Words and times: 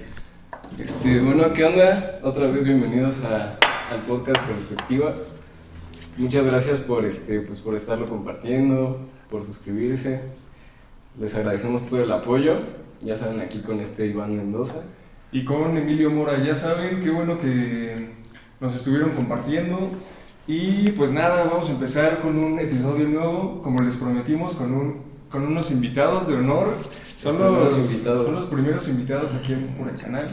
MX. 0.00 0.24
Este, 0.78 1.20
bueno, 1.20 1.52
¿qué 1.52 1.64
onda? 1.64 2.20
Otra 2.22 2.46
vez 2.46 2.64
bienvenidos 2.64 3.24
a, 3.24 3.58
al 3.90 4.02
podcast 4.06 4.42
Perspectivas. 4.46 5.24
Muchas 6.16 6.46
gracias 6.46 6.78
por, 6.80 7.04
este, 7.04 7.40
pues, 7.40 7.60
por 7.60 7.74
estarlo 7.74 8.06
compartiendo, 8.06 8.98
por 9.30 9.42
suscribirse. 9.42 10.22
Les 11.18 11.34
agradecemos 11.34 11.88
todo 11.88 12.02
el 12.02 12.12
apoyo. 12.12 12.60
Ya 13.02 13.16
saben, 13.16 13.40
aquí 13.40 13.60
con 13.60 13.80
este 13.80 14.06
Iván 14.06 14.36
Mendoza. 14.36 14.84
Y 15.32 15.44
con 15.44 15.76
Emilio 15.76 16.10
Mora, 16.10 16.42
ya 16.42 16.54
saben, 16.54 17.02
qué 17.02 17.10
bueno 17.10 17.38
que 17.38 18.10
nos 18.58 18.74
estuvieron 18.74 19.10
compartiendo. 19.10 19.90
Y 20.46 20.90
pues 20.92 21.12
nada, 21.12 21.44
vamos 21.44 21.68
a 21.68 21.72
empezar 21.72 22.20
con 22.20 22.38
un 22.38 22.58
episodio 22.58 23.06
nuevo, 23.06 23.62
como 23.62 23.82
les 23.82 23.96
prometimos, 23.96 24.54
con, 24.54 24.72
un, 24.72 25.02
con 25.30 25.46
unos 25.46 25.70
invitados 25.70 26.26
de 26.26 26.34
honor. 26.34 26.74
Son 27.22 27.38
Los 27.38 27.50
los, 27.52 27.72
primeros 27.74 27.78
invitados. 27.92 28.24
son 28.24 28.34
los 28.34 28.44
primeros 28.50 28.88
invitados 28.88 29.34
aquí 29.34 29.52
en 29.52 29.66
Pura 29.76 29.92
Canal. 29.94 30.26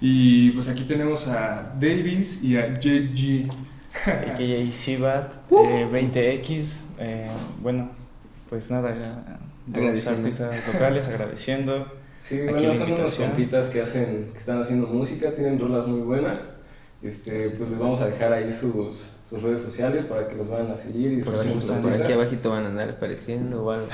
Y 0.00 0.50
pues 0.52 0.68
aquí 0.68 0.84
tenemos 0.84 1.28
a 1.28 1.74
Davis 1.78 2.42
y 2.42 2.56
a 2.56 2.72
JG. 2.72 3.50
AKA 4.06 4.72
Sibat, 4.72 5.34
eh, 5.50 5.86
20X. 5.90 6.84
eh, 7.00 7.28
bueno, 7.60 7.90
pues 8.48 8.70
nada, 8.70 8.90
ya, 8.94 9.38
de 9.66 9.80
los 9.92 10.06
Agradeciendo. 10.06 10.20
artistas 10.22 10.66
locales 10.72 11.08
agradeciendo. 11.08 11.92
Sí, 12.22 12.40
Aquí 12.42 12.52
bueno, 12.66 12.72
son 12.74 12.92
unos 12.92 13.14
compitas 13.14 13.66
que 13.68 13.80
hacen, 13.80 14.28
que 14.32 14.38
están 14.38 14.60
haciendo 14.60 14.86
música, 14.86 15.32
tienen 15.34 15.58
rolas 15.58 15.86
muy 15.86 16.00
buenas. 16.00 16.38
Este, 17.02 17.42
Sí, 17.42 17.54
pues 17.58 17.70
les 17.70 17.78
vamos 17.78 18.00
a 18.00 18.06
dejar 18.06 18.32
ahí 18.32 18.50
sus, 18.52 19.17
sus 19.28 19.42
redes 19.42 19.60
sociales 19.60 20.04
para 20.04 20.26
que 20.26 20.36
los 20.36 20.48
vayan 20.48 20.70
a 20.70 20.76
seguir 20.76 21.12
y 21.12 21.22
Por, 21.22 21.38
aquí, 21.38 21.50
por 21.82 21.92
aquí 21.92 22.12
abajito 22.14 22.48
van 22.48 22.64
a 22.64 22.68
andar 22.68 22.88
apareciendo 22.88 23.62
o 23.62 23.70
algo. 23.70 23.86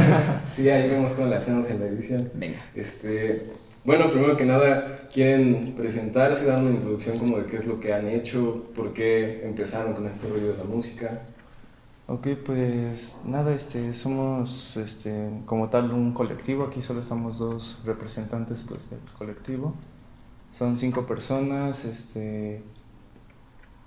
Sí, 0.50 0.68
ahí 0.68 0.90
vemos 0.90 1.12
cómo 1.12 1.28
le 1.28 1.36
hacemos 1.36 1.66
en 1.70 1.80
la 1.80 1.86
edición. 1.86 2.30
Venga. 2.34 2.58
Este, 2.74 3.52
bueno, 3.84 4.10
primero 4.10 4.36
que 4.36 4.44
nada, 4.44 5.08
quieren 5.10 5.74
presentarse, 5.74 6.44
dar 6.44 6.58
una 6.58 6.72
introducción 6.72 7.18
como 7.18 7.38
de 7.38 7.46
qué 7.46 7.56
es 7.56 7.66
lo 7.66 7.80
que 7.80 7.94
han 7.94 8.06
hecho, 8.06 8.64
por 8.74 8.92
qué 8.92 9.46
empezaron 9.46 9.94
con 9.94 10.06
este 10.06 10.28
rollo 10.28 10.52
de 10.52 10.58
la 10.58 10.64
música. 10.64 11.22
Ok, 12.06 12.28
pues 12.44 13.22
nada, 13.24 13.54
este, 13.54 13.94
somos 13.94 14.76
este, 14.76 15.30
como 15.46 15.70
tal 15.70 15.90
un 15.90 16.12
colectivo, 16.12 16.64
aquí 16.64 16.82
solo 16.82 17.00
estamos 17.00 17.38
dos 17.38 17.80
representantes 17.86 18.66
pues, 18.68 18.90
del 18.90 19.00
colectivo. 19.16 19.74
Son 20.50 20.76
cinco 20.76 21.06
personas, 21.06 21.86
este, 21.86 22.62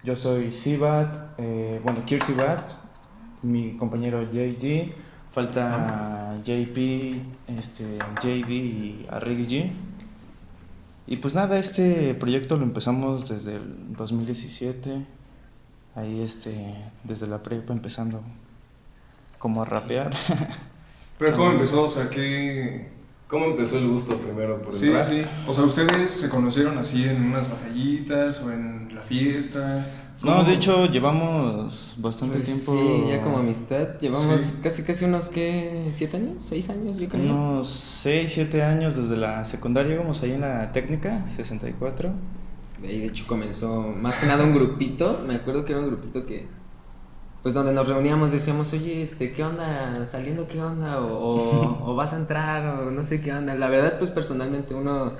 yo 0.06 0.16
soy 0.16 0.52
Sibat, 0.52 1.40
eh, 1.40 1.82
bueno, 1.84 2.06
Kir 2.06 2.22
Sibat, 2.24 2.70
mi 3.42 3.76
compañero 3.76 4.22
JG, 4.22 4.94
falta 5.32 6.38
JP, 6.44 6.78
este, 7.58 7.98
JD 8.22 8.50
y 8.50 9.08
Arrigi 9.10 9.48
G. 9.48 9.72
Y 11.08 11.18
pues 11.18 11.34
nada, 11.34 11.58
este 11.58 12.14
proyecto 12.14 12.56
lo 12.56 12.64
empezamos 12.64 13.28
desde 13.28 13.56
el 13.56 13.96
2017, 13.96 15.06
ahí 15.96 16.22
este, 16.22 16.76
desde 17.04 17.26
la 17.26 17.42
prepa 17.42 17.74
empezando 17.74 18.22
como 19.40 19.64
a 19.64 19.66
rapear. 19.66 20.14
Pero 21.18 21.36
¿cómo 21.36 21.52
empezó? 21.52 21.84
O 21.84 21.90
sea, 21.90 22.10
¿qué...? 22.10 22.95
¿Cómo 23.36 23.48
empezó 23.48 23.78
el 23.80 23.90
gusto 23.90 24.16
primero 24.18 24.62
por 24.62 24.74
el 24.74 24.80
Sí, 24.80 24.90
rap? 24.92 25.06
sí. 25.10 25.22
O 25.46 25.54
sea, 25.54 25.66
¿ustedes 25.66 26.10
se 26.10 26.30
conocieron 26.30 26.78
así 26.78 27.04
en 27.04 27.22
unas 27.22 27.50
batallitas 27.52 28.40
o 28.42 28.50
en 28.50 28.96
la 28.96 29.02
fiesta? 29.02 29.86
No, 30.24 30.46
de 30.46 30.54
hecho 30.54 30.86
llevamos 30.86 31.96
bastante 31.98 32.38
Pues 32.38 32.48
tiempo. 32.66 32.72
Sí, 32.72 33.10
ya 33.10 33.22
como 33.22 33.40
amistad. 33.40 34.00
Llevamos 34.00 34.40
Sí. 34.40 34.60
casi 34.64 34.84
casi 34.84 35.04
unos, 35.04 35.28
¿qué? 35.28 35.90
¿Siete 35.92 36.16
años? 36.16 36.42
¿Seis 36.42 36.70
años? 36.70 36.96
Yo 36.98 37.10
creo. 37.10 37.24
Unos 37.24 37.68
6, 37.68 38.32
7 38.34 38.64
años 38.64 38.96
desde 38.96 39.18
la 39.18 39.44
secundaria 39.44 39.96
íbamos 39.96 40.24
ahí 40.24 40.32
en 40.32 40.40
la 40.40 40.72
técnica, 40.72 41.28
64. 41.28 42.14
De 42.82 42.88
ahí, 42.88 43.00
de 43.00 43.08
hecho, 43.08 43.26
comenzó 43.28 43.82
más 43.82 44.18
que 44.18 44.28
nada 44.28 44.46
un 44.46 44.54
grupito. 44.54 45.26
Me 45.28 45.36
acuerdo 45.36 45.66
que 45.66 45.74
era 45.74 45.82
un 45.82 45.88
grupito 45.88 46.26
que, 46.26 46.48
pues, 47.46 47.54
donde 47.54 47.74
nos 47.74 47.88
reuníamos, 47.88 48.32
decíamos, 48.32 48.74
oye, 48.74 49.04
este, 49.04 49.32
¿qué 49.32 49.44
onda? 49.44 50.04
¿Saliendo 50.08 50.48
qué 50.48 50.60
onda? 50.60 51.00
O, 51.00 51.14
o, 51.14 51.86
o 51.92 51.96
vas 51.96 52.12
a 52.14 52.18
entrar, 52.18 52.66
o 52.66 52.90
no 52.90 53.04
sé 53.04 53.22
qué 53.22 53.32
onda. 53.32 53.54
La 53.54 53.70
verdad, 53.70 54.00
pues, 54.00 54.10
personalmente, 54.10 54.74
uno, 54.74 55.14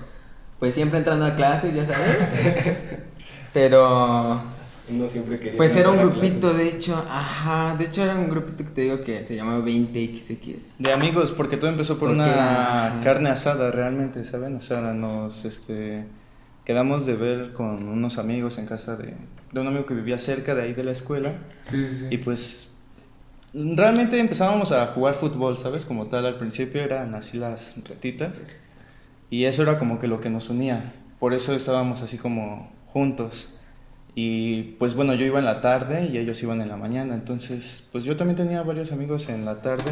pues, 0.58 0.74
siempre 0.74 0.98
entrando 0.98 1.24
a 1.24 1.36
clases, 1.36 1.76
ya 1.76 1.86
sabes. 1.86 2.40
Pero, 3.54 4.42
Uno 4.90 5.08
siempre 5.08 5.38
quería 5.38 5.56
pues, 5.56 5.78
era 5.78 5.92
un 5.92 6.00
grupito, 6.00 6.52
de 6.52 6.68
hecho, 6.68 6.96
ajá. 7.08 7.76
De 7.78 7.86
hecho, 7.86 8.02
era 8.02 8.16
un 8.16 8.28
grupito 8.28 8.64
que 8.64 8.72
te 8.72 8.82
digo 8.82 9.02
que 9.02 9.24
se 9.24 9.36
llamaba 9.36 9.64
20XX. 9.64 10.78
De 10.80 10.94
amigos, 10.94 11.32
porque 11.32 11.58
todo 11.58 11.70
empezó 11.70 12.00
por 12.00 12.10
Porque, 12.10 12.24
una 12.24 12.88
ajá. 12.88 13.02
carne 13.04 13.30
asada 13.30 13.70
realmente, 13.70 14.24
¿saben? 14.24 14.56
O 14.56 14.62
sea, 14.62 14.82
nos 14.94 15.46
este, 15.46 16.08
quedamos 16.66 17.06
de 17.06 17.18
ver 17.18 17.54
con 17.54 17.88
unos 17.88 18.18
amigos 18.18 18.58
en 18.58 18.66
casa 18.66 18.96
de, 18.96 19.14
de 19.52 19.60
un 19.60 19.68
amigo 19.68 19.86
que 19.86 19.94
vivía 19.94 20.18
cerca 20.18 20.56
de 20.56 20.64
ahí 20.64 20.74
de 20.74 20.84
la 20.84 20.92
escuela. 20.92 21.34
Sí, 21.62 21.88
sí. 21.88 22.08
Y 22.10 22.18
pues 22.18 22.76
realmente 23.54 24.20
empezábamos 24.20 24.72
a 24.72 24.86
jugar 24.88 25.14
fútbol, 25.14 25.58
¿sabes? 25.58 25.86
Como 25.86 26.08
tal, 26.08 26.26
al 26.26 26.38
principio 26.38 26.82
eran 26.82 27.16
así 27.16 27.38
las 27.38 27.76
retitas. 27.88 28.62
Y 29.30 29.46
eso 29.46 29.64
era 29.64 29.80
como 29.80 30.00
que 30.00 30.08
lo 30.08 30.20
que 30.20 30.30
nos 30.30 30.50
unía. 30.50 30.94
Por 31.20 31.34
eso 31.34 31.54
estábamos 31.54 32.02
así 32.02 32.18
como 32.18 32.72
juntos. 32.88 33.56
Y 34.14 34.76
pues 34.80 34.96
bueno, 34.96 35.14
yo 35.14 35.26
iba 35.26 35.40
en 35.40 35.46
la 35.46 35.62
tarde 35.62 36.10
y 36.12 36.18
ellos 36.18 36.42
iban 36.44 36.62
en 36.62 36.70
la 36.70 36.78
mañana. 36.78 37.16
Entonces, 37.16 37.88
pues 37.92 38.04
yo 38.04 38.16
también 38.16 38.38
tenía 38.38 38.62
varios 38.64 38.92
amigos 38.92 39.28
en 39.30 39.44
la 39.46 39.62
tarde. 39.62 39.92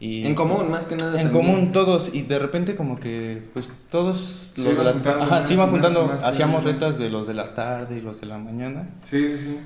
Y 0.00 0.26
En 0.26 0.34
común, 0.34 0.70
más 0.70 0.86
que 0.86 0.96
nada. 0.96 1.20
En 1.20 1.30
también. 1.30 1.46
común 1.46 1.72
todos. 1.72 2.14
Y 2.14 2.22
de 2.22 2.38
repente 2.38 2.74
como 2.74 2.98
que 2.98 3.42
pues 3.52 3.70
todos 3.90 4.54
Se 4.54 4.62
los 4.64 4.78
de 4.78 4.84
la 4.84 4.92
juntando 4.92 5.22
Ajá, 5.22 5.36
más 5.36 5.56
más 5.56 5.68
y 5.68 5.70
juntando. 5.70 6.06
más 6.06 6.22
Hacíamos 6.24 6.62
personas. 6.64 6.82
retas 6.82 6.98
de 6.98 7.10
los 7.10 7.26
de 7.26 7.34
la 7.34 7.54
tarde 7.54 7.98
y 7.98 8.00
los 8.00 8.20
de 8.20 8.26
la 8.26 8.38
mañana. 8.38 8.88
Sí, 9.02 9.28
sí, 9.36 9.38
sí. 9.38 9.60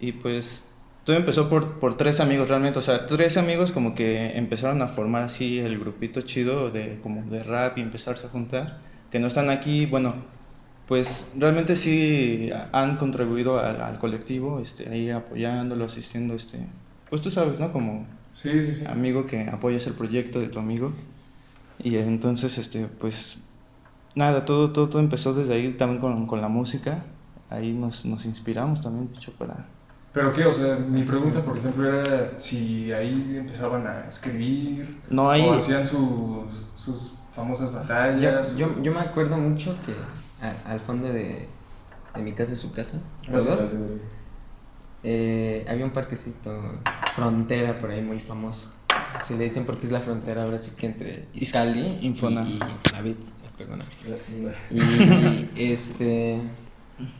Y 0.00 0.12
pues 0.12 0.74
todo 1.04 1.16
empezó 1.16 1.48
por, 1.48 1.78
por 1.78 1.96
tres 1.96 2.18
amigos 2.18 2.48
realmente, 2.48 2.80
o 2.80 2.82
sea, 2.82 3.06
tres 3.06 3.36
amigos 3.36 3.70
como 3.70 3.94
que 3.94 4.36
empezaron 4.36 4.82
a 4.82 4.88
formar 4.88 5.22
así 5.22 5.58
el 5.60 5.78
grupito 5.78 6.20
chido 6.22 6.70
de 6.72 6.98
como 7.00 7.22
de 7.30 7.44
rap 7.44 7.78
y 7.78 7.82
empezarse 7.82 8.26
a 8.26 8.30
juntar, 8.30 8.80
que 9.10 9.20
no 9.20 9.28
están 9.28 9.48
aquí, 9.50 9.86
bueno, 9.86 10.16
pues 10.88 11.34
realmente 11.38 11.76
sí 11.76 12.50
han 12.72 12.96
contribuido 12.96 13.60
al, 13.60 13.80
al 13.80 13.98
colectivo, 14.00 14.58
este, 14.58 14.88
ahí 14.90 15.10
apoyándolo, 15.10 15.84
asistiendo, 15.84 16.34
este, 16.34 16.58
pues 17.08 17.22
tú 17.22 17.30
sabes, 17.30 17.60
¿no? 17.60 17.72
Como 17.72 18.06
Sí, 18.36 18.60
sí, 18.60 18.72
sí. 18.72 18.84
amigo 18.86 19.24
que 19.26 19.48
apoyas 19.48 19.86
el 19.86 19.94
proyecto 19.94 20.40
de 20.40 20.48
tu 20.48 20.58
amigo. 20.58 20.92
Y 21.82 21.96
entonces, 21.96 22.58
este, 22.58 22.86
pues, 22.86 23.48
nada, 24.14 24.44
todo, 24.44 24.72
todo, 24.72 24.88
todo 24.88 25.00
empezó 25.00 25.34
desde 25.34 25.54
ahí 25.54 25.72
también 25.72 26.00
con, 26.00 26.26
con 26.26 26.40
la 26.40 26.48
música. 26.48 27.04
Ahí 27.50 27.72
nos, 27.72 28.04
nos 28.04 28.26
inspiramos 28.26 28.80
también, 28.80 29.08
de 29.10 29.16
hecho, 29.16 29.32
para... 29.32 29.66
¿Pero 30.12 30.32
qué? 30.32 30.44
O 30.46 30.52
sea, 30.52 30.76
mi 30.76 31.02
pregunta, 31.02 31.42
por 31.42 31.58
ejemplo, 31.58 31.88
era 31.92 32.38
si 32.38 32.92
ahí 32.92 33.36
empezaban 33.38 33.86
a 33.86 34.06
escribir 34.08 35.00
No 35.10 35.30
hay... 35.30 35.42
o 35.42 35.52
hacían 35.52 35.84
sus, 35.86 36.66
sus 36.74 37.14
famosas 37.34 37.72
Yo, 37.72 37.78
batallas. 37.78 38.56
yo, 38.56 38.82
yo 38.82 38.92
me 38.92 39.00
acuerdo 39.00 39.36
mucho 39.36 39.76
que 39.84 39.92
a- 40.44 40.70
al 40.72 40.80
fondo 40.80 41.08
de, 41.08 41.48
de 42.14 42.22
mi 42.22 42.32
casa 42.32 42.52
y 42.52 42.56
su 42.56 42.72
casa, 42.72 43.00
los 43.30 43.44
dos, 43.44 43.58
Gracias. 43.60 43.80
Eh, 45.08 45.64
había 45.68 45.84
un 45.84 45.92
parquecito 45.92 46.50
frontera 47.14 47.78
por 47.78 47.92
ahí 47.92 48.02
muy 48.02 48.18
famoso. 48.18 48.72
Así 49.14 49.36
le 49.36 49.44
dicen 49.44 49.64
porque 49.64 49.86
es 49.86 49.92
la 49.92 50.00
frontera 50.00 50.42
ahora 50.42 50.58
sí 50.58 50.72
que 50.76 50.86
entre 50.86 51.26
Izcalli 51.32 51.98
y, 52.00 52.06
Infona. 52.06 52.42
y 52.42 52.54
Infonavit, 52.54 53.22
eh, 53.22 53.50
perdóname. 53.56 53.88
Y 55.54 55.70
este 55.70 56.40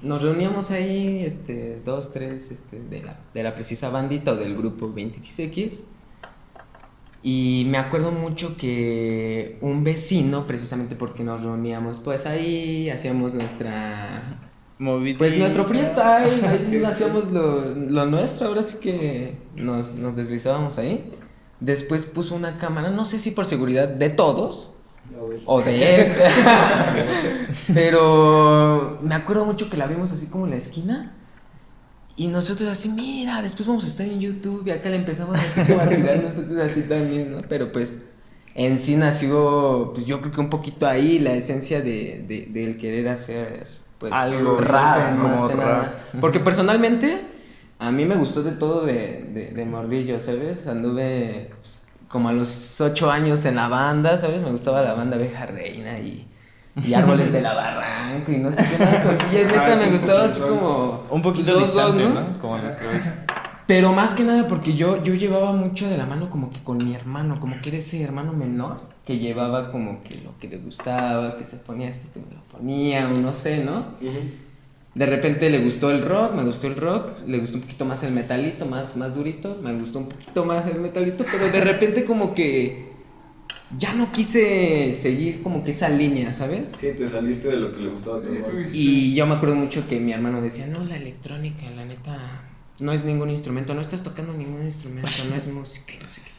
nos 0.02 0.22
reuníamos 0.22 0.72
ahí, 0.72 1.22
este, 1.24 1.80
dos, 1.84 2.10
tres, 2.12 2.50
este, 2.50 2.80
de 2.80 3.02
la, 3.02 3.20
de 3.32 3.42
la 3.44 3.54
precisa 3.54 3.90
bandita 3.90 4.32
o 4.32 4.36
del 4.36 4.56
grupo 4.56 4.92
20XX. 4.92 5.82
Y 7.22 7.66
me 7.68 7.78
acuerdo 7.78 8.10
mucho 8.10 8.56
que 8.56 9.58
un 9.60 9.84
vecino, 9.84 10.44
precisamente 10.46 10.96
porque 10.96 11.22
nos 11.22 11.42
reuníamos, 11.42 12.00
pues 12.00 12.26
ahí 12.26 12.90
hacíamos 12.90 13.34
nuestra 13.34 14.45
Pues 14.78 15.38
nuestro 15.38 15.64
freestyle, 15.64 16.44
ahí 16.44 16.62
Sí, 16.66 16.78
sí, 16.78 16.84
hacíamos 16.84 17.32
lo, 17.32 17.74
lo 17.74 18.06
nuestro, 18.06 18.48
ahora 18.48 18.62
sí 18.62 18.78
que 18.78 19.38
nos, 19.54 19.94
nos 19.94 20.16
deslizábamos 20.16 20.78
ahí. 20.78 21.12
Después 21.60 22.04
puso 22.04 22.34
una 22.34 22.58
cámara, 22.58 22.90
no 22.90 23.06
sé 23.06 23.18
si 23.18 23.30
por 23.30 23.46
seguridad 23.46 23.88
de 23.88 24.10
todos 24.10 24.74
o 25.46 25.62
de 25.62 25.94
él, 26.02 26.12
pero 27.74 28.98
me 29.02 29.14
acuerdo 29.14 29.46
mucho 29.46 29.70
que 29.70 29.76
la 29.76 29.86
vimos 29.86 30.12
así 30.12 30.26
como 30.26 30.44
en 30.44 30.50
la 30.50 30.56
esquina 30.56 31.14
y 32.16 32.28
nosotros 32.28 32.68
así, 32.68 32.88
mira, 32.88 33.42
después 33.42 33.68
vamos 33.68 33.84
a 33.84 33.88
estar 33.88 34.06
en 34.06 34.20
YouTube 34.20 34.66
y 34.66 34.70
acá 34.70 34.88
le 34.88 34.96
empezamos 34.96 35.38
así 35.38 35.60
como 35.62 35.80
a 35.80 35.88
tirar 35.88 36.22
nosotros 36.22 36.58
así 36.60 36.82
también, 36.82 37.30
¿no? 37.30 37.42
Pero 37.48 37.72
pues 37.72 38.02
en 38.54 38.78
sí 38.78 38.96
nació, 38.96 39.92
pues 39.94 40.06
yo 40.06 40.20
creo 40.20 40.32
que 40.32 40.40
un 40.40 40.50
poquito 40.50 40.86
ahí 40.86 41.18
la 41.18 41.34
esencia 41.34 41.82
de, 41.82 42.24
de, 42.26 42.46
del 42.50 42.78
querer 42.78 43.08
hacer, 43.08 43.68
pues, 43.98 44.12
Algo, 44.12 44.58
rap, 44.58 45.16
como 45.20 45.28
más 45.28 45.50
que 45.50 45.56
nada. 45.56 45.94
Porque 46.20 46.40
personalmente, 46.40 47.20
a 47.78 47.90
mí 47.90 48.04
me 48.04 48.16
gustó 48.16 48.42
de 48.42 48.52
todo 48.52 48.84
de, 48.84 49.24
de, 49.32 49.50
de 49.50 49.64
morrillo, 49.64 50.20
¿sabes? 50.20 50.66
Anduve 50.66 51.50
pues, 51.60 51.86
como 52.08 52.28
a 52.28 52.32
los 52.32 52.80
ocho 52.80 53.10
años 53.10 53.44
en 53.44 53.56
la 53.56 53.68
banda, 53.68 54.18
¿sabes? 54.18 54.42
Me 54.42 54.50
gustaba 54.50 54.82
la 54.82 54.94
banda 54.94 55.16
Abeja 55.16 55.46
Reina 55.46 55.98
y, 55.98 56.26
y 56.82 56.94
árboles 56.94 57.32
de 57.32 57.40
la 57.40 57.54
barranca 57.54 58.30
y 58.32 58.38
no 58.38 58.52
sé 58.52 58.64
qué 58.68 58.84
más 58.84 59.00
cosillas. 59.00 59.46
Neta, 59.50 59.72
Ah, 59.72 59.76
me 59.76 59.90
gustaba 59.90 60.24
así 60.24 60.40
como. 60.40 61.04
Un 61.10 61.22
poquito 61.22 61.52
dos, 61.52 61.74
dos, 61.74 61.96
distante, 61.96 62.04
¿no? 62.04 62.20
¿no? 62.20 62.38
Como 62.38 62.56
lo 62.58 62.76
que. 62.76 62.84
Pero 63.66 63.92
más 63.92 64.14
que 64.14 64.22
nada 64.22 64.46
porque 64.46 64.76
yo, 64.76 65.02
yo 65.02 65.14
llevaba 65.14 65.52
mucho 65.52 65.88
de 65.88 65.96
la 65.98 66.06
mano 66.06 66.30
como 66.30 66.50
que 66.50 66.62
con 66.62 66.78
mi 66.78 66.94
hermano, 66.94 67.40
como 67.40 67.60
que 67.60 67.70
era 67.70 67.78
ese 67.78 68.00
hermano 68.02 68.32
menor 68.32 68.95
que 69.06 69.18
llevaba 69.18 69.70
como 69.70 70.02
que 70.02 70.16
lo 70.16 70.36
que 70.38 70.48
le 70.48 70.58
gustaba, 70.58 71.38
que 71.38 71.44
se 71.44 71.58
ponía 71.58 71.88
este 71.88 72.08
que 72.12 72.18
me 72.18 72.34
lo 72.34 72.42
ponía, 72.42 73.08
o 73.08 73.16
no 73.20 73.32
sé, 73.32 73.64
¿no? 73.64 73.94
De 74.94 75.06
repente 75.06 75.48
le 75.48 75.62
gustó 75.62 75.90
el 75.90 76.02
rock, 76.02 76.34
me 76.34 76.42
gustó 76.42 76.66
el 76.66 76.74
rock, 76.74 77.10
le 77.26 77.38
gustó 77.38 77.58
un 77.58 77.62
poquito 77.62 77.84
más 77.84 78.02
el 78.02 78.12
metalito, 78.12 78.66
más, 78.66 78.96
más 78.96 79.14
durito, 79.14 79.60
me 79.62 79.72
gustó 79.74 80.00
un 80.00 80.08
poquito 80.08 80.44
más 80.44 80.66
el 80.66 80.80
metalito, 80.80 81.24
pero 81.30 81.48
de 81.48 81.60
repente 81.60 82.04
como 82.04 82.34
que 82.34 82.86
ya 83.78 83.94
no 83.94 84.10
quise 84.10 84.92
seguir 84.92 85.42
como 85.42 85.62
que 85.62 85.70
esa 85.70 85.88
línea, 85.88 86.32
¿sabes? 86.32 86.72
Sí, 86.76 86.88
te 86.96 87.06
saliste 87.06 87.48
de 87.48 87.58
lo 87.58 87.72
que 87.72 87.80
le 87.82 87.90
gustaba 87.90 88.18
a 88.18 88.22
tu 88.22 88.30
Y 88.72 89.14
yo 89.14 89.26
me 89.26 89.34
acuerdo 89.34 89.54
mucho 89.54 89.86
que 89.88 90.00
mi 90.00 90.12
hermano 90.12 90.40
decía, 90.40 90.66
no, 90.66 90.82
la 90.84 90.96
electrónica, 90.96 91.70
la 91.70 91.84
neta, 91.84 92.42
no 92.80 92.90
es 92.90 93.04
ningún 93.04 93.30
instrumento, 93.30 93.72
no 93.74 93.82
estás 93.82 94.02
tocando 94.02 94.32
ningún 94.32 94.64
instrumento, 94.64 95.10
no 95.28 95.36
es 95.36 95.46
música 95.46 95.94
y 95.94 96.02
no 96.02 96.08
sé 96.08 96.22
qué. 96.24 96.35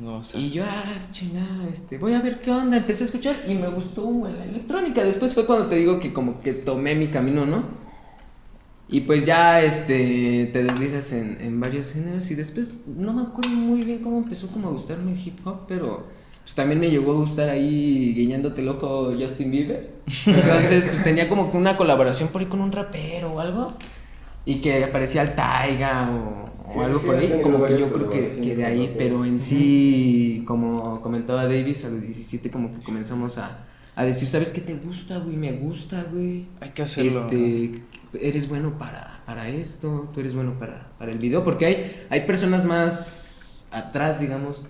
No, 0.00 0.16
o 0.16 0.24
sea, 0.24 0.40
Y 0.40 0.50
yo, 0.50 0.64
ah, 0.66 1.08
chingada, 1.12 1.68
este, 1.70 1.98
voy 1.98 2.14
a 2.14 2.22
ver 2.22 2.40
qué 2.40 2.50
onda, 2.50 2.78
empecé 2.78 3.04
a 3.04 3.06
escuchar 3.06 3.36
y 3.46 3.54
me 3.54 3.68
gustó 3.68 4.04
güey, 4.04 4.32
la 4.32 4.44
electrónica. 4.44 5.04
Después 5.04 5.34
fue 5.34 5.44
cuando 5.44 5.66
te 5.66 5.76
digo 5.76 6.00
que 6.00 6.12
como 6.12 6.40
que 6.40 6.54
tomé 6.54 6.94
mi 6.94 7.08
camino, 7.08 7.44
¿no? 7.44 7.64
Y 8.88 9.02
pues 9.02 9.26
ya, 9.26 9.62
este, 9.62 10.48
te 10.52 10.64
deslizas 10.64 11.12
en, 11.12 11.38
en 11.40 11.60
varios 11.60 11.92
géneros 11.92 12.30
y 12.30 12.34
después 12.34 12.86
no 12.86 13.12
me 13.12 13.22
acuerdo 13.22 13.50
muy 13.50 13.82
bien 13.82 13.98
cómo 13.98 14.18
empezó 14.18 14.48
como 14.48 14.68
a 14.68 14.72
gustarme 14.72 15.12
el 15.12 15.20
hip 15.20 15.46
hop, 15.46 15.66
pero 15.68 16.06
pues 16.42 16.54
también 16.54 16.80
me 16.80 16.90
llegó 16.90 17.12
a 17.12 17.16
gustar 17.16 17.50
ahí 17.50 18.14
guiñándote 18.14 18.62
el 18.62 18.68
ojo 18.70 19.12
Justin 19.16 19.50
Bieber. 19.50 19.90
Entonces, 20.26 20.86
pues 20.86 21.04
tenía 21.04 21.28
como 21.28 21.50
que 21.50 21.56
una 21.56 21.76
colaboración 21.76 22.30
por 22.30 22.40
ahí 22.40 22.48
con 22.48 22.60
un 22.60 22.72
rapero 22.72 23.34
o 23.34 23.40
algo. 23.40 23.76
Y 24.44 24.60
que 24.60 24.84
aparecía 24.84 25.22
el 25.22 25.34
Taiga 25.34 26.10
o, 26.10 26.50
Sí, 26.66 26.78
algo 26.78 26.98
sí, 26.98 27.06
por 27.06 27.16
ahí, 27.16 27.40
como 27.42 27.64
que 27.64 27.78
yo 27.78 27.90
creo 27.90 28.10
que, 28.10 28.40
que 28.40 28.54
de 28.54 28.64
ahí, 28.64 28.94
pero 28.96 29.24
en 29.24 29.40
sí, 29.40 30.44
como 30.46 31.00
comentaba 31.00 31.44
Davis, 31.44 31.84
a 31.84 31.88
los 31.88 32.02
17 32.02 32.50
como 32.50 32.70
que 32.72 32.82
comenzamos 32.82 33.38
a, 33.38 33.64
a 33.96 34.04
decir, 34.04 34.28
¿sabes 34.28 34.52
qué 34.52 34.60
te 34.60 34.74
gusta, 34.74 35.18
güey? 35.18 35.36
Me 35.36 35.52
gusta, 35.52 36.06
güey. 36.12 36.46
hay 36.60 36.70
que 36.70 36.82
hacerlo. 36.82 37.24
Este, 37.24 37.82
eres 38.20 38.48
bueno 38.48 38.78
para, 38.78 39.22
para 39.26 39.48
esto, 39.48 40.10
tú 40.14 40.20
eres 40.20 40.34
bueno 40.34 40.58
para, 40.58 40.92
para 40.98 41.12
el 41.12 41.18
video, 41.18 41.42
porque 41.44 41.66
hay, 41.66 42.06
hay 42.10 42.20
personas 42.22 42.64
más 42.64 43.66
atrás, 43.70 44.20
digamos. 44.20 44.66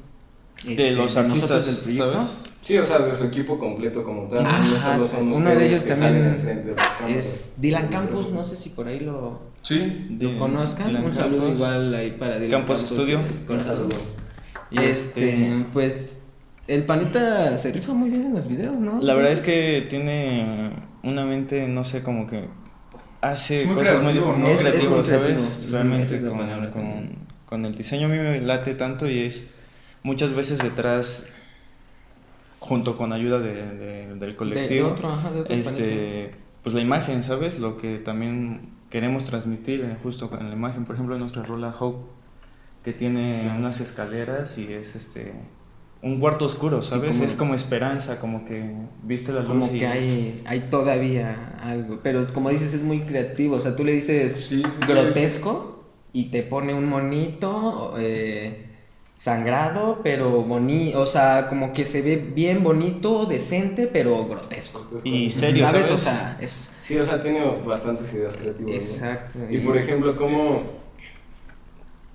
De 0.64 0.72
este, 0.72 0.90
los 0.92 1.16
artistas, 1.16 1.66
del 1.66 1.96
proyecto. 1.96 2.12
¿sabes? 2.22 2.46
Sí, 2.60 2.76
o 2.78 2.84
sea, 2.84 2.98
de 2.98 3.14
su 3.14 3.24
equipo 3.24 3.58
completo 3.58 4.04
como 4.04 4.28
tal. 4.28 4.44
Ajá, 4.46 4.58
no 4.66 4.76
solo 4.76 5.04
son 5.06 5.32
uno 5.32 5.50
de 5.50 5.66
ellos 5.68 5.82
que 5.82 5.90
también 5.94 6.36
salen 6.40 6.64
de 6.66 6.74
las. 6.74 7.10
Es 7.10 7.54
Dylan 7.58 7.88
Campos, 7.88 8.30
no 8.30 8.44
sé 8.44 8.56
si 8.56 8.70
por 8.70 8.86
ahí 8.86 9.00
lo, 9.00 9.40
Sí, 9.62 10.06
lo 10.20 10.30
De- 10.30 10.36
conozcan. 10.38 10.88
Dylan 10.88 11.04
Un 11.04 11.12
saludo 11.12 11.38
Campos. 11.42 11.56
igual 11.56 11.94
ahí 11.94 12.10
para 12.12 12.36
Dylan 12.38 12.50
Campos 12.60 12.80
Studio. 12.80 13.18
de 13.48 13.54
Un 13.54 13.62
saludo. 13.62 13.96
Y 14.70 14.78
Este, 14.78 15.64
pues 15.72 16.24
el 16.68 16.84
panita 16.84 17.56
se 17.58 17.72
rifa 17.72 17.92
muy 17.92 18.10
bien 18.10 18.26
en 18.26 18.34
los 18.34 18.46
videos, 18.46 18.78
¿no? 18.78 19.00
La 19.02 19.14
verdad 19.14 19.32
es 19.32 19.40
que 19.40 19.86
tiene 19.90 20.72
una 21.02 21.24
mente, 21.24 21.66
no 21.66 21.82
sé, 21.84 22.02
como 22.02 22.26
que 22.26 22.44
hace 23.22 23.64
muy 23.64 23.76
cosas 23.76 23.94
muy, 24.02 24.12
creativo, 24.12 24.32
¿no? 24.32 24.38
muy 24.38 24.50
Es- 24.52 24.60
es 24.60 24.64
muy 24.64 24.70
creativas, 24.72 25.08
creativo. 25.08 25.38
¿sabes? 25.38 25.66
Realmente 25.70 26.02
es 26.14 26.20
con 27.46 27.64
el 27.64 27.74
diseño 27.74 28.06
a 28.06 28.10
mí 28.10 28.16
me 28.16 28.40
late 28.42 28.74
tanto 28.76 29.08
y 29.08 29.20
es 29.20 29.50
muchas 30.02 30.34
veces 30.34 30.58
detrás, 30.62 31.30
junto 32.58 32.96
con 32.96 33.12
ayuda 33.12 33.40
de, 33.40 33.54
de- 33.54 34.06
del 34.08 34.18
De- 34.18 34.26
de, 34.26 34.36
colectivo, 34.36 34.88
otro, 34.88 35.08
ajá, 35.10 35.30
de 35.30 35.40
otro 35.40 35.54
panita. 35.54 35.70
este, 35.70 36.30
pues 36.62 36.74
la 36.74 36.80
imagen, 36.82 37.22
¿sabes? 37.22 37.58
Lo 37.58 37.76
que 37.76 37.98
también 37.98 38.70
queremos 38.90 39.24
transmitir 39.24 39.80
eh, 39.82 39.96
justo 40.02 40.28
con 40.30 40.46
la 40.46 40.52
imagen, 40.52 40.84
por 40.84 40.94
ejemplo, 40.96 41.16
nuestra 41.18 41.42
rola 41.42 41.74
Hope, 41.78 42.06
que 42.84 42.92
tiene 42.92 43.32
Claro. 43.42 43.58
unas 43.58 43.80
escaleras 43.80 44.58
y 44.58 44.72
es 44.72 44.96
este 44.96 45.32
un 46.02 46.18
cuarto 46.18 46.46
oscuro, 46.46 46.80
Sí, 46.80 46.92
¿sabes? 46.92 47.10
como- 47.18 47.24
es 47.24 47.34
como 47.36 47.54
esperanza, 47.54 48.18
como 48.20 48.46
que 48.46 48.72
viste 49.02 49.32
la 49.32 49.40
luz 49.40 49.48
Como 49.50 49.66
y 49.66 49.78
que 49.80 49.86
hay, 49.86 50.42
hay 50.46 50.60
todavía 50.70 51.54
algo, 51.60 52.00
pero 52.02 52.26
como 52.32 52.48
dices 52.48 52.72
es 52.72 52.82
muy 52.82 53.00
creativo, 53.00 53.56
o 53.56 53.60
sea, 53.60 53.76
tú 53.76 53.84
le 53.84 53.92
dices 53.92 54.46
Sí, 54.46 54.62
sí, 54.62 54.70
sí, 54.80 54.86
grotesco 54.86 55.84
y 56.14 56.30
te 56.30 56.42
pone 56.42 56.72
un 56.72 56.88
monito 56.88 57.94
eh, 57.98 58.69
sangrado, 59.14 60.00
pero 60.02 60.42
bonito, 60.42 61.00
o 61.00 61.06
sea, 61.06 61.48
como 61.48 61.72
que 61.72 61.84
se 61.84 62.00
ve 62.02 62.16
bien 62.16 62.62
bonito, 62.64 63.26
decente, 63.26 63.86
pero 63.86 64.26
grotesco. 64.26 64.86
Y 65.04 65.28
serio, 65.30 65.66
¿Sabes? 65.66 65.86
¿sabes? 65.86 66.00
O 66.00 66.04
sea, 66.04 66.38
es 66.40 66.72
Sí, 66.78 66.98
o 66.98 67.04
sea, 67.04 67.20
tiene 67.22 67.44
bastantes 67.64 68.12
ideas 68.14 68.34
creativas. 68.34 68.70
¿no? 68.72 68.74
exacto. 68.74 69.38
Y 69.50 69.58
por 69.58 69.76
ejemplo, 69.76 70.16
¿cómo, 70.16 70.62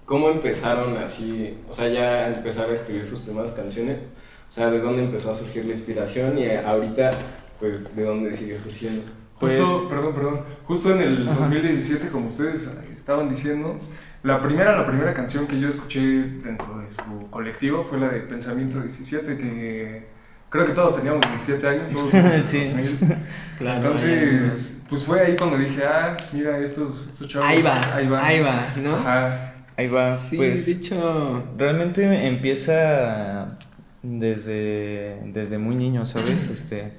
¿cómo 0.06 0.30
empezaron 0.30 0.98
así? 0.98 1.58
O 1.70 1.74
sea, 1.74 1.88
ya 1.88 2.28
empezar 2.28 2.70
a 2.70 2.74
escribir 2.74 3.06
sus 3.06 3.20
primeras 3.20 3.52
canciones. 3.52 4.10
O 4.48 4.52
sea, 4.52 4.70
¿de 4.70 4.80
dónde 4.80 5.04
empezó 5.04 5.32
a 5.32 5.36
surgir 5.36 5.66
la 5.66 5.72
inspiración? 5.72 6.38
Y 6.38 6.48
ahorita, 6.50 7.12
pues, 7.60 7.96
¿de 7.96 8.04
dónde 8.04 8.34
sigue 8.34 8.58
surgiendo? 8.58 9.06
Pues- 9.40 9.60
Justo, 9.60 9.90
perdón, 9.90 10.16
perdón. 10.16 10.42
Justo 10.66 10.92
en 10.94 11.02
el 11.02 11.26
2017, 11.26 12.10
como 12.10 12.28
ustedes 12.28 12.70
estaban 12.96 13.30
diciendo, 13.30 13.76
la 14.26 14.42
primera, 14.42 14.76
la 14.76 14.86
primera 14.86 15.14
canción 15.14 15.46
que 15.46 15.60
yo 15.60 15.70
escuché 15.70 16.00
dentro 16.02 16.80
de 16.80 16.88
su 16.92 17.30
colectivo 17.30 17.84
fue 17.84 18.00
la 18.00 18.10
de 18.10 18.22
Pensamiento 18.22 18.82
17, 18.82 19.38
que 19.38 20.08
creo 20.50 20.66
que 20.66 20.74
todos 20.74 20.98
teníamos 20.98 21.22
17 21.22 21.68
años, 21.68 21.90
todos 21.90 22.10
Sí. 22.46 22.66
2000. 22.66 23.18
Claro, 23.60 23.78
Entonces, 23.84 24.84
pues 24.90 25.04
fue 25.04 25.22
ahí 25.22 25.36
cuando 25.36 25.58
dije, 25.58 25.84
ah, 25.86 26.18
mira, 26.34 26.58
estos, 26.58 27.08
estos 27.08 27.28
chavos. 27.30 27.48
ahí 27.48 27.62
va, 27.62 27.96
ahí 27.96 28.08
va. 28.08 28.26
ahí 28.26 28.42
va, 28.42 28.74
¿no? 28.82 28.96
Ajá. 28.96 29.54
Ahí 29.78 29.90
va, 29.90 30.12
Sí, 30.16 30.38
pues 30.38 30.66
de 30.66 30.72
hecho, 30.72 31.44
realmente 31.56 32.28
empieza 32.28 33.48
desde, 34.02 35.20
desde 35.26 35.58
muy 35.60 35.76
niño, 35.76 36.06
¿sabes? 36.08 36.48
Este, 36.50 36.94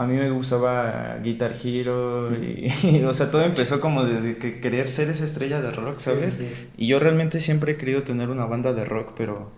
a 0.00 0.06
mí 0.06 0.14
me 0.16 0.30
gustaba 0.30 1.18
Guitar 1.22 1.52
Hero 1.62 2.30
y, 2.32 3.02
o 3.04 3.12
sea, 3.12 3.30
todo 3.30 3.42
empezó 3.42 3.80
como 3.80 4.04
desde 4.04 4.38
que 4.38 4.58
querer 4.58 4.88
ser 4.88 5.10
esa 5.10 5.24
estrella 5.24 5.60
de 5.60 5.72
rock, 5.72 5.98
¿sabes? 5.98 6.34
Sí, 6.34 6.46
sí, 6.46 6.54
sí. 6.54 6.68
Y 6.78 6.86
yo 6.86 6.98
realmente 6.98 7.38
siempre 7.40 7.72
he 7.72 7.76
querido 7.76 8.02
tener 8.02 8.30
una 8.30 8.46
banda 8.46 8.72
de 8.72 8.86
rock, 8.86 9.12
pero 9.14 9.50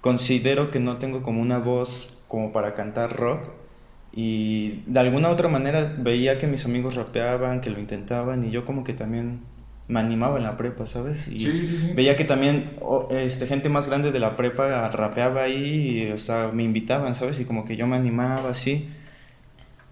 considero 0.00 0.70
que 0.70 0.78
no 0.78 0.98
tengo 0.98 1.22
como 1.22 1.42
una 1.42 1.58
voz 1.58 2.22
como 2.28 2.52
para 2.52 2.74
cantar 2.74 3.16
rock. 3.16 3.48
Y 4.12 4.82
de 4.86 5.00
alguna 5.00 5.30
otra 5.30 5.48
manera 5.48 5.94
veía 5.98 6.38
que 6.38 6.46
mis 6.46 6.64
amigos 6.64 6.94
rapeaban, 6.94 7.60
que 7.60 7.70
lo 7.70 7.80
intentaban, 7.80 8.44
y 8.44 8.50
yo 8.50 8.64
como 8.64 8.84
que 8.84 8.92
también 8.92 9.40
me 9.88 9.98
animaba 10.00 10.36
en 10.38 10.44
la 10.44 10.56
prepa, 10.56 10.86
¿sabes? 10.86 11.26
Y 11.28 11.40
Sí, 11.40 11.64
sí, 11.64 11.76
sí. 11.78 11.92
veía 11.94 12.14
que 12.14 12.24
también 12.24 12.70
este, 13.10 13.46
gente 13.48 13.68
más 13.68 13.88
grande 13.88 14.12
de 14.12 14.20
la 14.20 14.36
prepa 14.36 14.88
rapeaba 14.90 15.42
ahí, 15.42 16.06
y, 16.08 16.12
o 16.12 16.18
sea, 16.18 16.50
me 16.52 16.62
invitaban, 16.62 17.14
¿sabes? 17.16 17.40
Y 17.40 17.44
como 17.44 17.64
que 17.64 17.76
yo 17.76 17.86
me 17.88 17.96
animaba 17.96 18.50
así. 18.50 18.88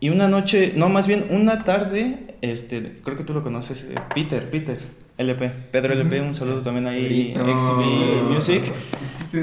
Y 0.01 0.11
una 0.11 0.29
noche, 0.29 0.73
no, 0.77 0.89
más 0.89 1.07
bien 1.07 1.27
una 1.31 1.65
tarde, 1.65 2.35
este, 2.43 2.99
creo 3.03 3.17
que 3.17 3.25
tú 3.25 3.33
lo 3.33 3.43
conoces, 3.43 3.91
eh, 3.91 3.95
Peter, 4.15 4.51
Peter, 4.51 4.79
LP, 5.19 5.49
Pedro 5.73 5.95
LP, 5.95 6.21
un 6.21 6.35
saludo 6.35 6.61
también 6.63 6.87
ahí. 6.87 7.35
XB 7.35 8.33
Music. 8.35 8.63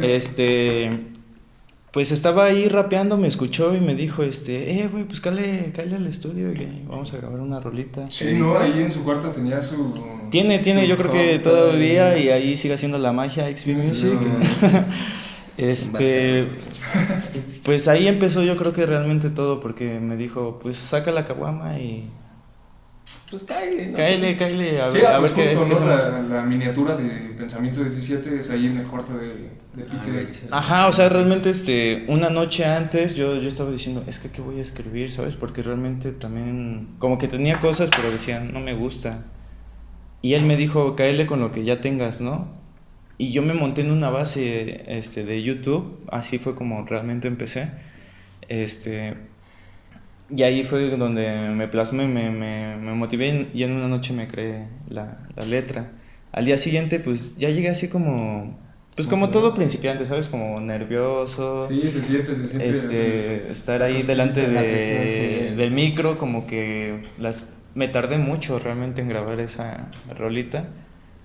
Este, 0.01 0.89
pues 1.91 2.12
estaba 2.12 2.45
ahí 2.45 2.67
rapeando, 2.67 3.17
me 3.17 3.27
escuchó 3.27 3.75
y 3.75 3.81
me 3.81 3.93
dijo, 3.95 4.24
este, 4.24 4.79
eh, 4.81 4.88
güey, 4.88 5.03
pues 5.03 5.19
cállale, 5.22 5.72
cállale 5.75 5.98
al 5.98 6.07
estudio 6.07 6.51
y 6.51 6.55
que 6.55 6.67
vamos 6.88 7.13
a 7.13 7.17
grabar 7.17 7.39
una 7.41 7.60
rolita. 7.60 8.10
Sí, 8.10 8.33
no, 8.39 8.57
ahí 8.57 8.81
en 8.81 8.91
su 8.91 9.03
cuarto 9.03 9.29
tenía 9.29 9.62
su. 9.62 9.93
Tiene, 10.31 10.57
tiene, 10.60 10.83
Su 10.83 10.88
yo 10.88 10.98
creo 10.98 11.12
que 11.12 11.38
todavía 11.39 12.17
y 12.17 12.29
ahí 12.29 12.55
sigue 12.57 12.74
haciendo 12.74 12.98
la 12.98 13.12
magia 13.13 13.45
XB 13.55 13.67
Music. 13.75 14.13
No, 14.13 14.39
es- 14.39 14.83
Este, 15.57 16.48
pues 17.63 17.88
ahí 17.88 18.08
empezó 18.08 18.43
yo 18.43 18.55
creo 18.58 18.74
que 18.74 18.86
realmente 18.86 19.29
todo 19.29 19.60
porque 19.60 20.00
me 20.00 20.17
dijo, 20.17 20.60
pues 20.62 20.77
saca 20.77 21.12
la 21.12 21.25
caguama 21.25 21.79
y 21.79 22.10
Pues 23.29 23.43
cáele, 23.46 23.88
¿no? 23.88 23.98
cáele, 23.98 24.38
cáele, 24.38 24.82
a 24.82 24.89
Sí, 24.89 24.98
ver, 25.00 25.08
ah, 25.08 25.15
a 25.15 25.20
ver 25.20 25.32
pues 25.34 25.34
qué, 25.34 25.55
justo, 25.55 25.65
qué 25.65 25.75
¿no? 25.75 25.86
La, 25.86 26.22
la 26.22 26.43
miniatura 26.43 26.96
de 26.96 27.34
Pensamiento 27.38 27.82
17 27.82 28.38
es 28.38 28.50
ahí 28.51 28.67
en 28.67 28.77
el 28.77 28.88
cuarto 28.88 29.17
de, 29.17 29.27
de 29.74 29.86
Ah. 30.51 30.58
Ajá, 30.60 30.88
o 30.88 30.91
sea, 30.91 31.10
realmente 31.10 31.50
este, 31.50 32.05
una 32.08 32.29
noche 32.29 32.65
antes 32.65 33.15
yo, 33.15 33.36
yo 33.39 33.48
estaba 33.48 33.72
diciendo, 33.72 34.03
es 34.08 34.20
que 34.20 34.29
qué 34.32 34.41
voy 34.41 34.60
a 34.60 34.62
escribir, 34.62 35.12
¿sabes? 35.12 35.36
Porque 35.36 35.63
realmente 35.63 36.12
también, 36.12 36.96
como 37.00 37.17
que 37.17 37.27
tenía 37.27 37.60
cosas, 37.60 37.89
pero 37.96 38.12
decía, 38.12 38.39
no 38.39 38.60
me 38.60 38.75
gusta. 38.75 39.25
Y 40.22 40.34
él 40.36 40.43
me 40.46 40.55
dijo, 40.55 40.96
cáele 40.96 41.25
con 41.27 41.39
lo 41.39 41.51
que 41.51 41.63
ya 41.65 41.82
tengas, 41.82 42.22
¿no? 42.22 42.48
Y 43.17 43.32
yo 43.32 43.41
me 43.43 43.53
monté 43.53 43.82
en 43.82 43.91
una 43.91 44.10
base 44.10 44.84
este, 44.88 45.24
de 45.24 45.41
YouTube, 45.43 46.03
así 46.12 46.39
fue 46.39 46.55
como 46.55 46.86
realmente 46.86 47.27
empecé. 47.27 47.70
Este, 48.50 49.13
y 50.29 50.43
ahí 50.43 50.63
fue 50.63 50.89
donde 50.98 51.50
me 51.55 51.67
plasmé, 51.67 52.08
me, 52.08 52.32
me, 52.32 52.75
me 52.77 52.93
motivé 52.93 53.48
y 53.53 53.63
en 53.63 53.72
una 53.74 53.88
noche 53.88 54.13
me 54.13 54.27
creé 54.27 54.67
la, 54.89 55.20
la 55.36 55.46
letra. 55.46 55.91
Al 56.32 56.46
día 56.46 56.58
siguiente, 56.58 57.00
pues 57.00 57.38
ya 57.38 57.50
llegué 57.50 57.70
así 57.70 57.88
como 57.89 58.58
Pues 58.96 59.08
como 59.08 59.29
todo 59.29 59.53
principiante, 59.53 60.05
¿sabes? 60.05 60.29
Como 60.29 60.60
nervioso. 60.60 61.67
Sí, 61.70 61.88
se 61.89 62.01
siente, 62.01 62.34
se 62.34 62.48
siente. 62.48 62.70
Este, 62.70 63.51
estar 63.51 63.84
ahí 63.84 63.93
Pues, 63.96 64.08
delante 64.08 64.48
la 64.48 64.62
de- 64.63 64.70
presión, 64.70 65.50
sí. 65.51 65.55
del 65.55 65.72
micro, 65.72 66.17
como 66.17 66.48
que 66.48 67.03
las 67.20 67.53
me 67.75 67.88
tardé 67.88 68.17
mucho 68.17 68.58
realmente 68.60 69.01
en 69.01 69.10
grabar 69.10 69.39
esa 69.39 69.89
rolita, 70.17 70.67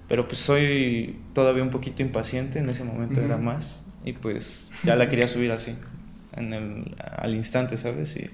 pero 0.09 0.27
pues 0.27 0.41
soy 0.41 1.17
todavía 1.35 1.62
un 1.62 1.71
poquito 1.71 2.03
impaciente, 2.03 2.59
en 2.59 2.69
ese 2.71 2.85
momento 2.85 3.21
era 3.21 3.37
Ujú. 3.37 3.45
más, 3.45 3.85
y 4.05 4.12
pues 4.15 4.73
ya 4.85 4.97
la 4.97 5.09
quería 5.09 5.29
subir 5.29 5.53
así, 5.53 5.77
en 6.37 6.53
el, 6.53 6.97
al 7.17 7.35
instante, 7.35 7.77
¿sabes? 7.77 8.17
Y 8.17 8.31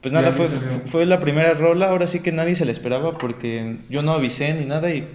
pues 0.00 0.12
nada, 0.12 0.30
fue, 0.30 0.46
fue 0.46 1.06
la 1.06 1.18
primera 1.18 1.54
rola, 1.54 1.88
ahora 1.88 2.06
sí 2.06 2.20
que 2.20 2.30
nadie 2.30 2.54
se 2.54 2.64
la 2.64 2.70
esperaba 2.70 3.18
porque 3.18 3.78
yo 3.88 4.02
no 4.02 4.12
avisé 4.12 4.54
ni 4.54 4.64
nada 4.64 4.90
y 4.94 5.08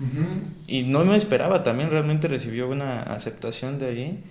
Ujú. 0.00 0.24
y 0.66 0.82
no 0.82 1.04
me 1.04 1.16
esperaba 1.16 1.62
también, 1.62 1.90
realmente 1.90 2.28
recibió 2.28 2.68
una 2.68 3.02
aceptación 3.02 3.78
de 3.78 3.86
ahí. 3.86 4.24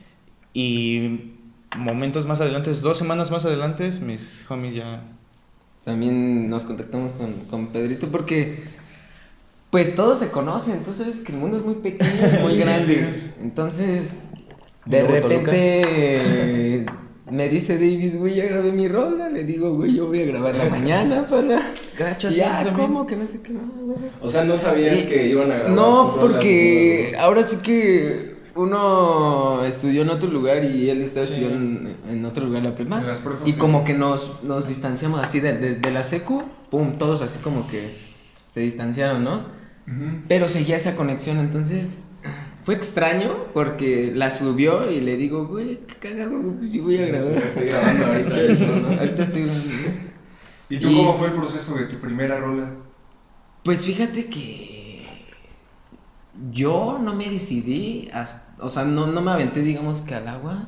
Y 0.54 1.32
momentos 1.76 2.26
más 2.26 2.42
adelante, 2.42 2.72
dos 2.74 2.98
semanas 2.98 3.32
más 3.32 3.46
adelante, 3.46 3.90
mis 4.02 4.46
homies 4.50 4.76
ya. 4.76 5.02
También 5.84 6.50
nos 6.50 6.66
contactamos 6.66 7.14
con, 7.14 7.34
con 7.46 7.68
Pedrito 7.68 8.08
porque, 8.10 8.60
pues 9.74 9.96
todos 9.96 10.20
se 10.20 10.30
conocen, 10.30 10.84
tú 10.84 10.92
sabes 10.92 11.22
que 11.22 11.32
el 11.32 11.40
mundo 11.40 11.58
es 11.58 11.66
muy 11.66 11.74
pequeño, 11.76 12.12
y 12.12 12.44
muy 12.44 12.52
Sí, 12.58 12.60
grande. 12.60 12.86
sí 12.96 13.00
es. 13.08 13.38
Entonces, 13.42 14.20
de 14.86 15.00
Luego 15.02 15.14
repente 15.28 16.86
me 17.32 17.50
dice 17.50 17.76
Davis, 17.76 18.18
güey, 18.20 18.36
ya 18.36 18.46
grabé 18.46 18.72
mi 18.72 18.88
rola. 18.88 19.30
Le 19.30 19.44
digo, 19.46 19.74
güey, 19.74 19.96
yo 19.96 20.06
voy 20.08 20.22
a 20.22 20.26
grabar 20.26 20.54
la 20.56 20.66
mañana 20.70 21.26
para. 21.28 21.72
Gacho, 21.98 22.30
Y 22.30 22.34
sí, 22.34 22.38
ya. 22.40 22.72
¿cómo? 22.76 23.08
Que 23.08 23.16
no 23.16 23.26
sé 23.26 23.42
qué. 23.42 23.54
O 24.22 24.30
sea, 24.30 24.44
no 24.44 24.56
sabían 24.58 24.96
Eh, 25.00 25.06
que 25.08 25.28
iban 25.28 25.52
a 25.52 25.56
grabar. 25.56 25.72
No, 25.72 26.18
porque 26.20 27.16
ahora 27.18 27.44
sí 27.44 27.58
que 27.64 28.36
uno 28.56 29.64
estudió 29.66 30.04
en 30.04 30.10
otro 30.10 30.30
lugar 30.30 30.64
y 30.64 30.90
él 30.90 31.02
estaba 31.02 31.26
Sí. 31.26 31.34
estudiando 31.34 31.90
en, 32.12 32.26
otro 32.26 32.46
lugar 32.46 32.62
la 32.64 32.76
prima. 32.76 33.00
prepas, 33.02 33.24
Y 33.46 33.54
sí. 33.54 33.58
como 33.58 33.84
que 33.84 33.94
nos, 33.96 34.44
nos 34.44 34.68
distanciamos 34.68 35.20
así 35.24 35.40
de, 35.40 35.58
de- 35.58 35.76
de 35.78 35.92
la 35.92 36.04
secu, 36.04 36.44
pum, 36.70 37.00
todos 37.00 37.22
así 37.24 37.40
como 37.40 37.68
que 37.68 37.90
se 38.48 38.60
distanciaron, 38.60 39.24
¿no? 39.24 39.63
Pero 40.28 40.48
seguía 40.48 40.78
esa 40.78 40.96
conexión, 40.96 41.38
entonces 41.40 42.04
fue 42.64 42.76
extraño 42.76 43.36
porque 43.54 44.12
la 44.16 44.32
subió 44.32 44.90
y 44.90 45.02
le 45.02 45.18
digo, 45.18 45.48
güey, 45.48 45.80
qué 45.88 45.96
cagado, 46.10 46.56
pues 46.58 46.72
yo 46.72 46.84
voy 46.84 46.98
a 46.98 47.06
grabar. 47.08 47.38
Estoy 47.38 47.66
grabando 47.66 48.06
ahorita 48.06 48.40
eso, 48.52 48.66
¿no? 48.78 48.88
Ahorita 49.00 49.24
estoy 49.24 49.42
grabando. 49.44 49.70
¿Y 50.70 50.80
tú 50.80 50.90
Y- 50.90 50.96
cómo 50.96 51.18
fue 51.18 51.28
el 51.28 51.34
proceso 51.34 51.76
de 51.76 51.86
tu 51.86 51.98
primera 52.00 52.40
rola? 52.40 52.72
Pues 53.64 53.82
fíjate 53.82 54.26
que 54.28 55.06
yo 56.52 57.00
no 57.02 57.14
me 57.16 57.30
decidí, 57.30 58.10
hasta- 58.14 58.64
o 58.64 58.70
sea, 58.70 58.86
no, 58.86 59.08
no 59.08 59.22
me 59.22 59.32
aventé, 59.32 59.62
digamos 59.62 60.02
que 60.02 60.16
al 60.16 60.28
agua 60.28 60.68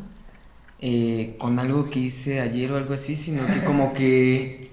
eh, 0.79 1.35
con 1.39 1.57
algo 1.59 1.89
que 1.89 1.99
hice 1.99 2.41
ayer 2.41 2.71
o 2.71 2.75
algo 2.77 2.93
así, 2.93 3.15
sino 3.15 3.45
que 3.47 3.63
como 3.63 3.93
que, 3.93 4.71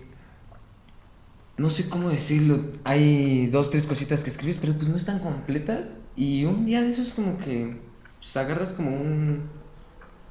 no 1.62 1.71
sé 1.71 1.88
cómo 1.88 2.09
decirlo, 2.09 2.59
hay 2.83 3.47
dos, 3.47 3.71
tres 3.71 3.87
cositas 3.87 4.25
que 4.25 4.31
escribes, 4.31 4.59
pero 4.59 4.73
pues 4.73 4.88
no 4.88 4.97
están 4.97 5.21
completas 5.21 6.00
y 6.16 6.45
un 6.45 6.66
día 6.66 6.83
de 6.83 6.88
esos 6.88 7.11
como 7.11 7.38
que 7.38 7.76
pues, 8.19 8.37
agarras 8.37 8.73
como 8.73 8.90
un, 8.90 9.42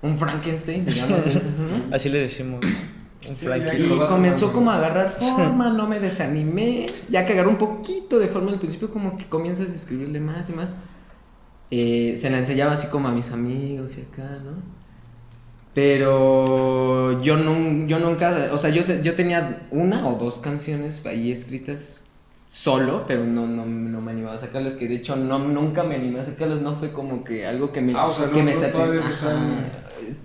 un 0.01 0.17
Frankenstein, 0.17 0.85
digamos. 0.85 1.21
Así 1.93 2.09
le 2.09 2.19
decimos. 2.19 2.59
Un 3.29 3.37
Sí, 3.37 3.45
Y 3.77 3.99
comenzó 3.99 4.51
como 4.51 4.71
a 4.71 4.77
agarrar 4.77 5.09
forma, 5.09 5.69
no 5.69 5.87
me 5.87 6.01
desanimé. 6.01 6.87
Ya 7.07 7.25
que 7.25 7.31
agarró 7.31 7.51
un 7.51 7.57
poquito 7.57 8.19
de 8.19 8.27
forma 8.27 8.51
al 8.51 8.59
principio, 8.59 8.91
como 8.91 9.15
que 9.15 9.25
comienzas 9.25 9.69
a 9.69 9.75
escribirle 9.75 10.19
más 10.19 10.49
y 10.49 10.53
más. 10.53 10.73
Eh, 11.69 12.15
se 12.17 12.29
la 12.29 12.39
enseñaba 12.39 12.73
así 12.73 12.87
como 12.87 13.07
a 13.07 13.11
mis 13.11 13.31
amigos 13.31 13.97
y 13.97 14.01
acá, 14.01 14.39
¿no? 14.43 14.80
Pero 15.73 17.21
yo, 17.21 17.37
no, 17.37 17.87
yo 17.87 17.99
nunca, 17.99 18.49
o 18.53 18.57
sea, 18.57 18.69
yo, 18.69 18.81
yo 19.01 19.15
tenía 19.15 19.67
una 19.71 20.07
o 20.07 20.15
dos 20.15 20.39
canciones 20.39 21.01
ahí 21.05 21.31
escritas 21.31 22.03
solo, 22.49 23.05
pero 23.07 23.23
no, 23.23 23.47
no, 23.47 23.65
no 23.65 24.01
me 24.01 24.11
animaba 24.11 24.35
a 24.35 24.37
sacarlas, 24.37 24.75
que 24.75 24.87
de 24.87 24.95
hecho 24.95 25.15
no, 25.15 25.39
nunca 25.39 25.83
me 25.83 25.95
animé 25.95 26.19
a 26.19 26.23
sacarlas, 26.25 26.61
no 26.61 26.75
fue 26.75 26.91
como 26.91 27.23
que 27.23 27.45
algo 27.45 27.71
que 27.71 27.81
me, 27.81 27.93
Ah, 27.93 28.05
o 28.05 28.11
sea, 28.11 28.27
no- 28.27 28.33
que 28.33 28.43
me 28.43 28.53
no 28.53 28.59
satis- 28.59 28.71
todavía 28.73 28.95
no 28.95 29.01
Ajá. 29.01 29.11
están- 29.11 29.71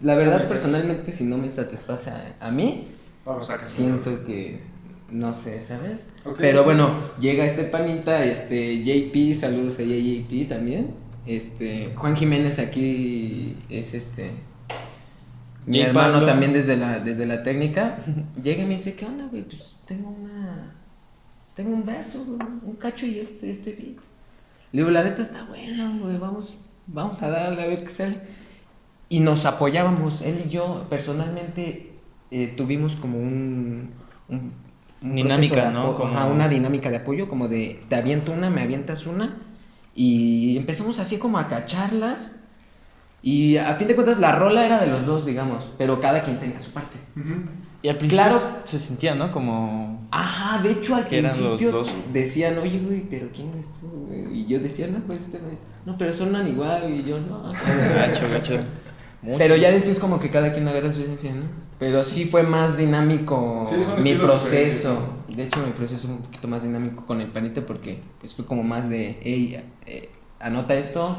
La 0.02 0.16
verdad, 0.16 0.48
personalmente, 0.48 1.12
si 1.12 1.24
no 1.24 1.36
me 1.38 1.50
satisface 1.50 2.10
a, 2.10 2.36
a 2.40 2.50
mí, 2.50 2.88
Vamos 3.24 3.48
a 3.50 3.62
siento 3.62 4.24
que 4.24 4.60
no 5.10 5.32
sé, 5.34 5.62
¿sabes? 5.62 6.10
Pero 6.38 6.64
bueno, 6.64 6.90
llega 7.20 7.44
este 7.44 7.62
panita, 7.64 8.24
este 8.24 8.82
JP, 8.82 9.34
saludos 9.34 9.78
a 9.78 9.82
JP 9.82 10.46
también. 10.48 10.94
Este, 11.26 11.92
Juan 11.96 12.16
Jiménez 12.16 12.58
aquí 12.58 13.56
es 13.70 13.94
este 13.94 14.30
mi 15.66 15.80
hermano 15.80 16.12
Pablo. 16.14 16.26
también 16.26 16.52
desde 16.52 16.76
la 16.76 16.98
desde 17.00 17.26
la 17.26 17.42
técnica. 17.42 17.98
Llega 18.42 18.62
y 18.62 18.66
me 18.66 18.74
dice, 18.74 18.94
"¿Qué 18.94 19.04
onda, 19.06 19.26
güey? 19.26 19.42
Pues 19.42 19.80
tengo 19.86 20.10
una 20.10 20.74
tengo 21.54 21.74
un 21.74 21.84
verso, 21.86 22.24
güey, 22.24 22.38
un 22.62 22.76
cacho 22.76 23.06
y 23.06 23.18
este 23.18 23.50
este 23.50 23.72
beat." 23.72 23.96
Le 24.72 24.80
digo, 24.82 24.90
"La 24.90 25.02
neta 25.04 25.22
está 25.22 25.44
bueno, 25.44 25.98
güey, 26.00 26.18
vamos 26.18 26.56
vamos 26.86 27.22
a 27.22 27.30
darle 27.30 27.62
a 27.62 27.66
ver 27.66 27.82
qué 27.82 27.88
sale." 27.90 28.20
Y 29.08 29.20
nos 29.20 29.46
apoyábamos, 29.46 30.22
él 30.22 30.42
y 30.46 30.50
yo 30.50 30.84
personalmente 30.90 31.92
eh, 32.32 32.54
tuvimos 32.56 32.96
como 32.96 33.18
un, 33.20 33.90
un- 34.28 34.52
un 35.02 35.14
Dinámica, 35.14 35.70
¿no? 35.70 35.96
Como- 35.96 36.12
ajá, 36.12 36.26
una 36.26 36.48
dinámica 36.48 36.90
de 36.90 36.96
apoyo, 36.96 37.28
como 37.28 37.46
de 37.48 37.80
te 37.88 37.94
aviento 37.94 38.32
una, 38.32 38.50
me 38.50 38.62
avientas 38.62 39.06
una. 39.06 39.36
Y 39.94 40.56
empezamos 40.58 40.98
así 40.98 41.18
como 41.18 41.38
a 41.38 41.46
cacharlas. 41.48 42.40
Y 43.28 43.56
a 43.56 43.74
fin 43.74 43.88
de 43.88 43.96
cuentas 43.96 44.20
la 44.20 44.30
rola 44.36 44.64
era 44.64 44.78
de 44.80 44.86
los 44.86 45.04
dos, 45.04 45.26
digamos, 45.26 45.64
pero 45.76 46.00
cada 46.00 46.22
quien 46.22 46.38
tenía 46.38 46.60
su 46.60 46.70
parte. 46.70 46.96
Y 47.82 47.88
al 47.88 47.96
principio 47.96 48.24
Claro. 48.24 48.40
se 48.62 48.78
sentía, 48.78 49.16
¿no? 49.16 49.32
Como. 49.32 50.06
Ajá, 50.12 50.62
de 50.62 50.70
hecho 50.70 50.94
al 50.94 51.08
Que 51.08 51.18
eran 51.18 51.32
los 51.32 51.40
principio 51.40 51.72
dos. 51.72 51.92
decían, 52.12 52.56
oye, 52.58 52.78
güey, 52.78 53.00
pero 53.10 53.28
¿quién 53.34 53.52
es 53.58 53.72
tú? 53.80 53.88
güey?" 53.88 54.32
Y 54.42 54.46
yo 54.46 54.60
decía, 54.60 54.86
no, 54.92 55.00
pues 55.00 55.22
este, 55.22 55.38
güey. 55.38 55.56
No, 55.84 55.96
pero 55.96 56.12
suenan 56.12 56.46
igual. 56.46 56.88
Y 56.88 57.02
yo, 57.02 57.18
no. 57.18 57.42
Gacho, 57.96 58.28
gacho. 58.30 58.58
Mucho. 59.22 59.38
Pero 59.38 59.56
ya 59.56 59.72
después 59.72 59.98
como 59.98 60.20
que 60.20 60.30
cada 60.30 60.52
quien 60.52 60.68
agarra 60.68 60.92
su 60.92 61.00
esencia, 61.02 61.32
¿no? 61.34 61.42
Pero 61.80 62.04
sí 62.04 62.26
fue 62.26 62.44
más 62.44 62.76
dinámico 62.76 63.64
Sí, 63.68 63.74
mi 64.04 64.14
proceso. 64.14 64.96
De 65.28 65.42
hecho, 65.44 65.58
mi 65.66 65.72
proceso 65.72 66.06
es 66.06 66.12
un 66.12 66.18
poquito 66.18 66.46
más 66.46 66.62
dinámico 66.62 67.04
con 67.06 67.20
el 67.20 67.26
panita 67.26 67.60
porque 67.66 68.00
pues 68.20 68.34
fue 68.36 68.44
como 68.46 68.62
más 68.62 68.88
de, 68.88 69.18
hey, 69.22 69.60
eh, 69.86 70.10
anota 70.38 70.74
esto. 70.74 71.16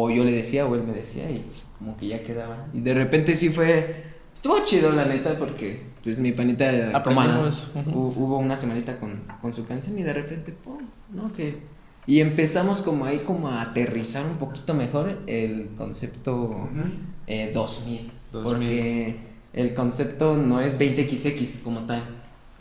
O 0.00 0.10
yo 0.10 0.22
le 0.24 0.30
decía 0.32 0.66
o 0.66 0.74
él 0.74 0.82
me 0.84 0.92
decía 0.92 1.28
y 1.30 1.44
como 1.78 1.96
que 1.96 2.06
ya 2.08 2.22
quedaba. 2.22 2.66
Y 2.72 2.80
de 2.80 2.94
repente 2.94 3.34
sí 3.34 3.48
fue, 3.48 4.04
estuvo 4.32 4.64
chido 4.64 4.92
la 4.92 5.04
neta 5.06 5.36
porque 5.38 5.82
pues 6.04 6.18
mi 6.18 6.32
panita 6.32 6.70
como 7.02 7.20
Aprendimos. 7.22 7.72
hu- 7.74 8.12
hubo 8.16 8.38
una 8.38 8.56
semanita 8.56 8.98
con, 8.98 9.22
con 9.42 9.52
su 9.52 9.64
canción 9.66 9.98
y 9.98 10.02
de 10.04 10.12
repente, 10.12 10.52
pum, 10.52 10.78
¿no? 11.12 11.32
Que... 11.32 11.58
Y 12.06 12.20
empezamos 12.20 12.78
como 12.82 13.04
ahí 13.04 13.18
como 13.18 13.48
a 13.48 13.60
aterrizar 13.60 14.24
un 14.24 14.36
poquito 14.38 14.72
mejor 14.74 15.18
el 15.26 15.70
concepto 15.76 16.34
Ujú. 16.36 16.88
eh, 17.26 17.50
2000, 17.52 18.10
2000. 18.32 18.42
Porque 18.52 19.16
el 19.52 19.74
concepto 19.74 20.36
no 20.36 20.60
es 20.60 20.78
20XX 20.78 21.60
como 21.62 21.80
tal. 21.80 22.02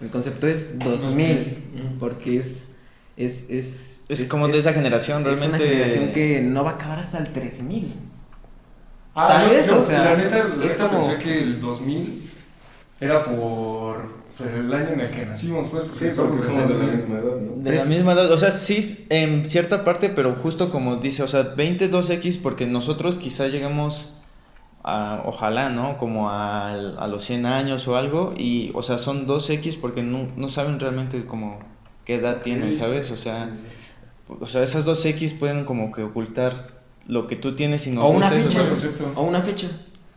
El 0.01 0.09
concepto 0.09 0.47
es 0.47 0.77
2000. 0.79 1.97
Porque 1.99 2.37
es. 2.37 2.73
Es, 3.17 3.49
es, 3.49 4.05
Es 4.09 4.25
como 4.25 4.47
de 4.47 4.59
esa 4.59 4.73
generación, 4.73 5.21
Es 5.27 5.39
una 5.41 5.57
realmente- 5.57 5.67
generación 5.67 6.11
que 6.13 6.41
no 6.41 6.63
va 6.63 6.71
a 6.71 6.73
acabar 6.75 6.99
hasta 6.99 7.17
el 7.17 7.33
3000. 7.33 7.93
Ah, 9.15 9.27
¿Sabes? 9.27 9.65
yo- 9.67 9.73
yo, 9.73 9.81
O 9.81 9.85
sea, 9.85 10.03
la 10.05 10.15
neta, 10.17 10.37
la 10.55 10.65
es 10.65 10.71
neta 10.73 10.87
como- 10.89 11.01
pensé 11.01 11.17
que 11.23 11.41
el 11.41 11.59
2000 11.59 12.29
era 12.99 13.23
por 13.23 14.15
por 14.37 14.47
el 14.47 14.71
año 14.71 14.89
en 14.89 14.99
el 14.99 15.09
que 15.09 15.25
nacimos, 15.25 15.69
pues, 15.69 15.85
porque 15.85 16.11
Sí, 16.11 16.15
porque 16.21 16.37
somos 16.43 16.67
de 16.69 16.75
la 16.75 16.79
2000. 16.85 16.91
misma 16.91 17.15
edad, 17.17 17.37
¿no? 17.37 17.63
De 17.63 17.71
la 17.75 17.85
misma 17.85 18.11
edad, 18.13 18.31
o 18.31 18.37
sea, 18.37 18.51
sí, 18.51 19.07
en 19.09 19.49
cierta 19.49 19.83
parte, 19.83 20.09
pero 20.09 20.35
justo 20.35 20.69
como 20.69 20.97
dice, 20.97 21.23
o 21.23 21.27
sea, 21.27 21.55
22X, 21.55 22.37
porque 22.37 22.67
nosotros 22.67 23.15
quizá 23.17 23.47
llegamos 23.47 24.21
a, 24.83 25.23
ojalá, 25.25 25.71
¿no? 25.71 25.97
Como 25.97 26.29
a, 26.29 26.69
a 26.71 27.07
los 27.07 27.23
100 27.23 27.47
años 27.47 27.87
o 27.87 27.97
algo, 27.97 28.35
y, 28.37 28.69
o 28.75 28.83
sea, 28.83 28.99
son 28.99 29.25
2X 29.25 29.75
porque 29.75 30.03
no, 30.03 30.27
no 30.35 30.47
saben 30.49 30.79
realmente 30.79 31.25
como 31.25 31.57
qué 32.07 32.15
edad 32.15 32.41
tienen, 32.41 32.71
¿sabes? 32.73 33.11
O 33.11 33.17
sea, 33.17 33.49
o 34.27 34.45
sea, 34.47 34.63
esas 34.63 34.85
2X 34.85 35.37
pueden 35.37 35.65
como 35.65 35.91
que 35.91 36.01
ocultar 36.03 36.69
lo 37.05 37.27
que 37.27 37.35
tú 37.35 37.53
tienes 37.53 37.85
y 37.87 37.91
no 37.91 38.03
O 38.05 38.09
una 38.09 38.29
fecha. 38.29 38.61
O 39.15 39.23
una 39.23 39.41
fecha. 39.41 39.67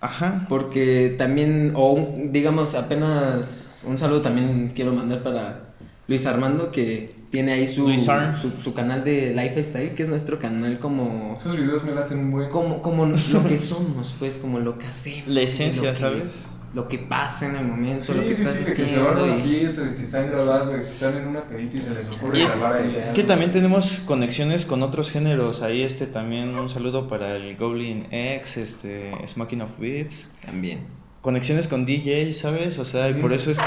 Ajá. 0.01 0.47
Porque 0.49 1.15
también, 1.19 1.73
o 1.75 1.91
un- 1.93 2.33
digamos, 2.33 2.75
apenas 2.77 3.85
un 3.87 3.99
saludo 3.99 4.23
también 4.23 4.73
quiero 4.75 4.93
mandar 4.95 5.23
para 5.23 5.75
Luis 6.09 6.25
Armando, 6.27 6.71
que 6.73 7.15
tiene 7.31 7.53
ahí 7.53 7.69
su, 7.69 7.83
Luis 7.87 8.09
Arm. 8.09 8.35
su, 8.37 8.51
su 8.63 8.73
canal 8.75 9.05
de 9.05 9.35
Lifestyle, 9.35 9.95
que 9.95 10.03
es 10.03 10.09
nuestro 10.09 10.39
canal 10.39 10.79
como, 10.81 11.37
Esos 11.39 11.57
videos 11.57 11.85
me 11.85 11.93
laten 11.93 12.19
un 12.19 12.31
buen. 12.31 12.49
como, 12.51 12.83
como 12.83 13.07
lo 13.07 13.45
que 13.49 13.59
somos, 13.59 14.15
pues, 14.19 14.35
como 14.37 14.59
lo 14.59 14.79
que 14.79 14.87
hacemos. 14.87 15.29
La 15.29 15.41
esencia, 15.43 15.93
que- 15.93 15.99
¿sabes? 15.99 16.57
Lo 16.73 16.87
que 16.87 16.99
pasa 16.99 17.47
en 17.49 17.57
el 17.57 17.65
momento, 17.67 18.05
Sí, 18.05 18.15
lo 18.15 18.23
que 18.23 18.35
sí, 18.35 18.43
estás 18.43 18.57
sí, 18.59 18.65
de 18.65 18.75
que 18.75 18.87
se 18.87 18.99
van 19.01 19.19
a 19.19 19.35
fiesta, 19.37 19.83
de 19.83 19.95
que 19.97 20.03
están 20.03 20.29
grabando, 20.31 20.73
de 20.73 20.83
que 20.85 20.89
están 20.91 21.17
en 21.17 21.27
una 21.27 21.43
pedita 21.45 21.77
y 21.77 21.81
se 21.81 21.95
les 21.95 22.13
ocurre 22.13 22.39
Y 22.39 22.43
es 22.43 22.57
grabar 22.59 22.81
ahí 22.83 22.97
algo. 22.97 23.13
Que 23.15 23.25
también 23.25 23.51
tenemos 23.51 24.01
conexiones 24.07 24.67
con 24.67 24.83
otros 24.83 25.11
géneros. 25.11 25.63
Ahí 25.63 25.83
este 25.83 26.07
también 26.07 26.57
un 26.57 26.69
saludo 26.69 27.09
para 27.09 27.35
el 27.37 27.57
Goblin 27.57 28.07
X, 28.13 28.57
este 28.59 29.11
Smoking 29.27 29.63
of 29.63 29.79
Beats. 29.81 30.33
También. 30.45 30.87
Conexiones 31.23 31.67
con 31.69 31.85
DJ, 31.87 32.33
¿sabes? 32.33 32.79
O 32.79 32.85
sea, 32.85 33.11
y 33.11 33.15
por 33.15 33.33
eso 33.33 33.51
es 33.51 33.59
que 33.59 33.65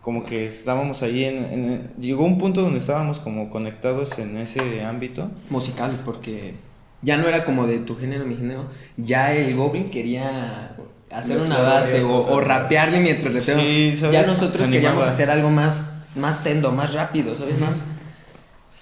como 0.00 0.24
que 0.24 0.46
estábamos 0.46 1.02
ahí 1.02 1.24
en, 1.24 1.44
en- 1.44 1.90
llegó 2.00 2.24
un 2.24 2.38
punto 2.38 2.62
donde 2.62 2.78
estábamos 2.78 3.18
como 3.20 3.50
conectados 3.50 4.18
en 4.18 4.36
ese 4.36 4.82
ámbito. 4.84 5.30
musical, 5.50 6.00
porque 6.04 6.54
ya 7.02 7.16
no 7.18 7.26
era 7.28 7.44
como 7.44 7.66
de 7.66 7.78
tu 7.80 7.94
género, 7.96 8.24
mi 8.26 8.36
género. 8.36 8.66
Ya 8.96 9.32
el 9.34 9.54
Goblin 9.56 9.90
quería 9.90 10.76
hacer 11.12 11.40
una 11.40 11.60
base 11.60 12.02
o, 12.02 12.40
rapearle 12.40 13.00
mientras 13.00 13.34
rapeamos. 13.34 13.64
Sí. 13.64 13.96
Ya 14.10 14.26
nosotros 14.26 14.68
queríamos 14.68 15.06
hacer 15.06 15.30
algo 15.30 15.50
más, 15.50 15.90
más 16.16 16.42
tendo, 16.42 16.72
más 16.72 16.94
rápido, 16.94 17.36
¿sabes? 17.36 17.58
Más. 17.60 17.82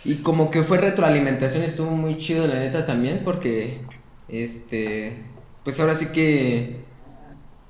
Y 0.04 0.16
como 0.16 0.50
que 0.50 0.62
fue 0.62 0.78
retroalimentación, 0.78 1.62
estuvo 1.62 1.90
muy 1.90 2.16
chido, 2.16 2.46
la 2.46 2.54
neta, 2.54 2.86
también, 2.86 3.20
porque, 3.24 3.80
este, 4.28 5.18
pues 5.62 5.78
ahora 5.78 5.94
sí 5.94 6.06
que 6.06 6.80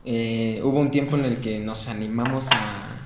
eh, 0.05 0.61
hubo 0.63 0.79
un 0.79 0.91
tiempo 0.91 1.17
en 1.17 1.25
el 1.25 1.37
que 1.39 1.59
nos 1.59 1.89
animamos 1.89 2.47
a, 2.53 3.01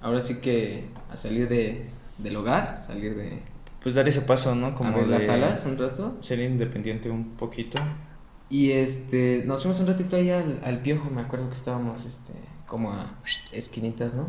ahora 0.00 0.20
sí 0.20 0.36
que, 0.36 0.84
a 1.10 1.16
salir 1.16 1.48
de, 1.48 1.86
del 2.18 2.36
hogar, 2.36 2.78
salir 2.78 3.16
de, 3.16 3.40
Pues 3.82 3.96
dar 3.96 4.08
ese 4.08 4.20
paso, 4.20 4.54
¿no? 4.54 4.74
Como 4.76 4.90
abrir 4.90 5.06
de 5.08 5.18
las 5.18 5.28
alas 5.28 5.66
un 5.66 5.76
rato. 5.76 6.16
ser 6.20 6.38
independiente 6.38 7.10
un 7.10 7.30
poquito. 7.30 7.80
Y 8.50 8.72
este, 8.72 9.44
nos 9.46 9.62
fuimos 9.62 9.80
un 9.80 9.86
ratito 9.86 10.16
ahí 10.16 10.30
al, 10.30 10.60
al 10.64 10.80
piojo, 10.82 11.08
me 11.08 11.20
acuerdo 11.22 11.48
que 11.48 11.54
estábamos, 11.54 12.04
este, 12.04 12.32
como 12.66 12.90
a 12.92 13.18
esquinitas, 13.52 14.14
¿no? 14.14 14.28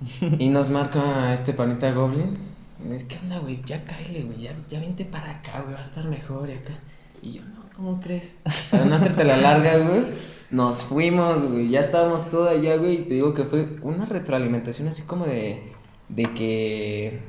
Y 0.38 0.48
nos 0.48 0.68
marca 0.70 1.32
este 1.32 1.52
panita 1.52 1.92
Goblin. 1.92 2.36
Dice, 2.84 3.06
¿qué 3.08 3.16
onda, 3.22 3.38
güey? 3.38 3.62
Ya 3.66 3.84
cáele, 3.84 4.22
güey, 4.24 4.40
ya, 4.42 4.54
ya 4.68 4.80
vente 4.80 5.04
para 5.04 5.30
acá, 5.30 5.60
güey, 5.62 5.74
va 5.74 5.80
a 5.80 5.82
estar 5.82 6.04
mejor 6.04 6.48
y 6.50 6.52
acá. 6.52 6.74
Y 7.22 7.32
yo, 7.32 7.42
no, 7.42 7.62
¿cómo 7.74 8.00
crees? 8.00 8.36
Para 8.70 8.84
no 8.84 8.94
hacerte 8.96 9.24
la 9.24 9.36
larga, 9.38 9.78
güey, 9.78 10.06
nos 10.50 10.82
fuimos, 10.82 11.50
güey, 11.50 11.68
ya 11.70 11.80
estábamos 11.80 12.30
todo 12.30 12.48
allá, 12.48 12.76
güey, 12.76 13.02
y 13.02 13.04
te 13.04 13.14
digo 13.14 13.32
que 13.34 13.44
fue 13.44 13.78
una 13.82 14.04
retroalimentación 14.06 14.88
así 14.88 15.02
como 15.02 15.24
de, 15.26 15.72
de 16.08 16.22
que... 16.34 17.22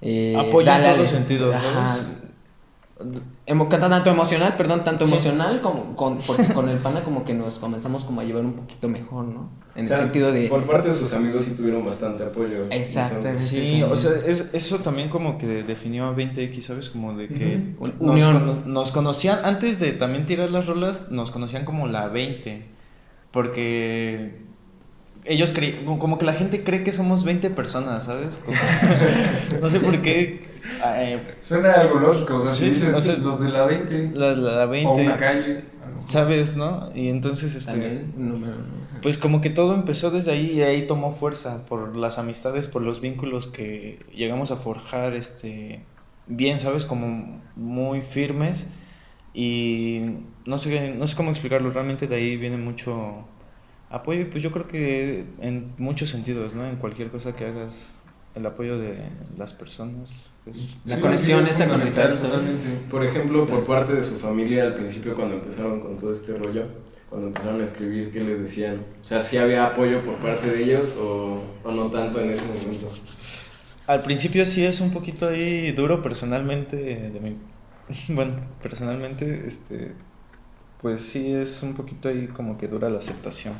eh, 0.00 0.36
Apoyo 0.38 0.72
en 0.72 0.82
todos 0.82 1.00
es- 1.04 1.10
sentidos, 1.10 1.54
Ajá. 1.54 1.86
Tanto 3.68 4.10
emocional, 4.10 4.56
perdón, 4.56 4.84
tanto 4.84 5.06
Sí. 5.06 5.12
emocional 5.12 5.60
como 5.60 5.94
con, 5.96 6.18
porque 6.18 6.46
con 6.52 6.68
el 6.68 6.78
pana 6.78 7.02
como 7.04 7.24
que 7.24 7.34
nos 7.34 7.54
comenzamos 7.58 8.04
como 8.04 8.20
a 8.20 8.24
llevar 8.24 8.44
un 8.44 8.54
poquito 8.54 8.88
mejor, 8.88 9.24
¿no? 9.26 9.50
En 9.76 9.84
O 9.84 9.88
sea, 9.88 9.96
el 9.98 10.02
sentido 10.04 10.30
de... 10.32 10.46
Por 10.48 10.62
parte 10.64 10.88
de 10.88 10.94
sus 10.94 11.12
amigos 11.14 11.42
sí 11.42 11.56
tuvieron 11.56 11.84
bastante 11.84 12.22
apoyo. 12.24 12.66
Exactamente. 12.70 13.28
Entonces, 13.30 13.48
Sí, 13.48 13.82
o 13.82 13.96
sea, 13.96 14.12
es- 14.24 14.50
eso 14.52 14.78
también 14.78 15.08
como 15.08 15.36
que 15.36 15.46
definió 15.64 16.06
a 16.06 16.12
20X, 16.14 16.60
¿sabes? 16.62 16.88
Como 16.90 17.14
de 17.16 17.26
que 17.28 17.74
nos, 17.80 17.92
Unión. 17.98 18.32
cono- 18.32 18.62
nos 18.66 18.92
conocían, 18.92 19.40
antes 19.44 19.80
de 19.80 19.90
también 19.92 20.26
tirar 20.26 20.52
las 20.52 20.66
rolas, 20.66 21.10
nos 21.10 21.30
conocían 21.32 21.64
como 21.64 21.88
la 21.88 22.06
20, 22.08 22.64
porque 23.32 24.38
ellos 25.24 25.50
creen, 25.52 25.84
como 25.98 26.18
que 26.18 26.24
la 26.24 26.34
gente 26.34 26.62
cree 26.62 26.84
que 26.84 26.92
somos 26.92 27.24
20 27.24 27.50
personas, 27.50 28.04
¿sabes? 28.04 28.36
Como- 28.44 28.56
no 29.60 29.70
sé 29.70 29.80
por 29.80 30.00
qué. 30.02 30.53
Eh, 30.84 31.36
Suena 31.40 31.72
algo 31.72 31.98
lógico, 31.98 32.36
o 32.36 32.40
sea, 32.40 32.54
Sí, 32.54 32.70
si 32.70 32.80
sí, 32.80 32.86
dices 32.86 32.94
o 32.94 33.00
sea, 33.00 33.16
los 33.18 33.40
de 33.40 33.48
la 33.50 33.64
20 33.66 34.12
la, 34.14 34.34
la 34.34 34.66
o 34.82 34.94
una 34.94 35.16
20, 35.16 35.16
calle. 35.16 35.64
algo. 35.82 36.00
¿sabes? 36.06 36.56
¿No? 36.56 36.90
Y 36.94 37.08
entonces, 37.08 37.54
este... 37.54 38.12
Pues 39.02 39.18
como 39.18 39.40
que 39.42 39.50
todo 39.50 39.74
empezó 39.74 40.10
desde 40.10 40.32
ahí 40.32 40.52
y 40.52 40.62
ahí 40.62 40.86
tomó 40.86 41.10
fuerza 41.10 41.66
por 41.66 41.96
las 41.96 42.18
amistades, 42.18 42.66
por 42.66 42.82
los 42.82 43.00
vínculos 43.02 43.46
que 43.48 44.06
llegamos 44.14 44.50
a 44.50 44.56
forjar, 44.56 45.14
este, 45.14 45.86
bien, 46.26 46.60
¿sabes? 46.60 46.86
Como 46.86 47.42
muy 47.56 48.00
firmes 48.02 48.68
y 49.34 50.02
no 50.46 50.58
sé, 50.58 50.94
no 50.94 51.06
sé 51.06 51.16
cómo 51.16 51.30
explicarlo, 51.30 51.70
realmente 51.72 52.06
de 52.08 52.16
ahí 52.16 52.36
viene 52.38 52.56
mucho 52.58 53.28
apoyo 53.90 54.22
y 54.22 54.26
pues 54.26 54.42
yo 54.42 54.52
creo 54.52 54.66
que 54.68 55.26
en 55.40 55.74
muchos 55.78 56.10
sentidos, 56.10 56.54
¿no? 56.54 56.66
En 56.66 56.76
cualquier 56.76 57.10
cosa 57.10 57.36
que 57.36 57.46
hagas, 57.46 58.03
el 58.34 58.46
apoyo 58.46 58.78
de 58.78 58.98
las 59.38 59.52
personas 59.52 60.34
es... 60.46 60.76
La 60.84 60.96
Sí, 60.96 61.00
conexión, 61.02 61.44
sí, 61.44 61.50
es 61.50 61.60
esa 61.60 61.68
totalmente. 61.68 62.52
Por 62.90 63.04
ejemplo, 63.04 63.44
Sí. 63.44 63.50
por 63.52 63.64
parte 63.64 63.94
de 63.94 64.02
su 64.02 64.16
familia 64.16 64.64
al 64.64 64.74
principio 64.74 65.14
cuando 65.14 65.36
empezaron 65.36 65.80
con 65.80 65.96
todo 65.98 66.12
este 66.12 66.36
rollo, 66.36 66.66
cuando 67.08 67.28
empezaron 67.28 67.60
a 67.60 67.64
escribir, 67.64 68.10
¿qué 68.12 68.20
les 68.20 68.40
decían? 68.40 68.84
O 69.00 69.04
sea, 69.04 69.20
¿sí 69.20 69.36
había 69.36 69.66
apoyo 69.66 70.00
por 70.00 70.16
parte 70.16 70.48
de 70.50 70.64
ellos 70.64 70.96
o, 71.00 71.42
o 71.62 71.70
no 71.70 71.90
tanto 71.90 72.20
en 72.20 72.30
ese 72.30 72.42
momento? 72.42 72.90
Al 73.86 74.00
principio 74.02 74.44
sí 74.46 74.64
es 74.64 74.80
un 74.80 74.90
poquito 74.92 75.28
ahí 75.28 75.70
duro 75.72 76.02
personalmente 76.02 76.76
de 76.76 77.20
mi 77.20 77.36
bueno, 78.14 78.34
personalmente 78.62 79.46
este 79.46 79.92
pues 80.80 81.02
sí 81.02 81.32
es 81.32 81.62
un 81.62 81.74
poquito 81.74 82.08
ahí 82.08 82.26
como 82.28 82.56
que 82.58 82.66
dura 82.66 82.88
la 82.90 82.98
aceptación 82.98 83.52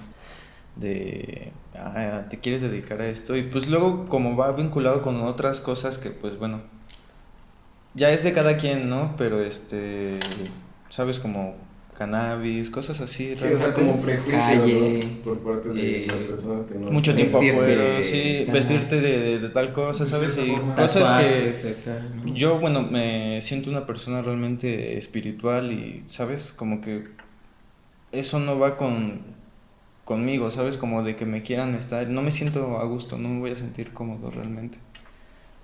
de 0.76 1.52
ah, 1.76 2.22
te 2.30 2.38
quieres 2.40 2.60
dedicar 2.62 3.00
a 3.00 3.08
esto 3.08 3.37
y 3.37 3.42
pues 3.42 3.68
luego 3.68 4.06
como 4.08 4.37
va 4.37 4.50
vinculado 4.52 5.02
con 5.02 5.20
otras 5.22 5.60
cosas 5.60 5.98
que 5.98 6.10
pues 6.10 6.38
bueno 6.38 6.60
ya 7.94 8.10
es 8.10 8.24
de 8.24 8.32
cada 8.32 8.56
quien, 8.56 8.88
¿no? 8.88 9.14
Pero 9.16 9.40
este 9.40 10.14
sabes 10.90 11.18
como 11.20 11.54
cannabis, 11.96 12.70
cosas 12.70 13.00
así, 13.00 13.37
Sí, 13.37 13.46
o 13.52 13.54
sea, 13.56 13.72
como 13.72 14.00
prejuicios 14.00 14.42
Calle, 14.42 15.00
¿no? 15.04 15.22
por 15.22 15.38
parte 15.38 15.68
de 15.68 16.02
eh, 16.02 16.06
las 16.08 16.18
personas 16.18 16.62
que 16.62 16.74
no 16.74 16.90
mucho 16.90 17.12
están- 17.12 17.16
tiempo 17.16 17.38
afuera, 17.38 18.02
sí, 18.02 18.46
vestirte 18.52 19.00
de, 19.00 19.18
de- 19.20 19.38
de 19.38 19.48
tal 19.50 19.72
cosa, 19.72 20.04
¿sabes? 20.04 20.37
Y 20.38 20.56
cosas 20.74 21.22
que 21.22 21.54
yo, 22.34 22.58
bueno, 22.58 22.82
me 22.82 23.40
siento 23.42 23.70
una 23.70 23.87
persona 23.87 24.22
realmente 24.22 24.98
espiritual 24.98 25.70
y, 25.70 26.02
¿sabes? 26.08 26.52
Como 26.52 26.80
que 26.80 27.04
eso 28.10 28.40
no 28.40 28.58
va 28.58 28.76
con 28.76 29.20
conmigo, 30.04 30.50
¿sabes? 30.50 30.78
Como 30.78 31.02
de 31.02 31.16
que 31.16 31.26
me 31.26 31.42
quieran 31.42 31.74
estar, 31.74 32.06
no 32.08 32.22
me 32.22 32.32
siento 32.32 32.78
a 32.78 32.84
gusto, 32.84 33.18
no 33.18 33.28
me 33.28 33.40
voy 33.40 33.50
a 33.52 33.56
sentir 33.56 33.92
cómodo 33.92 34.30
realmente. 34.30 34.78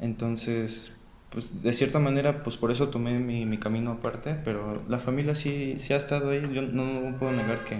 Entonces, 0.00 0.94
pues 1.30 1.62
de 1.62 1.72
cierta 1.72 1.98
manera, 1.98 2.42
pues 2.42 2.56
por 2.56 2.70
eso 2.70 2.88
tomé 2.88 3.18
mi, 3.18 3.44
mi 3.46 3.58
camino 3.58 3.92
aparte, 3.92 4.34
pero 4.44 4.82
la 4.88 4.98
familia 4.98 5.34
sí, 5.34 5.76
sí 5.78 5.92
ha 5.92 5.96
estado 5.96 6.30
ahí, 6.30 6.40
yo 6.52 6.62
no, 6.62 7.00
no 7.02 7.18
puedo 7.18 7.32
negar 7.32 7.64
que, 7.64 7.76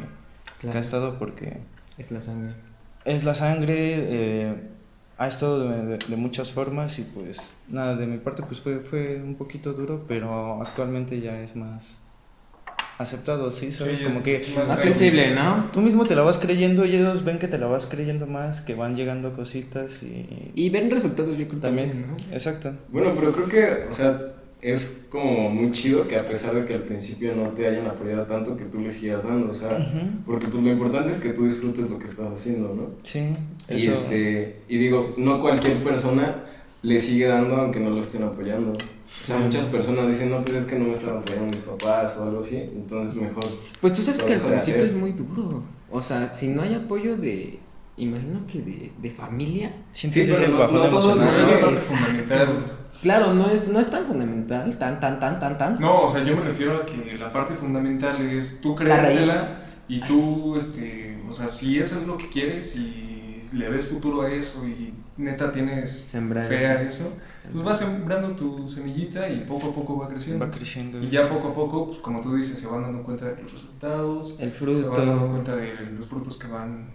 ha 0.68 0.78
estado 0.78 1.18
porque 1.18 1.58
es 1.98 2.10
la 2.12 2.20
sangre. 2.20 2.54
es 3.04 3.24
la 3.24 3.34
sangre, 3.34 3.74
eh, 3.78 4.54
ha 5.18 5.28
estado 5.28 5.68
de, 5.68 5.86
de- 5.86 5.98
de 5.98 6.16
muchas 6.16 6.52
formas 6.52 6.98
y 6.98 7.02
pues 7.02 7.60
nada, 7.68 7.96
de 7.96 8.06
mi 8.06 8.18
parte 8.18 8.42
pues 8.42 8.60
fue, 8.60 8.80
fue 8.80 9.20
un 9.22 9.34
poquito 9.36 9.72
duro, 9.72 10.04
pero 10.06 10.60
actualmente 10.62 11.20
ya 11.20 11.40
es 11.42 11.56
más 11.56 12.02
aceptado, 13.00 13.50
¿sí? 13.50 13.72
¿Sabes? 13.72 13.98
Sí, 13.98 14.04
Como 14.04 14.18
es 14.18 14.24
que 14.24 14.44
más 14.56 14.68
Más 14.68 14.80
flexible, 14.80 15.34
¿no? 15.34 15.70
tú 15.72 15.80
mismo 15.80 16.04
te 16.04 16.14
la 16.14 16.22
vas 16.22 16.38
creyendo 16.38 16.84
y 16.84 16.94
ellos 16.96 17.24
ven 17.24 17.38
que 17.38 17.48
te 17.48 17.58
la 17.58 17.66
vas 17.66 17.86
creyendo 17.86 18.26
más, 18.26 18.60
que 18.60 18.74
van 18.74 18.94
llegando 18.94 19.32
cositas 19.32 20.02
y... 20.02 20.52
Y 20.54 20.68
ven 20.70 20.90
resultados, 20.90 21.36
yo 21.38 21.48
creo 21.48 21.60
También, 21.60 21.88
también, 21.88 22.10
¿no? 22.10 22.34
exacto. 22.34 22.72
Bueno, 22.90 23.12
pero 23.18 23.32
creo 23.32 23.48
que, 23.48 23.88
o 23.88 23.92
sea, 23.92 24.20
es 24.60 25.06
como 25.08 25.48
muy 25.48 25.70
chido 25.72 26.06
que 26.06 26.16
a 26.16 26.28
pesar 26.28 26.54
de 26.54 26.66
que 26.66 26.74
al 26.74 26.82
principio 26.82 27.34
no 27.34 27.48
te 27.50 27.66
hayan 27.66 27.86
apoyado 27.86 28.26
tanto, 28.26 28.56
que 28.56 28.64
tú 28.64 28.80
le 28.80 28.90
sigas 28.90 29.26
dando, 29.26 29.50
o 29.50 29.54
sea, 29.54 29.78
porque 30.26 30.48
pues 30.48 30.62
lo 30.62 30.70
importante 30.70 31.10
es 31.10 31.18
que 31.18 31.30
tú 31.30 31.44
disfrutes 31.44 31.88
lo 31.88 31.98
que 31.98 32.04
estás 32.06 32.30
haciendo, 32.30 32.74
¿no? 32.74 32.90
Sí, 33.02 33.34
Y, 33.70 33.76
eso... 33.76 33.92
este, 33.92 34.56
y 34.68 34.76
digo, 34.76 35.10
no 35.16 35.40
cualquier 35.40 35.82
persona 35.82 36.44
le 36.82 36.98
sigue 36.98 37.26
dando 37.26 37.56
aunque 37.56 37.80
no 37.80 37.90
lo 37.90 38.00
estén 38.02 38.22
apoyando. 38.24 38.74
O 39.20 39.24
sea, 39.24 39.36
muchas 39.38 39.66
personas 39.66 40.06
dicen, 40.06 40.30
no, 40.30 40.42
pues 40.44 40.58
es 40.58 40.66
que 40.66 40.78
no 40.78 40.86
me 40.86 40.92
están 40.92 41.18
apoyando 41.18 41.46
mis 41.54 41.60
papás 41.62 42.16
o 42.18 42.24
algo 42.24 42.38
así, 42.40 42.56
entonces 42.56 43.14
mejor. 43.14 43.44
Pues 43.80 43.94
tú 43.94 44.02
sabes 44.02 44.22
que 44.22 44.34
al 44.34 44.40
principio 44.40 44.84
es 44.84 44.94
muy 44.94 45.12
duro. 45.12 45.62
O 45.90 46.00
sea, 46.00 46.30
si 46.30 46.48
no 46.48 46.62
hay 46.62 46.74
apoyo 46.74 47.16
de, 47.16 47.58
imagino 47.96 48.46
que 48.46 48.60
de, 48.62 48.92
de 49.00 49.10
familia. 49.10 49.72
Sí, 49.92 50.08
pero 50.14 50.48
no- 50.48 50.58
bajón 50.58 50.74
no 50.76 50.88
todos 50.88 51.16
No, 51.16 51.22
emocional. 51.22 51.50
no, 51.50 51.56
Sí, 51.58 51.62
no, 51.64 51.70
exacto. 51.70 51.96
fundamental. 52.06 52.76
Claro, 53.02 53.34
no 53.34 53.48
es, 53.50 53.68
no 53.68 53.80
es 53.80 53.90
tan 53.90 54.04
fundamental, 54.04 54.78
tan, 54.78 55.00
tan, 55.00 55.18
tan, 55.18 55.40
tan, 55.40 55.56
tan. 55.58 55.80
No, 55.80 56.02
o 56.02 56.12
sea, 56.12 56.22
yo 56.22 56.36
me 56.36 56.42
refiero 56.42 56.76
a 56.76 56.86
que 56.86 57.14
la 57.18 57.32
parte 57.32 57.54
fundamental 57.54 58.20
es 58.20 58.60
tú 58.60 58.74
creértela 58.76 59.64
y 59.88 60.00
tú, 60.02 60.56
este, 60.56 61.18
o 61.28 61.32
sea, 61.32 61.48
si 61.48 61.78
eso 61.78 61.98
es 61.98 62.06
lo 62.06 62.16
que 62.18 62.28
quieres 62.28 62.76
y 62.76 63.09
le 63.52 63.68
ves 63.68 63.86
futuro 63.86 64.22
a 64.22 64.30
eso 64.32 64.66
y 64.66 64.92
neta 65.16 65.50
tienes 65.52 65.90
Sembrar 65.92 66.46
fe 66.46 66.66
a 66.66 66.82
eso. 66.82 67.04
eso, 67.04 67.12
pues 67.52 67.64
vas 67.64 67.78
sembrando 67.78 68.30
tu 68.36 68.68
semillita 68.68 69.28
y 69.28 69.38
poco 69.38 69.68
a 69.68 69.74
poco 69.74 69.98
va 69.98 70.08
creciendo. 70.08 70.44
Va 70.44 70.50
creciendo. 70.50 70.98
Y 71.02 71.08
ya 71.08 71.28
poco 71.28 71.48
a 71.48 71.54
poco, 71.54 71.86
pues, 71.88 71.98
como 72.00 72.20
tú 72.20 72.34
dices, 72.34 72.58
se 72.58 72.66
van 72.66 72.82
dando 72.82 73.02
cuenta 73.02 73.26
de 73.26 73.42
los 73.42 73.52
resultados, 73.52 74.36
El 74.38 74.52
se 74.52 74.64
van 74.64 74.94
dando 74.94 75.16
fruto. 75.16 75.28
cuenta 75.32 75.56
de 75.56 75.74
los 75.98 76.06
frutos 76.06 76.36
que 76.38 76.48
van 76.48 76.88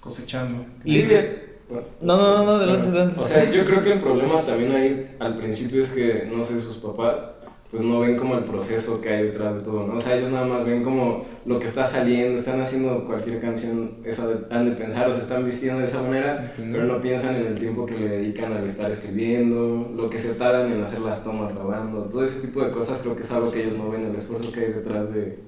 cosechando. 0.00 0.64
Sí, 0.84 1.06
No, 2.00 2.16
no, 2.16 2.16
no, 2.16 2.44
no, 2.44 2.50
adelante, 2.52 2.88
adelante. 2.88 3.20
O 3.20 3.26
sea, 3.26 3.50
yo 3.50 3.64
creo 3.64 3.82
que 3.82 3.92
el 3.94 4.00
problema 4.00 4.40
también 4.42 4.72
ahí 4.72 5.16
al 5.18 5.36
principio 5.36 5.80
es 5.80 5.88
que, 5.90 6.28
no 6.32 6.44
sé, 6.44 6.60
sus 6.60 6.76
papás 6.76 7.20
pues 7.70 7.82
no 7.82 8.00
ven 8.00 8.16
como 8.16 8.38
el 8.38 8.44
proceso 8.44 9.00
que 9.00 9.08
hay 9.08 9.22
detrás 9.24 9.54
de 9.56 9.60
todo, 9.60 9.86
¿no? 9.86 9.94
O 9.94 9.98
sea, 9.98 10.16
ellos 10.16 10.30
nada 10.30 10.46
más 10.46 10.64
ven 10.64 10.82
como 10.84 11.24
lo 11.44 11.58
que 11.58 11.66
está 11.66 11.84
saliendo, 11.84 12.36
están 12.36 12.60
haciendo 12.60 13.04
cualquier 13.04 13.40
canción, 13.40 13.96
eso 14.04 14.46
han 14.50 14.66
de 14.70 14.76
pensar, 14.76 15.08
o 15.08 15.12
se 15.12 15.20
están 15.20 15.44
vistiendo 15.44 15.80
de 15.80 15.84
esa 15.84 16.00
manera, 16.02 16.46
Entiendo. 16.50 16.78
pero 16.78 16.92
no 16.92 17.00
piensan 17.00 17.34
en 17.36 17.46
el 17.46 17.58
tiempo 17.58 17.84
que 17.84 17.94
le 17.98 18.08
dedican 18.08 18.52
al 18.52 18.64
estar 18.64 18.88
escribiendo, 18.90 19.92
lo 19.96 20.08
que 20.08 20.18
se 20.18 20.34
tardan 20.34 20.70
en 20.72 20.80
hacer 20.80 21.00
las 21.00 21.24
tomas 21.24 21.52
grabando, 21.54 22.04
todo 22.04 22.22
ese 22.22 22.40
tipo 22.40 22.62
de 22.64 22.70
cosas 22.70 23.00
creo 23.00 23.16
que 23.16 23.22
es 23.22 23.30
algo 23.32 23.50
que 23.50 23.62
ellos 23.62 23.76
no 23.76 23.90
ven, 23.90 24.06
el 24.06 24.14
esfuerzo 24.14 24.52
que 24.52 24.60
hay 24.60 24.72
detrás 24.72 25.12
de, 25.12 25.38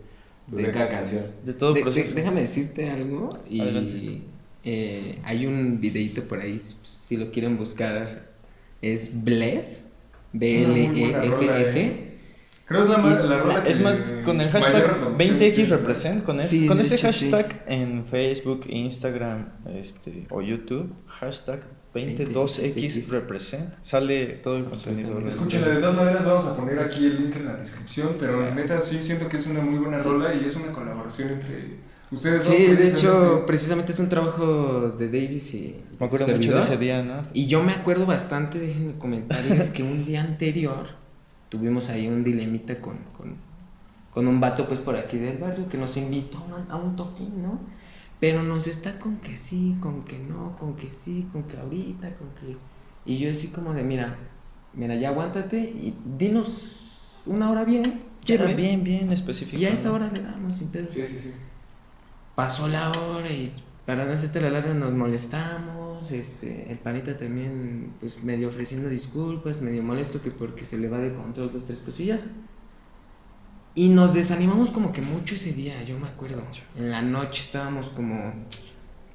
pues, 0.50 0.62
de 0.62 0.68
De- 0.68 0.74
cada 0.74 0.88
canción. 0.88 1.22
De 1.44 1.52
todo 1.52 1.74
el 1.76 1.82
proceso. 1.82 2.08
de- 2.14 2.20
déjame 2.20 2.40
decirte 2.42 2.90
algo 2.90 3.30
y 3.48 4.22
eh, 4.64 5.18
hay 5.24 5.46
un 5.46 5.80
videito 5.80 6.24
por 6.24 6.40
ahí, 6.40 6.58
si- 6.58 7.16
lo 7.16 7.30
quieren 7.30 7.56
buscar, 7.56 8.26
es 8.82 9.22
Bless, 9.24 9.84
muy 10.32 10.56
buena 10.64 11.22
rola, 11.22 11.22
B-L-E-S-S. 11.22 11.80
eh. 11.80 12.04
Creo 12.68 12.82
es 12.82 12.88
la, 12.88 12.98
ma- 12.98 13.20
la 13.20 13.38
rola 13.38 13.62
que 13.64 13.70
Es 13.70 13.80
más, 13.80 14.18
con 14.24 14.40
el 14.40 14.50
hashtag 14.50 14.82
reproducción 14.86 15.38
20X 15.38 15.54
tiene. 15.54 15.70
represent, 15.70 16.22
con, 16.24 16.38
ese- 16.40 16.48
Sí, 16.50 16.66
con 16.66 16.78
ese 16.80 16.96
hecho, 16.96 17.12
sí. 17.12 17.30
hashtag 17.30 17.64
en 17.66 18.04
Facebook, 18.04 18.66
Instagram 18.68 19.46
este, 19.74 20.26
o 20.30 20.42
YouTube, 20.42 20.92
hashtag 21.06 21.60
22X 21.94 22.74
22X. 22.76 23.10
represent, 23.10 23.74
sale 23.80 24.26
todo 24.42 24.58
el 24.58 24.64
contenido. 24.64 25.18
Escúchenla, 25.26 25.68
de 25.68 25.76
todas 25.80 25.96
maneras 25.96 26.24
vamos 26.26 26.44
a 26.44 26.54
poner 26.56 26.78
aquí 26.80 27.06
el 27.06 27.16
link 27.22 27.36
en 27.36 27.46
la 27.46 27.56
descripción, 27.56 28.10
pero 28.20 28.44
Ah. 28.46 28.50
neta 28.54 28.80
sí 28.80 29.02
siento 29.02 29.28
que 29.28 29.38
es 29.38 29.46
una 29.46 29.60
muy 29.62 29.78
buena 29.78 29.98
Sí. 30.00 30.08
rola 30.08 30.34
y 30.34 30.44
es 30.44 30.54
una 30.56 30.70
colaboración 30.72 31.30
entre 31.30 31.78
ustedes 32.10 32.46
dos. 32.46 32.54
Sí, 32.54 32.66
de 32.66 32.88
hecho, 32.90 33.44
precisamente 33.46 33.92
es 33.92 33.98
un 33.98 34.08
trabajo 34.10 34.90
de 34.98 35.06
Davis 35.06 35.54
y 35.54 35.76
Me 35.98 36.06
acuerdo 36.06 36.28
mucho 36.28 36.52
de 36.54 36.60
ese 36.60 36.76
día, 36.76 37.02
¿no? 37.02 37.22
Y 37.32 37.46
yo 37.46 37.62
me 37.62 37.72
acuerdo 37.72 38.04
bastante, 38.04 38.58
déjenme 38.58 38.98
comentarles 38.98 39.70
que 39.70 39.82
un 39.82 40.04
día 40.04 40.20
anterior 40.20 40.86
tuvimos 41.48 41.90
ahí 41.90 42.08
un 42.08 42.24
dilemita 42.24 42.80
con, 42.80 42.98
con, 43.16 43.36
con 44.12 44.26
un 44.26 44.40
vato 44.40 44.66
pues 44.66 44.80
por 44.80 44.96
aquí 44.96 45.18
del 45.18 45.38
barrio 45.38 45.68
que 45.68 45.78
nos 45.78 45.96
invitó 45.96 46.38
a 46.38 46.42
un, 46.42 46.70
a 46.70 46.76
un 46.76 46.96
toquín, 46.96 47.42
¿no? 47.42 47.58
Pero 48.20 48.42
nos 48.42 48.66
está 48.66 48.98
con 48.98 49.18
que 49.18 49.36
sí, 49.36 49.76
con 49.80 50.02
que 50.02 50.18
no, 50.18 50.56
con 50.58 50.74
que 50.74 50.90
sí, 50.90 51.28
con 51.32 51.44
que 51.44 51.56
ahorita, 51.56 52.16
con 52.16 52.28
que... 52.34 52.56
Y 53.06 53.18
yo 53.18 53.30
así 53.30 53.48
como 53.48 53.72
de, 53.74 53.84
mira, 53.84 54.16
mira, 54.74 54.96
ya 54.96 55.10
aguántate 55.10 55.58
y 55.60 55.94
dinos 56.16 57.22
una 57.26 57.50
hora 57.50 57.64
bien. 57.64 58.02
Bien, 58.56 58.82
bien 58.82 59.12
específico. 59.12 59.62
Y 59.62 59.66
a 59.66 59.70
esa 59.70 59.92
hora 59.92 60.10
le 60.12 60.20
damos 60.20 60.56
sin 60.56 60.68
pedo. 60.68 60.88
Sí, 60.88 61.04
sí, 61.04 61.18
sí. 61.18 61.32
Pasó 62.34 62.68
la 62.68 62.90
hora 62.90 63.30
y 63.30 63.52
para 63.88 64.04
no 64.04 64.12
hacerte 64.12 64.42
la 64.42 64.50
larga 64.50 64.74
nos 64.74 64.92
molestamos, 64.92 66.12
este, 66.12 66.70
el 66.70 66.78
panita 66.78 67.16
también 67.16 67.94
pues 67.98 68.22
medio 68.22 68.48
ofreciendo 68.50 68.90
disculpas, 68.90 69.62
medio 69.62 69.82
molesto 69.82 70.20
que 70.20 70.30
porque 70.30 70.66
se 70.66 70.76
le 70.76 70.90
va 70.90 70.98
de 70.98 71.14
control 71.14 71.50
dos, 71.50 71.64
tres 71.64 71.80
cosillas. 71.80 72.32
Y 73.74 73.88
nos 73.88 74.12
desanimamos 74.12 74.70
como 74.72 74.92
que 74.92 75.00
mucho 75.00 75.36
ese 75.36 75.54
día, 75.54 75.82
yo 75.84 75.98
me 75.98 76.06
acuerdo. 76.06 76.42
En 76.76 76.90
la 76.90 77.00
noche 77.00 77.40
estábamos 77.40 77.88
como, 77.88 78.34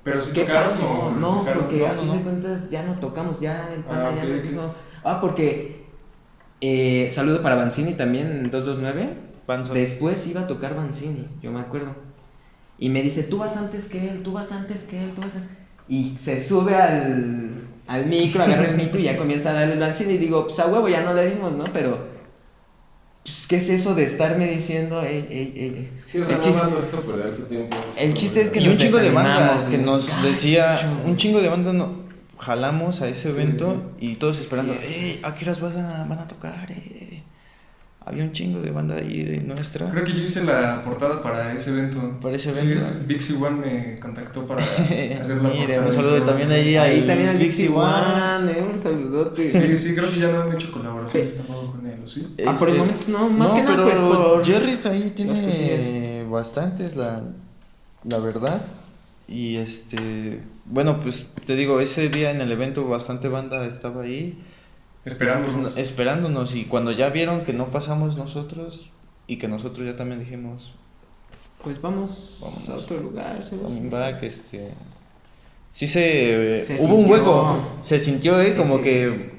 Pero 0.04 0.20
si 0.24 0.34
¿qué 0.34 0.42
tocaron 0.42 0.64
pasó? 0.64 0.90
o 0.90 1.12
No, 1.12 1.40
tocaron, 1.42 1.62
porque 1.62 1.86
a 1.86 1.94
no, 1.94 2.00
fin 2.00 2.08
no. 2.08 2.14
de 2.16 2.22
cuentas 2.24 2.70
ya 2.72 2.82
no 2.84 2.98
tocamos, 3.00 3.40
ya 3.40 3.72
el 3.76 3.84
pana 3.84 4.10
Ah, 4.10 4.16
ya 4.16 4.24
ok, 4.24 4.30
nos 4.30 4.42
dijo. 4.42 4.76
Ah, 5.04 5.22
porque 5.22 5.86
eh, 6.62 7.10
saludo 7.12 7.44
para 7.44 7.56
Banzini 7.56 7.94
también, 7.94 8.50
229. 8.50 9.18
Panzo. 9.46 9.74
Después 9.74 10.26
iba 10.28 10.42
a 10.42 10.48
tocar 10.48 10.76
Banzini, 10.76 11.28
yo 11.44 11.52
me 11.52 11.60
acuerdo. 11.60 11.94
Y 12.80 12.90
me 12.90 13.02
dice, 13.02 13.24
tú 13.24 13.38
vas 13.38 13.56
antes 13.58 13.88
que 13.88 14.10
él, 14.10 14.24
tú 14.24 14.34
vas 14.34 14.52
antes 14.52 14.84
que 14.84 15.02
él, 15.02 15.12
tú 15.16 15.22
vas 15.22 15.36
an-". 15.36 15.48
Y 15.88 16.16
se 16.18 16.44
sube 16.44 16.76
al, 16.76 17.52
al 17.88 18.06
micro, 18.08 18.44
agarra 18.44 18.70
el 18.70 18.78
micro 18.78 19.00
y 19.00 19.04
ya 19.04 19.18
comienza 19.18 19.52
a 19.52 19.54
darle 19.54 19.74
el 19.74 19.80
Banzini. 19.80 20.14
Y 20.14 20.18
digo, 20.18 20.46
pues 20.48 20.60
a 20.60 20.68
huevo, 20.68 20.88
ya 20.90 21.02
no 21.04 21.14
le 21.14 21.30
dimos, 21.30 21.54
¿no? 21.54 21.66
Pero, 21.74 22.08
pues, 23.24 23.48
¿qué 23.48 23.58
es 23.58 23.70
eso 23.70 23.96
de 23.96 24.04
estarme 24.04 24.50
diciendo, 24.50 25.02
ey, 25.02 25.28
ey, 25.30 25.54
ey? 25.56 25.92
Sí, 26.04 26.20
o 26.20 26.26
sea, 26.26 26.36
el, 26.36 26.42
chiste, 26.42 26.62
nos 26.64 26.84
hizo 26.84 27.02
perder 27.02 27.32
su 27.32 27.44
tiempo. 27.46 27.78
el 27.98 28.14
chiste 28.14 28.42
es 28.42 28.52
que 28.52 28.60
Y 28.60 28.64
nos 28.66 28.74
un 28.74 28.80
chingo 28.80 28.98
de 28.98 29.12
banda 29.12 29.30
desanimamos, 29.30 29.66
que 29.66 29.78
nos 29.78 30.24
decía, 30.24 31.02
un 31.06 31.16
chingo 31.16 31.42
de 31.42 31.50
banda 31.50 31.74
no, 31.74 32.04
jalamos 32.38 33.02
a 33.02 33.08
ese 33.08 33.32
Sí, 33.32 33.38
evento 33.38 33.94
y 34.00 34.16
todos 34.16 34.40
esperando, 34.40 34.74
Sí. 34.74 34.80
¡eh! 34.84 35.20
¿A 35.24 35.36
qué 35.36 35.46
horas 35.46 35.62
van 35.62 35.78
a, 35.78 36.06
van 36.06 36.20
a 36.20 36.28
tocar? 36.28 36.72
Eh? 36.72 37.03
Había 38.06 38.26
un 38.26 38.34
chingo 38.34 38.60
de 38.60 38.70
banda 38.72 38.96
ahí 38.98 39.24
de 39.24 39.38
nuestra. 39.42 39.90
Creo 39.90 40.04
que 40.04 40.12
yo 40.12 40.20
hice 40.24 40.44
la 40.44 40.84
portada 40.84 41.22
para 41.24 41.54
ese 41.54 41.70
evento. 41.70 42.20
Para 42.22 42.36
ese 42.36 42.52
Sí, 42.52 42.60
evento. 42.60 42.86
Vixie 43.08 43.38
One 43.38 43.52
me 43.52 44.00
contactó 44.00 44.46
para 44.46 44.62
hacer 45.22 45.38
la 45.38 45.50
Mire, 45.50 45.76
portada. 45.76 45.86
un 45.88 45.94
saludo 45.94 46.24
también 46.24 46.52
ahí 46.52 46.76
Ahí 46.76 47.00
al 47.00 47.08
también 47.08 47.30
al 47.30 47.40
Dixie 47.40 47.70
One. 47.70 47.80
One, 47.80 48.52
eh, 48.52 48.70
un 48.74 48.78
saludote. 48.80 49.50
Sí, 49.50 49.78
sí, 49.78 49.96
creo 49.96 50.12
que 50.12 50.20
ya 50.20 50.32
no 50.34 50.42
han 50.42 50.54
hecho 50.54 50.70
colaboraciones 50.72 51.38
tampoco 51.38 51.72
con 51.72 51.86
él, 51.88 52.00
¿o 52.04 52.08
¿sí? 52.08 52.36
Ah, 52.46 52.54
por 52.60 52.68
el 52.68 52.76
Este, 52.76 52.88
momento 52.88 53.06
no, 53.08 53.30
más 53.30 53.50
no, 53.50 53.56
que 53.56 53.64
nada 53.64 53.76
pero 53.76 53.88
pues 53.88 53.98
por... 54.18 54.46
Jerry's 54.46 54.86
ahí 54.86 55.14
tiene 55.16 56.26
bastantes, 56.30 56.98
la, 56.98 57.24
la 58.04 58.20
verdad. 58.20 58.62
Y 59.30 59.56
este, 59.56 60.42
bueno, 60.66 61.00
pues 61.02 61.28
te 61.48 61.56
digo, 61.56 61.80
ese 61.80 62.10
día 62.10 62.32
en 62.32 62.42
el 62.42 62.52
evento 62.52 62.86
bastante 62.86 63.30
banda 63.30 63.66
estaba 63.66 64.04
ahí 64.04 64.38
pues, 65.04 65.20
no- 65.56 65.68
esperándonos 65.76 66.56
y 66.56 66.66
cuando 66.66 66.92
ya 66.92 67.10
vieron 67.10 67.42
que 67.42 67.54
no 67.54 67.68
pasamos 67.68 68.16
nosotros 68.18 68.92
y 69.28 69.38
que 69.38 69.48
nosotros 69.48 69.86
ya 69.86 69.96
también 69.96 70.20
dijimos, 70.20 70.74
Pues 71.64 71.82
vamos, 71.82 72.38
Vámonos. 72.42 72.70
a 72.70 72.76
otro 72.76 73.00
lugar. 73.00 73.44
¿sabes? 73.44 73.64
coming 73.64 73.90
back, 73.90 74.22
este... 74.24 74.70
Sí 75.72 75.88
se... 75.88 76.62
Se 76.62 76.76
hubo 76.86 76.96
un 76.96 77.10
hueco, 77.10 77.58
se 77.82 78.00
sintió, 78.00 78.40
¿eh? 78.42 78.56
Como 78.56 78.78
Sí. 78.78 78.84
que... 78.84 79.34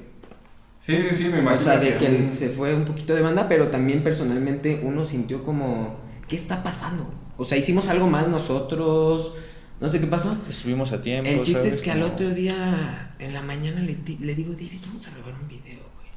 Sí, 0.81 0.97
sí, 1.01 1.15
sí, 1.15 1.23
me 1.29 1.39
imagino. 1.39 1.53
O 1.53 1.63
sea, 1.63 1.77
de 1.77 1.97
que 1.97 2.05
él 2.07 2.29
se 2.29 2.49
fue 2.49 2.75
un 2.75 2.85
poquito 2.85 3.15
de 3.15 3.21
banda, 3.21 3.47
pero 3.47 3.69
también 3.69 4.03
personalmente 4.03 4.81
uno 4.83 5.03
sintió 5.05 5.43
como, 5.43 5.97
¿qué 6.27 6.35
está 6.35 6.61
pasando? 6.63 7.07
O 7.37 7.45
sea, 7.45 7.57
hicimos 7.57 7.87
algo 7.87 8.07
mal 8.07 8.29
nosotros, 8.29 9.33
no 9.81 9.89
sé 9.89 9.99
qué 9.99 10.07
pasó. 10.07 10.35
Estuvimos 10.49 10.91
a 10.91 11.01
tiempo. 11.01 11.29
El 11.29 11.37
chiste 11.39 11.53
¿sabes? 11.55 11.75
es 11.75 11.81
que 11.81 11.91
al 11.91 12.03
otro 12.03 12.29
día, 12.29 13.13
en 13.19 13.33
la 13.33 13.41
mañana, 13.41 13.81
le, 13.81 13.97
le 14.19 14.35
digo, 14.35 14.53
Davis, 14.53 14.85
vamos 14.87 15.05
a 15.07 15.11
grabar 15.11 15.33
un 15.41 15.47
video, 15.47 15.79
güey. 15.95 16.07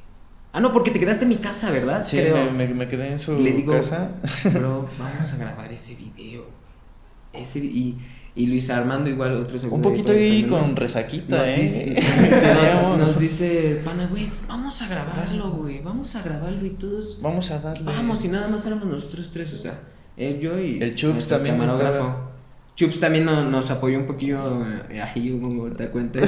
Ah, 0.53 0.59
no, 0.59 0.71
porque 0.71 0.91
te 0.91 0.99
quedaste 0.99 1.23
en 1.25 1.29
mi 1.29 1.37
casa, 1.37 1.69
¿verdad? 1.71 2.03
Sí, 2.05 2.17
Creo. 2.17 2.51
me, 2.51 2.67
me- 2.67 2.73
me 2.73 2.87
quedé 2.87 3.11
en 3.11 3.19
su 3.19 3.37
Le 3.37 3.51
digo, 3.53 3.73
casa. 3.73 4.11
Bro, 4.53 4.89
vamos 4.97 5.31
a 5.33 5.37
grabar 5.37 5.71
ese 5.71 5.95
video. 5.95 6.43
güey. 7.31 7.43
Ese, 7.43 7.59
y, 7.59 7.95
y 8.33 8.47
Luis 8.47 8.69
Armando 8.71 9.07
igual, 9.09 9.33
otro 9.35 9.59
segundo 9.59 9.87
Un 9.87 9.93
poquito 9.93 10.11
ahí 10.13 10.43
con 10.45 10.75
resaquita, 10.75 11.37
Nos 11.37 11.47
¿eh? 11.47 11.61
dice, 11.61 11.95
nos, 12.81 12.97
nos 12.97 13.19
dice 13.19 13.81
pana, 13.85 14.07
güey, 14.07 14.29
vamos 14.47 14.81
a 14.81 14.87
grabarlo, 14.87 15.51
güey, 15.51 15.79
vamos 15.83 16.15
a 16.15 16.23
grabarlo 16.23 16.65
y 16.65 16.71
todos, 16.71 17.19
Vamos 17.21 17.51
a 17.51 17.59
darle. 17.59 17.83
vamos, 17.85 18.23
y 18.25 18.29
nada 18.29 18.47
más 18.47 18.65
éramos 18.65 18.85
nosotros 18.87 19.29
tres, 19.31 19.53
o 19.53 19.57
sea, 19.59 19.79
él, 20.17 20.39
yo 20.39 20.57
y 20.59 20.81
El 20.81 20.95
Chups 20.95 21.27
también 21.27 21.57
camarógrafo. 21.59 22.28
Chups 22.79 23.01
también 23.01 23.25
no- 23.25 23.43
nos 23.43 23.69
apoyó 23.71 23.99
un 23.99 24.07
poquillo, 24.07 24.65
eh, 24.89 25.01
ahí 25.01 25.33
hubo 25.33 25.69
te 25.71 25.89
cuenta 25.89 26.19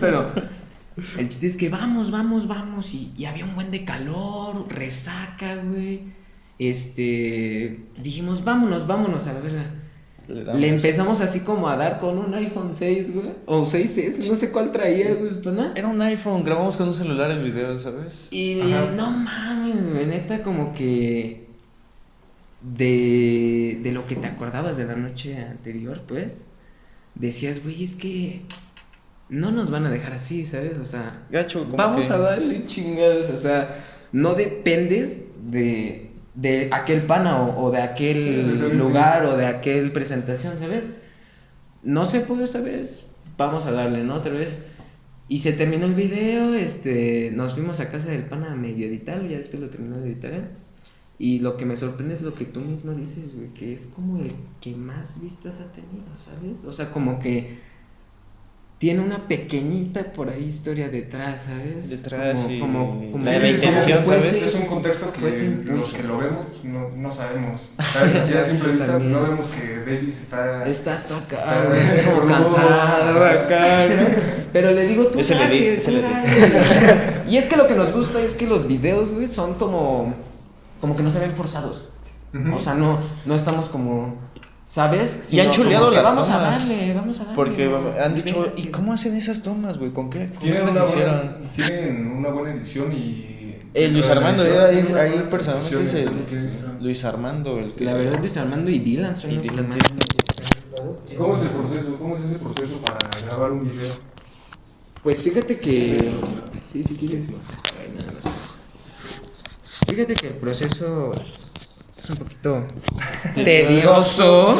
pero 0.00 0.28
el 1.16 1.28
chiste 1.28 1.46
es 1.46 1.56
que 1.56 1.68
vamos, 1.68 2.10
vamos, 2.10 2.48
vamos, 2.48 2.92
y, 2.92 3.12
y 3.16 3.26
había 3.26 3.44
un 3.44 3.54
buen 3.54 3.70
de 3.70 3.84
calor, 3.84 4.66
resaca, 4.68 5.54
güey, 5.62 6.00
este, 6.58 7.84
dijimos, 8.02 8.42
vámonos, 8.42 8.86
vámonos 8.88 9.28
a 9.28 9.34
la 9.34 9.40
verga. 9.40 9.64
Le, 10.58 10.68
empezamos 10.70 11.20
así 11.20 11.40
como 11.44 11.68
a 11.68 11.76
dar 11.76 12.00
con 12.00 12.18
un 12.18 12.34
iPhone 12.34 12.70
6, 12.74 13.14
güey. 13.14 13.28
O 13.46 13.64
6S, 13.64 14.28
no 14.28 14.34
sé 14.34 14.50
cuál 14.50 14.72
traía, 14.72 15.14
güey, 15.14 15.28
el 15.28 15.40
pana. 15.40 15.72
Era 15.76 15.86
un 15.86 16.02
iPhone, 16.02 16.42
grabamos 16.42 16.76
con 16.76 16.88
un 16.88 16.94
celular 16.94 17.30
el 17.30 17.44
video, 17.44 17.78
¿sabes? 17.78 18.28
Y 18.32 18.60
Ajá. 18.60 18.90
no 18.96 19.12
mames, 19.12 19.88
güey, 19.92 20.06
neta 20.06 20.42
como 20.42 20.72
que 20.72 21.45
de, 22.74 23.78
de 23.82 23.92
lo 23.92 24.06
que 24.06 24.16
te 24.16 24.26
acordabas 24.26 24.76
de 24.76 24.84
la 24.86 24.96
noche 24.96 25.36
anterior, 25.38 26.02
pues, 26.06 26.48
decías, 27.14 27.62
güey, 27.62 27.84
es 27.84 27.96
que 27.96 28.42
no 29.28 29.50
nos 29.52 29.70
van 29.70 29.86
a 29.86 29.90
dejar 29.90 30.12
así, 30.12 30.44
¿sabes? 30.44 30.78
O 30.78 30.84
sea, 30.84 31.24
Gacho, 31.30 31.66
vamos 31.76 32.06
que- 32.06 32.12
a 32.12 32.18
darle 32.18 32.66
chingados, 32.66 33.30
o 33.30 33.36
sea, 33.38 33.76
no 34.12 34.34
dependes 34.34 35.28
de, 35.50 36.10
de 36.34 36.68
aquel 36.72 37.02
pana 37.02 37.40
o, 37.42 37.66
o 37.66 37.70
de 37.70 37.82
aquel 37.82 38.76
lugar 38.78 39.26
o 39.26 39.36
de 39.36 39.46
aquel 39.46 39.92
presentación, 39.92 40.58
¿sabes? 40.58 40.86
No 41.82 42.04
se 42.06 42.20
pudo 42.20 42.44
esta 42.44 42.60
vez, 42.60 43.04
vamos 43.38 43.64
a 43.66 43.70
darle, 43.72 44.02
¿no? 44.02 44.14
Otra 44.14 44.32
vez. 44.32 44.56
Y 45.28 45.38
se 45.40 45.52
terminó 45.52 45.86
el 45.86 45.94
video, 45.94 46.54
este, 46.54 47.30
nos 47.34 47.54
fuimos 47.54 47.80
a 47.80 47.90
casa 47.90 48.10
del 48.10 48.22
pana 48.24 48.52
a 48.52 48.56
medio 48.56 48.86
editarlo, 48.86 49.28
ya 49.28 49.38
después 49.38 49.60
lo 49.60 49.70
terminó 49.70 49.98
de 49.98 50.06
editar. 50.12 50.50
Y 51.18 51.38
lo 51.38 51.56
que 51.56 51.64
me 51.64 51.76
sorprende 51.76 52.14
es 52.14 52.22
lo 52.22 52.34
que 52.34 52.44
tú 52.44 52.60
mismo 52.60 52.92
dices, 52.92 53.34
güey, 53.34 53.48
que 53.54 53.72
es 53.72 53.86
como 53.86 54.18
el 54.20 54.32
que 54.60 54.74
más 54.76 55.22
vistas 55.22 55.60
ha 55.62 55.72
tenido, 55.72 56.04
¿sabes? 56.18 56.64
O 56.66 56.72
sea, 56.72 56.90
como 56.90 57.18
que 57.18 57.58
tiene 58.78 59.00
una 59.00 59.26
pequeñita 59.26 60.12
por 60.12 60.28
ahí 60.28 60.44
historia 60.44 60.90
detrás, 60.90 61.44
¿sabes? 61.44 61.88
Detrás 61.88 62.40
como, 62.40 62.52
y 62.52 62.60
como, 62.60 63.10
como 63.12 63.24
la- 63.24 63.30
Sí, 63.40 63.46
es 63.46 63.54
intención, 63.54 64.04
¿sabes? 64.04 64.42
Es 64.48 64.54
un 64.56 64.66
contexto 64.66 65.10
que 65.14 65.62
los 65.72 65.94
que 65.94 66.02
lo 66.02 66.18
vemos 66.18 66.44
pues, 66.50 66.64
no, 66.64 66.90
no 66.90 67.10
sabemos. 67.10 67.70
¿Sabes? 67.94 68.16
Así 68.16 68.34
a 68.34 68.42
simple 68.42 68.72
vista 68.72 68.88
También. 68.88 69.12
no 69.14 69.22
vemos 69.22 69.46
que 69.46 69.78
Davis 69.90 70.20
está... 70.20 70.68
Estás 70.68 71.06
acá, 71.10 71.36
Está 71.36 71.64
güey, 71.64 71.80
así 71.80 71.98
como 72.04 72.26
cansado 72.26 73.24
acá, 73.24 73.86
¿no? 73.88 74.06
Pero 74.52 74.70
le 74.72 74.86
digo, 74.86 75.06
tú 75.06 75.18
Es 75.20 75.30
el 75.30 75.40
edit, 75.40 75.78
es 75.78 75.88
el 75.88 76.02
dale. 76.02 77.22
Y 77.26 77.38
es 77.38 77.46
que 77.46 77.56
lo 77.56 77.66
que 77.66 77.74
nos 77.74 77.90
gusta 77.92 78.20
es 78.20 78.34
que 78.34 78.46
los 78.46 78.68
videos, 78.68 79.10
güey, 79.12 79.26
son 79.26 79.54
como 79.54 80.14
como 80.80 80.94
que 80.96 81.02
no 81.02 81.10
se 81.10 81.18
ven 81.18 81.32
forzados. 81.34 81.84
O 82.54 82.58
sea, 82.58 82.74
no, 82.74 82.98
no 83.24 83.34
estamos 83.34 83.70
como, 83.70 84.14
¿sabes? 84.62 85.32
Y 85.32 85.40
han 85.40 85.50
chuleado 85.50 85.88
que 85.90 85.96
las 85.96 86.04
vamos 86.04 86.28
a 86.28 86.38
tomas. 86.38 86.68
darle, 86.68 86.94
vamos 86.94 87.16
a 87.20 87.24
darle. 87.24 87.34
Porque 87.34 87.70
han 88.04 88.14
dicho, 88.14 88.52
¿y 88.56 88.64
que- 88.64 88.70
cómo 88.70 88.92
hacen 88.92 89.14
esas 89.16 89.42
tomas, 89.42 89.78
güey? 89.78 89.90
¿Con 89.92 90.10
qué? 90.10 90.28
¿Cómo 90.28 90.40
Tienen 90.40 90.66
las 90.66 90.76
una, 90.76 90.84
hicieron? 90.84 91.16
buena, 91.16 91.52
tienen 91.54 92.06
una 92.12 92.28
buena 92.28 92.54
edición 92.54 92.92
y... 92.92 93.32
Eh, 93.72 93.88
Luis 93.88 94.08
Armando, 94.08 94.42
edición, 94.44 94.78
eh, 94.78 94.84
sí, 94.86 94.92
ahí, 94.94 95.12
ahí 95.18 95.22
personalmente 95.30 95.82
es 95.82 95.94
el, 95.94 96.08
sí, 96.28 96.50
sí. 96.50 96.64
Luis 96.80 97.04
Armando 97.04 97.58
el 97.58 97.74
que... 97.74 97.84
La 97.84 97.92
verdad, 97.94 98.18
Luis 98.20 98.36
Armando 98.36 98.70
y 98.70 98.78
Dylan 98.80 99.16
son 99.16 99.30
Y 99.30 99.34
los 99.36 99.44
que 99.44 99.50
Dylan 99.50 99.68
más- 99.68 99.78
¿Cómo 101.16 101.34
es 101.34 101.42
el 101.42 101.48
proceso? 101.48 101.96
¿Cómo 101.98 102.16
es 102.16 102.22
ese 102.24 102.38
proceso 102.38 102.76
para 102.78 102.98
grabar 103.26 103.52
un 103.52 103.70
video? 103.70 103.92
Pues 105.02 105.22
fíjate 105.22 105.58
que. 105.58 106.18
Sí, 106.70 106.82
sí, 106.82 106.96
quieres. 106.96 107.28
Ay, 107.80 107.94
nada 107.96 108.12
más. 108.12 108.24
Fíjate 109.86 110.14
que 110.14 110.26
el 110.28 110.34
proceso 110.34 111.12
es 111.98 112.10
un 112.10 112.16
poquito 112.16 112.66
tedioso. 113.34 114.56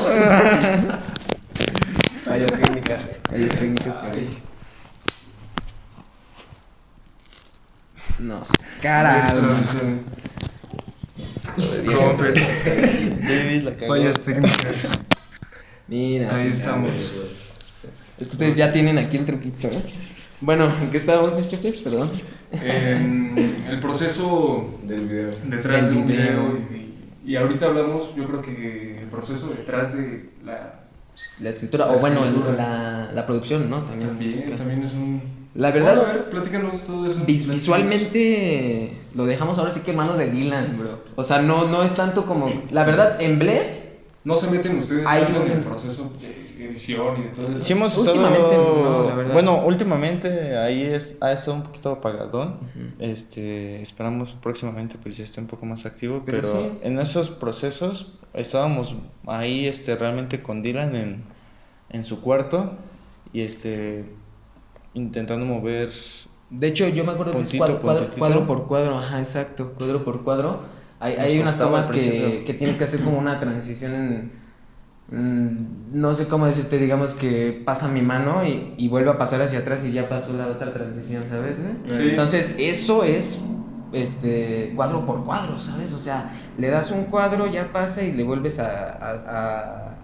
Fallas 2.25 2.53
técnicas. 2.53 3.19
Hay 3.31 3.45
técnicas 3.47 3.97
por 3.97 4.17
ahí. 4.17 4.29
No 8.19 8.45
sé. 8.45 8.53
Carajo. 8.81 9.37
Comper. 11.85 12.35
Davis 13.21 13.65
la 13.65 13.77
cagó. 13.77 13.95
Fallas 13.95 14.21
técnicas. 14.21 14.77
Mira. 15.89 16.35
Ahí 16.35 16.47
sí, 16.47 16.53
estamos. 16.53 16.91
Es 18.19 18.29
que 18.29 18.33
ustedes 18.33 18.57
ya 18.57 18.73
tienen 18.73 18.99
aquí 18.99 19.19
el 19.19 19.27
truquito, 19.27 19.69
¿eh? 19.69 19.83
Bueno, 20.41 20.67
¿en 20.83 20.91
qué 20.91 20.99
estábamos, 20.99 21.35
mis 21.35 21.49
jefes? 21.49 21.81
Perdón. 21.81 22.11
En 22.53 23.57
el 23.69 23.81
proceso 23.81 24.79
Del 24.85 25.09
video. 25.09 25.31
detrás 25.45 25.87
Del 25.87 25.95
de 25.95 26.01
un 26.01 26.07
video. 26.07 26.27
video 26.27 26.59
y, 27.25 27.33
y 27.33 27.37
ahorita 27.37 27.67
hablamos, 27.67 28.15
yo 28.15 28.27
creo 28.27 28.43
que 28.43 29.01
el 29.03 29.09
proceso 29.09 29.49
detrás 29.49 29.97
de 29.97 30.31
la... 30.45 30.81
La 31.41 31.49
escritura, 31.51 31.87
La 31.87 31.93
o 31.93 31.99
bueno, 31.99 32.21
la, 32.57 33.11
la 33.13 33.27
producción, 33.27 33.71
¿no? 33.71 33.81
También. 33.83 34.09
También, 34.11 34.57
también 34.59 34.83
es 34.85 34.93
un... 34.93 35.23
La 35.55 35.71
verdad, 35.73 35.97
Bueno, 35.97 36.11
a 36.11 36.13
ver, 36.13 36.25
platícanos 36.25 36.83
todo 36.85 37.07
eso. 37.07 37.25
Vis- 37.27 37.49
visualmente 37.49 38.93
lo 39.15 39.25
dejamos 39.25 39.57
ahora 39.57 39.71
sí 39.71 39.81
que 39.81 39.93
en 39.93 39.97
manos 39.97 40.19
de 40.19 40.31
Dylan, 40.31 40.79
bro. 40.79 41.01
O 41.17 41.25
sea, 41.25 41.41
no, 41.41 41.67
no 41.67 41.83
es 41.83 41.95
tanto 41.95 42.27
como. 42.27 42.53
La 42.71 42.85
verdad, 42.85 43.17
en 43.23 43.39
Bless, 43.39 43.95
¿No 44.25 44.37
se 44.37 44.51
meten 44.51 44.77
ustedes 44.77 45.07
Hay 45.07 45.23
tanto 45.23 45.47
en 45.47 45.53
el 45.53 45.59
proceso 45.61 46.13
de 46.21 46.46
edición 46.67 47.19
y 47.19 47.23
de 47.23 47.29
todo 47.29 47.49
eso? 47.51 47.65
Sí 47.65 47.73
hemos 47.73 47.97
Últimamente 47.97 48.41
estado... 48.41 48.83
no, 48.83 49.09
la 49.09 49.15
verdad. 49.15 49.33
Bueno, 49.33 49.65
últimamente 49.65 50.57
ahí 50.57 50.83
es, 50.83 51.19
ha 51.21 51.33
estado 51.33 51.57
un 51.57 51.63
poquito 51.63 51.91
apagadón. 51.91 52.59
Este, 52.99 53.81
esperamos 53.83 54.37
próximamente 54.43 54.99
pues 55.03 55.17
ya 55.17 55.25
esté 55.25 55.41
un 55.41 55.47
poco 55.47 55.67
más 55.67 55.87
activo, 55.87 56.23
Pero 56.25 56.41
pero, 56.41 56.53
sí. 56.53 56.79
en 56.83 56.99
esos 56.99 57.31
procesos 57.31 58.13
estábamos 58.35 58.95
ahí 59.27 59.67
este 59.67 59.97
realmente 59.97 60.43
con 60.43 60.63
Dylan 60.63 60.95
en, 60.95 61.25
en 61.91 62.05
su 62.05 62.21
cuarto 62.21 62.75
y 63.33 63.41
este 63.41 64.05
intentando 64.95 65.45
mover 65.45 65.91
de 66.51 66.69
hecho, 66.69 66.89
yo 66.89 67.05
me 67.05 67.13
acuerdo 67.13 67.33
que 67.33 67.41
es 67.41 67.49
Puntito, 67.49 67.81
cuadro, 67.81 67.81
cuadro, 67.81 68.11
cuadro 68.19 68.47
por 68.47 68.67
cuadro, 68.69 68.99
ajá, 68.99 69.19
exacto, 69.19 69.73
cuadro 69.73 70.05
por 70.05 70.23
cuadro. 70.23 70.61
Hay, 71.01 71.15
hay 71.15 71.39
unas 71.41 71.59
tomas 71.59 71.89
que, 71.89 72.45
que 72.47 72.55
tienes 72.55 72.77
que 72.77 72.85
hacer 72.85 73.01
como 73.01 73.19
una 73.19 73.39
transición 73.39 73.95
en. 73.95 74.46
Mm, 75.11 75.57
no 75.93 76.15
sé 76.15 76.27
cómo 76.27 76.47
decirte, 76.47 76.79
digamos 76.79 77.15
que 77.15 77.63
pasa 77.65 77.89
mi 77.89 78.03
mano 78.03 78.45
y, 78.47 78.75
y 78.77 78.89
vuelve 78.89 79.11
a 79.11 79.19
pasar 79.19 79.43
hacia 79.43 79.61
atrás 79.61 79.85
y 79.85 79.93
ya 79.93 80.09
pasó 80.09 80.33
la 80.33 80.47
otra 80.49 80.73
transición, 80.73 81.25
¿sabes? 81.29 81.59
Sí. 81.91 82.09
Entonces, 82.11 82.57
eso 82.59 83.05
es 83.05 83.41
este 83.93 84.73
cuadro 84.75 85.07
por 85.07 85.25
cuadro, 85.25 85.59
¿sabes? 85.59 85.93
O 85.93 85.99
sea, 85.99 86.31
le 86.59 86.69
das 86.69 86.91
un 86.91 87.05
cuadro, 87.05 87.47
ya 87.47 87.73
pasa 87.73 88.03
y 88.03 88.13
le 88.13 88.25
vuelves 88.25 88.59
a, 88.59 88.67
a, 88.67 89.11
a, 89.29 89.97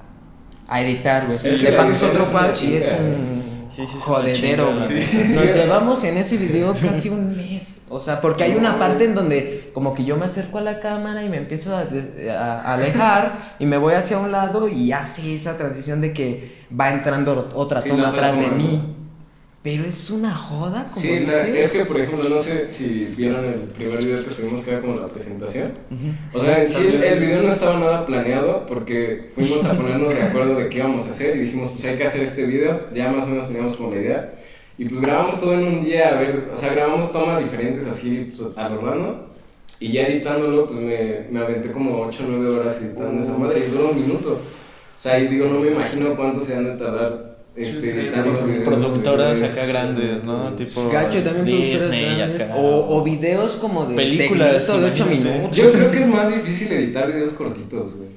a 0.68 0.80
editar, 0.82 1.26
güey. 1.26 1.38
Sí, 1.38 1.50
le 1.50 1.72
pasas 1.72 2.02
otro 2.04 2.24
cuadro 2.26 2.54
y 2.62 2.74
es 2.74 2.92
un 2.98 3.41
Sí, 3.74 3.86
jodedero, 4.00 4.68
chinga, 4.70 4.86
güey. 4.86 5.02
sí. 5.02 5.34
Nos 5.34 5.44
llevamos 5.44 6.04
en 6.04 6.16
ese 6.18 6.36
video 6.36 6.72
casi 6.74 7.08
un 7.08 7.36
mes. 7.36 7.80
O 7.88 7.98
sea, 7.98 8.20
porque 8.20 8.44
hay 8.44 8.54
una 8.54 8.78
parte 8.78 9.04
en 9.04 9.14
donde 9.14 9.70
como 9.74 9.92
que 9.94 10.04
yo 10.04 10.16
me 10.16 10.24
acerco 10.26 10.58
a 10.58 10.62
la 10.62 10.80
cámara 10.80 11.22
y 11.24 11.28
me 11.28 11.36
empiezo 11.38 11.74
a, 11.76 11.84
a- 12.30 12.72
alejar 12.74 13.54
y 13.58 13.66
me 13.66 13.76
voy 13.76 13.94
hacia 13.94 14.18
un 14.18 14.32
lado 14.32 14.68
y 14.68 14.92
hace 14.92 15.34
esa 15.34 15.56
transición 15.56 16.00
de 16.00 16.12
que 16.12 16.62
va 16.78 16.90
entrando 16.92 17.50
otra 17.54 17.80
toma 17.82 18.08
atrás 18.08 18.38
de 18.38 18.48
mí. 18.48 18.96
Pero 19.62 19.84
es 19.84 20.10
una 20.10 20.34
joda, 20.34 20.86
como 20.88 21.00
Sí, 21.00 21.20
la- 21.20 21.44
dices. 21.44 21.66
es 21.66 21.68
que 21.70 21.84
por 21.84 22.00
ejemplo, 22.00 22.28
no 22.28 22.36
sé 22.38 22.68
si 22.68 23.06
vieron 23.16 23.44
el 23.44 23.60
primer 23.60 23.98
video 23.98 24.24
que 24.24 24.28
subimos 24.30 24.60
que 24.62 24.72
era 24.72 24.80
como 24.80 24.96
la 24.96 25.06
presentación. 25.06 25.72
O 26.34 26.40
sea, 26.40 26.60
en 26.62 26.68
sí 26.68 26.84
el, 26.88 27.02
el 27.02 27.18
video 27.20 27.42
no 27.42 27.48
estaba 27.48 27.78
nada 27.78 28.04
planeado 28.04 28.66
porque 28.66 29.30
fuimos 29.36 29.64
a 29.64 29.74
ponernos 29.76 30.12
de 30.14 30.22
acuerdo 30.22 30.56
de 30.56 30.68
qué 30.68 30.78
íbamos 30.78 31.06
a 31.06 31.10
hacer 31.10 31.36
y 31.36 31.40
dijimos, 31.40 31.68
pues 31.68 31.84
hay 31.84 31.96
que 31.96 32.02
hacer 32.04 32.22
este 32.22 32.44
video, 32.44 32.88
ya 32.92 33.12
más 33.12 33.24
o 33.24 33.28
menos 33.28 33.46
teníamos 33.46 33.74
como 33.74 33.90
la 33.92 34.00
idea. 34.00 34.32
Y 34.78 34.86
pues 34.86 35.00
grabamos 35.00 35.38
todo 35.38 35.54
en 35.54 35.64
un 35.64 35.84
día, 35.84 36.08
a 36.08 36.14
ver, 36.20 36.48
o 36.52 36.56
sea, 36.56 36.72
grabamos 36.74 37.12
tomas 37.12 37.38
diferentes 37.38 37.86
así 37.86 38.32
pues, 38.36 38.56
a 38.56 38.68
lo 38.68 38.80
random. 38.80 39.14
Y 39.78 39.92
ya 39.92 40.06
editándolo, 40.06 40.66
pues 40.66 40.80
me, 40.80 41.26
me 41.30 41.38
aventé 41.44 41.70
como 41.70 42.00
8 42.00 42.24
o 42.24 42.30
9 42.32 42.54
horas 42.58 42.80
editando 42.82 43.22
esa 43.22 43.36
madre 43.36 43.60
y 43.66 43.70
duró 43.70 43.90
un 43.90 44.00
minuto. 44.00 44.32
O 44.32 45.00
sea, 45.00 45.18
y 45.20 45.28
digo, 45.28 45.46
no 45.46 45.60
me 45.60 45.70
imagino 45.70 46.16
cuánto 46.16 46.40
se 46.40 46.56
han 46.56 46.64
de 46.64 46.72
tardar 46.84 47.31
este, 47.56 48.10
los 48.10 48.46
videos. 48.46 48.64
productoras 48.64 49.42
acá 49.42 49.66
grandes, 49.66 50.24
¿no? 50.24 50.52
Tipo 50.54 50.88
Gacho, 50.90 51.22
también 51.22 51.44
productoras 51.44 51.90
Disney 51.92 52.16
grandes, 52.16 52.40
acá. 52.42 52.56
O, 52.56 52.96
o 52.98 53.02
videos 53.04 53.52
como 53.56 53.84
de 53.86 53.94
Películas, 53.96 54.66
de 54.66 54.72
8 54.72 54.86
imagínate. 54.86 55.30
minutos. 55.30 55.56
Yo 55.56 55.72
creo 55.72 55.90
que 55.90 55.98
es 55.98 56.06
más 56.08 56.28
difícil 56.34 56.72
editar 56.72 57.06
videos 57.12 57.30
cortitos, 57.34 57.94
güey. 57.96 58.08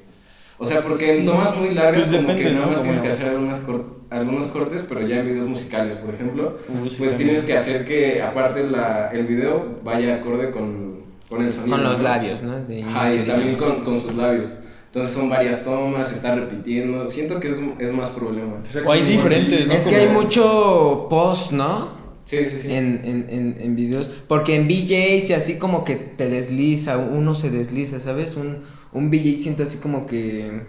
O 0.58 0.64
sea, 0.64 0.80
porque 0.80 1.18
en 1.18 1.26
tomas 1.26 1.54
muy 1.54 1.74
largas 1.74 2.06
Pues 2.06 2.16
como 2.16 2.28
depende, 2.28 2.42
que 2.44 2.50
nada 2.54 2.64
¿no? 2.66 2.72
más 2.72 2.80
tienes 2.80 3.00
que 3.00 3.08
hacer 3.08 3.28
algunas 3.28 3.60
cor- 3.60 3.96
algunos 4.08 4.46
cortes, 4.46 4.82
pero 4.88 5.06
ya 5.06 5.16
en 5.20 5.26
videos 5.26 5.46
musicales, 5.46 5.96
por 5.96 6.14
ejemplo, 6.14 6.56
pues 6.96 7.14
tienes 7.16 7.42
que 7.42 7.54
hacer 7.54 7.84
que 7.84 8.22
aparte 8.22 8.64
la, 8.64 9.10
el 9.12 9.26
video 9.26 9.80
vaya 9.84 10.14
acorde 10.14 10.50
con, 10.50 11.00
con 11.28 11.44
el 11.44 11.52
sonido. 11.52 11.76
Con 11.76 11.84
los 11.84 11.98
¿no? 11.98 12.04
labios, 12.04 12.42
¿no? 12.42 12.58
De 12.64 12.82
Ajá, 12.84 13.12
y 13.14 13.18
también 13.18 13.56
con, 13.56 13.84
con 13.84 13.98
sus 13.98 14.14
labios. 14.14 14.50
Entonces 14.96 15.14
son 15.14 15.28
varias 15.28 15.62
tomas, 15.62 16.08
se 16.08 16.14
está 16.14 16.34
repitiendo. 16.34 17.06
Siento 17.06 17.38
que 17.38 17.50
es, 17.50 17.58
es 17.80 17.92
más 17.92 18.08
problema. 18.08 18.62
O 18.86 18.90
hay 18.90 19.02
diferentes, 19.02 19.66
¿no? 19.66 19.74
Es 19.74 19.84
que 19.84 19.94
hay 19.94 20.08
mucho 20.08 21.06
post, 21.10 21.52
¿no? 21.52 21.90
Sí, 22.24 22.42
sí, 22.46 22.58
sí. 22.58 22.72
En, 22.72 23.02
en, 23.04 23.26
en, 23.28 23.56
en 23.60 23.76
videos. 23.76 24.08
Porque 24.26 24.56
en 24.56 24.66
VJs 24.66 25.28
y 25.28 25.32
así 25.34 25.58
como 25.58 25.84
que 25.84 25.96
te 25.96 26.30
desliza, 26.30 26.96
uno 26.96 27.34
se 27.34 27.50
desliza, 27.50 28.00
¿sabes? 28.00 28.36
Un, 28.36 28.62
un 28.94 29.10
VJ 29.10 29.36
siento 29.36 29.64
así 29.64 29.76
como 29.76 30.06
que. 30.06 30.62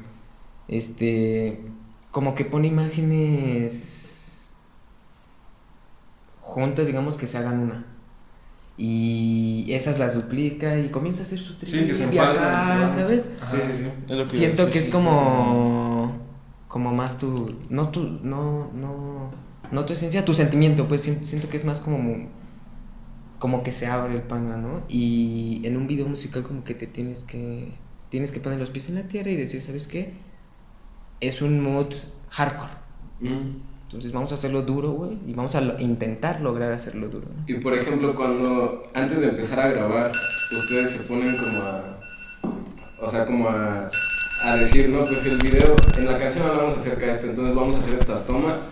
Este. 0.68 1.62
Como 2.12 2.36
que 2.36 2.44
pone 2.44 2.68
imágenes. 2.68 4.56
Juntas, 6.42 6.86
digamos 6.86 7.16
que 7.16 7.28
se 7.28 7.38
hagan 7.38 7.60
una. 7.60 7.86
Y 8.78 9.66
esas 9.70 9.98
las 9.98 10.14
duplica 10.14 10.78
y 10.78 10.90
comienza 10.90 11.24
a 11.24 11.26
hacer 11.26 11.40
su 11.40 11.54
Sí, 11.54 11.88
que 11.88 11.94
se. 11.94 12.16
¿sabes? 12.16 13.30
Sí, 13.44 13.58
sí, 13.72 13.78
sí. 13.84 13.90
Es 14.08 14.16
lo 14.16 14.24
que 14.24 14.30
Siento 14.30 14.66
que 14.68 14.80
sí, 14.80 14.86
es 14.86 14.90
como 14.90 16.28
como 16.68 16.94
más 16.94 17.18
tu 17.18 17.56
no 17.70 17.90
tu 17.90 18.04
no 18.04 18.72
no 18.74 19.32
no 19.72 19.86
tu 19.86 19.94
esencia, 19.94 20.24
tu 20.24 20.34
sentimiento, 20.34 20.88
pues 20.88 21.02
siento, 21.02 21.26
siento 21.26 21.50
que 21.50 21.58
es 21.58 21.66
más 21.66 21.80
como 21.80 22.28
como 23.40 23.64
que 23.64 23.72
se 23.72 23.88
abre 23.88 24.16
el 24.16 24.22
panga, 24.22 24.58
¿no? 24.58 24.84
Y 24.88 25.62
en 25.64 25.78
un 25.78 25.88
video 25.88 26.08
musical 26.08 26.44
como 26.44 26.64
que 26.64 26.74
te 26.74 26.88
tienes 26.88 27.24
que 27.24 27.72
tienes 28.10 28.32
que 28.32 28.40
poner 28.40 28.60
los 28.60 28.70
pies 28.70 28.90
en 28.90 28.96
la 28.96 29.04
tierra 29.04 29.32
y 29.32 29.36
decir, 29.36 29.62
¿sabes 29.62 29.88
qué? 29.88 30.14
Es 31.20 31.42
un 31.42 31.62
mood 31.62 31.94
hardcore. 32.30 32.74
Mm. 33.22 33.77
Entonces 33.88 34.12
vamos 34.12 34.32
a 34.34 34.36
hacerlo 34.36 34.64
duro, 34.64 34.92
güey, 34.92 35.18
y 35.26 35.34
vamos 35.34 35.56
a 35.56 35.62
lo- 35.62 35.80
intentar 35.80 36.42
lograr 36.42 36.74
hacerlo 36.74 37.08
duro, 37.08 37.28
¿no? 37.34 37.44
Y 37.48 37.54
por 37.62 37.74
ejemplo, 37.74 38.14
cuando 38.16 38.84
antes 38.94 39.22
de 39.22 39.30
empezar 39.30 39.62
a 39.62 39.70
grabar, 39.70 40.12
ustedes 40.54 40.92
se 40.92 41.00
ponen 41.04 41.38
como 41.38 41.62
a. 41.62 41.96
O 43.00 43.08
sea, 43.08 43.26
como 43.26 43.48
a, 43.48 43.90
a 44.44 44.56
decir, 44.58 44.90
no, 44.90 45.06
pues 45.06 45.26
el 45.26 45.38
video, 45.38 45.76
en 45.98 46.06
la 46.06 46.18
canción 46.18 46.46
hablamos 46.46 46.76
acerca 46.76 47.06
de 47.06 47.12
esto, 47.14 47.28
entonces 47.28 47.56
vamos 47.56 47.76
a 47.76 47.80
hacer 47.80 47.94
estas 47.96 48.26
tomas. 48.28 48.70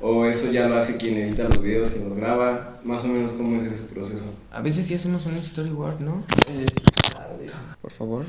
O 0.00 0.26
eso 0.26 0.50
ya 0.50 0.68
lo 0.68 0.76
hace 0.76 0.96
quien 0.96 1.16
edita 1.16 1.44
los 1.44 1.60
videos, 1.62 1.90
quien 1.90 2.08
los 2.08 2.14
graba. 2.18 2.78
Más 2.84 3.04
o 3.04 3.08
menos, 3.08 3.32
¿cómo 3.32 3.56
es 3.60 3.64
ese 3.64 3.82
proceso? 3.82 4.24
A 4.50 4.60
veces 4.60 4.86
sí 4.86 4.94
hacemos 4.94 5.26
un 5.26 5.40
storyboard, 5.42 6.00
¿no? 6.00 6.24
Por 7.80 7.90
favor. 7.92 8.24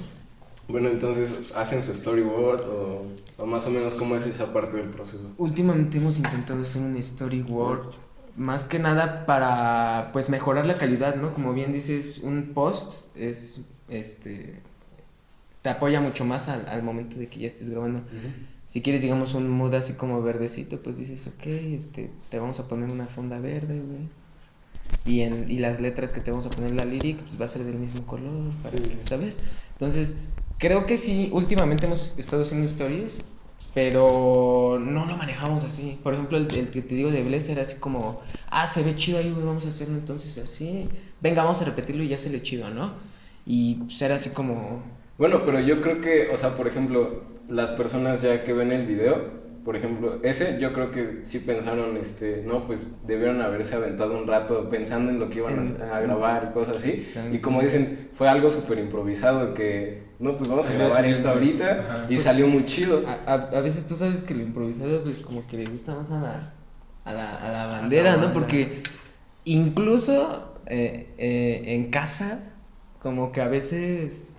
Bueno, 0.68 0.90
entonces, 0.90 1.52
¿hacen 1.56 1.82
su 1.82 1.94
storyboard 1.94 2.62
o, 2.62 3.06
o 3.38 3.46
más 3.46 3.68
o 3.68 3.70
menos 3.70 3.94
cómo 3.94 4.16
es 4.16 4.26
esa 4.26 4.54
parte 4.54 4.78
del 4.78 4.90
proceso? 4.90 5.32
Últimamente 5.38 5.98
hemos 5.98 6.18
intentado 6.18 6.62
hacer 6.62 6.82
un 6.82 7.02
storyboard 7.02 7.94
más 8.36 8.66
que 8.66 8.80
nada 8.80 9.26
para 9.26 10.10
pues 10.14 10.30
mejorar 10.30 10.66
la 10.66 10.78
calidad, 10.78 11.16
¿no? 11.16 11.34
Como 11.34 11.54
bien 11.54 11.74
dices, 11.74 12.20
un 12.24 12.52
post 12.54 13.16
es 13.16 13.62
este 13.90 14.62
te 15.62 15.70
apoya 15.70 16.02
mucho 16.02 16.26
más 16.26 16.50
al, 16.50 16.68
al 16.68 16.84
momento 16.84 17.18
de 17.18 17.28
que 17.28 17.40
ya 17.40 17.48
estés 17.48 17.70
grabando. 17.70 18.02
Si 18.66 18.82
quieres, 18.82 19.02
digamos, 19.02 19.34
un 19.34 19.50
mood 19.50 19.74
así 19.74 19.94
como 19.94 20.22
verdecito, 20.22 20.82
pues 20.84 20.98
dices, 20.98 21.26
ok, 21.28 21.46
este, 21.46 22.12
te 22.30 22.38
vamos 22.38 22.60
a 22.60 22.68
poner 22.68 22.90
una 22.90 23.08
fonda 23.08 23.40
verde, 23.40 23.80
güey. 23.80 24.10
Y, 25.06 25.22
en, 25.22 25.50
y 25.50 25.60
las 25.60 25.82
letras 25.82 26.14
que 26.14 26.22
te 26.22 26.32
vamos 26.32 26.46
a 26.46 26.50
poner 26.50 26.72
en 26.72 26.78
la 26.78 26.86
lyric 26.86 27.20
pues 27.22 27.40
va 27.40 27.46
a 27.46 27.48
ser 27.48 27.64
del 27.64 27.76
mismo 27.76 28.06
color, 28.06 28.52
para 28.62 28.78
Sí. 28.78 28.84
que, 28.84 29.04
¿sabes? 29.04 29.40
Entonces, 29.74 30.18
creo 30.58 30.86
que 30.86 30.98
sí, 30.98 31.30
últimamente 31.34 31.86
hemos 31.86 32.18
estado 32.18 32.44
haciendo 32.44 32.66
stories, 32.68 33.22
pero 33.74 34.78
no 34.80 35.06
lo 35.06 35.18
manejamos 35.18 35.64
así. 35.64 35.98
Por 36.04 36.14
ejemplo, 36.14 36.38
el, 36.38 36.54
el 36.56 36.70
que 36.70 36.82
te 36.82 36.96
digo 36.96 37.10
de 37.12 37.24
Bless 37.24 37.50
era 37.50 37.64
así 37.64 37.78
como, 37.78 38.22
ah, 38.50 38.68
se 38.68 38.84
ve 38.84 38.96
chido 38.96 39.18
ahí, 39.18 39.32
güey, 39.32 39.46
vamos 39.46 39.66
a 39.66 39.70
hacerlo 39.70 39.96
entonces 39.98 40.38
así. 40.38 40.88
Venga, 41.22 41.44
vamos 41.44 41.62
a 41.62 41.66
repetirlo 41.66 42.04
y 42.04 42.10
ya 42.10 42.20
se 42.20 42.30
le 42.30 42.42
chido, 42.42 42.70
¿no? 42.70 42.94
Y 43.46 43.76
pues 43.76 44.02
era 44.02 44.16
así 44.16 44.30
como, 44.30 44.84
Bueno, 45.18 45.44
pero 45.44 45.60
yo 45.60 45.82
creo 45.82 46.02
que, 46.02 46.30
o 46.34 46.38
sea, 46.38 46.56
por 46.56 46.68
ejemplo, 46.68 47.24
las 47.50 47.72
personas 47.72 48.22
ya 48.22 48.44
que 48.44 48.54
ven 48.54 48.72
el 48.72 48.86
video, 48.86 49.43
por 49.64 49.76
ejemplo, 49.76 50.20
ese 50.24 50.60
yo 50.60 50.74
creo 50.74 50.92
que 50.92 51.26
sí 51.26 51.40
pensaron, 51.40 51.96
este, 51.98 52.44
no, 52.46 52.68
pues 52.68 53.06
debieron 53.08 53.42
haberse 53.42 53.76
aventado 53.76 54.18
un 54.18 54.28
rato 54.28 54.70
pensando 54.70 55.10
en 55.12 55.20
lo 55.20 55.30
que 55.30 55.40
iban 55.40 55.60
a, 55.60 55.96
a 55.96 56.00
grabar 56.02 56.50
y 56.50 56.54
cosas 56.54 56.78
así. 56.78 57.08
Y 57.32 57.40
como 57.40 57.62
dicen, 57.62 58.10
fue 58.14 58.28
algo 58.28 58.50
súper 58.50 58.80
improvisado 58.80 59.54
que, 59.54 60.04
no, 60.20 60.38
pues 60.38 60.50
vamos 60.50 60.68
a 60.68 60.74
grabar 60.74 61.06
esto 61.06 61.30
ahorita 61.30 61.86
Ajá. 61.90 62.06
y 62.10 62.18
salió 62.18 62.48
muy 62.48 62.66
chido. 62.66 63.04
A, 63.08 63.32
a, 63.32 63.34
a 63.58 63.62
veces 63.62 63.88
tú 63.88 63.96
sabes 63.96 64.22
que 64.22 64.34
lo 64.34 64.44
improvisado, 64.44 65.04
pues 65.04 65.22
como 65.22 65.46
que 65.48 65.58
le 65.58 65.66
gusta 65.66 65.96
más 65.96 66.12
a 66.12 66.20
la, 66.20 66.54
a 67.06 67.14
la, 67.14 67.36
a 67.36 67.52
la 67.52 67.66
bandera, 67.68 68.18
¿no? 68.18 68.34
Porque 68.34 68.84
incluso 69.46 70.56
eh, 70.68 71.14
eh, 71.18 71.64
en 71.68 71.90
casa, 71.90 72.40
como 73.02 73.32
que 73.32 73.42
a 73.42 73.48
veces 73.48 74.38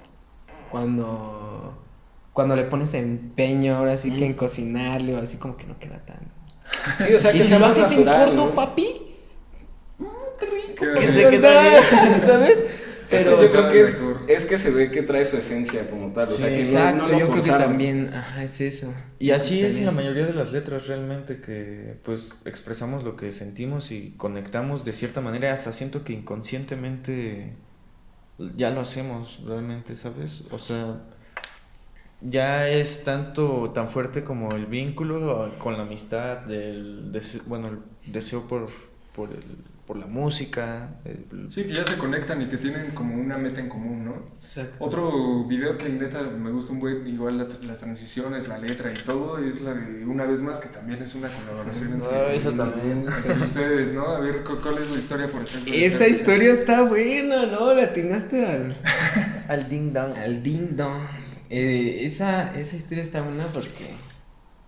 cuando, 0.70 1.83
cuando 2.34 2.56
le 2.56 2.64
pones 2.64 2.92
empeño, 2.94 3.76
ahora 3.76 3.96
sí 3.96 4.10
que 4.10 4.26
en 4.26 4.34
cocinarle 4.34 5.14
o 5.14 5.18
así, 5.18 5.38
como 5.38 5.56
que 5.56 5.64
no 5.64 5.78
queda 5.78 6.04
tan. 6.04 6.18
Sí, 6.98 7.14
o 7.14 7.18
sea, 7.18 7.32
y 7.32 7.38
que 7.38 7.42
si 7.44 7.48
sea 7.48 7.58
lo 7.60 7.66
haces 7.66 7.92
en 7.92 8.04
natural, 8.04 8.26
corto, 8.26 8.46
¿no? 8.46 8.50
papi, 8.54 8.88
mm, 9.98 10.04
qué 10.38 10.46
rico, 10.46 10.84
Qué 11.00 11.28
que 11.30 11.38
te 11.38 12.20
¿sabes? 12.20 12.64
Pero 13.08 13.42
yo 13.42 13.50
creo 13.50 13.68
que 13.70 13.80
es, 13.82 13.98
es 14.26 14.46
que 14.46 14.58
se 14.58 14.70
ve 14.70 14.90
que 14.90 15.02
trae 15.02 15.24
su 15.24 15.36
esencia 15.36 15.88
como 15.88 16.12
tal, 16.12 16.24
o 16.24 16.26
sea, 16.26 16.48
que 16.48 16.54
no- 16.54 16.58
exacto, 16.58 17.02
no, 17.02 17.08
lo 17.08 17.18
yo 17.18 17.30
creo 17.30 17.42
que 17.44 17.50
también, 17.50 18.12
ajá, 18.12 18.42
es 18.42 18.60
eso. 18.60 18.92
Y 19.20 19.30
así 19.30 19.62
es 19.62 19.78
en 19.78 19.86
la 19.86 19.92
mayoría 19.92 20.26
de 20.26 20.32
las 20.32 20.52
letras 20.52 20.88
realmente 20.88 21.40
que 21.40 21.98
pues 22.02 22.30
expresamos 22.44 23.04
lo 23.04 23.14
que 23.16 23.32
sentimos 23.32 23.92
y 23.92 24.14
conectamos 24.16 24.84
de 24.84 24.92
cierta 24.92 25.20
manera, 25.20 25.52
hasta 25.52 25.70
siento 25.70 26.02
que 26.02 26.12
inconscientemente 26.14 27.52
ya 28.56 28.70
lo 28.70 28.80
hacemos 28.80 29.42
realmente, 29.46 29.94
¿sabes? 29.94 30.44
O 30.50 30.58
sea, 30.58 30.96
ya 32.24 32.68
es 32.68 33.04
tanto 33.04 33.70
tan 33.74 33.88
fuerte 33.88 34.24
como 34.24 34.50
el 34.54 34.66
vínculo 34.66 35.52
con 35.58 35.76
la 35.76 35.82
amistad, 35.82 36.50
el 36.50 37.12
dese- 37.12 37.42
bueno, 37.46 37.68
el 37.68 38.12
deseo 38.12 38.42
por 38.48 38.68
por 39.14 39.28
el- 39.30 39.36
por 39.86 39.96
la 39.98 40.06
música, 40.06 40.96
el- 41.04 41.52
Sí, 41.52 41.64
que 41.64 41.74
ya 41.74 41.84
se 41.84 41.96
conectan 41.98 42.40
y 42.42 42.46
que 42.46 42.56
tienen 42.56 42.92
como 42.94 43.14
una 43.14 43.36
meta 43.36 43.60
en 43.60 43.68
común, 43.68 44.02
¿no? 44.06 44.14
Exacto. 44.34 44.76
Otro 44.80 45.44
video 45.44 45.76
que 45.76 45.88
neta 45.90 46.22
me 46.22 46.50
gusta 46.50 46.72
un 46.72 46.80
buen, 46.80 47.06
igual 47.06 47.36
la- 47.38 47.48
las 47.66 47.80
transiciones, 47.80 48.48
la 48.48 48.56
letra 48.58 48.90
y 48.90 48.94
todo, 48.94 49.38
es 49.38 49.60
la 49.60 49.74
de 49.74 50.04
Una 50.06 50.24
vez 50.24 50.40
más, 50.40 50.58
que 50.58 50.68
también 50.68 51.00
es 51.02 51.14
una 51.14 51.28
colaboración 51.28 51.90
Ah, 51.92 51.94
entre, 51.96 52.36
esa 52.36 52.52
también. 52.56 53.06
entre 53.06 53.44
ustedes, 53.44 53.92
¿no? 53.92 54.06
A 54.08 54.20
ver, 54.20 54.42
¿cu- 54.42 54.58
¿cuál 54.60 54.78
es 54.78 54.90
la 54.90 54.98
historia, 54.98 55.26
por 55.28 55.42
ejemplo? 55.42 55.72
Esa 55.74 56.08
historia 56.08 56.52
está 56.54 56.82
buena, 56.82 57.46
¿no? 57.46 57.72
La 57.74 57.84
atinaste 57.84 58.44
al, 58.46 58.74
al 59.48 59.68
ding 59.68 59.92
dong. 59.92 60.16
al 60.16 60.42
ding 60.42 60.74
dong. 60.76 61.02
Eh, 61.50 62.00
esa, 62.04 62.54
esa 62.58 62.76
historia 62.76 63.02
está 63.02 63.22
buena 63.22 63.46
porque 63.46 63.90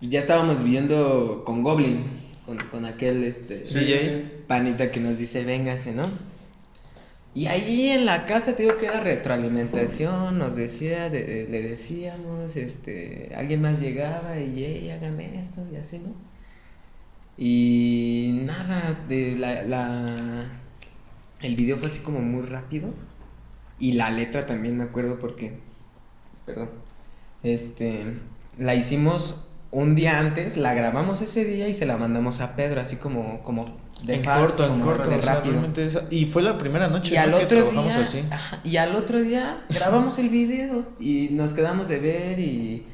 ya 0.01 0.19
estábamos 0.19 0.63
viviendo 0.63 1.43
con 1.45 1.63
Goblin, 1.63 2.05
con, 2.45 2.57
con 2.69 2.85
aquel 2.85 3.23
este 3.23 3.65
Sí, 3.65 3.95
panita 4.47 4.91
que 4.91 4.99
nos 4.99 5.17
dice, 5.17 5.43
véngase, 5.43 5.93
¿no? 5.93 6.09
Y 7.33 7.45
ahí 7.47 7.89
en 7.89 8.05
la 8.05 8.25
casa 8.25 8.55
te 8.55 8.63
digo 8.63 8.77
que 8.77 8.87
era 8.87 8.99
retroalimentación, 9.01 10.39
nos 10.39 10.55
decía, 10.55 11.09
de- 11.09 11.23
de- 11.23 11.47
le 11.47 11.61
decíamos, 11.61 12.55
este, 12.55 13.31
alguien 13.35 13.61
más 13.61 13.79
llegaba 13.79 14.39
y, 14.39 14.63
hey, 14.63 14.89
hagan 14.91 15.19
esto 15.21 15.61
y 15.71 15.75
así, 15.75 15.99
¿no? 15.99 16.15
Y 17.37 18.41
nada, 18.45 19.05
de 19.07 19.35
la, 19.37 19.61
la, 19.63 20.45
el 21.41 21.55
video 21.55 21.77
fue 21.77 21.87
así 21.89 21.99
como 22.01 22.19
muy 22.19 22.43
rápido 22.45 22.93
y 23.79 23.93
la 23.93 24.11
letra 24.11 24.45
también 24.47 24.77
me 24.77 24.85
acuerdo 24.85 25.19
porque, 25.19 25.59
perdón, 26.47 26.69
este, 27.43 28.17
la 28.57 28.73
hicimos 28.73 29.43
un 29.69 29.93
día 29.95 30.17
antes, 30.19 30.57
la 30.57 30.73
grabamos 30.73 31.21
ese 31.21 31.45
día 31.45 31.67
y 31.67 31.73
se 31.75 31.85
la 31.85 31.97
mandamos 31.97 32.41
a 32.41 32.55
Pedro, 32.55 32.81
así 32.81 32.95
como, 32.95 33.43
como 33.43 33.65
de 34.03 34.15
en 34.15 34.23
fast, 34.23 34.55
corto, 34.55 34.73
en 34.73 34.79
corto, 34.81 35.09
de 35.09 35.17
o 35.17 35.21
sea, 35.21 35.35
rápido. 35.35 35.61
y 36.09 36.25
fue 36.25 36.41
la 36.41 36.57
primera 36.57 36.87
noche 36.87 37.13
Y 37.15 37.17
al 37.17 37.31
¿no? 37.31 37.37
que 37.37 37.45
otro 37.45 37.57
trabajamos 37.59 37.93
día, 37.93 38.01
así. 38.03 38.23
ajá, 38.31 38.61
y 38.63 38.77
al 38.77 38.95
otro 38.95 39.19
día 39.21 39.65
grabamos 39.69 40.17
el 40.19 40.29
video 40.29 40.85
y 40.99 41.29
nos 41.33 41.53
quedamos 41.53 41.87
de 41.89 41.99
ver 41.99 42.39
y 42.39 42.85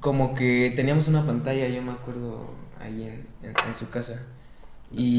como 0.00 0.34
que 0.34 0.72
teníamos 0.76 1.08
una 1.08 1.26
pantalla, 1.26 1.66
yo 1.68 1.82
me 1.82 1.90
acuerdo 1.92 2.54
ahí 2.80 3.02
en, 3.02 3.26
en- 3.48 3.54
en 3.66 3.74
su 3.74 3.90
casa. 3.90 4.20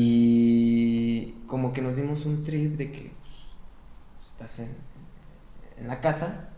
Y 0.03 1.35
como 1.47 1.73
que 1.73 1.81
nos 1.81 1.95
dimos 1.95 2.25
un 2.25 2.43
trip 2.43 2.77
de 2.77 2.91
que 2.91 3.11
pues, 3.21 4.27
estás 4.29 4.59
en, 4.59 4.75
en 5.77 5.87
la 5.87 6.01
casa 6.01 6.48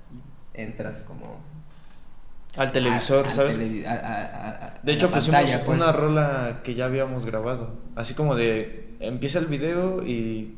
entras 0.54 1.04
como 1.08 1.40
Al 2.58 2.72
televisor, 2.72 3.26
a- 3.26 3.30
al 3.30 3.34
¿sabes? 3.34 3.60
televi- 3.60 3.86
a- 3.86 3.94
a- 4.68 4.80
De 4.84 4.92
hecho, 4.92 5.10
pusimos 5.10 5.40
pantalla, 5.40 5.64
pues. 5.66 5.78
una 5.78 5.92
rola 5.92 6.60
que 6.64 6.76
ya 6.76 6.86
habíamos 6.86 7.26
grabado. 7.26 7.78
Así 7.96 8.14
como 8.14 8.36
de. 8.36 8.96
Empieza 9.00 9.40
el 9.40 9.46
video 9.48 10.04
y. 10.06 10.58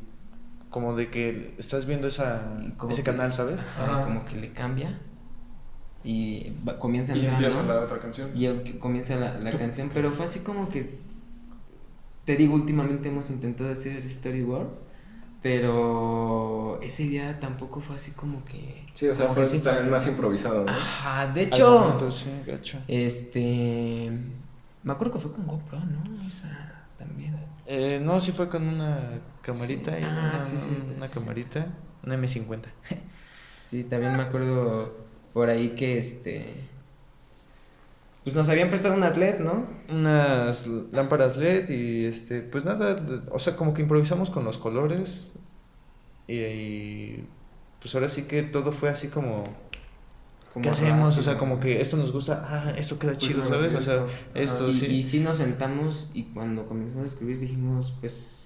Como 0.69 0.95
de 0.95 1.11
que 1.11 1.53
estás 1.59 1.85
viendo 1.85 2.07
esa, 2.07 2.41
ese 2.89 3.03
que- 3.03 3.11
canal, 3.11 3.31
¿sabes? 3.31 3.61
Ajá, 3.77 3.91
Ajá. 3.99 4.03
como 4.05 4.25
que 4.25 4.37
le 4.37 4.51
cambia 4.53 4.97
y 6.03 6.51
va- 6.67 6.79
comienza 6.79 7.15
Y 7.15 7.27
empieza 7.27 7.61
la 7.61 7.81
otra 7.81 7.99
canción. 7.99 8.31
Y 8.33 8.73
comienza 8.79 9.15
la, 9.17 9.37
la 9.39 9.51
canción, 9.55 9.91
pero 9.93 10.11
fue 10.11 10.25
así 10.25 10.39
como 10.39 10.69
que, 10.69 10.97
te 12.25 12.35
digo, 12.37 12.55
últimamente 12.55 13.09
hemos 13.09 13.29
intentado 13.29 13.71
hacer 13.71 14.09
storyboards, 14.09 14.81
pero 15.43 16.79
ese 16.81 17.03
día 17.03 17.39
tampoco 17.39 17.81
fue 17.81 17.95
así 17.97 18.11
como 18.11 18.43
que... 18.45 18.85
Sí, 18.93 19.07
o 19.07 19.13
sea, 19.15 19.27
fue 19.27 19.43
que 19.43 19.47
sí, 19.47 19.59
también 19.59 19.89
más 19.91 20.07
improvisado, 20.07 20.63
¿no? 20.65 20.71
Ajá, 20.71 21.27
de 21.27 21.43
hecho, 21.43 21.79
momento, 21.79 22.09
sí, 22.11 22.29
gacho. 22.47 22.79
este, 22.87 24.09
me 24.83 24.91
acuerdo 24.93 25.13
que 25.13 25.19
fue 25.19 25.31
con 25.33 25.45
GoPro, 25.45 25.79
¿no? 25.79 26.27
Esa 26.27 26.85
también. 26.97 27.35
Eh, 27.65 27.99
no, 28.01 28.19
sí 28.21 28.31
fue 28.31 28.49
con 28.49 28.67
una 28.67 29.19
camarita 29.41 29.91
Sí. 29.91 29.97
y 30.01 30.03
Ah, 30.03 30.29
una, 30.31 30.39
sí, 30.39 30.57
sí, 30.57 30.93
una 30.95 31.07
sí. 31.07 31.13
camarita, 31.13 31.67
una 32.03 32.15
M50. 32.17 32.65
Sí, 33.61 33.83
también 33.85 34.15
me 34.15 34.23
acuerdo 34.23 34.93
por 35.33 35.49
ahí 35.49 35.69
que, 35.75 35.97
este, 35.97 36.69
pues 38.23 38.35
nos 38.35 38.47
habían 38.49 38.69
prestado 38.69 38.95
unas 38.95 39.17
LED, 39.17 39.39
¿no? 39.39 39.65
Unas 39.89 40.65
lámparas 40.91 41.37
LED 41.37 41.69
y 41.69 42.05
este, 42.05 42.41
pues 42.41 42.63
nada, 42.65 42.95
o 43.31 43.39
sea, 43.39 43.55
como 43.55 43.73
que 43.73 43.81
improvisamos 43.81 44.29
con 44.29 44.45
los 44.45 44.57
colores 44.57 45.33
y, 46.27 46.35
y, 46.35 47.27
pues 47.81 47.93
ahora 47.95 48.09
sí 48.09 48.23
que 48.23 48.43
todo 48.43 48.71
fue 48.71 48.89
así 48.89 49.09
como 49.09 49.43
¿Qué 50.61 50.69
hacemos? 50.69 51.17
O 51.17 51.21
sea, 51.23 51.35
como 51.37 51.59
que 51.59 51.81
esto 51.81 51.97
nos 51.97 52.11
gusta, 52.11 52.45
ah, 52.47 52.73
esto 52.77 52.99
queda 52.99 53.13
Pues, 53.13 53.23
chido, 53.23 53.43
¿sabes? 53.43 53.73
O 53.73 53.81
sea, 53.81 53.95
esto. 53.95 54.09
esto 54.35 54.69
y, 54.69 54.73
sí. 54.73 54.85
y 54.85 55.03
sí 55.03 55.19
nos 55.19 55.37
sentamos 55.37 56.11
y 56.13 56.25
cuando 56.25 56.67
comenzamos 56.67 57.05
a 57.05 57.07
escribir 57.07 57.39
dijimos, 57.39 57.95
pues, 57.99 58.42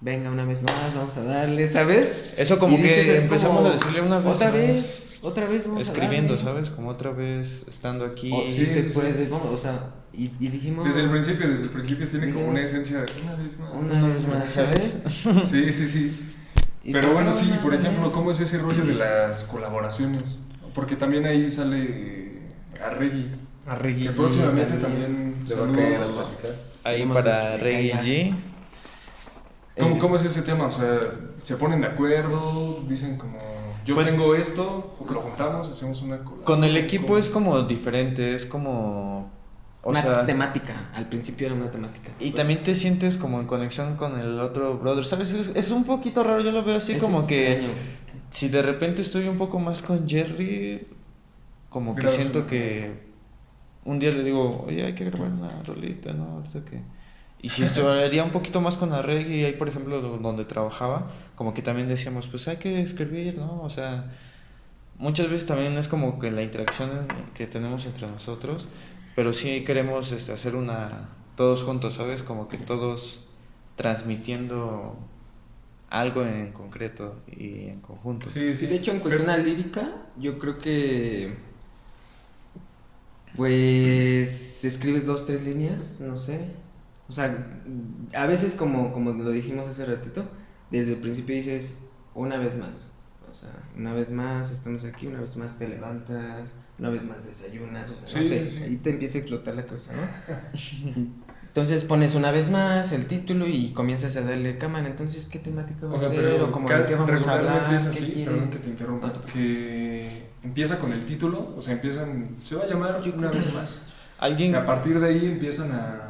venga 0.00 0.30
una 0.30 0.44
vez 0.44 0.62
más, 0.62 0.94
vamos 0.94 1.16
a 1.16 1.22
darle, 1.22 1.66
¿sabes? 1.66 2.34
Eso 2.38 2.58
como 2.58 2.76
Y 2.78 2.82
que 2.82 3.18
empezamos 3.18 3.58
como, 3.58 3.68
a 3.68 3.72
decirle 3.72 4.00
una 4.00 4.18
vez 4.18 4.26
Otra 4.34 4.46
más, 4.46 4.54
vez, 4.56 5.18
otra 5.22 5.46
vez 5.46 5.66
vamos 5.66 5.82
escribiendo, 5.82 6.34
a 6.34 6.36
darle. 6.36 6.50
¿sabes? 6.52 6.70
Como 6.70 6.88
otra 6.90 7.10
vez 7.10 7.66
estando 7.68 8.04
aquí. 8.04 8.30
O, 8.32 8.42
sí, 8.46 8.50
Sí, 8.52 8.66
se 8.66 8.82
sí. 8.84 8.90
puede, 8.94 9.26
vamos, 9.28 9.52
o 9.52 9.58
sea, 9.58 9.90
y, 10.12 10.30
y 10.40 10.48
dijimos... 10.48 10.86
Desde 10.86 11.02
el 11.02 11.10
principio, 11.10 11.48
desde 11.48 11.64
el 11.64 11.70
principio 11.70 12.08
tiene 12.08 12.32
como 12.32 12.48
una 12.48 12.60
esencia 12.62 12.98
de 12.98 13.06
una 13.22 13.34
vez 13.36 13.58
más. 13.58 13.70
Una 13.74 14.08
vez 14.08 14.26
más, 14.26 14.50
¿sabes? 14.50 15.04
Sí, 15.48 15.72
sí, 15.72 15.88
sí. 15.88 16.26
Y 16.82 16.92
Pero 16.92 17.08
pues, 17.08 17.14
bueno, 17.14 17.30
no, 17.30 17.36
sí, 17.36 17.52
por 17.62 17.74
ejemplo. 17.74 18.10
¿cómo 18.10 18.30
es 18.30 18.40
ese 18.40 18.56
rollo 18.56 18.82
de 18.86 18.94
las 18.94 19.44
colaboraciones? 19.44 20.44
Porque 20.74 20.96
también 20.96 21.26
ahí 21.26 21.50
sale 21.50 22.40
Arregui, 22.82 23.26
Arregui, 23.66 24.04
que 24.04 24.08
sí, 24.10 24.16
próximamente 24.16 24.78
también, 24.78 25.34
Le 25.46 25.54
va 25.56 25.68
a 25.68 25.72
caer 25.76 26.00
a. 26.00 26.88
Ahí 26.88 27.06
para 27.06 27.58
que. 27.58 27.92
G. 27.92 28.34
¿Cómo, 29.78 29.96
Es- 29.96 30.02
cómo 30.02 30.16
es 30.16 30.24
ese 30.24 30.42
tema? 30.42 30.66
O 30.66 30.72
sea, 30.72 31.00
¿se 31.42 31.56
ponen 31.56 31.80
de 31.80 31.86
acuerdo? 31.88 32.82
Dicen 32.88 33.16
como, 33.16 33.38
yo 33.86 33.94
Pues- 33.94 34.10
tengo 34.10 34.34
esto, 34.34 34.96
lo 35.12 35.20
juntamos, 35.20 35.68
hacemos 35.68 36.02
una. 36.02 36.18
Con 36.20 36.64
el 36.64 36.76
equipo 36.76 37.16
es 37.18 37.28
como 37.28 37.62
diferente, 37.62 38.34
es 38.34 38.46
como. 38.46 39.30
O 39.82 39.90
una 39.90 40.02
sea. 40.02 40.26
temática, 40.26 40.90
al 40.94 41.08
principio 41.08 41.46
era 41.46 41.56
una 41.56 41.70
temática. 41.70 42.10
Y 42.20 42.32
también 42.32 42.62
te 42.62 42.74
sientes 42.74 43.16
como 43.16 43.40
en 43.40 43.46
conexión 43.46 43.96
con 43.96 44.18
el 44.20 44.38
otro 44.38 44.76
brother, 44.78 45.06
¿sabes? 45.06 45.32
Es, 45.32 45.52
es 45.54 45.70
un 45.70 45.84
poquito 45.84 46.22
raro, 46.22 46.42
yo 46.42 46.52
lo 46.52 46.62
veo 46.62 46.76
así 46.76 46.92
Es 46.92 46.98
como 47.02 47.26
que 47.26 47.70
si 48.28 48.48
de 48.50 48.60
repente 48.60 49.00
estoy 49.00 49.26
un 49.26 49.38
poco 49.38 49.58
más 49.58 49.80
con 49.80 50.06
Jerry, 50.06 50.86
como 51.70 51.94
que 51.94 52.08
siento 52.08 52.46
que 52.46 52.92
un 53.86 53.98
día 53.98 54.10
le 54.10 54.22
digo, 54.22 54.64
oye, 54.68 54.84
hay 54.84 54.92
que 54.94 55.06
grabar 55.06 55.30
una 55.30 55.62
rolita, 55.66 56.12
¿no? 56.12 56.24
Ahorita 56.36 56.62
que... 56.62 56.82
Y 57.42 57.48
si 57.48 57.62
estudiaría 57.62 58.22
un 58.22 58.32
poquito 58.32 58.60
más 58.60 58.76
con 58.76 58.92
arreglo 58.92 59.34
y 59.34 59.44
ahí, 59.44 59.52
por 59.52 59.68
ejemplo, 59.68 60.00
donde 60.00 60.44
trabajaba, 60.44 61.10
como 61.36 61.54
que 61.54 61.62
también 61.62 61.88
decíamos, 61.88 62.26
pues 62.26 62.48
hay 62.48 62.58
que 62.58 62.82
escribir, 62.82 63.38
¿no? 63.38 63.62
O 63.62 63.70
sea, 63.70 64.10
muchas 64.98 65.30
veces 65.30 65.46
también 65.46 65.76
es 65.78 65.88
como 65.88 66.18
que 66.18 66.30
la 66.30 66.42
interacción 66.42 66.90
que 67.34 67.46
tenemos 67.46 67.86
entre 67.86 68.06
nosotros, 68.08 68.68
pero 69.16 69.32
sí 69.32 69.64
queremos 69.64 70.12
este, 70.12 70.32
hacer 70.32 70.54
una, 70.54 71.08
todos 71.36 71.62
juntos, 71.62 71.94
¿sabes? 71.94 72.22
Como 72.22 72.46
que 72.46 72.58
todos 72.58 73.24
transmitiendo 73.76 74.98
algo 75.88 76.22
en 76.22 76.52
concreto 76.52 77.22
y 77.26 77.68
en 77.68 77.80
conjunto. 77.80 78.28
Sí, 78.28 78.54
sí. 78.54 78.66
de 78.66 78.76
hecho, 78.76 78.92
en 78.92 79.00
cuestión 79.00 79.44
lírica, 79.44 79.90
yo 80.18 80.38
creo 80.38 80.58
que. 80.58 81.36
Pues. 83.34 84.64
Escribes 84.64 85.06
dos, 85.06 85.24
tres 85.24 85.42
líneas, 85.42 86.00
no 86.00 86.16
sé. 86.16 86.50
O 87.10 87.12
sea, 87.12 87.60
a 88.14 88.26
veces, 88.26 88.54
como, 88.54 88.92
como 88.92 89.10
lo 89.10 89.30
dijimos 89.30 89.66
hace 89.66 89.84
ratito, 89.84 90.22
desde 90.70 90.92
el 90.92 91.00
principio 91.00 91.34
dices 91.34 91.80
una 92.14 92.38
vez 92.38 92.56
más. 92.56 92.92
O 93.28 93.34
sea, 93.34 93.50
una 93.76 93.92
vez 93.92 94.12
más 94.12 94.52
estamos 94.52 94.84
aquí, 94.84 95.08
una 95.08 95.20
vez 95.20 95.36
más 95.36 95.58
te 95.58 95.68
levantas, 95.68 96.58
una 96.78 96.90
vez 96.90 97.04
más 97.04 97.26
desayunas, 97.26 97.90
o 97.90 97.96
sea, 97.96 98.20
no 98.20 98.26
sé, 98.26 98.62
ahí 98.64 98.76
te 98.76 98.90
empieza 98.90 99.18
a 99.18 99.20
explotar 99.22 99.56
la 99.56 99.66
cabeza, 99.66 99.92
¿no? 99.92 100.60
Entonces 101.50 101.82
pones 101.82 102.14
una 102.14 102.30
vez 102.30 102.48
más 102.48 102.92
el 102.92 103.06
título 103.06 103.48
y 103.48 103.72
comienzas 103.72 104.16
a 104.16 104.20
darle 104.20 104.56
cámara. 104.56 104.86
Entonces, 104.86 105.26
¿qué 105.26 105.40
temática 105.40 105.88
va 105.88 105.96
a 105.96 106.00
ser? 106.00 106.40
¿O 106.40 106.52
como 106.52 106.68
de 106.68 106.84
qué 106.86 106.94
vamos 106.94 107.26
a 107.26 107.32
hablar? 107.32 107.74
Es 107.74 107.86
así, 107.86 108.22
perdón 108.24 108.50
que 108.50 108.58
te 108.58 108.68
interrumpa. 108.68 109.12
que 109.32 110.30
empieza 110.44 110.78
con 110.78 110.92
el 110.92 111.04
título, 111.04 111.54
o 111.56 111.60
sea, 111.60 111.72
empiezan. 111.74 112.36
Se 112.40 112.54
va 112.54 112.62
a 112.62 112.66
llamar 112.68 113.02
una 113.16 113.30
vez 113.30 113.52
más. 113.52 113.82
Alguien. 114.18 114.54
A 114.54 114.64
partir 114.64 115.00
de 115.00 115.08
ahí 115.08 115.26
empiezan 115.26 115.72
a. 115.72 116.09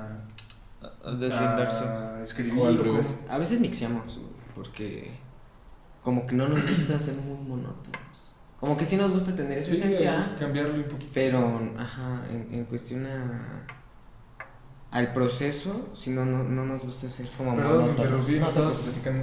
a 1.04 1.10
deslindarse. 1.12 1.84
A 1.84 2.22
escribir. 2.22 2.80
A 3.28 3.38
veces 3.38 3.60
mixiamos, 3.60 4.20
porque. 4.54 5.18
Como 6.02 6.26
que 6.26 6.34
no 6.34 6.48
nos 6.48 6.62
gusta 6.62 6.98
ser 6.98 7.14
muy 7.16 7.36
monótonos. 7.46 8.34
Como 8.58 8.76
que 8.76 8.84
sí 8.84 8.96
nos 8.96 9.12
gusta 9.12 9.36
tener 9.36 9.58
esa 9.58 9.72
esencia. 9.72 10.34
Cambiarlo 10.38 10.74
un 10.74 10.84
poquito. 10.84 11.10
Pero, 11.12 11.60
ajá, 11.76 12.24
en, 12.30 12.54
en 12.54 12.64
cuestión 12.64 13.06
a 13.06 13.66
al 14.90 15.12
proceso, 15.12 15.90
si 15.94 16.10
no, 16.10 16.24
no, 16.24 16.42
no 16.42 16.64
nos 16.64 16.82
gusta 16.82 17.08
ser 17.08 17.26
como 17.36 17.54
Perdón, 17.54 17.94
pero 17.96 18.22
sí, 18.22 18.38
no, 18.40 18.48
estabas 18.48 18.76
platicando. 18.76 19.22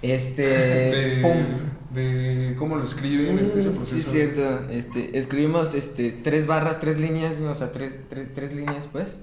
Este, 0.00 0.42
de, 0.46 1.22
pum. 1.22 1.46
de 1.92 2.54
cómo 2.56 2.76
lo 2.76 2.84
escriben 2.84 3.38
en 3.38 3.58
ese 3.58 3.70
mm, 3.70 3.76
proceso. 3.76 4.10
Sí, 4.10 4.10
cierto. 4.10 4.70
Este, 4.70 5.18
escribimos 5.18 5.74
este, 5.74 6.12
tres 6.12 6.46
barras, 6.46 6.78
tres 6.78 7.00
líneas, 7.00 7.40
o 7.40 7.54
sea, 7.54 7.72
tres, 7.72 7.96
tres, 8.08 8.28
tres 8.34 8.54
líneas, 8.54 8.88
pues. 8.90 9.22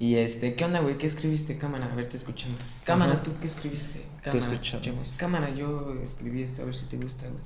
Y 0.00 0.16
este, 0.16 0.54
¿qué 0.54 0.64
onda, 0.64 0.80
güey? 0.80 0.96
¿Qué 0.96 1.06
escribiste? 1.06 1.58
Cámara, 1.58 1.84
a 1.92 1.94
ver, 1.94 2.08
te 2.08 2.16
escuchamos. 2.16 2.58
Cámara, 2.84 3.22
¿tú 3.22 3.32
qué 3.38 3.46
escribiste? 3.46 4.00
Cámara, 4.22 4.32
te 4.32 4.38
escuchamos. 4.38 5.12
Cámara, 5.12 5.50
yo 5.54 5.94
escribí 6.02 6.42
esto, 6.42 6.62
a 6.62 6.64
ver 6.64 6.74
si 6.74 6.86
te 6.86 6.96
gusta, 6.96 7.26
güey. 7.26 7.42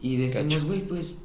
Y 0.00 0.16
decimos, 0.16 0.64
güey, 0.64 0.86
pues 0.86 1.16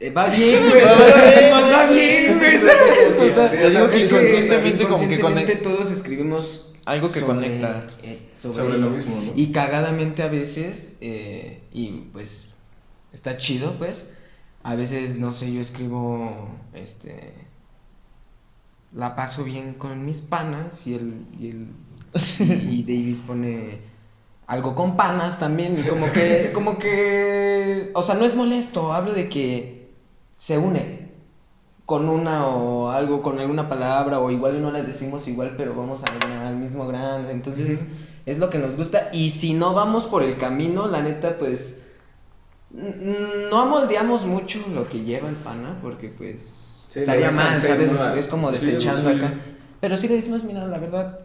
eh, 0.00 0.10
va 0.10 0.26
bien, 0.36 0.68
güey. 0.68 0.82
va 0.82 1.86
bien, 1.90 2.38
güey. 2.38 2.56
O 2.56 3.70
sea, 3.70 4.04
inconscientemente, 4.04 4.84
como 4.88 5.08
que 5.46 5.56
todos 5.62 5.92
escribimos 5.92 6.72
algo 6.84 7.10
que 7.10 7.20
conecta 7.20 7.86
eh, 8.02 8.30
sobre, 8.34 8.78
lo 8.78 8.90
mismo, 8.90 9.20
¿no? 9.20 9.32
Y 9.36 9.52
cagadamente 9.52 10.24
a 10.24 10.28
veces, 10.28 10.96
eh, 11.00 11.62
y 11.72 12.08
pues 12.12 12.54
está 13.12 13.38
chido, 13.38 13.76
pues. 13.78 14.10
A 14.64 14.76
veces, 14.76 15.18
no 15.18 15.30
sé, 15.30 15.52
yo 15.52 15.60
escribo, 15.60 16.48
este, 16.72 17.34
la 18.94 19.16
paso 19.16 19.44
bien 19.44 19.74
con 19.74 20.04
mis 20.06 20.20
panas 20.20 20.86
y 20.86 20.94
el, 20.94 21.26
y 21.38 21.50
el, 21.50 21.68
y 22.70 22.82
Davis 22.82 23.20
pone 23.26 23.80
algo 24.46 24.74
con 24.74 24.96
panas 24.96 25.38
también 25.38 25.78
y 25.78 25.88
como 25.88 26.10
que, 26.12 26.50
como 26.52 26.78
que, 26.78 27.90
o 27.94 28.02
sea, 28.02 28.14
no 28.14 28.24
es 28.24 28.34
molesto, 28.34 28.92
hablo 28.92 29.12
de 29.12 29.28
que 29.28 29.92
se 30.34 30.58
une 30.58 31.04
con 31.86 32.08
una 32.08 32.46
o 32.46 32.88
algo, 32.88 33.22
con 33.22 33.38
alguna 33.38 33.68
palabra, 33.68 34.20
o 34.20 34.30
igual 34.30 34.62
no 34.62 34.70
las 34.70 34.86
decimos 34.86 35.28
igual, 35.28 35.54
pero 35.56 35.74
vamos 35.74 36.00
al 36.04 36.56
mismo 36.56 36.86
grano. 36.86 37.28
Entonces 37.30 37.86
es, 38.24 38.38
lo 38.38 38.48
que 38.48 38.58
nos 38.58 38.76
gusta. 38.76 39.10
Y 39.12 39.30
si 39.30 39.54
no 39.54 39.74
vamos 39.74 40.06
por 40.06 40.22
el 40.22 40.38
camino, 40.38 40.86
la 40.88 41.02
neta, 41.02 41.36
pues 41.38 41.82
no 42.70 43.58
amoldeamos 43.58 44.24
mucho 44.24 44.64
lo 44.72 44.88
que 44.88 45.02
lleva 45.04 45.28
el 45.28 45.36
pana, 45.36 45.78
porque 45.82 46.08
pues 46.08 46.63
estaría 46.94 47.30
mal, 47.30 47.56
¿sabes? 47.56 47.92
Es 48.16 48.26
como 48.28 48.50
desechando 48.50 49.10
acá. 49.10 49.34
Pero 49.80 49.96
sí 49.96 50.08
le 50.08 50.16
decimos, 50.16 50.44
mira, 50.44 50.66
la 50.66 50.78
verdad, 50.78 51.18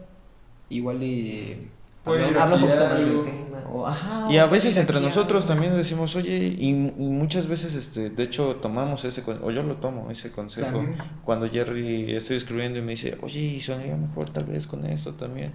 igual 0.68 1.02
y 1.02 1.68
Habla, 2.04 2.54
un 2.56 2.62
poquito 2.62 2.84
más 2.84 2.98
del 2.98 3.22
tema. 3.22 4.28
y 4.30 4.38
a 4.38 4.46
veces 4.46 4.76
entre 4.78 5.00
nosotros 5.00 5.44
también 5.44 5.76
decimos, 5.76 6.16
oye, 6.16 6.56
y, 6.58 6.72
muchas 6.72 7.46
veces, 7.46 7.74
este, 7.74 8.08
de 8.08 8.22
hecho, 8.22 8.56
tomamos 8.56 9.04
ese, 9.04 9.22
o 9.42 9.50
yo 9.50 9.62
lo 9.62 9.76
tomo, 9.76 10.10
ese 10.10 10.32
consejo. 10.32 10.82
Cuando 11.24 11.48
Jerry 11.48 12.16
estoy 12.16 12.38
escribiendo 12.38 12.78
y 12.78 12.82
me 12.82 12.92
dice, 12.92 13.18
oye, 13.20 13.40
y 13.40 13.60
sonaría 13.60 13.96
mejor 13.96 14.30
tal 14.30 14.44
vez 14.44 14.66
con 14.66 14.86
esto 14.86 15.12
también. 15.12 15.52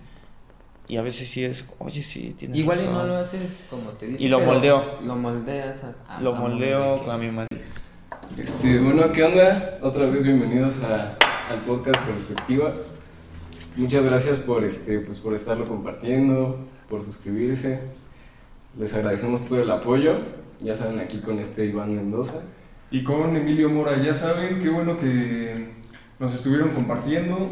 Y 0.88 0.98
a 0.98 1.02
veces 1.02 1.28
sí 1.28 1.44
es, 1.44 1.66
oye, 1.80 2.04
sí, 2.04 2.36
tienes 2.38 2.60
Igual 2.60 2.78
y 2.80 2.94
no 2.94 3.08
lo 3.08 3.16
haces 3.16 3.66
como 3.68 3.90
te 3.92 4.06
dice. 4.06 4.24
Y 4.24 4.28
lo 4.28 4.40
moldeo. 4.40 5.00
Lo 5.04 5.16
moldeas 5.16 5.84
a, 6.08 6.22
Lo 6.22 6.36
moldeo 6.36 7.10
a 7.12 7.18
mi 7.18 7.32
manera. 7.32 7.50
Este, 8.38 8.80
bueno, 8.80 9.14
¿qué 9.14 9.24
onda? 9.24 9.80
Otra 9.82 10.08
vez 10.08 10.26
bienvenidos 10.26 10.84
a, 10.84 11.18
al 11.50 11.64
podcast 11.66 12.04
Perspectivas. 12.06 12.84
Muchas 13.78 14.04
gracias 14.04 14.40
por, 14.40 14.66
este, 14.66 15.00
pues, 15.00 15.20
por 15.20 15.34
estarlo 15.34 15.66
compartiendo, 15.66 16.58
por 16.90 17.02
suscribirse. 17.02 17.80
Les 18.78 18.94
agradecemos 18.94 19.48
todo 19.48 19.62
el 19.62 19.72
apoyo. 19.72 20.18
Ya 20.60 20.76
saben, 20.76 21.00
aquí 21.00 21.20
con 21.20 21.40
este 21.40 21.66
Iván 21.66 21.96
Mendoza. 21.96 22.44
Y 22.92 23.06
con 23.06 23.38
Emilio 23.38 23.70
Mora, 23.70 24.02
ya 24.04 24.14
saben, 24.14 24.62
qué 24.62 24.70
bueno 24.70 24.98
que 24.98 25.70
nos 26.20 26.34
estuvieron 26.34 26.70
compartiendo. 26.70 27.50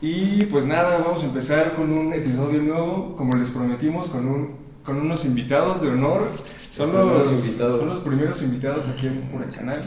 Y 0.00 0.44
pues 0.44 0.64
nada, 0.64 0.98
vamos 0.98 1.24
a 1.24 1.26
empezar 1.26 1.74
con 1.74 1.92
un 1.92 2.12
episodio 2.12 2.62
nuevo, 2.62 3.16
como 3.16 3.36
les 3.36 3.50
prometimos, 3.50 4.06
con, 4.08 4.28
un, 4.28 4.56
con 4.84 5.00
unos 5.00 5.24
invitados 5.24 5.82
de 5.82 5.88
honor. 5.88 6.28
Son 6.70 6.92
los, 6.92 7.32
invitados. 7.32 7.78
son 7.78 7.88
los 7.88 7.98
primeros 7.98 8.42
invitados 8.42 8.86
aquí 8.88 9.08
en 9.08 9.42
el 9.42 9.52
canal. 9.52 9.80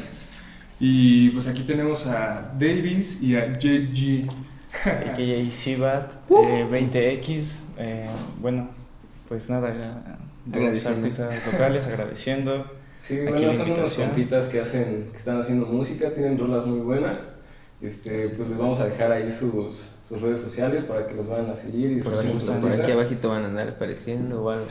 Y 0.85 1.29
pues 1.29 1.47
aquí 1.47 1.61
tenemos 1.61 2.07
a 2.07 2.53
Davis 2.59 3.21
y 3.21 3.37
a 3.37 3.53
JG. 3.53 4.27
AKA 4.83 5.49
Sibat, 5.49 6.13
uh. 6.27 6.35
20X. 6.69 7.67
Eh, 7.77 8.09
bueno, 8.41 8.69
pues 9.29 9.49
nada, 9.49 10.17
los 10.45 10.85
artistas 10.85 11.35
locales 11.49 11.87
agradeciendo. 11.87 12.69
Sí, 12.99 13.17
bueno, 13.21 13.53
son 13.53 13.71
unos 13.71 13.93
compitas 13.93 14.47
que, 14.47 14.59
hacen, 14.59 15.07
que 15.09 15.17
están 15.17 15.39
haciendo 15.39 15.67
música, 15.67 16.11
tienen 16.11 16.37
rolas 16.37 16.65
muy 16.65 16.79
buenas. 16.79 17.17
Este, 17.81 18.15
pues 18.15 18.39
les 18.39 18.57
vamos 18.57 18.79
a 18.81 18.85
dejar 18.85 19.11
ahí 19.13 19.31
sus, 19.31 19.73
sus 20.01 20.21
redes 20.21 20.39
sociales 20.39 20.83
para 20.83 21.07
que 21.07 21.15
los 21.15 21.27
vayan 21.27 21.49
a 21.49 21.55
seguir. 21.55 21.91
Y 21.91 22.01
por, 22.01 22.13
por 22.61 22.71
aquí 22.73 22.91
abajito 22.91 23.29
van 23.29 23.43
a 23.43 23.47
andar 23.47 23.69
apareciendo 23.69 24.43
o 24.43 24.49
algo. 24.49 24.67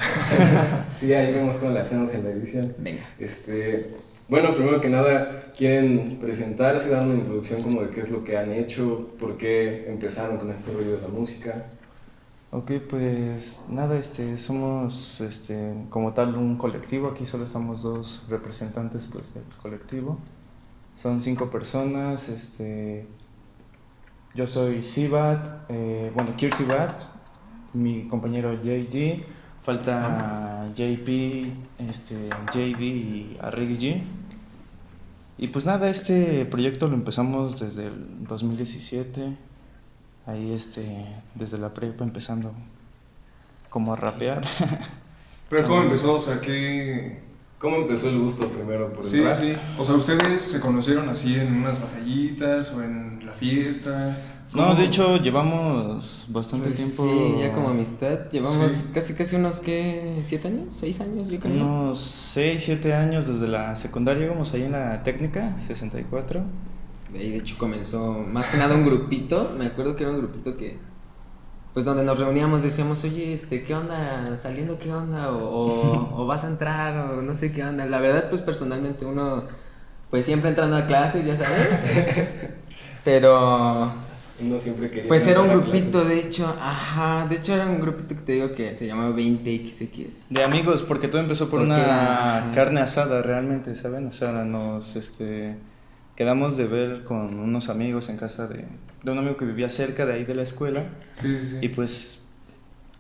sí, 0.95 1.13
ahí 1.15 1.33
vemos 1.33 1.57
cómo 1.57 1.73
le 1.73 1.81
hacemos 1.81 2.13
en 2.13 2.25
la 2.25 2.31
edición. 2.31 2.75
Venga. 2.79 3.03
Este, 3.19 3.97
bueno, 4.29 4.55
primero 4.55 4.81
que 4.81 4.89
nada, 4.89 5.53
quieren 5.57 6.19
presentarse, 6.21 6.91
dar 6.91 7.07
una 7.07 7.17
introducción 7.17 7.63
como 7.63 7.83
de 7.83 7.91
qué 7.91 8.01
es 8.01 8.11
lo 8.11 8.25
que 8.25 8.37
han 8.39 8.53
hecho, 8.53 9.09
por 9.19 9.37
qué 9.37 9.89
empezaron 9.89 10.39
con 10.39 10.51
este 10.51 10.73
rollo 10.73 10.97
de 10.97 11.03
la 11.03 11.09
música. 11.09 11.67
Ok, 12.51 12.73
pues 12.89 13.65
nada, 13.71 13.99
este, 13.99 14.37
somos 14.39 15.21
este, 15.23 15.73
como 15.89 16.13
tal 16.13 16.37
un 16.37 16.57
colectivo, 16.59 17.09
aquí 17.09 17.25
solo 17.25 17.45
estamos 17.45 17.83
dos 17.83 18.27
representantes 18.29 19.09
pues, 19.11 19.33
del 19.33 19.45
colectivo. 19.63 20.19
Son 20.95 21.23
cinco 21.23 21.51
personas, 21.51 22.29
este, 22.29 23.07
yo 24.35 24.47
soy 24.47 24.83
Sibat, 24.83 25.65
eh, 25.71 26.11
bueno, 26.15 26.37
Kirsibat, 26.37 27.01
mi 27.73 28.07
compañero 28.09 28.53
JG, 28.55 29.25
falta 29.63 30.69
JP, 30.75 31.09
este, 31.79 32.29
JD 32.53 32.81
y 32.81 33.39
Arrigi 33.41 34.03
y 35.43 35.49
pues 35.49 35.65
nada, 35.65 35.91
este 35.91 36.45
proyecto 36.45 36.87
lo 36.87 36.95
empezamos 36.95 37.59
desde 37.59 37.87
el 37.87 38.27
2017, 38.29 39.37
ahí 40.27 40.53
este, 40.53 41.05
desde 41.35 41.59
la 41.59 41.75
prepa 41.75 42.05
empezando 42.05 42.53
como 43.69 43.93
a 43.93 43.97
rapear. 43.97 44.45
¿Pero 45.51 45.67
cómo 45.67 45.83
empezó? 45.83 46.15
O 46.15 46.21
sea, 46.21 46.41
¿qué...? 46.41 47.21
¿Cómo 47.59 47.77
empezó 47.77 48.09
el 48.09 48.21
gusto 48.21 48.49
primero 48.49 48.93
por 48.93 49.05
el 49.05 49.11
sí, 49.11 49.23
Sí, 49.41 49.57
O 49.79 49.85
sea, 49.85 49.97
¿ustedes 49.97 50.43
se 50.43 50.61
conocieron 50.61 51.09
así 51.09 51.35
en 51.35 51.57
unas 51.57 51.81
batallitas 51.81 52.73
o 52.73 52.83
en 52.83 53.27
la 53.27 53.33
fiesta? 53.33 54.17
No, 54.55 54.75
de 54.75 54.85
hecho 54.85 55.17
llevamos 55.17 56.25
bastante 56.29 56.69
pues 56.69 56.79
tiempo. 56.79 57.05
Sí, 57.05 57.41
ya 57.41 57.53
como 57.53 57.71
amistad. 57.71 58.29
Llevamos 58.31 58.87
casi 58.93 59.15
casi 59.15 59.37
unos 59.37 59.61
que 59.61 60.21
siete 60.23 60.49
años, 60.49 60.73
seis 60.75 61.01
años, 61.01 61.29
yo 61.29 61.41
creo. 61.41 61.55
Unos 61.55 62.01
seis, 62.01 62.63
siete 62.65 62.93
años 62.93 63.27
desde 63.27 63.49
la 63.49 63.75
secundaria 63.77 64.27
íbamos 64.27 64.53
ahí 64.53 64.65
en 64.65 64.73
la 64.73 65.03
técnica 65.03 65.59
64. 65.59 66.45
de 67.13 67.19
ahí 67.19 67.31
de 67.31 67.39
hecho 67.39 67.57
comenzó 67.57 68.13
más 68.13 68.49
que 68.49 68.59
nada 68.59 68.75
un 68.75 68.85
grupito, 68.85 69.55
me 69.59 69.67
acuerdo 69.67 69.97
que 69.97 70.05
era 70.05 70.13
un 70.13 70.19
grupito 70.19 70.57
que, 70.57 70.79
pues 71.73 71.87
donde 71.87 72.05
nos 72.05 72.19
reuníamos 72.19 72.63
decíamos, 72.63 73.05
oye, 73.05 73.33
este, 73.33 73.63
¿qué 73.63 73.75
onda? 73.75 74.37
¿Saliendo 74.37 74.79
qué 74.79 74.93
onda? 74.93 75.33
O, 75.33 75.45
o, 75.47 76.15
o 76.23 76.27
vas 76.27 76.45
a 76.45 76.49
entrar 76.49 77.11
o 77.11 77.23
no 77.23 77.35
sé 77.35 77.53
qué 77.53 77.65
onda. 77.65 77.87
La 77.87 78.01
verdad, 78.01 78.29
pues 78.29 78.43
personalmente 78.43 79.07
uno, 79.07 79.45
pues 80.11 80.27
siempre 80.27 80.51
entrando 80.51 80.77
a 80.77 80.87
clase, 80.87 81.25
ya 81.25 81.39
sabes. 81.39 81.91
Pero 83.05 83.91
Uno 84.41 84.59
siempre 84.59 84.89
quería. 84.91 85.09
pues 85.09 85.27
era 85.29 85.41
un 85.41 85.49
grupito, 85.51 86.01
clases. 86.03 86.09
de 86.09 86.19
hecho, 86.21 86.47
ajá, 86.61 87.27
de 87.29 87.37
hecho 87.37 87.55
era 87.55 87.67
un 87.67 87.81
grupito 87.81 88.15
que 88.17 88.23
te 88.23 88.33
digo 88.33 88.53
que 88.53 88.75
se 88.77 88.87
llamaba 88.87 89.15
20XX. 89.15 90.29
De 90.31 90.43
amigos, 90.43 90.83
porque 90.83 91.09
todo 91.09 91.21
empezó 91.21 91.49
por 91.49 91.61
Porque, 91.61 91.75
una 91.75 92.39
ajá. 92.39 92.51
carne 92.53 92.81
asada 92.81 93.23
realmente, 93.23 93.75
¿saben? 93.75 94.07
O 94.07 94.13
sea, 94.13 94.33
nos 94.45 94.97
este, 94.97 95.57
quedamos 96.17 96.57
de 96.57 96.67
ver 96.67 97.05
con 97.05 97.39
unos 97.39 97.69
amigos 97.69 98.09
en 98.09 98.17
casa 98.17 98.47
de, 98.49 98.65
de 99.03 99.11
un 99.11 99.19
amigo 99.19 99.37
que 99.37 99.45
vivía 99.45 99.69
cerca 99.69 100.07
de 100.07 100.15
ahí 100.15 100.25
de 100.25 100.35
la 100.35 100.43
escuela. 100.43 100.87
Sí, 101.13 101.39
sí, 101.39 101.47
sí. 101.51 101.59
Y 101.61 101.69
pues 101.69 102.25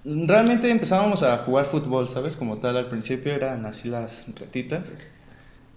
realmente 0.04 0.70
empezábamos 0.70 1.22
a 1.22 1.38
jugar 1.38 1.64
fútbol, 1.64 2.08
¿sabes? 2.08 2.36
Como 2.36 2.58
tal, 2.58 2.76
al 2.76 2.88
principio 2.88 3.32
eran 3.32 3.64
así 3.66 3.88
las 3.88 4.26
retitas. 4.38 5.08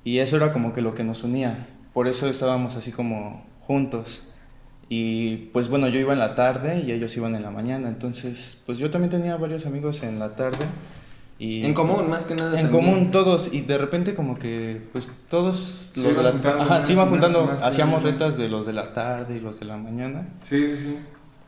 Y 0.03 0.19
eso 0.19 0.35
era 0.35 0.53
como 0.53 0.73
que 0.73 0.81
lo 0.81 0.93
que 0.93 1.03
nos 1.03 1.23
unía. 1.23 1.67
Por 1.93 2.07
eso 2.07 2.27
estábamos 2.27 2.75
así 2.75 2.91
como 2.91 3.43
juntos. 3.61 4.29
Y 4.87 5.37
pues 5.51 5.69
bueno, 5.69 5.87
yo 5.87 5.99
iba 5.99 6.13
en 6.13 6.19
la 6.19 6.35
tarde 6.35 6.83
y 6.85 6.91
ellos 6.91 7.15
iban 7.17 7.35
en 7.35 7.41
la 7.43 7.51
mañana. 7.51 7.89
Entonces, 7.89 8.61
pues 8.65 8.77
yo 8.77 8.91
también 8.91 9.09
tenía 9.09 9.35
varios 9.37 9.65
amigos 9.65 10.03
en 10.03 10.19
la 10.19 10.35
tarde. 10.35 10.65
Y 11.37 11.65
En 11.65 11.73
común, 11.73 12.09
más 12.09 12.25
que 12.25 12.35
nada. 12.35 12.57
en 12.59 12.67
también. 12.67 12.85
común 12.85 13.11
todos 13.11 13.53
y 13.53 13.61
de 13.61 13.77
repente 13.77 14.15
como 14.15 14.39
que 14.39 14.81
pues 14.93 15.11
todos 15.29 15.91
los 15.97 16.15
de 16.15 16.23
la 16.23 16.31
juntando 16.31 16.61
ajá, 16.61 16.79
y 16.87 16.95
más 16.95 17.09
juntando, 17.09 17.45
más 17.45 17.61
hacíamos 17.61 18.03
retas 18.03 18.37
de 18.37 18.47
los 18.47 18.65
de 18.65 18.71
la 18.71 18.93
tarde 18.93 19.35
y 19.35 19.39
los 19.41 19.59
de 19.59 19.65
la 19.65 19.75
mañana. 19.75 20.29
Sí, 20.43 20.65
sí, 20.67 20.77
sí. 20.77 20.97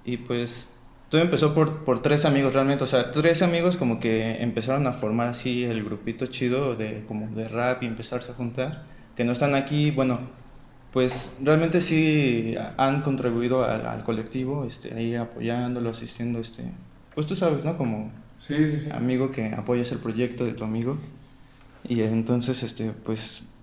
Y 0.03 0.17
pues 0.17 0.81
todo 1.09 1.21
empezó 1.21 1.53
por, 1.53 1.85
por 1.85 2.01
tres 2.01 2.25
amigos 2.25 2.53
realmente, 2.53 2.83
o 2.83 2.87
sea, 2.87 3.13
tres 3.13 3.41
amigos 3.41 3.77
como 3.77 3.99
que 3.99 4.41
empezaron 4.41 4.87
a 4.87 4.93
formar 4.93 5.29
así 5.29 5.63
el 5.63 5.83
grupito 5.85 6.25
chido 6.25 6.75
de 6.75 7.05
como 7.07 7.33
de 7.33 7.47
rap 7.47 7.81
y 7.83 7.85
empezarse 7.85 8.33
a 8.33 8.35
juntar, 8.35 8.83
que 9.15 9.23
no 9.23 9.31
están 9.31 9.55
aquí, 9.55 9.91
bueno, 9.91 10.19
pues 10.93 11.37
realmente 11.43 11.81
sí 11.81 12.55
han 12.77 13.01
contribuido 13.01 13.63
al, 13.63 13.85
al 13.85 14.03
colectivo, 14.03 14.65
este, 14.65 14.93
ahí 14.93 15.15
apoyándolo, 15.15 15.89
asistiendo, 15.89 16.39
este, 16.39 16.63
pues 17.13 17.27
tú 17.27 17.35
sabes, 17.35 17.63
¿no? 17.65 17.77
Como 17.77 18.11
Sí, 18.39 18.67
sí, 18.67 18.77
sí. 18.77 18.89
amigo 18.91 19.31
que 19.31 19.53
apoyas 19.53 19.91
el 19.91 19.99
proyecto 19.99 20.45
de 20.45 20.53
tu 20.53 20.63
amigo. 20.63 20.97
Y 21.87 22.01
entonces, 22.01 22.61
este, 22.63 22.91
pues, 22.91 23.53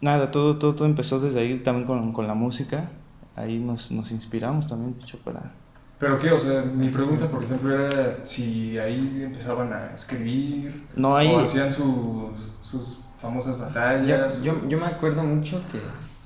nada, 0.00 0.30
todo, 0.30 0.56
todo, 0.58 0.74
todo 0.74 0.86
empezó 0.88 1.20
desde 1.20 1.40
ahí 1.40 1.58
también 1.58 1.86
con, 1.86 2.12
con 2.12 2.26
la 2.26 2.34
música. 2.34 2.90
Ahí 3.36 3.58
nos, 3.60 3.90
nos 3.92 4.10
inspiramos 4.10 4.66
también, 4.66 4.96
hecho, 5.00 5.18
para... 5.18 5.52
Pero 6.00 6.18
qué, 6.18 6.30
o 6.32 6.38
sea, 6.38 6.62
mi 6.62 6.88
pregunta, 6.88 7.28
por 7.28 7.42
ejemplo, 7.44 7.74
era 7.74 8.24
si 8.24 8.78
ahí 8.78 9.22
empezaban 9.24 9.72
a 9.72 9.94
escribir 9.94 10.84
No 10.96 11.16
hay... 11.16 11.28
o 11.28 11.40
hacían 11.40 11.70
sus, 11.72 12.52
sus 12.60 12.98
famosas 13.20 13.58
Yo, 13.58 13.64
batallas. 13.64 14.42
yo, 14.42 14.68
yo 14.68 14.78
me 14.78 14.86
acuerdo 14.86 15.22
mucho 15.24 15.60
que 15.70 15.78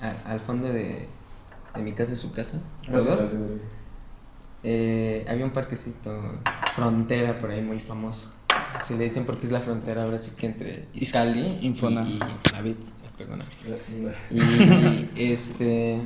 a- 0.03 0.31
al 0.33 0.41
fondo 0.41 0.69
de, 0.69 1.07
de 1.75 1.83
mi 1.83 1.93
casa 1.93 2.13
y 2.13 2.17
su 2.17 2.33
casa, 2.33 2.61
los 2.89 3.05
dos, 3.07 3.21
eh, 4.65 5.25
había 5.29 5.45
un 5.45 5.51
parquecito 5.51 6.13
frontera 6.75 7.39
por 7.41 7.51
ahí 7.51 7.61
muy 7.63 7.81
famoso. 7.81 8.31
Así 8.75 8.95
le 8.97 9.05
dicen 9.05 9.25
porque 9.25 9.47
es 9.47 9.53
la 9.53 9.61
frontera 9.61 10.03
ahora 10.05 10.19
sí 10.19 10.33
que 10.37 10.47
entre 10.47 10.87
Izcalli 10.95 11.59
y, 11.61 11.67
Infona. 11.67 12.03
y 12.09 12.15
Infonavit, 12.15 12.79
perdóname. 13.19 13.51
Y 15.15 15.33
este 15.33 16.01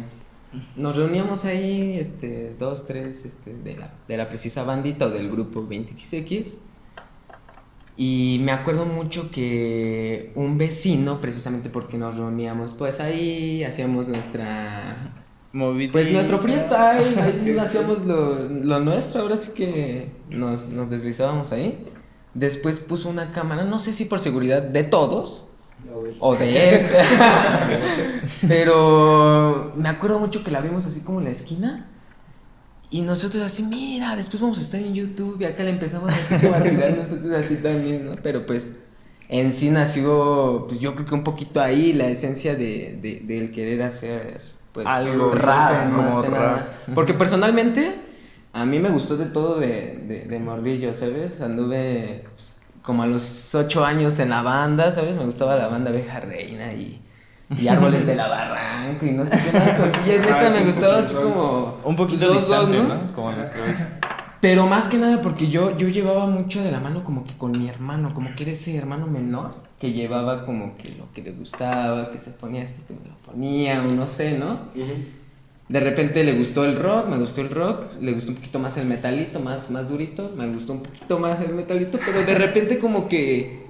nos 0.76 0.96
reuníamos 0.96 1.44
ahí, 1.44 1.98
este, 1.98 2.54
dos, 2.58 2.86
tres, 2.86 3.24
este, 3.26 3.52
de 3.54 3.76
la, 3.76 3.92
de 4.08 4.16
la 4.16 4.28
precisa 4.28 4.62
bandita 4.64 5.06
o 5.06 5.10
del 5.10 5.30
grupo 5.30 5.60
20XX. 5.68 6.54
Y 7.96 8.40
me 8.42 8.52
acuerdo 8.52 8.84
mucho 8.84 9.30
que 9.30 10.32
un 10.34 10.58
vecino, 10.58 11.20
precisamente 11.20 11.70
porque 11.70 11.96
nos 11.96 12.16
reuníamos, 12.16 12.74
pues 12.74 13.00
ahí 13.00 13.64
hacíamos 13.64 14.06
nuestra 14.08 15.14
movidita. 15.52 15.92
pues 15.92 16.12
nuestro 16.12 16.38
freestyle, 16.38 17.18
ahí 17.18 17.56
hacíamos 17.58 18.04
lo, 18.04 18.48
lo 18.48 18.80
nuestro, 18.80 19.22
ahora 19.22 19.36
sí 19.36 19.52
que 19.54 20.10
nos, 20.28 20.68
nos 20.68 20.90
deslizábamos 20.90 21.52
ahí. 21.52 21.86
Después 22.34 22.80
puso 22.80 23.08
una 23.08 23.32
cámara, 23.32 23.64
no 23.64 23.78
sé 23.78 23.94
si 23.94 24.04
por 24.04 24.20
seguridad 24.20 24.60
de 24.60 24.84
todos 24.84 25.48
o 26.20 26.36
de 26.36 26.80
él, 26.80 26.86
pero 28.48 29.72
me 29.74 29.88
acuerdo 29.88 30.18
mucho 30.18 30.44
que 30.44 30.50
la 30.50 30.60
vimos 30.60 30.84
así 30.86 31.00
como 31.00 31.20
en 31.20 31.24
la 31.24 31.30
esquina. 31.30 31.90
Y 32.90 33.02
nosotros 33.02 33.42
así, 33.42 33.64
mira, 33.64 34.14
después 34.14 34.40
vamos 34.40 34.58
a 34.58 34.62
estar 34.62 34.80
en 34.80 34.94
YouTube 34.94 35.40
y 35.40 35.44
acá 35.44 35.64
le 35.64 35.70
empezamos 35.70 36.12
así 36.12 36.34
a 36.34 36.62
tirar 36.62 36.96
nosotros 36.96 37.34
así 37.34 37.56
también, 37.56 38.06
¿no? 38.06 38.16
Pero 38.22 38.46
pues 38.46 38.76
en 39.28 39.52
sí 39.52 39.70
nació, 39.70 40.66
pues 40.68 40.80
yo 40.80 40.94
creo 40.94 41.06
que 41.06 41.14
un 41.14 41.24
poquito 41.24 41.60
ahí 41.60 41.92
la 41.92 42.06
esencia 42.06 42.54
de, 42.54 42.98
de, 43.02 43.22
del 43.24 43.50
querer 43.50 43.82
hacer, 43.82 44.40
pues, 44.72 44.86
Algo, 44.86 45.32
rap, 45.32 45.92
como 45.92 46.02
más 46.02 46.24
que 46.24 46.30
nada. 46.30 46.78
Porque 46.94 47.14
personalmente 47.14 47.94
a 48.52 48.64
mí 48.64 48.78
me 48.78 48.90
gustó 48.90 49.16
de 49.16 49.26
todo 49.26 49.58
de, 49.58 49.96
de, 50.06 50.24
de 50.26 50.38
morrillo, 50.38 50.94
¿sabes? 50.94 51.40
Anduve 51.40 52.24
pues, 52.34 52.60
como 52.82 53.02
a 53.02 53.06
los 53.06 53.54
ocho 53.56 53.84
años 53.84 54.18
en 54.20 54.30
la 54.30 54.42
banda, 54.42 54.92
¿sabes? 54.92 55.16
Me 55.16 55.24
gustaba 55.24 55.56
la 55.56 55.66
banda 55.66 55.90
Abeja 55.90 56.20
Reina 56.20 56.72
y, 56.72 57.00
y 57.50 57.68
Árboles 57.68 58.06
de 58.06 58.14
la 58.16 58.28
Barranco 58.28 59.06
y 59.06 59.10
no 59.12 59.24
sé 59.26 59.38
qué 59.44 59.58
más 59.58 59.68
cosillas. 59.74 60.26
Ah, 60.30 60.42
Neta, 60.42 60.50
me 60.50 60.64
gustaba 60.66 60.98
así 60.98 61.14
como... 61.14 61.78
Un 61.84 61.96
poquito 61.96 62.26
pues, 62.28 62.46
dos, 62.48 62.70
distante, 62.70 62.78
¿no? 62.78 62.94
¿no? 62.94 63.12
Como 63.12 63.30
lo 63.30 63.36
que- 63.50 64.06
Pero 64.40 64.66
más 64.66 64.88
que 64.88 64.98
nada 64.98 65.20
porque 65.22 65.48
yo, 65.48 65.76
yo 65.76 65.88
llevaba 65.88 66.26
mucho 66.26 66.62
de 66.62 66.70
la 66.72 66.80
mano 66.80 67.04
como 67.04 67.24
que 67.24 67.36
con 67.36 67.52
mi 67.52 67.68
hermano, 67.68 68.14
como 68.14 68.34
que 68.34 68.42
era 68.44 68.52
ese 68.52 68.76
hermano 68.76 69.06
menor 69.06 69.54
que 69.80 69.92
llevaba 69.92 70.46
como 70.46 70.76
que 70.78 70.88
lo 70.98 71.12
que 71.12 71.22
le 71.22 71.32
gustaba, 71.32 72.10
que 72.10 72.18
se 72.18 72.30
ponía 72.32 72.62
este 72.62 72.82
que 72.86 72.94
me 72.94 73.08
lo 73.08 73.14
ponía 73.16 73.82
o 73.82 73.92
no 73.94 74.08
sé, 74.08 74.38
¿no? 74.38 74.58
De 75.68 75.80
repente 75.80 76.22
le 76.24 76.32
gustó 76.34 76.64
el 76.64 76.76
rock, 76.76 77.08
me 77.08 77.18
gustó 77.18 77.40
el 77.40 77.50
rock, 77.50 78.00
le 78.00 78.12
gustó 78.12 78.30
un 78.30 78.36
poquito 78.36 78.58
más 78.58 78.76
el 78.78 78.86
metalito, 78.86 79.40
más, 79.40 79.70
más 79.70 79.88
durito, 79.88 80.32
me 80.36 80.46
gustó 80.48 80.74
un 80.74 80.82
poquito 80.82 81.18
más 81.18 81.40
el 81.40 81.54
metalito, 81.54 81.98
pero 82.04 82.22
de 82.24 82.34
repente 82.36 82.78
como 82.78 83.08
que 83.08 83.65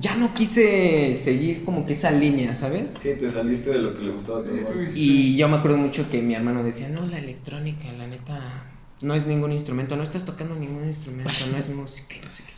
ya 0.00 0.16
no 0.16 0.34
quise 0.34 1.14
seguir 1.14 1.64
como 1.64 1.86
que 1.86 1.92
esa 1.92 2.10
línea, 2.10 2.54
¿sabes? 2.54 2.94
Sí, 2.98 3.10
te 3.18 3.28
saliste 3.28 3.70
de 3.70 3.78
lo 3.78 3.94
que 3.94 4.02
le 4.02 4.12
gustaba 4.12 4.40
a 4.40 4.42
tu 4.42 4.50
Y 4.94 5.36
yo 5.36 5.48
me 5.48 5.56
acuerdo 5.56 5.76
mucho 5.78 6.08
que 6.10 6.20
mi 6.22 6.34
hermano 6.34 6.62
decía, 6.62 6.88
no, 6.88 7.06
la 7.06 7.18
electrónica, 7.18 7.92
la 7.92 8.06
neta, 8.06 8.64
no 9.02 9.14
es 9.14 9.26
ningún 9.26 9.52
instrumento, 9.52 9.96
no 9.96 10.02
estás 10.02 10.24
tocando 10.24 10.54
ningún 10.54 10.86
instrumento, 10.86 11.30
no 11.50 11.56
es 11.56 11.68
música 11.70 12.16
y 12.16 12.24
no 12.24 12.30
sé 12.30 12.42
qué. 12.46 12.54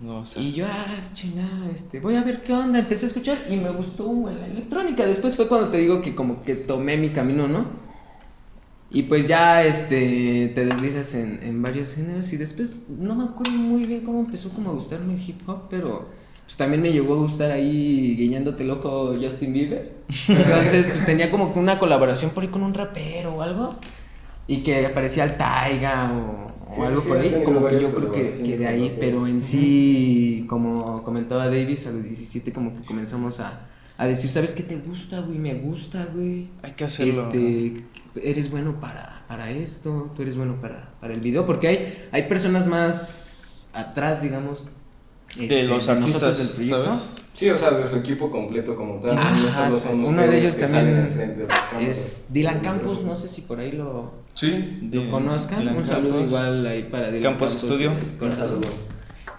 No 0.00 0.24
sé. 0.24 0.40
Y 0.40 0.52
yo, 0.52 0.66
ah, 0.68 1.10
chingada, 1.12 1.70
este, 1.74 1.98
voy 2.00 2.14
a 2.14 2.22
ver 2.22 2.42
qué 2.42 2.52
onda, 2.52 2.78
empecé 2.78 3.06
a 3.06 3.08
escuchar 3.08 3.38
y 3.50 3.56
me 3.56 3.70
gustó 3.70 4.30
la 4.30 4.46
electrónica. 4.46 5.04
Después 5.04 5.34
fue 5.34 5.48
cuando 5.48 5.70
te 5.70 5.78
digo 5.78 6.00
que 6.02 6.14
como 6.14 6.42
que 6.42 6.54
tomé 6.54 6.96
mi 6.96 7.10
camino, 7.10 7.48
¿no? 7.48 7.66
Y 8.90 9.02
pues 9.02 9.28
ya, 9.28 9.64
este, 9.64 10.52
te 10.54 10.64
deslizas 10.64 11.14
en, 11.14 11.40
en 11.42 11.60
varios 11.60 11.94
géneros 11.94 12.32
y 12.32 12.36
después 12.36 12.84
no 12.88 13.16
me 13.16 13.24
acuerdo 13.24 13.52
muy 13.52 13.84
bien 13.84 14.00
cómo 14.00 14.20
empezó 14.20 14.50
como 14.50 14.70
a 14.70 14.74
gustarme 14.74 15.14
el 15.14 15.28
hip 15.28 15.46
hop, 15.46 15.68
pero 15.68 16.08
pues 16.48 16.56
también 16.56 16.80
me 16.80 16.90
llegó 16.90 17.12
a 17.12 17.16
gustar 17.18 17.50
ahí 17.50 18.16
guiñándote 18.16 18.62
el 18.62 18.70
ojo 18.70 19.14
Justin 19.20 19.52
Bieber. 19.52 19.96
Entonces, 20.28 20.88
pues 20.88 21.04
tenía 21.04 21.30
como 21.30 21.52
que 21.52 21.58
una 21.58 21.78
colaboración 21.78 22.30
por 22.30 22.42
ahí 22.42 22.48
con 22.48 22.62
un 22.62 22.72
rapero 22.72 23.34
o 23.34 23.42
algo. 23.42 23.76
Y 24.46 24.62
que 24.62 24.86
aparecía 24.86 25.24
el 25.24 25.36
Taiga 25.36 26.10
o, 26.10 26.84
algo 26.86 27.02
sí, 27.02 27.08
por 27.08 27.18
ahí, 27.18 27.42
como 27.44 27.66
que 27.66 27.78
yo 27.78 27.94
creo 27.94 28.10
que, 28.10 28.42
que 28.42 28.56
de 28.56 28.66
ahí, 28.66 28.96
pero 28.98 29.26
en 29.26 29.42
sí, 29.42 30.46
como 30.48 31.02
comentaba 31.02 31.50
Davis, 31.50 31.86
a 31.86 31.90
los 31.90 32.04
17 32.04 32.50
como 32.50 32.74
que 32.74 32.82
comenzamos 32.82 33.40
a, 33.40 33.66
a 33.98 34.06
decir, 34.06 34.30
¿sabes 34.30 34.54
qué 34.54 34.62
te 34.62 34.76
gusta, 34.76 35.20
güey? 35.20 35.38
Me 35.38 35.52
gusta, 35.52 36.08
güey. 36.14 36.48
Hay 36.62 36.72
que 36.72 36.84
hacerlo. 36.84 37.26
Este, 37.26 37.84
eres 38.24 38.50
bueno 38.50 38.80
para, 38.80 39.22
para 39.28 39.50
esto, 39.50 40.10
tú 40.16 40.22
eres 40.22 40.38
bueno 40.38 40.58
para, 40.62 40.94
para 40.98 41.12
el 41.12 41.20
video, 41.20 41.44
porque 41.44 41.68
hay, 41.68 42.08
hay 42.10 42.22
personas 42.22 42.66
más 42.66 43.68
atrás, 43.74 44.22
digamos. 44.22 44.70
De 45.36 45.44
este, 45.44 45.64
los 45.64 45.88
artistas, 45.88 46.38
del 46.38 46.68
proyecto. 46.68 46.84
¿sabes? 46.94 47.14
Sí, 47.32 47.48
o 47.50 47.56
sea, 47.56 47.70
de 47.70 47.86
su 47.86 47.96
equipo 47.96 48.30
completo 48.30 48.74
como 48.74 48.94
tal. 49.00 49.16
Ajá, 49.16 49.36
no 49.36 49.48
solo 49.48 49.76
son 49.78 50.04
uno 50.04 50.22
de 50.22 50.40
ellos 50.40 50.56
que 50.56 50.66
también 50.66 51.08
de 51.16 51.46
cámaras. 51.46 51.82
Es 51.82 52.26
Dylan 52.30 52.60
Campos, 52.60 53.02
no 53.04 53.16
sé 53.16 53.28
si 53.28 53.42
por 53.42 53.60
ahí 53.60 53.72
lo, 53.72 54.12
Sí, 54.34 54.80
lo 54.90 55.02
De- 55.02 55.08
conozcan. 55.10 55.60
Dylan 55.60 55.76
Un 55.76 55.84
saludo 55.84 56.12
Campos. 56.14 56.28
igual 56.28 56.66
ahí 56.66 56.82
para 56.90 57.10
Dylan 57.10 57.32
Campos 57.34 57.52
Studio. 57.52 57.92
de 58.18 58.26
Un 58.26 58.34
saludo. 58.34 58.68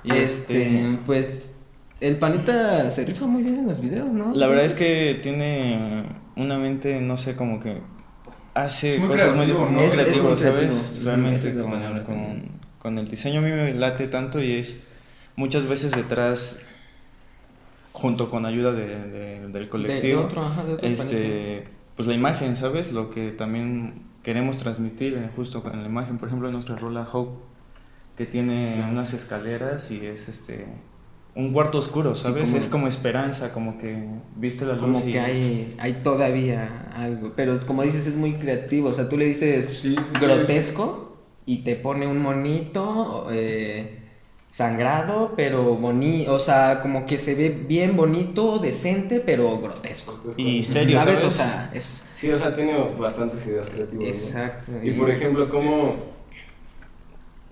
Y 0.06 0.14
Este, 0.14 0.98
pues 1.06 1.58
el 2.00 2.16
panita 2.18 2.90
se 2.90 3.04
rifa 3.04 3.26
muy 3.26 3.44
bien 3.44 3.56
en 3.60 3.68
los 3.68 3.82
videos, 3.82 4.14
¿no? 4.14 4.34
La 4.34 4.48
verdad 4.48 4.64
es 4.66 4.76
que 4.76 5.20
tiene 5.22 6.06
una 6.38 6.58
mente, 6.58 7.02
no 7.02 7.18
sé, 7.18 7.36
como 7.36 7.60
que 7.60 7.82
hace 8.54 8.98
muy 9.00 9.10
cosas 9.10 9.36
muy, 9.36 9.48
muy 9.48 9.84
Es- 9.84 9.94
es 9.94 10.00
creativas, 10.00 10.30
muy 10.30 10.36
creativo. 10.40 10.72
¿sabes? 10.72 11.00
Realmente 11.04 11.50
es 11.50 12.04
con, 12.06 12.44
con 12.80 12.98
el 12.98 13.10
diseño 13.10 13.40
a 13.40 13.44
mí 13.44 13.52
me 13.52 13.74
late 13.74 14.08
tanto 14.08 14.42
y 14.42 14.54
es 14.54 14.84
muchas 15.40 15.66
veces 15.68 15.92
detrás, 15.96 16.62
junto 17.94 18.30
con 18.30 18.46
ayuda 18.46 18.74
de- 18.74 18.86
de- 18.88 19.40
del 19.40 19.52
De- 19.54 19.60
de 19.60 19.70
colectivo, 19.70 20.22
otro, 20.26 20.42
ajá, 20.46 20.64
este, 20.82 21.64
pues 21.96 22.08
la 22.08 22.14
imagen, 22.14 22.56
¿sabes? 22.56 22.92
Lo 22.92 23.10
que 23.10 23.32
también 23.32 24.04
queremos 24.24 24.58
transmitir 24.58 25.14
eh, 25.16 25.30
justo 25.36 25.64
en 25.72 25.80
la 25.82 25.86
imagen, 25.88 26.18
por 26.18 26.28
ejemplo, 26.28 26.48
en 26.48 26.54
nuestra 26.54 26.76
rola 26.76 27.08
Hope, 27.12 27.40
que 28.18 28.26
tiene 28.26 28.86
unas 28.92 29.14
escaleras 29.14 29.92
y 29.92 30.06
es 30.06 30.28
este 30.30 30.66
un 31.36 31.54
cuarto 31.54 31.78
oscuro, 31.78 32.16
¿sabes? 32.16 32.54
es 32.54 32.68
como 32.68 32.88
esperanza, 32.88 33.54
como 33.54 33.78
que 33.78 34.04
viste 34.36 34.66
la 34.66 34.74
luz. 34.74 34.82
Como 34.82 35.04
que 35.06 35.20
hay, 35.22 35.76
hay 35.80 35.94
todavía 36.04 36.88
algo, 36.94 37.32
pero 37.36 37.60
como 37.66 37.84
dices 37.84 38.08
es 38.08 38.16
muy 38.16 38.34
creativo, 38.34 38.90
o 38.90 38.94
sea, 38.94 39.08
tú 39.08 39.16
le 39.18 39.26
dices 39.26 39.86
grotesco 40.20 41.18
y 41.46 41.60
te 41.64 41.76
pone 41.78 42.08
un 42.08 42.22
monito 42.22 43.28
eh, 43.32 44.00
sangrado, 44.50 45.34
pero 45.38 45.76
bonito, 45.76 46.34
o 46.34 46.40
sea, 46.40 46.82
como 46.82 47.06
que 47.06 47.18
se 47.18 47.36
ve 47.36 47.50
bien 47.50 47.96
bonito, 47.96 48.60
decente, 48.60 49.22
pero 49.22 49.62
grotesco. 49.62 50.20
Y 50.36 50.64
serio, 50.64 51.00
¿sabes? 51.00 51.24
O 51.24 51.32
sea, 51.32 51.70
es... 51.74 52.04
Sí, 52.12 52.30
o 52.30 52.36
sea, 52.36 52.54
tiene 52.54 52.78
bastantes 53.00 53.46
ideas 53.48 53.68
creativas. 53.68 54.08
Exacto. 54.08 54.72
Y 54.84 54.92
por 54.92 55.10
ejemplo, 55.10 55.50
¿cómo 55.50 56.20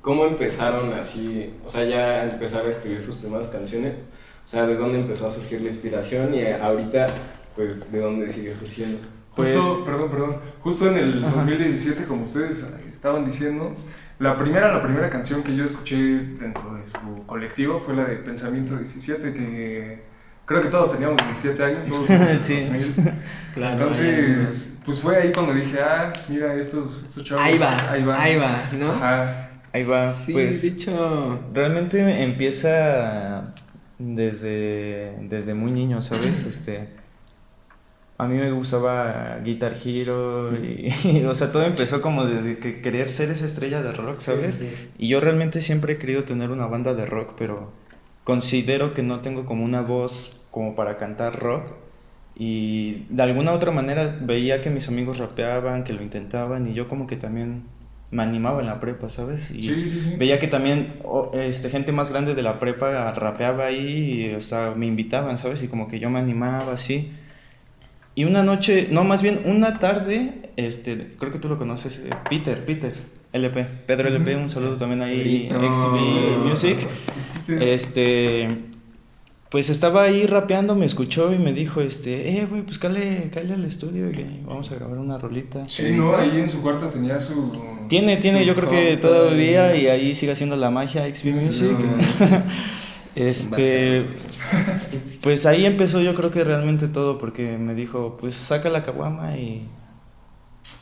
¿Cómo 0.08 0.26
empezaron 0.26 0.94
así, 0.94 1.54
o 1.66 1.68
sea, 1.68 1.84
ya 1.84 2.24
empezar 2.24 2.66
a 2.66 2.70
escribir 2.70 3.02
sus 3.02 3.16
primeras 3.16 3.50
canciones? 3.50 4.06
O 4.46 4.48
sea, 4.48 4.66
¿de 4.66 4.78
dónde 4.78 5.02
empezó 5.02 5.28
a 5.28 5.30
surgir 5.30 5.60
la 5.60 5.68
inspiración 5.68 6.34
y 6.34 6.46
ahorita, 6.46 7.08
pues, 7.58 7.92
de 7.92 8.00
dónde 8.00 8.30
sigue 8.30 8.56
surgiendo? 8.56 9.02
Pues, 9.36 9.54
justo, 9.54 9.84
perdón, 9.84 10.10
perdón, 10.10 10.38
justo 10.62 10.88
en 10.88 10.98
el 10.98 11.22
2017, 11.22 12.06
como 12.06 12.24
ustedes 12.24 12.66
estaban 12.90 13.26
diciendo, 13.26 13.74
la 14.20 14.38
primera, 14.38 14.72
la 14.72 14.82
primera 14.82 15.08
canción 15.10 15.44
que 15.44 15.56
yo 15.56 15.64
escuché 15.64 15.96
dentro 15.96 16.76
de 16.76 16.84
su 16.88 17.26
colectivo 17.26 17.80
fue 17.80 17.96
la 17.96 18.06
de 18.06 18.16
Pensamiento 18.16 18.76
17, 18.76 19.34
que 19.34 20.04
creo 20.46 20.62
que 20.64 20.70
todos 20.70 20.94
teníamos 20.94 21.18
17 21.18 21.64
años, 21.64 21.86
todos 21.86 22.08
sí. 22.42 22.62
2000. 22.62 23.14
Claro, 23.54 23.74
Entonces, 23.74 24.80
pues 24.86 25.02
fue 25.02 25.18
ahí 25.18 25.32
cuando 25.32 25.54
dije, 25.54 25.80
ah, 25.82 26.14
mira, 26.30 26.54
estos, 26.56 27.04
estos 27.04 27.24
chavos. 27.24 27.44
Ahí 27.44 27.58
va, 27.58 27.92
ahí 27.92 28.04
va, 28.04 28.22
ahí 28.22 28.38
va 28.38 28.70
¿no? 28.74 28.92
Ajá. 28.92 29.50
Ahí 29.74 29.84
va, 29.84 30.12
sí, 30.12 30.34
pues. 30.34 30.62
Dicho... 30.62 31.40
Realmente 31.54 32.24
empieza 32.24 33.44
desde, 34.00 35.18
desde 35.22 35.54
muy 35.54 35.72
niño, 35.72 36.02
¿sabes? 36.02 36.44
Este. 36.48 36.88
A 38.20 38.28
mí 38.28 38.36
me 38.36 38.52
gustaba 38.52 39.40
Guitar 39.44 39.76
Hero 39.84 40.50
y, 40.64 41.24
o 41.24 41.36
sea, 41.36 41.52
todo 41.52 41.64
empezó 41.64 42.02
como 42.02 42.26
desde 42.26 42.58
que 42.58 42.82
querer 42.82 43.10
ser 43.10 43.30
esa 43.30 43.46
estrella 43.46 43.84
de 43.84 43.92
rock, 43.92 44.20
¿sabes? 44.20 44.66
Y 44.98 45.08
yo 45.08 45.20
realmente 45.20 45.62
siempre 45.62 45.94
he 45.94 45.98
querido 45.98 46.24
tener 46.24 46.50
una 46.50 46.66
banda 46.66 46.96
de 46.96 47.06
rock, 47.06 47.34
pero 47.38 47.72
considero 48.24 48.94
que 48.94 49.04
no 49.04 49.22
tengo 49.22 49.46
como 49.46 49.64
una 49.64 49.82
voz 49.82 50.46
como 50.52 50.76
para 50.76 50.98
cantar 50.98 51.40
rock. 51.40 51.74
Y 52.36 53.06
de 53.10 53.24
alguna 53.24 53.52
otra 53.52 53.72
manera 53.72 54.18
veía 54.22 54.62
que 54.62 54.70
mis 54.70 54.88
amigos 54.88 55.18
rapeaban, 55.18 55.84
que 55.84 55.94
lo 55.94 56.04
intentaban 56.04 56.68
y 56.68 56.74
yo 56.74 56.88
como 56.88 57.08
que 57.08 57.16
también 57.16 57.64
me 58.12 58.24
animaba 58.24 58.62
en 58.62 58.68
la 58.68 58.80
prepa, 58.80 59.10
¿sabes? 59.10 59.52
Y 59.52 59.64
sí, 59.64 59.88
sí, 59.88 60.02
sí. 60.02 60.16
veía 60.18 60.40
que 60.40 60.48
también 60.48 60.96
este, 61.34 61.70
gente 61.70 61.92
más 61.92 62.10
grande 62.12 62.36
de 62.36 62.42
la 62.42 62.60
prepa 62.60 63.12
rapeaba 63.12 63.66
ahí 63.66 64.30
y 64.30 64.36
o 64.36 64.42
sea, 64.42 64.74
me 64.76 64.86
invitaban, 64.86 65.38
¿sabes? 65.38 65.64
Y 65.64 65.68
como 65.68 65.88
que 65.88 66.00
yo 66.00 66.10
me 66.10 66.20
animaba 66.20 66.74
así. 66.74 67.12
Y 68.18 68.26
una 68.26 68.42
noche, 68.42 68.88
no, 68.90 69.04
más 69.04 69.22
bien 69.22 69.42
una 69.46 69.78
tarde, 69.78 70.50
este, 70.56 71.14
creo 71.20 71.32
que 71.32 71.38
tú 71.38 71.50
lo 71.50 71.56
conoces, 71.56 72.00
eh, 72.00 72.10
Peter, 72.28 72.66
Peter, 72.66 72.92
LP, 73.32 73.64
Pedro 73.86 74.08
LP, 74.08 74.36
un 74.36 74.50
saludo 74.50 74.76
también 74.76 75.04
ahí, 75.04 75.48
XB 75.48 76.44
Music. 76.44 76.78
Este, 77.48 78.48
pues 79.52 79.70
estaba 79.70 80.02
ahí 80.02 80.26
rapeando, 80.26 80.76
me 80.76 80.88
escuchó 80.88 81.32
y 81.32 81.38
me 81.38 81.54
dijo, 81.54 81.80
este, 81.80 82.40
eh, 82.40 82.48
güey, 82.48 82.64
pues 82.64 82.80
cállale, 82.80 83.30
cállale 83.32 83.54
al 83.54 83.66
estudio 83.66 84.10
y 84.10 84.42
vamos 84.44 84.72
a 84.72 84.76
grabar 84.78 84.98
una 84.98 85.20
rolita. 85.20 85.70
Sí, 85.70 85.92
no, 85.92 86.16
ahí 86.16 86.40
en 86.40 86.50
su 86.50 86.64
cuarto 86.64 86.88
tenía 86.88 87.20
su... 87.20 87.52
Tiene, 87.88 88.18
tiene, 88.18 88.44
yo 88.48 88.56
creo 88.56 88.68
que 88.68 88.98
todavía 88.98 89.76
y 89.78 89.86
ahí 89.86 90.16
sigue 90.16 90.32
haciendo 90.32 90.56
la 90.56 90.72
magia 90.72 91.06
XB 91.06 91.28
Music. 91.36 91.78
este, 93.16 94.08
pues 95.28 95.46
ahí 95.46 95.66
empezó 95.66 96.00
yo 96.00 96.16
creo 96.16 96.32
que 96.32 96.42
realmente 96.42 96.88
todo 96.88 97.18
porque 97.18 97.58
me 97.58 97.76
dijo, 97.76 98.16
pues 98.18 98.38
saca 98.38 98.70
la 98.70 98.82
caguama 98.82 99.36
y 99.36 99.68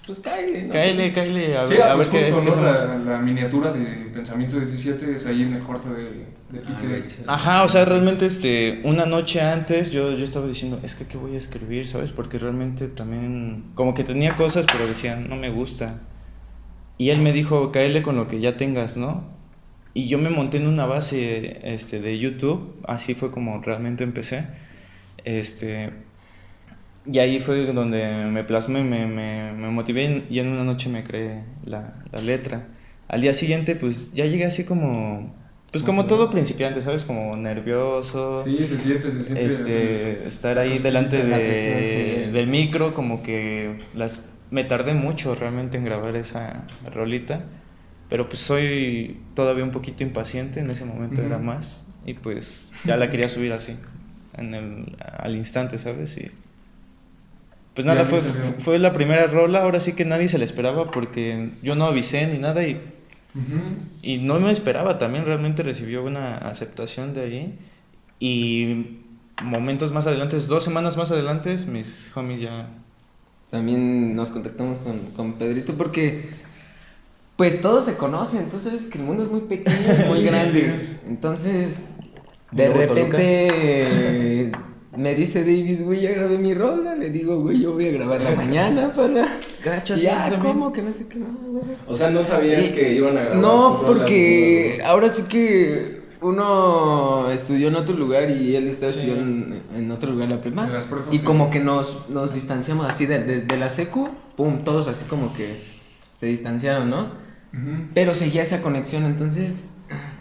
pues 0.06 0.20
cáele, 0.20 0.66
¿no? 0.66 0.72
Cáele, 0.72 1.12
cáele, 1.12 1.58
a 1.58 1.66
sí, 1.66 1.74
ver, 1.74 1.82
a 1.82 1.96
pues 1.96 2.12
ver 2.12 2.32
justo, 2.32 2.44
qué, 2.44 2.56
¿no? 2.56 2.64
la, 2.64 2.98
la, 3.14 3.18
miniatura 3.18 3.72
de 3.72 4.12
Pensamiento 4.14 4.58
17 4.58 5.16
es 5.16 5.26
ahí 5.26 5.42
en 5.42 5.54
el 5.54 5.64
cuarto 5.64 5.90
de, 5.90 6.04
de 6.04 6.60
ah, 6.64 6.78
Peter. 6.80 7.24
Ajá, 7.26 7.64
o 7.64 7.68
sea, 7.68 7.86
realmente 7.86 8.28
este, 8.28 8.82
una 8.84 9.08
noche 9.08 9.42
antes 9.42 9.92
yo, 9.92 10.12
yo 10.12 10.24
estaba 10.24 10.46
diciendo, 10.46 10.80
es 10.84 10.94
que 10.94 11.08
qué 11.08 11.18
voy 11.18 11.34
a 11.34 11.40
escribir, 11.40 11.88
¿sabes? 11.88 12.12
Porque 12.12 12.38
realmente 12.38 12.88
también, 12.88 13.72
como 13.74 13.96
que 13.96 14.04
tenía 14.04 14.36
cosas, 14.36 14.68
pero 14.72 14.86
decían, 14.86 15.28
no 15.28 15.38
me 15.38 15.50
gusta. 15.50 16.02
Y 17.00 17.10
él 17.10 17.20
me 17.20 17.34
dijo, 17.34 17.72
cáele 17.72 18.04
con 18.04 18.16
lo 18.16 18.28
que 18.28 18.40
ya 18.40 18.58
tengas, 18.58 18.96
¿no? 18.96 19.24
Y 19.96 20.08
yo 20.10 20.18
me 20.18 20.30
monté 20.30 20.58
en 20.58 20.68
una 20.68 20.86
base 20.86 21.62
este, 21.64 22.02
de 22.02 22.20
YouTube, 22.20 22.76
así 22.86 23.16
fue 23.16 23.32
como 23.32 23.62
realmente 23.62 24.04
empecé. 24.04 24.46
Este, 25.24 25.90
y 27.06 27.20
ahí 27.20 27.40
fue 27.40 27.66
donde 27.72 28.26
me 28.26 28.44
plasmé, 28.44 28.84
me, 28.84 29.08
me, 29.08 29.54
me 29.54 29.70
motivé 29.70 30.26
y 30.30 30.40
en 30.40 30.50
una 30.50 30.66
noche 30.66 30.90
me 30.90 31.06
creé 31.06 31.46
la, 31.64 32.04
la, 32.12 32.22
letra. 32.24 32.68
Al 33.08 33.22
día 33.22 33.34
siguiente, 33.34 33.78
pues 33.78 34.14
ya 34.14 34.26
llegué 34.26 34.44
así 34.44 34.66
como, 34.66 35.34
pues 35.72 35.82
como 35.82 36.06
todo 36.08 36.30
principiante, 36.30 36.82
¿sabes? 36.82 37.06
Como 37.06 37.38
nervioso. 37.38 38.44
Sí, 38.44 38.66
se 38.66 38.78
siente, 38.78 39.10
se 39.12 39.24
siente. 39.24 39.46
Este, 39.46 40.28
estar 40.28 40.60
ahí 40.60 40.78
delante 40.80 41.24
de, 41.24 42.32
del 42.34 42.48
micro, 42.48 42.94
como 42.94 43.24
que 43.24 43.80
las, 43.94 44.30
me 44.52 44.66
tardé 44.66 44.94
mucho 44.94 45.36
realmente 45.36 45.78
en 45.78 45.86
grabar 45.86 46.18
esa 46.18 46.66
rolita. 46.94 47.46
Pero 48.10 48.30
pues 48.30 48.40
soy 48.42 49.18
todavía 49.34 49.64
un 49.64 49.72
poquito 49.72 50.04
impaciente, 50.04 50.60
en 50.60 50.70
ese 50.70 50.86
momento 50.86 51.22
era 51.22 51.38
más. 51.38 51.86
Y 52.06 52.14
pues 52.14 52.74
ya 52.86 52.98
la 52.98 53.10
quería 53.10 53.28
subir 53.28 53.52
así, 53.52 53.76
en 54.38 54.54
el, 54.54 54.96
al 55.00 55.36
instante, 55.36 55.78
¿sabes? 55.80 56.18
Y 56.18 56.30
pues 57.74 57.86
nada, 57.86 58.06
fue, 58.06 58.20
fue 58.20 58.80
la 58.80 58.94
primera 58.94 59.28
rola, 59.28 59.64
ahora 59.64 59.80
sí 59.80 59.94
que 59.94 60.06
nadie 60.06 60.30
se 60.30 60.38
la 60.38 60.46
esperaba 60.46 60.92
porque 60.92 61.50
yo 61.62 61.76
no 61.76 61.86
avisé 61.86 62.26
ni 62.28 62.38
nada 62.38 62.64
y, 62.64 62.80
y 64.02 64.20
no 64.20 64.40
me 64.40 64.52
esperaba, 64.52 64.98
también 64.98 65.26
realmente 65.26 65.62
recibió 65.62 66.04
una 66.04 66.38
aceptación 66.38 67.14
de 67.14 67.22
ahí 67.22 67.60
y 68.20 69.00
momentos 69.44 69.92
más 69.92 70.08
adelante, 70.08 70.38
dos 70.48 70.64
semanas 70.64 70.96
más 70.96 71.12
adelante, 71.12 71.56
mis 71.68 72.16
homies 72.16 72.42
ya... 72.42 72.70
También 73.50 74.16
nos 74.16 74.32
contactamos 74.32 74.78
con, 74.80 75.00
con 75.12 75.34
Pedrito 75.34 75.74
porque 75.74 76.30
pues 77.36 77.62
todos 77.62 77.86
se 77.86 77.96
conocen, 77.96 78.40
entonces 78.44 78.64
sabes 78.64 78.88
que 78.88 78.98
el 78.98 79.04
mundo 79.04 79.24
es 79.24 79.32
muy 79.32 79.42
pequeño 79.42 79.78
y 79.78 80.08
muy 80.10 80.24
grande, 80.26 80.74
entonces 81.08 81.86
de 82.52 82.70
repente 82.70 84.52
me 84.98 85.14
dice 85.14 85.42
Davis, 85.42 85.84
güey, 85.84 86.02
ya 86.02 86.12
grabé 86.12 86.38
mi 86.38 86.54
rola. 86.54 86.96
Le 86.96 87.10
digo, 87.10 87.40
güey, 87.40 87.62
yo 87.62 87.74
voy 87.74 87.88
a 87.88 87.92
grabar 87.92 88.22
la 88.22 88.32
mañana 88.32 88.94
para. 88.96 89.40
Gachas, 89.64 90.02
ya, 90.02 90.40
¿cómo? 90.42 90.72
Que 90.72 90.82
no 90.82 90.94
sé 90.94 91.08
qué. 91.08 91.20
No, 91.20 91.28
O 91.88 91.96
sea, 91.96 92.10
no 92.10 92.24
sabían 92.24 92.72
que 92.72 92.94
iban 92.94 93.18
a 93.18 93.22
grabar. 93.22 93.38
No, 93.38 93.82
porque 93.86 94.82
ahora 94.86 95.10
sí 95.10 95.24
que 95.24 96.06
uno 96.22 97.30
estudió 97.30 97.68
en 97.68 97.76
otro 97.76 97.96
lugar 97.96 98.32
y 98.32 98.56
él 98.56 98.68
estaba 98.68 98.92
estudiando 98.92 99.56
en, 99.76 99.92
otro 99.92 100.12
lugar 100.12 100.30
la 100.30 100.42
prima. 100.42 100.70
y 101.12 101.20
como 101.20 101.50
que 101.50 101.60
nos, 101.60 102.10
nos 102.10 102.34
distanciamos 102.34 102.90
así 102.90 103.06
de, 103.06 103.42
de, 103.42 103.58
la 103.58 103.70
secu, 103.70 104.10
pum, 104.36 104.64
todos 104.64 104.88
así 104.88 105.06
como 105.06 105.34
que 105.34 105.60
se 106.14 106.28
distanciaron, 106.28 106.90
¿no? 106.90 107.25
Pero 107.94 108.14
seguía 108.14 108.42
esa 108.42 108.62
conexión, 108.62 109.06
entonces 109.06 109.70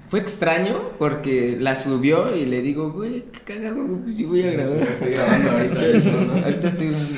fue 0.08 0.20
extraño 0.20 0.90
porque 0.98 1.56
la 1.58 1.74
subió 1.74 2.36
y 2.36 2.46
le 2.46 2.62
digo, 2.62 2.92
güey, 2.92 3.24
qué 3.32 3.40
cagado, 3.40 4.00
pues 4.02 4.16
yo 4.16 4.28
voy 4.28 4.42
a 4.42 4.52
grabar. 4.52 4.82
Estoy 4.82 5.10
grabando 5.10 5.50
ahorita 5.50 5.86
eso, 5.86 6.20
¿no? 6.20 6.44
Ahorita 6.44 6.68
estoy 6.68 6.88
grabando. 6.90 7.14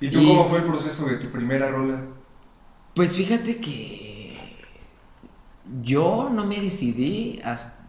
¿Y 0.00 0.10
tú 0.10 0.26
cómo 0.26 0.48
fue 0.48 0.58
el 0.60 0.64
proceso 0.64 1.06
de 1.06 1.16
tu 1.16 1.28
primera 1.28 1.70
rola? 1.70 2.00
Pues 2.94 3.12
fíjate 3.12 3.58
que 3.58 4.38
yo 5.82 6.30
no 6.32 6.46
me 6.46 6.60
decidí, 6.60 7.40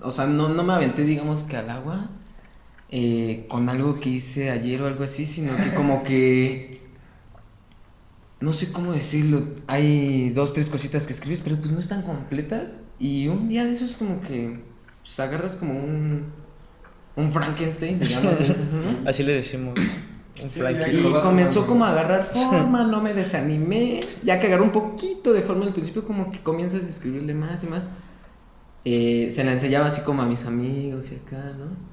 o 0.01 0.11
sea, 0.11 0.27
no, 0.27 0.49
no 0.49 0.63
me 0.63 0.73
aventé, 0.73 1.03
digamos 1.03 1.43
que 1.43 1.55
al 1.57 1.69
agua 1.69 2.09
eh, 2.89 3.45
con 3.47 3.69
algo 3.69 3.97
que 3.99 4.09
hice 4.09 4.51
ayer 4.51 4.81
o 4.81 4.87
algo 4.87 5.05
así, 5.05 5.25
sino 5.25 5.55
que 5.55 5.73
como 5.73 6.03
que 6.03 6.80
no 8.41 8.53
sé 8.53 8.71
cómo 8.71 8.91
decirlo, 8.91 9.43
hay 9.67 10.31
dos, 10.31 10.53
tres 10.53 10.69
cositas 10.69 11.05
que 11.05 11.13
escribes, 11.13 11.41
pero 11.41 11.57
pues 11.57 11.71
no 11.71 11.79
están 11.79 12.01
completas. 12.01 12.85
Y 12.97 13.27
un 13.27 13.47
día 13.47 13.63
de 13.63 13.71
esos 13.71 13.91
como 13.91 14.19
que 14.19 14.59
pues, 15.01 15.19
agarras 15.19 15.55
como 15.55 15.73
un, 15.73 16.25
un 17.15 17.31
Frankenstein, 17.31 17.99
digamos. 17.99 18.33
Así 19.05 19.21
le 19.21 19.33
decimos. 19.33 19.75
Un 20.43 20.49
Frankenstein. 20.49 21.07
Y 21.07 21.21
comenzó 21.21 21.67
como 21.67 21.85
a 21.85 21.91
agarrar 21.91 22.23
forma, 22.23 22.83
no 22.83 22.99
me 22.99 23.13
desanimé. 23.13 23.99
Ya 24.23 24.39
que 24.39 24.47
agarró 24.47 24.63
un 24.63 24.71
poquito 24.71 25.33
de 25.33 25.41
forma 25.41 25.65
al 25.65 25.73
principio, 25.73 26.03
como 26.03 26.31
que 26.31 26.39
comienzas 26.39 26.83
a 26.83 26.89
escribirle 26.89 27.35
más 27.35 27.63
y 27.63 27.67
más. 27.67 27.89
Eh, 28.85 29.29
se 29.29 29.43
la 29.43 29.51
enseñaba 29.51 29.85
así 29.85 30.01
como 30.01 30.23
a 30.23 30.25
mis 30.25 30.45
amigos 30.45 31.11
y 31.11 31.15
acá, 31.17 31.53
¿no? 31.59 31.90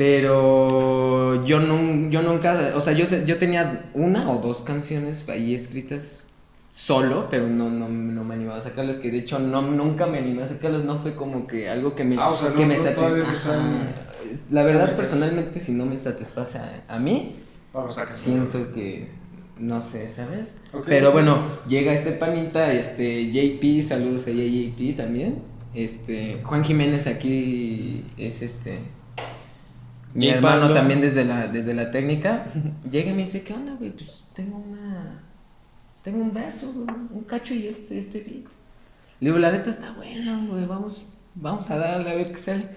Pero 0.00 1.44
yo, 1.44 1.60
no, 1.60 2.08
yo 2.10 2.22
nunca, 2.22 2.72
o 2.74 2.80
sea, 2.80 2.94
yo, 2.94 3.04
yo 3.26 3.36
tenía 3.36 3.90
una 3.92 4.30
o 4.30 4.38
dos 4.38 4.62
canciones 4.62 5.24
ahí 5.28 5.54
escritas 5.54 6.26
solo, 6.72 7.28
pero 7.30 7.46
no, 7.48 7.68
no, 7.68 7.86
no 7.88 8.24
me 8.24 8.34
animaba 8.34 8.56
a 8.58 8.60
sacarlas, 8.62 8.96
que 8.98 9.10
de 9.10 9.18
hecho 9.18 9.38
no, 9.38 9.60
nunca 9.60 10.06
me 10.06 10.16
animé 10.18 10.42
a 10.42 10.46
sacarlas, 10.46 10.84
no 10.84 10.96
fue 10.98 11.14
como 11.14 11.46
que 11.46 11.68
algo 11.68 11.94
que 11.94 12.04
me, 12.04 12.16
Ah, 12.16 12.30
o 12.30 12.34
sea, 12.34 12.48
que 12.52 12.62
no- 12.62 12.66
me 12.68 12.76
no, 12.78 12.82
satis- 12.82 12.94
todavía 12.94 13.18
no 13.18 13.24
Ajá. 13.24 13.34
están- 13.34 13.94
La 14.50 14.62
verdad, 14.62 14.96
personalmente, 14.96 15.60
si 15.60 15.72
no 15.72 15.84
me 15.84 15.98
satisface 15.98 16.58
a, 16.58 16.82
a 16.88 16.98
mí, 16.98 17.36
Vamos 17.72 17.98
a 17.98 18.10
siento 18.10 18.72
que, 18.72 19.08
no 19.58 19.80
sé, 19.82 20.08
¿sabes? 20.08 20.58
Pero 20.86 21.12
bueno, 21.12 21.58
llega 21.68 21.92
este 21.92 22.12
panita, 22.12 22.72
este 22.72 23.30
JP, 23.30 23.82
saludos 23.82 24.26
a 24.26 24.30
JP 24.30 24.94
también. 24.96 25.42
Este, 25.74 26.40
Juan 26.42 26.64
Jiménez 26.64 27.06
aquí 27.06 28.04
es 28.16 28.42
este 28.42 28.78
mi 30.14 30.28
hermano 30.28 30.60
Pablo. 30.62 30.74
también 30.74 31.00
desde 31.00 31.24
la 31.24 31.46
desde 31.48 31.74
la 31.74 31.90
técnica. 31.90 32.46
Llega 32.90 33.10
y 33.10 33.14
me 33.14 33.22
dice, 33.22 33.42
"¿Qué 33.42 33.52
onda, 33.54 33.74
güey? 33.74 33.90
Pues 33.90 34.28
tengo 34.34 34.58
una 34.58 35.22
tengo 36.02 36.18
un 36.22 36.32
verso, 36.32 36.72
güey, 36.72 36.86
un 37.12 37.24
cacho 37.24 37.54
y 37.54 37.66
este 37.66 37.98
este 37.98 38.20
beat." 38.20 38.44
Le 39.20 39.28
digo, 39.28 39.38
"La 39.38 39.52
neta 39.52 39.70
está 39.70 39.92
bueno, 39.92 40.46
güey, 40.48 40.66
vamos 40.66 41.04
vamos 41.34 41.70
a 41.70 41.76
darle 41.78 42.10
a 42.10 42.14
ver 42.14 42.30
qué 42.30 42.36
sale." 42.38 42.68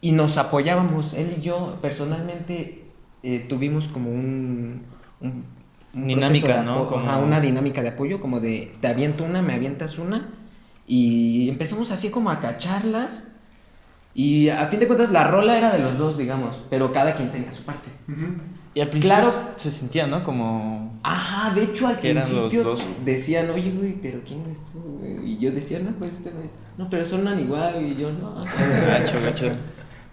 Y 0.00 0.12
nos 0.12 0.36
apoyábamos, 0.36 1.14
él 1.14 1.34
y 1.38 1.40
yo 1.42 1.78
personalmente 1.80 2.84
eh, 3.22 3.46
tuvimos 3.48 3.88
como 3.88 4.10
un, 4.10 4.82
un, 5.20 5.44
un 5.94 6.06
Dinámica, 6.06 6.62
¿no? 6.62 6.86
Como- 6.88 7.06
ajá, 7.08 7.16
una 7.18 7.40
dinámica 7.40 7.80
de 7.82 7.88
apoyo, 7.88 8.20
como 8.20 8.38
de 8.40 8.74
te 8.82 8.88
aviento 8.88 9.24
una, 9.24 9.40
me 9.40 9.54
avientas 9.54 9.98
una. 9.98 10.28
Y 10.86 11.48
empezamos 11.48 11.90
así 11.90 12.10
como 12.10 12.28
a 12.30 12.40
cacharlas. 12.40 13.33
Y 14.14 14.48
a 14.48 14.66
fin 14.66 14.78
de 14.80 14.86
cuentas 14.86 15.10
la 15.10 15.24
rola 15.26 15.58
era 15.58 15.72
de 15.72 15.80
los 15.82 15.98
dos, 15.98 16.16
digamos, 16.16 16.62
pero 16.70 16.92
cada 16.92 17.14
quien 17.14 17.30
tenía 17.32 17.50
su 17.50 17.64
parte. 17.64 17.88
Y 18.74 18.80
al 18.80 18.88
principio 18.88 19.16
Claro. 19.18 19.32
se 19.56 19.70
sentía, 19.70 20.06
¿no? 20.06 20.22
Como... 20.24 20.98
Ajá, 21.02 21.52
de 21.54 21.62
hecho 21.64 21.86
al 21.86 21.98
Que 21.98 22.10
eran 22.10 22.22
los 22.24 22.32
principio 22.32 22.64
dos. 22.64 22.84
decían, 23.04 23.50
oye, 23.50 23.70
güey, 23.72 23.92
pero 24.00 24.20
¿quién 24.26 24.42
eres 24.44 24.66
tú? 24.72 24.80
güey?" 24.98 25.32
Y 25.32 25.38
yo 25.38 25.50
decía, 25.52 25.78
no, 25.80 25.90
pues 25.92 26.12
este, 26.12 26.30
güey. 26.30 26.48
No, 26.76 26.88
pero 26.88 27.04
suenan 27.04 27.38
igual, 27.40 27.84
y 27.84 27.94
yo 27.96 28.10
no. 28.12 28.34
Gacho, 28.88 29.20
gacho. 29.22 29.46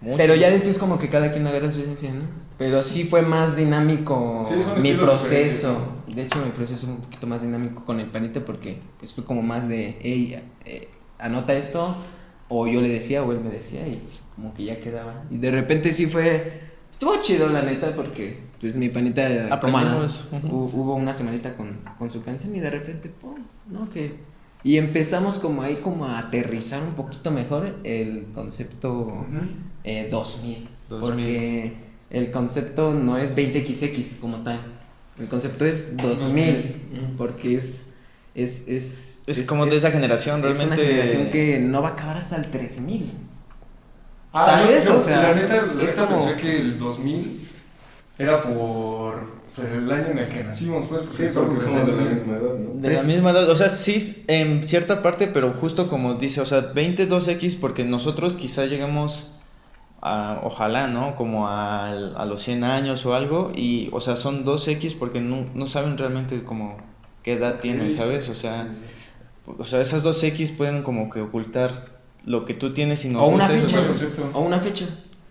Mucho. 0.01 0.17
Pero 0.17 0.33
ya 0.35 0.49
después 0.49 0.77
como 0.79 0.97
que 0.97 1.09
cada 1.09 1.31
quien 1.31 1.45
agarra 1.45 1.71
su 1.71 1.81
esencia, 1.81 2.11
¿no? 2.11 2.23
Pero 2.57 2.81
sí 2.81 3.03
fue 3.03 3.21
más 3.21 3.55
dinámico 3.55 4.41
Sí, 4.43 4.55
mi 4.81 4.93
proceso. 4.93 5.75
De 6.07 6.23
hecho, 6.23 6.39
mi 6.43 6.51
proceso 6.51 6.85
fue 6.87 6.95
un 6.95 7.01
poquito 7.01 7.27
más 7.27 7.41
dinámico 7.43 7.85
con 7.85 7.99
el 7.99 8.07
panita 8.07 8.41
porque 8.41 8.79
pues 8.99 9.13
fue 9.13 9.23
como 9.23 9.41
más 9.43 9.67
de, 9.67 9.97
hey, 10.01 10.39
eh, 10.65 10.89
anota 11.19 11.53
esto. 11.53 11.95
O 12.53 12.67
yo 12.67 12.81
le 12.81 12.89
decía 12.89 13.23
o 13.23 13.31
él 13.31 13.39
me 13.39 13.49
decía 13.49 13.87
y 13.87 14.05
como 14.35 14.53
que 14.53 14.65
ya 14.65 14.79
quedaba. 14.81 15.23
Y 15.31 15.37
de 15.37 15.51
repente 15.51 15.93
sí 15.93 16.05
fue, 16.07 16.51
estuvo 16.91 17.21
chido 17.21 17.47
la 17.49 17.61
neta 17.61 17.93
porque 17.95 18.39
pues 18.59 18.75
mi 18.75 18.89
panita 18.89 19.47
como. 19.59 19.77
Ujú. 20.33 20.47
hu- 20.47 20.69
hubo 20.73 20.95
una 20.95 21.13
semanita 21.13 21.55
con, 21.55 21.79
con 21.97 22.11
su 22.11 22.21
canción 22.23 22.53
y 22.55 22.59
de 22.59 22.69
repente, 22.69 23.09
pum, 23.09 23.35
¿no? 23.69 23.89
Que... 23.89 24.15
Y 24.63 24.77
empezamos 24.77 25.35
como 25.39 25.61
ahí 25.63 25.75
como 25.77 26.05
a 26.05 26.19
aterrizar 26.19 26.83
un 26.83 26.93
poquito 26.93 27.31
mejor 27.31 27.77
el 27.83 28.27
concepto 28.35 29.25
eh, 29.83 30.09
2000, 30.11 30.67
2000. 30.89 30.99
Porque 31.01 31.73
el 32.11 32.31
concepto 32.31 32.93
no 32.93 33.17
es 33.17 33.35
20XX 33.35 34.19
como 34.19 34.37
tal. 34.43 34.59
El 35.17 35.27
concepto 35.27 35.65
es 35.65 35.95
2000. 35.97 37.15
Porque 37.17 37.55
es. 37.55 37.90
Es, 38.33 38.67
es, 38.67 39.23
Es 39.27 39.43
como 39.43 39.65
de 39.65 39.75
esa 39.77 39.91
generación, 39.91 40.39
Es 40.45 40.57
una 40.59 40.75
realmente- 40.75 40.85
generación 40.87 41.29
que 41.31 41.59
no 41.59 41.81
va 41.81 41.89
a 41.89 41.91
acabar 41.93 42.17
hasta 42.17 42.37
el 42.37 42.49
3000. 42.49 43.11
Ah, 44.33 44.45
¿Sabes? 44.45 44.85
yo- 44.85 44.91
yo, 44.93 44.99
o 44.99 45.03
sea, 45.03 45.21
la 45.23 45.33
neta, 45.35 45.55
la 45.75 45.83
es 45.83 45.89
neta 45.89 46.05
como. 46.07 46.19
pensé 46.19 46.35
que 46.41 46.57
el 46.61 46.79
2000 46.79 47.47
era 48.17 48.41
por 48.41 49.41
pues, 49.53 49.67
el 49.69 49.91
año 49.91 50.07
en 50.11 50.17
el 50.19 50.29
que 50.29 50.43
nacimos, 50.45 50.85
pues, 50.87 51.01
porque 51.01 51.17
Sí, 51.29 51.37
porque 51.37 51.59
somos 51.59 51.85
de 51.87 51.91
la 51.91 51.97
2000. 51.97 52.09
misma 52.11 52.33
edad, 52.37 52.55
¿no? 52.57 52.81
De 52.81 52.93
la 52.93 53.03
misma 53.03 53.31
edad, 53.31 53.49
o 53.49 53.55
sea, 53.57 53.67
sí 53.67 54.23
en 54.27 54.63
cierta 54.65 55.03
parte, 55.03 55.27
pero 55.27 55.51
justo 55.59 55.89
como 55.89 56.13
dice, 56.13 56.39
o 56.39 56.45
sea, 56.45 56.73
22X 56.73 57.57
porque 57.59 57.83
nosotros 57.83 58.35
quizá 58.35 58.65
llegamos 58.65 59.37
a, 60.01 60.39
ojalá, 60.43 60.87
¿no? 60.87 61.15
Como 61.17 61.49
a, 61.49 61.89
a 61.89 62.25
los 62.25 62.41
100 62.41 62.63
años 62.63 63.05
o 63.05 63.13
algo, 63.13 63.51
y, 63.53 63.89
o 63.91 63.99
sea, 63.99 64.15
son 64.15 64.45
2X 64.45 64.95
porque 64.97 65.19
no, 65.19 65.45
no 65.53 65.65
saben 65.65 65.97
realmente 65.97 66.43
como 66.45 66.77
qué 67.23 67.33
edad 67.33 67.59
tienen, 67.59 67.91
¿sabes? 67.91 68.29
O 68.29 68.35
sea, 68.35 68.67
o 69.45 69.63
sea, 69.63 69.81
esas 69.81 70.03
2X 70.03 70.55
pueden 70.57 70.83
como 70.83 71.09
que 71.09 71.21
ocultar 71.21 71.89
lo 72.25 72.45
que 72.45 72.53
tú 72.53 72.73
tienes 72.73 73.03
y 73.05 73.09
no 73.09 73.23
O 73.23 73.27
una 73.29 73.47
fecha. 73.47 73.79
O 74.33 74.41
una 74.41 74.59
fecha. 74.59 74.85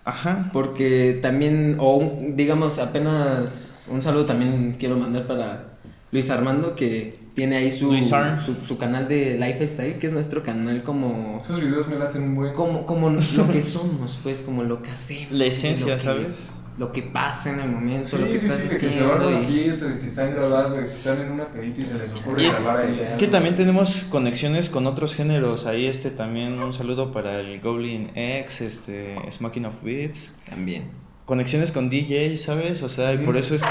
Ajá. 0.05 0.51
Porque 0.53 1.19
también, 1.23 1.77
o 1.79 1.95
un- 1.97 2.37
digamos, 2.37 2.79
apenas 2.79 3.89
un 3.91 4.03
saludo 4.03 4.27
también 4.27 4.77
quiero 4.79 4.97
mandar 4.97 5.27
para 5.27 5.79
Luis 6.13 6.31
Armando, 6.31 6.75
que 6.75 7.17
tiene 7.35 7.57
ahí 7.59 7.71
su, 7.71 7.87
Luis 7.93 8.13
Arm. 8.13 8.41
su, 8.41 8.55
su 8.67 8.77
canal 8.77 9.07
de 9.09 9.39
Lifestyle, 9.39 9.99
que 9.99 10.07
es 10.09 10.13
nuestro 10.13 10.43
canal 10.43 10.83
como, 10.83 11.41
Esos 11.43 11.61
videos 11.61 11.87
me 11.89 11.97
laten 11.97 12.23
un 12.23 12.35
buen. 12.35 12.53
como, 12.55 12.85
como 12.87 13.11
lo 13.11 13.19
que 13.53 13.63
somos, 13.63 14.19
pues, 14.23 14.39
como 14.41 14.65
lo 14.65 14.83
que 14.83 14.91
hacemos. 14.91 15.31
La 15.33 15.45
esencia, 15.45 15.99
¿sabes? 15.99 16.60
Lo 16.81 16.91
que 16.93 17.03
pasa 17.03 17.53
en 17.53 17.61
el 17.61 17.69
momento, 17.69 18.09
Sí, 18.09 18.17
lo 18.19 18.27
que 18.27 18.39
sí, 18.39 18.47
estás 18.47 18.61
sí, 18.63 18.69
de 18.69 18.79
que 18.79 18.89
se 18.91 19.03
van 19.03 19.11
a 19.11 19.15
haciendo. 19.17 19.39
una 19.39 19.41
y- 19.49 19.53
fiesta, 19.53 19.85
de 19.87 19.99
que 20.01 20.07
están 20.07 20.31
grabando, 20.35 20.77
de 20.77 20.87
que 20.87 20.93
están 20.95 21.21
en 21.21 21.31
una 21.33 21.47
pedita 21.53 21.81
y 21.83 21.85
se 21.85 21.99
les 21.99 22.17
ocurre 22.17 22.43
grabar 22.49 22.81
ahí. 22.81 23.01
algo. 23.05 23.19
Que 23.19 23.27
también 23.29 23.55
tenemos 23.55 24.05
conexiones 24.05 24.71
con 24.71 24.87
otros 24.87 25.15
géneros. 25.15 25.67
Ahí 25.67 25.85
este 25.85 26.11
también 26.11 26.55
un 26.55 26.73
saludo 26.73 27.13
para 27.13 27.39
el 27.41 27.61
Goblin 27.61 28.11
X, 28.17 28.63
este 28.63 29.15
Smoking 29.31 29.67
of 29.67 29.75
Beats. 29.85 30.37
También. 30.49 30.85
Conexiones 31.27 31.71
con 31.71 31.91
DJ, 31.91 32.37
¿sabes? 32.39 32.83
O 32.83 32.89
sea, 32.89 33.13
y 33.13 33.19
por 33.19 33.37
eso 33.37 33.55
es 33.55 33.63
que 33.63 33.69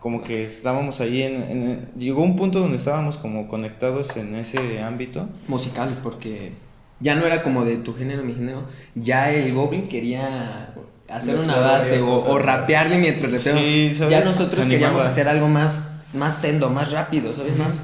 como 0.00 0.22
que 0.24 0.44
estábamos 0.44 1.00
ahí 1.00 1.22
en, 1.22 1.42
en- 1.44 1.88
llegó 1.96 2.22
un 2.22 2.34
punto 2.36 2.58
donde 2.60 2.76
estábamos 2.76 3.18
como 3.18 3.46
conectados 3.46 4.16
en 4.16 4.34
ese 4.34 4.80
ámbito. 4.82 5.28
musical, 5.48 5.96
porque 6.02 6.52
ya 6.98 7.14
no 7.14 7.24
era 7.24 7.42
como 7.44 7.64
de 7.64 7.76
tu 7.76 7.94
género, 7.94 8.24
mi 8.24 8.34
género. 8.34 8.64
Ya 8.96 9.30
el 9.30 9.54
Goblin 9.54 9.88
quería 9.88 10.74
hacer 11.08 11.38
una 11.38 11.58
base 11.58 12.00
o, 12.00 12.14
o 12.14 12.38
rapearle 12.38 12.98
mientras 12.98 13.32
rapeamos. 13.32 13.62
Sí, 13.62 13.94
¿sabes? 13.94 14.10
Ya 14.10 14.24
nosotros 14.24 14.66
queríamos 14.66 15.02
hacer 15.02 15.28
algo 15.28 15.48
más, 15.48 15.88
más 16.14 16.40
tendo, 16.40 16.70
más 16.70 16.92
rápido, 16.92 17.34
¿sabes? 17.34 17.56
Más. 17.58 17.80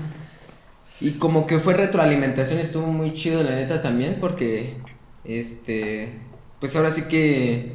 Y 1.00 1.12
como 1.12 1.46
que 1.46 1.58
fue 1.58 1.74
retroalimentación, 1.74 2.60
estuvo 2.60 2.86
muy 2.86 3.12
chido 3.12 3.42
la 3.42 3.56
neta 3.56 3.82
también, 3.82 4.18
porque 4.20 4.76
este, 5.24 6.12
pues 6.60 6.76
ahora 6.76 6.90
sí 6.90 7.02
que 7.08 7.72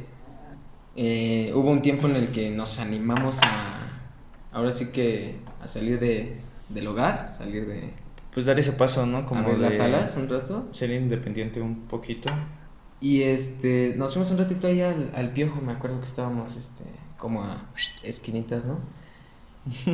eh, 0.95 1.51
hubo 1.53 1.71
un 1.71 1.81
tiempo 1.81 2.07
en 2.07 2.15
el 2.15 2.29
que 2.29 2.49
nos 2.49 2.79
animamos 2.79 3.39
a, 3.43 3.89
ahora 4.53 4.71
sí 4.71 4.87
que 4.87 5.35
a 5.61 5.67
salir 5.67 5.99
de, 5.99 6.37
del 6.69 6.87
hogar, 6.87 7.27
salir 7.29 7.67
de, 7.67 7.91
Pues 8.33 8.45
dar 8.45 8.57
ese 8.59 8.71
paso, 8.71 9.05
¿no? 9.05 9.25
Como 9.25 9.41
abrir 9.41 9.59
las 9.59 9.77
de 9.77 9.83
alas 9.83 10.15
un 10.15 10.29
rato. 10.29 10.67
Ser 10.71 10.91
independiente 10.91 11.59
un 11.59 11.81
poquito. 11.87 12.29
Y 12.99 13.21
este, 13.21 13.93
nos 13.97 14.13
fuimos 14.13 14.31
un 14.31 14.39
ratito 14.39 14.67
ahí 14.67 14.81
al, 14.81 15.11
al 15.15 15.31
piojo, 15.31 15.61
me 15.61 15.71
acuerdo 15.73 15.99
que 15.99 16.05
estábamos 16.07 16.55
este, 16.57 16.83
como 17.17 17.43
a 17.43 17.63
esquinitas, 18.03 18.65
¿no? 18.65 18.79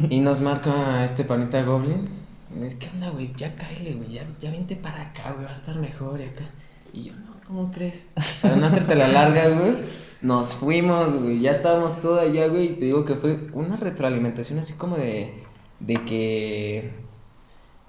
Y 0.09 0.19
nos 0.19 0.39
marca 0.39 1.03
este 1.03 1.23
panita 1.23 1.63
Goblin. 1.63 2.07
Y 2.53 2.59
me 2.59 2.65
dice, 2.65 2.77
¿qué 2.77 2.87
onda, 2.93 3.09
güey? 3.09 3.33
Ya 3.35 3.55
cáele, 3.55 3.93
güey, 3.95 4.11
ya, 4.13 4.25
ya 4.39 4.51
vente 4.51 4.75
para 4.75 5.01
acá, 5.01 5.31
güey, 5.33 5.45
va 5.45 5.51
a 5.51 5.55
estar 5.55 5.75
mejor 5.75 6.21
y 6.21 6.25
acá. 6.25 6.45
Y 6.93 7.03
yo, 7.05 7.13
no, 7.13 7.33
¿cómo 7.47 7.71
crees? 7.71 8.07
Para 8.41 8.55
no 8.55 8.67
hacerte 8.67 8.95
la 8.95 9.07
larga, 9.07 9.49
güey, 9.49 9.77
nos 10.21 10.49
fuimos, 10.53 11.19
güey, 11.21 11.39
ya 11.41 11.51
estábamos 11.51 11.99
todo 11.99 12.19
allá, 12.19 12.47
güey, 12.47 12.65
y 12.73 12.75
te 12.75 12.85
digo 12.85 13.03
que 13.03 13.15
fue 13.15 13.49
una 13.53 13.75
retroalimentación 13.75 14.59
así 14.59 14.73
como 14.73 14.95
de, 14.95 15.33
de 15.79 15.95
que... 16.05 16.91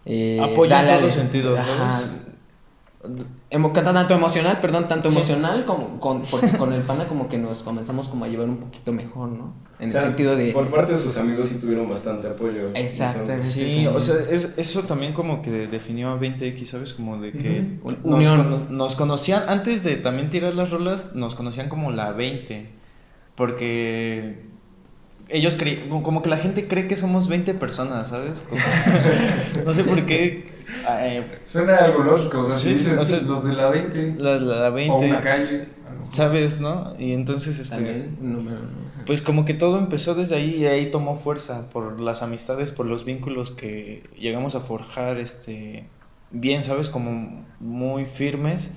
Eh, 0.06 0.40
Apoyo 0.42 0.74
en 0.74 0.86
todos 0.86 1.02
es- 1.08 1.14
sentidos, 1.14 1.58
¿sabes? 1.58 2.14
Emo- 3.55 3.72
tanto 3.72 4.14
emocional, 4.14 4.59
perdón, 4.61 4.88
tanto 4.88 5.11
Sí. 5.11 5.16
emocional 5.16 5.64
como 5.64 6.00
con, 6.00 6.22
porque 6.30 6.50
con 6.59 6.72
el 6.72 6.82
pana 6.82 7.07
como 7.07 7.28
que 7.28 7.38
nos 7.38 7.62
comenzamos 7.62 8.09
como 8.09 8.24
a 8.24 8.28
llevar 8.28 8.48
un 8.48 8.57
poquito 8.57 8.90
mejor, 8.92 9.28
¿no? 9.28 9.55
En 9.78 9.88
O 9.88 9.92
sea, 9.92 10.00
el 10.02 10.07
sentido 10.09 10.34
de 10.36 10.52
Por 10.52 10.66
parte 10.68 10.92
de 10.92 10.98
sus 10.98 11.16
amigos 11.16 11.46
sí 11.48 11.59
tuvieron 11.61 11.88
bastante 11.88 12.26
apoyo. 12.28 12.70
Exactamente. 12.74 13.32
Entonces, 13.34 13.52
Sí, 13.52 13.86
o 13.86 14.00
sea, 14.00 14.16
es- 14.30 14.55
eso 14.57 14.82
también 14.82 15.12
como 15.12 15.40
que 15.42 15.50
definió 15.68 16.11
a 16.11 16.16
20X, 16.18 16.66
¿sabes? 16.70 16.92
Como 16.94 17.18
de 17.18 17.32
que 17.32 17.78
nos, 17.84 17.96
Unión. 18.02 18.36
cono- 18.44 18.66
nos 18.70 18.94
conocían, 18.96 19.44
antes 19.48 19.82
de 19.84 19.96
también 19.96 20.30
tirar 20.30 20.55
las 20.57 20.70
rolas, 20.70 21.14
nos 21.14 21.34
conocían 21.34 21.68
como 21.68 21.90
la 21.92 22.11
20, 22.12 22.68
porque 23.34 24.42
ellos 25.28 25.57
creen, 25.57 25.88
como 26.02 26.22
que 26.22 26.28
la 26.28 26.36
gente 26.38 26.66
cree 26.68 26.86
que 26.88 26.96
somos 26.96 27.28
20 27.28 27.55
personas, 27.55 28.09
¿sabes? 28.09 28.40
Como- 28.48 28.61
no 29.66 29.74
sé 29.74 29.84
por 29.84 30.05
qué. 30.07 30.53
Eh, 31.01 31.41
Suena 31.45 31.77
algo 31.77 32.03
lógico, 32.03 32.41
o 32.41 32.45
sea, 32.45 32.55
Sí, 32.55 32.75
si 32.75 32.85
sí, 32.85 32.91
dices 32.91 32.99
o 32.99 33.05
sea, 33.05 33.20
los 33.20 33.45
de 33.45 33.53
la 33.55 33.68
20 33.70 34.14
la, 34.18 34.39
la 34.39 34.70
o 34.87 35.01
20, 35.03 35.07
una 35.07 35.20
calle. 35.20 35.68
¿sabes? 36.01 36.61
¿No? 36.61 36.95
Y 36.99 37.12
entonces, 37.12 37.59
este... 37.59 38.11
Pues 39.07 39.20
como 39.22 39.45
que 39.45 39.55
todo 39.55 39.79
empezó 39.79 40.14
desde 40.14 40.37
ahí 40.37 40.57
y 40.62 40.66
ahí 40.66 40.91
tomó 40.91 41.14
fuerza 41.14 41.68
por 41.70 42.01
las 42.01 42.22
amistades, 42.22 42.70
por 42.70 42.87
los 42.87 43.05
vínculos 43.05 43.51
que 43.51 44.09
llegamos 44.16 44.55
a 44.55 44.61
forjar 44.61 45.18
este 45.18 45.91
bien, 46.31 46.64
¿sabes? 46.64 46.89
Como 46.89 47.47
muy 47.61 48.07
firmes 48.07 48.72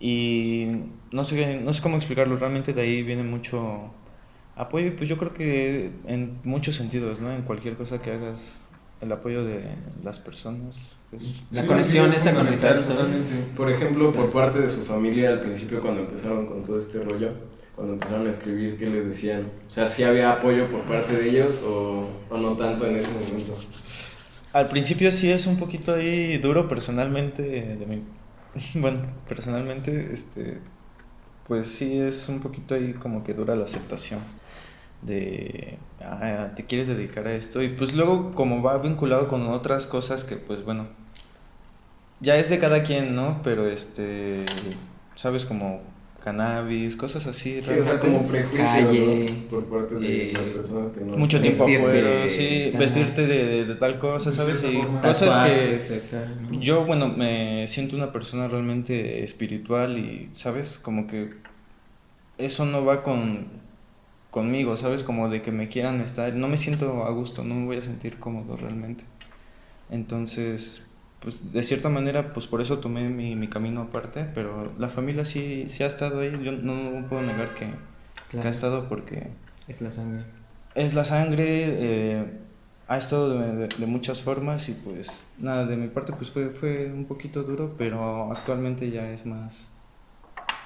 Y 0.00 0.68
no 1.12 1.24
sé, 1.24 1.60
no 1.60 1.72
sé 1.72 1.82
cómo 1.82 1.96
explicarlo, 1.96 2.36
realmente 2.38 2.72
de 2.74 2.82
ahí 2.82 3.02
viene 3.02 3.22
mucho 3.24 3.92
apoyo 4.54 4.86
y 4.88 4.90
pues 4.92 5.08
yo 5.08 5.18
creo 5.18 5.32
que 5.34 5.92
en 6.06 6.40
muchos 6.44 6.76
sentidos, 6.76 7.20
¿no? 7.20 7.32
En 7.32 7.42
cualquier 7.42 7.76
cosa 7.76 8.00
que 8.02 8.12
hagas, 8.12 8.65
el 9.00 9.12
apoyo 9.12 9.44
de 9.44 9.64
las 10.02 10.18
personas. 10.18 11.00
Es... 11.12 11.42
La 11.50 11.62
Sí, 11.62 11.66
conexión 11.66 12.10
sí, 12.10 12.16
es 12.16 12.16
esa 12.16 12.34
con 12.34 12.46
fundamental, 12.46 12.74
todos. 12.74 12.88
totalmente. 12.88 13.34
Por 13.56 13.70
ejemplo, 13.70 14.12
por 14.12 14.32
parte 14.32 14.60
de 14.60 14.68
su 14.68 14.82
familia 14.82 15.30
al 15.30 15.40
principio 15.40 15.80
cuando 15.80 16.02
empezaron 16.02 16.46
con 16.46 16.64
todo 16.64 16.78
este 16.78 17.02
rollo, 17.04 17.32
cuando 17.74 17.94
empezaron 17.94 18.26
a 18.26 18.30
escribir, 18.30 18.78
¿qué 18.78 18.86
les 18.86 19.04
decían? 19.06 19.52
O 19.66 19.70
sea, 19.70 19.86
¿sí 19.86 20.02
había 20.02 20.32
apoyo 20.32 20.66
por 20.68 20.82
parte 20.84 21.14
de 21.16 21.28
ellos 21.30 21.62
o, 21.64 22.08
o 22.30 22.38
no 22.38 22.56
tanto 22.56 22.86
en 22.86 22.96
ese 22.96 23.10
momento? 23.10 23.54
Al 24.52 24.68
principio 24.68 25.12
sí 25.12 25.30
es 25.30 25.46
un 25.46 25.58
poquito 25.58 25.94
ahí 25.94 26.38
duro 26.38 26.68
personalmente 26.68 27.42
de 27.42 27.86
mi 27.86 28.02
bueno, 28.80 29.00
personalmente 29.28 30.12
este 30.12 30.62
pues 31.46 31.68
sí 31.68 31.98
es 31.98 32.28
un 32.28 32.40
poquito 32.40 32.74
ahí 32.74 32.94
como 32.94 33.22
que 33.24 33.34
dura 33.34 33.54
la 33.56 33.64
aceptación 33.66 34.20
de 35.02 35.78
ah, 36.00 36.48
te 36.56 36.64
quieres 36.64 36.88
dedicar 36.88 37.26
a 37.28 37.34
esto 37.34 37.62
y 37.62 37.68
pues 37.68 37.94
luego 37.94 38.32
como 38.34 38.62
va 38.62 38.78
vinculado 38.78 39.28
con 39.28 39.46
otras 39.48 39.86
cosas 39.86 40.24
que 40.24 40.36
pues 40.36 40.64
bueno 40.64 40.86
ya 42.20 42.36
es 42.36 42.48
de 42.48 42.58
cada 42.58 42.82
quien, 42.82 43.14
¿no? 43.14 43.40
Pero 43.44 43.68
este 43.68 44.40
sabes 45.16 45.44
como 45.44 45.80
cannabis, 46.24 46.96
cosas 46.96 47.26
así, 47.26 47.62
Sí, 47.62 47.70
o 47.78 47.82
sea, 47.82 48.00
como 48.00 48.26
prejuicio 48.26 48.64
Calle, 48.64 49.26
¿no? 49.30 49.48
por 49.48 49.64
parte 49.66 49.94
de 49.96 50.30
eh, 50.30 50.32
las 50.32 50.44
personas 50.46 50.88
que 50.88 51.00
no 51.04 51.16
mucho 51.16 51.40
tiempo 51.40 51.62
afuera, 51.64 52.28
sí, 52.28 52.70
ajá. 52.70 52.78
vestirte 52.78 53.26
de, 53.28 53.44
de- 53.44 53.64
de 53.66 53.74
tal 53.76 53.98
cosa, 54.00 54.32
¿sabes? 54.32 54.64
Y 54.64 54.82
cosas 55.02 55.46
que 55.46 55.78
yo, 56.58 56.84
bueno, 56.84 57.06
me 57.08 57.68
siento 57.68 57.94
una 57.94 58.10
persona 58.12 58.48
realmente 58.48 59.22
espiritual 59.22 59.98
y, 59.98 60.28
¿sabes? 60.32 60.78
Como 60.78 61.06
que 61.06 61.34
eso 62.38 62.64
no 62.64 62.84
va 62.84 63.02
con 63.04 63.46
conmigo, 64.36 64.76
¿sabes? 64.76 65.02
Como 65.02 65.28
de 65.30 65.40
que 65.42 65.50
me 65.52 65.68
quieran 65.68 66.00
estar, 66.02 66.34
no 66.34 66.46
me 66.48 66.58
siento 66.58 67.04
a 67.06 67.10
gusto, 67.10 67.42
no 67.44 67.54
me 67.54 67.64
voy 67.66 67.78
a 67.78 67.82
sentir 67.82 68.18
cómodo 68.18 68.56
realmente. 68.56 69.04
Entonces, 69.90 70.84
pues 71.20 71.52
de 71.52 71.62
cierta 71.62 71.88
manera, 71.88 72.32
pues 72.32 72.46
por 72.46 72.60
eso 72.60 72.78
tomé 72.78 73.08
mi, 73.08 73.34
mi 73.36 73.48
camino 73.48 73.82
aparte, 73.82 74.26
pero 74.34 74.72
la 74.78 74.88
familia 74.88 75.24
sí, 75.24 75.66
sí 75.68 75.82
ha 75.82 75.86
estado 75.86 76.20
ahí, 76.20 76.38
yo 76.42 76.52
no, 76.52 76.74
no 77.00 77.08
puedo 77.08 77.22
negar 77.22 77.54
que, 77.54 77.70
que 78.30 78.38
ha 78.38 78.50
estado 78.50 78.88
porque 78.88 79.28
es 79.68 79.80
la 79.80 79.90
sangre. 79.90 80.24
es 80.74 80.94
la 80.94 81.04
sangre, 81.04 81.44
eh, 81.48 82.24
ha 82.88 82.98
estado 82.98 83.38
de, 83.38 83.56
de- 83.56 83.68
de 83.78 83.86
muchas 83.86 84.22
formas 84.22 84.68
y 84.68 84.72
pues 84.74 85.30
nada, 85.38 85.66
de 85.66 85.76
mi 85.76 85.88
parte 85.88 86.12
pues 86.12 86.30
fue, 86.30 86.50
fue 86.50 86.92
un 86.92 87.06
poquito 87.06 87.42
duro, 87.42 87.74
pero 87.78 88.30
actualmente 88.30 88.90
ya 88.90 89.10
es 89.10 89.26
más 89.26 89.70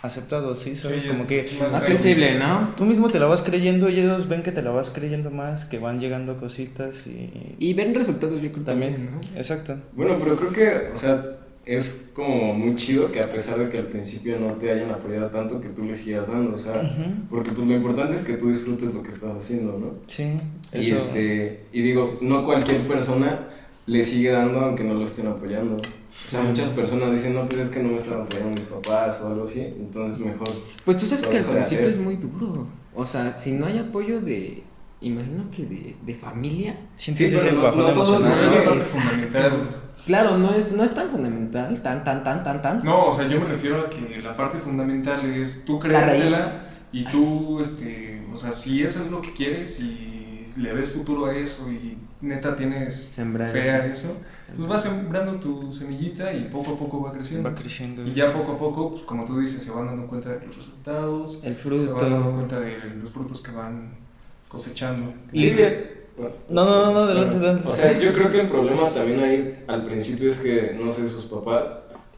aceptado, 0.03 0.57
¿sí? 0.57 0.75
¿Sabes? 0.77 1.03
Sí, 1.03 1.09
Como 1.09 1.27
que 1.27 1.49
más 1.61 1.73
Más 1.73 1.85
flexible, 1.85 2.39
¿no? 2.39 2.71
tú 2.77 2.85
mismo 2.87 3.11
te 3.11 3.19
la 3.19 3.27
vas 3.27 3.43
creyendo 3.43 3.89
y 3.91 4.01
ellos 4.01 4.29
ven 4.29 4.43
que 4.43 4.53
te 4.53 4.63
la 4.63 4.71
vas 4.71 4.91
creyendo 4.91 5.31
más, 5.31 5.65
que 5.67 5.79
van 5.79 6.01
llegando 6.01 6.37
cositas 6.37 7.07
y... 7.07 7.31
Y 7.59 7.75
ven 7.75 7.95
resultados, 7.95 8.41
yo 8.41 8.51
creo 8.53 8.65
También. 8.65 8.93
también, 8.95 9.15
¿no? 9.15 9.39
Exacto. 9.39 9.77
Bueno, 9.95 10.17
pero 10.19 10.37
creo 10.37 10.53
que, 10.53 10.91
o 10.93 10.97
sea, 10.97 11.37
es 11.67 12.11
como 12.15 12.55
muy 12.55 12.75
chido 12.77 13.13
que 13.13 13.21
a 13.21 13.31
pesar 13.31 13.59
de 13.59 13.69
que 13.69 13.79
al 13.79 13.87
principio 13.89 14.39
no 14.41 14.55
te 14.55 14.71
hayan 14.73 14.91
apoyado 14.91 15.29
tanto, 15.29 15.61
que 15.61 15.69
tú 15.69 15.85
le 15.85 15.95
sigas 15.95 16.29
dando, 16.33 16.55
o 16.55 16.59
sea, 16.59 16.81
porque 17.29 17.53
pues 17.53 17.67
lo 17.67 17.75
importante 17.75 18.15
es 18.15 18.23
que 18.23 18.33
tú 18.35 18.49
disfrutes 18.49 18.95
lo 18.95 19.03
que 19.03 19.11
estás 19.11 19.37
haciendo, 19.37 19.79
¿no? 19.79 19.95
Sí, 20.07 20.41
Y, 20.73 20.79
eso... 20.79 20.97
este, 20.97 21.65
y 21.73 21.83
digo, 21.83 22.15
no 22.23 22.45
cualquier 22.45 22.87
persona 22.89 23.49
le 23.87 24.03
sigue 24.03 24.31
dando 24.31 24.61
aunque 24.61 24.83
no 24.85 24.95
lo 24.95 25.05
estén 25.05 25.27
apoyando. 25.27 25.77
O 26.25 26.29
sea, 26.29 26.43
muchas 26.43 26.69
personas 26.71 27.11
dicen, 27.11 27.35
no, 27.35 27.49
pues 27.49 27.63
es 27.63 27.71
que 27.71 27.83
no 27.83 27.89
me 27.91 27.97
están 27.97 28.21
apoyando 28.21 28.51
mis 28.57 28.67
papás 28.69 29.21
o 29.23 29.29
algo 29.29 29.43
así, 29.43 29.61
entonces 29.61 30.19
mejor. 30.25 30.49
Pues 30.85 30.99
tú 30.99 31.07
sabes 31.07 31.27
que 31.27 31.39
al 31.39 31.45
principio 31.45 31.87
hacer. 31.87 31.99
es 31.99 31.99
muy 31.99 32.17
duro. 32.17 32.69
O 32.95 33.05
sea, 33.07 33.35
si 33.35 33.53
no 33.53 33.67
hay 33.67 33.79
apoyo 33.79 34.21
de, 34.21 34.63
imagino 35.01 35.51
que 35.51 35.65
de, 35.65 35.97
de 36.05 36.15
familia. 36.15 36.77
Sí, 36.97 37.13
pero 37.19 37.39
ese 37.39 37.53
no- 37.53 37.63
bajón 37.63 37.81
no 37.81 37.93
todos 37.95 38.21
emocional. 38.23 38.59
No, 38.65 38.71
no, 38.71 38.73
Exacto. 38.77 39.09
fundamental. 39.11 39.77
Claro, 40.07 40.39
no 40.39 40.55
es, 40.55 40.73
no 40.73 40.83
es 40.85 40.95
tan 40.95 41.09
fundamental, 41.11 41.83
tan, 41.83 42.05
tan, 42.05 42.25
tan, 42.25 42.43
tan, 42.43 42.63
tan. 42.63 42.85
No, 42.85 43.07
o 43.09 43.17
sea, 43.17 43.29
yo 43.29 43.39
me 43.41 43.47
refiero 43.47 43.81
a 43.81 43.91
que 43.91 44.21
la 44.23 44.37
parte 44.37 44.59
fundamental 44.59 45.25
es 45.27 45.65
tú 45.65 45.79
creértela 45.79 46.69
y 46.93 47.05
tú, 47.05 47.61
este, 47.61 48.25
o 48.33 48.37
sea, 48.37 48.51
si 48.53 48.83
es 48.83 48.97
algo 48.97 49.21
que 49.21 49.33
quieres 49.35 49.79
y 49.81 50.10
le 50.59 50.73
ves 50.73 50.91
futuro 50.91 51.27
a 51.27 51.37
eso 51.37 51.71
y 51.71 51.97
neta 52.21 52.55
tienes 52.57 52.95
Sembrar. 52.97 53.51
fe 53.51 53.71
a 53.71 53.87
eso. 53.87 54.17
pues 54.57 54.69
vas 54.69 54.83
sembrando 54.83 55.35
tu 55.41 55.73
semillita 55.73 56.33
y 56.33 56.43
poco 56.45 56.73
a 56.73 56.79
poco 56.79 57.03
va 57.03 57.13
creciendo. 57.13 57.49
Va 57.49 57.55
creciendo. 57.55 58.07
Y 58.07 58.13
ya 58.15 58.33
poco 58.33 58.53
a 58.53 58.59
poco, 58.59 58.91
pues, 58.93 59.03
como 59.05 59.25
tú 59.25 59.39
dices, 59.39 59.63
se 59.63 59.71
van 59.71 59.87
dando 59.87 60.07
cuenta 60.07 60.31
de 60.31 60.47
los 60.47 60.57
resultados, 60.57 61.41
El 61.43 61.57
se 61.57 61.69
van 61.69 62.11
dando 62.11 62.33
cuenta 62.33 62.61
de 62.61 62.79
los 63.03 63.11
frutos 63.11 63.41
que 63.41 63.53
van 63.53 63.93
cosechando. 64.49 65.13
Y- 65.33 65.53
No, 66.51 66.65
no, 66.65 66.65
no, 66.65 66.93
no, 66.93 66.99
adelante, 67.01 67.37
adelante. 67.37 67.69
O 67.69 67.75
sea, 67.75 67.99
yo 67.99 68.13
creo 68.13 68.31
que 68.31 68.41
el 68.41 68.49
problema 68.49 68.91
también 68.91 69.21
ahí 69.21 69.65
al 69.67 69.85
principio 69.85 70.29
es 70.29 70.37
que, 70.39 70.77
no 70.79 70.93
sé, 70.93 71.09
sus 71.09 71.25
papás 71.25 71.71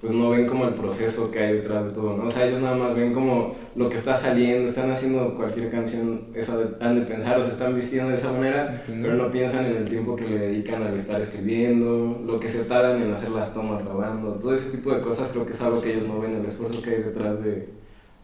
pues 0.03 0.13
no 0.13 0.31
ven 0.31 0.47
como 0.49 0.67
el 0.67 0.75
proceso 0.75 1.31
que 1.31 1.39
hay 1.39 1.53
detrás 1.53 1.85
de 1.85 1.93
todo, 1.93 2.17
¿no? 2.17 2.25
O 2.25 2.29
sea, 2.29 2.45
ellos 2.47 2.61
nada 2.61 2.75
más 2.77 2.95
ven 2.97 3.15
como 3.15 3.55
lo 3.77 3.89
que 3.89 3.95
está 3.95 4.17
saliendo, 4.17 4.67
están 4.67 4.91
haciendo 4.91 5.37
cualquier 5.37 5.71
canción, 5.71 6.27
eso 6.35 6.59
de- 6.59 6.85
han 6.85 6.97
de 6.99 7.03
pensar, 7.07 7.39
o 7.39 7.43
se 7.43 7.51
están 7.51 7.75
vistiendo 7.77 8.09
de 8.09 8.17
esa 8.17 8.33
manera, 8.33 8.83
pero 8.87 9.15
no 9.15 9.31
piensan 9.31 9.65
en 9.67 9.77
el 9.77 9.89
tiempo 9.89 10.17
que 10.17 10.25
le 10.29 10.39
dedican 10.39 10.83
al 10.83 10.95
estar 10.97 11.21
escribiendo, 11.21 12.21
lo 12.27 12.41
que 12.41 12.49
se 12.49 12.65
tardan 12.65 13.01
en 13.01 13.13
hacer 13.13 13.31
las 13.31 13.55
tomas 13.55 13.85
grabando, 13.85 14.33
todo 14.35 14.53
ese 14.53 14.71
tipo 14.71 14.93
de 14.93 15.01
cosas 15.01 15.29
creo 15.29 15.47
que 15.47 15.53
es 15.53 15.61
algo 15.63 15.81
que 15.81 15.93
ellos 15.93 16.09
no 16.09 16.19
ven, 16.19 16.35
el 16.35 16.45
esfuerzo 16.47 16.83
que 16.83 16.91
hay 16.91 17.03
detrás 17.03 17.45
de, 17.45 17.69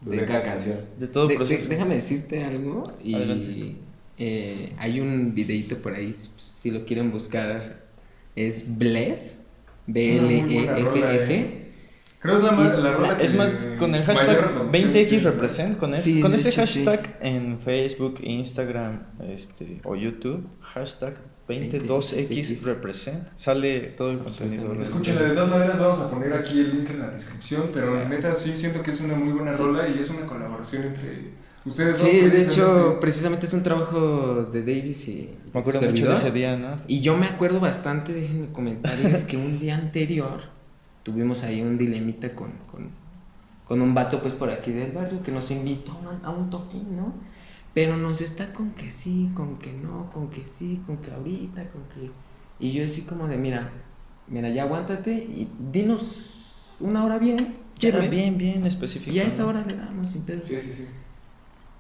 pues, 0.05 0.17
de 0.17 0.23
De- 0.23 0.27
cada 0.29 0.43
canción. 0.43 0.79
De 0.99 1.07
todo 1.07 1.29
De- 1.29 1.35
de- 1.35 1.37
proceso. 1.39 1.69
déjame 1.69 1.95
decirte 1.95 2.43
algo. 2.43 2.83
Y 3.05 3.77
eh, 4.19 4.73
hay 4.79 4.99
un 5.01 5.33
videito 5.33 5.77
por 5.77 5.95
ahí, 5.95 6.13
si 6.13 6.73
lo 6.73 6.85
quieren 6.85 7.13
buscar, 7.13 7.83
es 8.35 8.77
Bless. 8.77 9.43
B-L-E-S-S. 9.87 11.68
Creo 12.21 12.37
que 12.37 12.47
es 12.47 12.53
la, 12.53 12.77
la 12.77 12.93
rola 12.93 13.17
que 13.17 13.25
Es 13.25 13.35
más, 13.35 13.75
con 13.79 13.95
el 13.95 14.03
hashtag 14.05 14.41
reproducción 14.41 14.73
20X 14.93 15.09
tiene. 15.09 15.25
represent, 15.25 15.79
con, 15.79 15.95
ese, 15.95 16.03
Sí, 16.03 16.21
con 16.21 16.35
ese 16.35 16.49
hecho, 16.49 16.67
sí. 16.67 16.85
hashtag 16.85 17.17
en 17.21 17.59
Facebook, 17.59 18.17
Instagram 18.23 19.01
este, 19.33 19.81
o 19.85 19.95
YouTube, 19.95 20.45
hashtag 20.61 21.15
22X 21.49 21.87
22X. 22.29 22.65
represent, 22.67 23.29
sale 23.37 23.81
todo 23.97 24.11
el 24.11 24.19
contenido. 24.19 24.73
Escúchenla, 24.83 25.23
de 25.23 25.31
todas 25.31 25.49
maneras 25.49 25.79
vamos 25.79 25.99
a 26.01 26.11
poner 26.11 26.33
aquí 26.35 26.59
el 26.61 26.77
link 26.79 26.91
en 26.91 26.99
la 27.01 27.11
descripción, 27.11 27.71
pero 27.73 27.99
Ah. 27.99 28.05
neta 28.09 28.35
sí 28.35 28.57
siento 28.57 28.83
que 28.83 28.91
es 28.91 29.01
una 29.01 29.15
muy 29.15 29.33
buena 29.33 29.53
rola 29.53 29.89
y 29.89 29.99
es 29.99 30.11
una 30.11 30.27
colaboración 30.27 30.83
entre 30.85 31.31
ustedes 31.65 32.01
dos. 32.03 32.11
Sí, 32.11 32.21
de 32.21 32.43
hecho, 32.43 32.99
precisamente 33.01 33.47
es 33.47 33.53
un 33.55 33.63
trabajo 33.63 34.43
de 34.53 34.61
Davis 34.61 35.09
y 35.09 35.31
Me 35.55 35.61
acuerdo 35.61 35.81
mucho 35.83 36.07
de 36.09 36.15
ese 36.15 36.31
día, 36.33 36.57
¿no? 36.57 36.77
Y 36.87 37.01
yo 37.01 37.17
me 37.17 37.27
acuerdo 37.27 37.61
bastante, 37.61 38.13
déjenme 38.13 38.49
comentarles 38.53 39.25
que 39.25 39.37
un 39.39 39.59
día 39.59 39.77
anterior 39.77 40.58
tuvimos 41.09 41.43
ahí 41.43 41.63
un 41.63 41.79
dilemita 41.79 42.35
con, 42.35 42.53
con, 42.71 42.91
con 43.65 43.81
un 43.81 43.95
vato 43.95 44.21
pues 44.21 44.35
por 44.35 44.51
aquí 44.51 44.73
del 44.73 44.93
barrio 44.93 45.23
que 45.23 45.33
nos 45.33 45.51
invitó 45.51 45.93
a 45.93 45.97
un, 45.97 46.25
a 46.25 46.31
un 46.31 46.51
toquín, 46.51 46.97
¿no? 46.97 47.15
Pero 47.73 47.97
nos 47.97 48.21
está 48.21 48.53
con 48.53 48.73
que 48.73 48.91
sí, 48.91 49.31
con 49.35 49.57
que 49.57 49.73
no, 49.73 50.11
con 50.13 50.29
que 50.29 50.45
sí, 50.45 50.83
con 50.87 50.99
que 50.99 51.11
ahorita, 51.11 51.71
con 51.71 51.83
que... 51.85 52.11
Y 52.61 52.73
yo 52.73 52.85
así 52.85 53.03
como 53.03 53.27
de, 53.27 53.39
mira, 53.39 53.71
mira, 54.27 54.51
ya 54.51 54.65
aguántate 54.65 55.15
y 55.15 55.49
dinos 55.73 56.75
una 56.79 57.05
hora 57.05 57.19
bien. 57.19 57.57
Firme, 57.77 58.09
bien, 58.09 58.37
bien 58.37 58.67
específico. 58.67 59.15
Y 59.15 59.21
a 59.21 59.25
esa 59.25 59.47
hora 59.47 59.65
le 59.65 59.77
damos 59.77 60.11
sin 60.11 60.23
pedo. 60.23 60.43
Sí, 60.43 60.59
sí, 60.59 60.73
sí. 60.73 60.89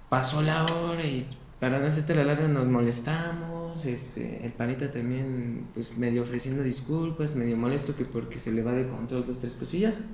Pasó 0.09 0.41
la 0.41 0.65
hora 0.65 1.05
y 1.05 1.27
para 1.61 1.79
no 1.81 1.87
hacerte 1.87 2.15
la 2.15 2.25
larga 2.25 2.47
nos 2.49 2.67
molestamos, 2.67 3.85
este, 3.85 4.45
el 4.47 4.53
panita 4.53 4.91
también 4.91 5.67
pues 5.75 5.97
medio 5.97 6.23
ofreciendo 6.23 6.63
disculpas, 6.63 7.35
medio 7.35 7.57
molesto 7.57 7.97
que 7.97 8.05
porque 8.05 8.39
se 8.39 8.53
le 8.53 8.63
va 8.63 8.73
de 8.73 8.87
control 8.87 9.27
dos, 9.27 9.41
tres 9.41 9.55
cosillas. 9.55 10.05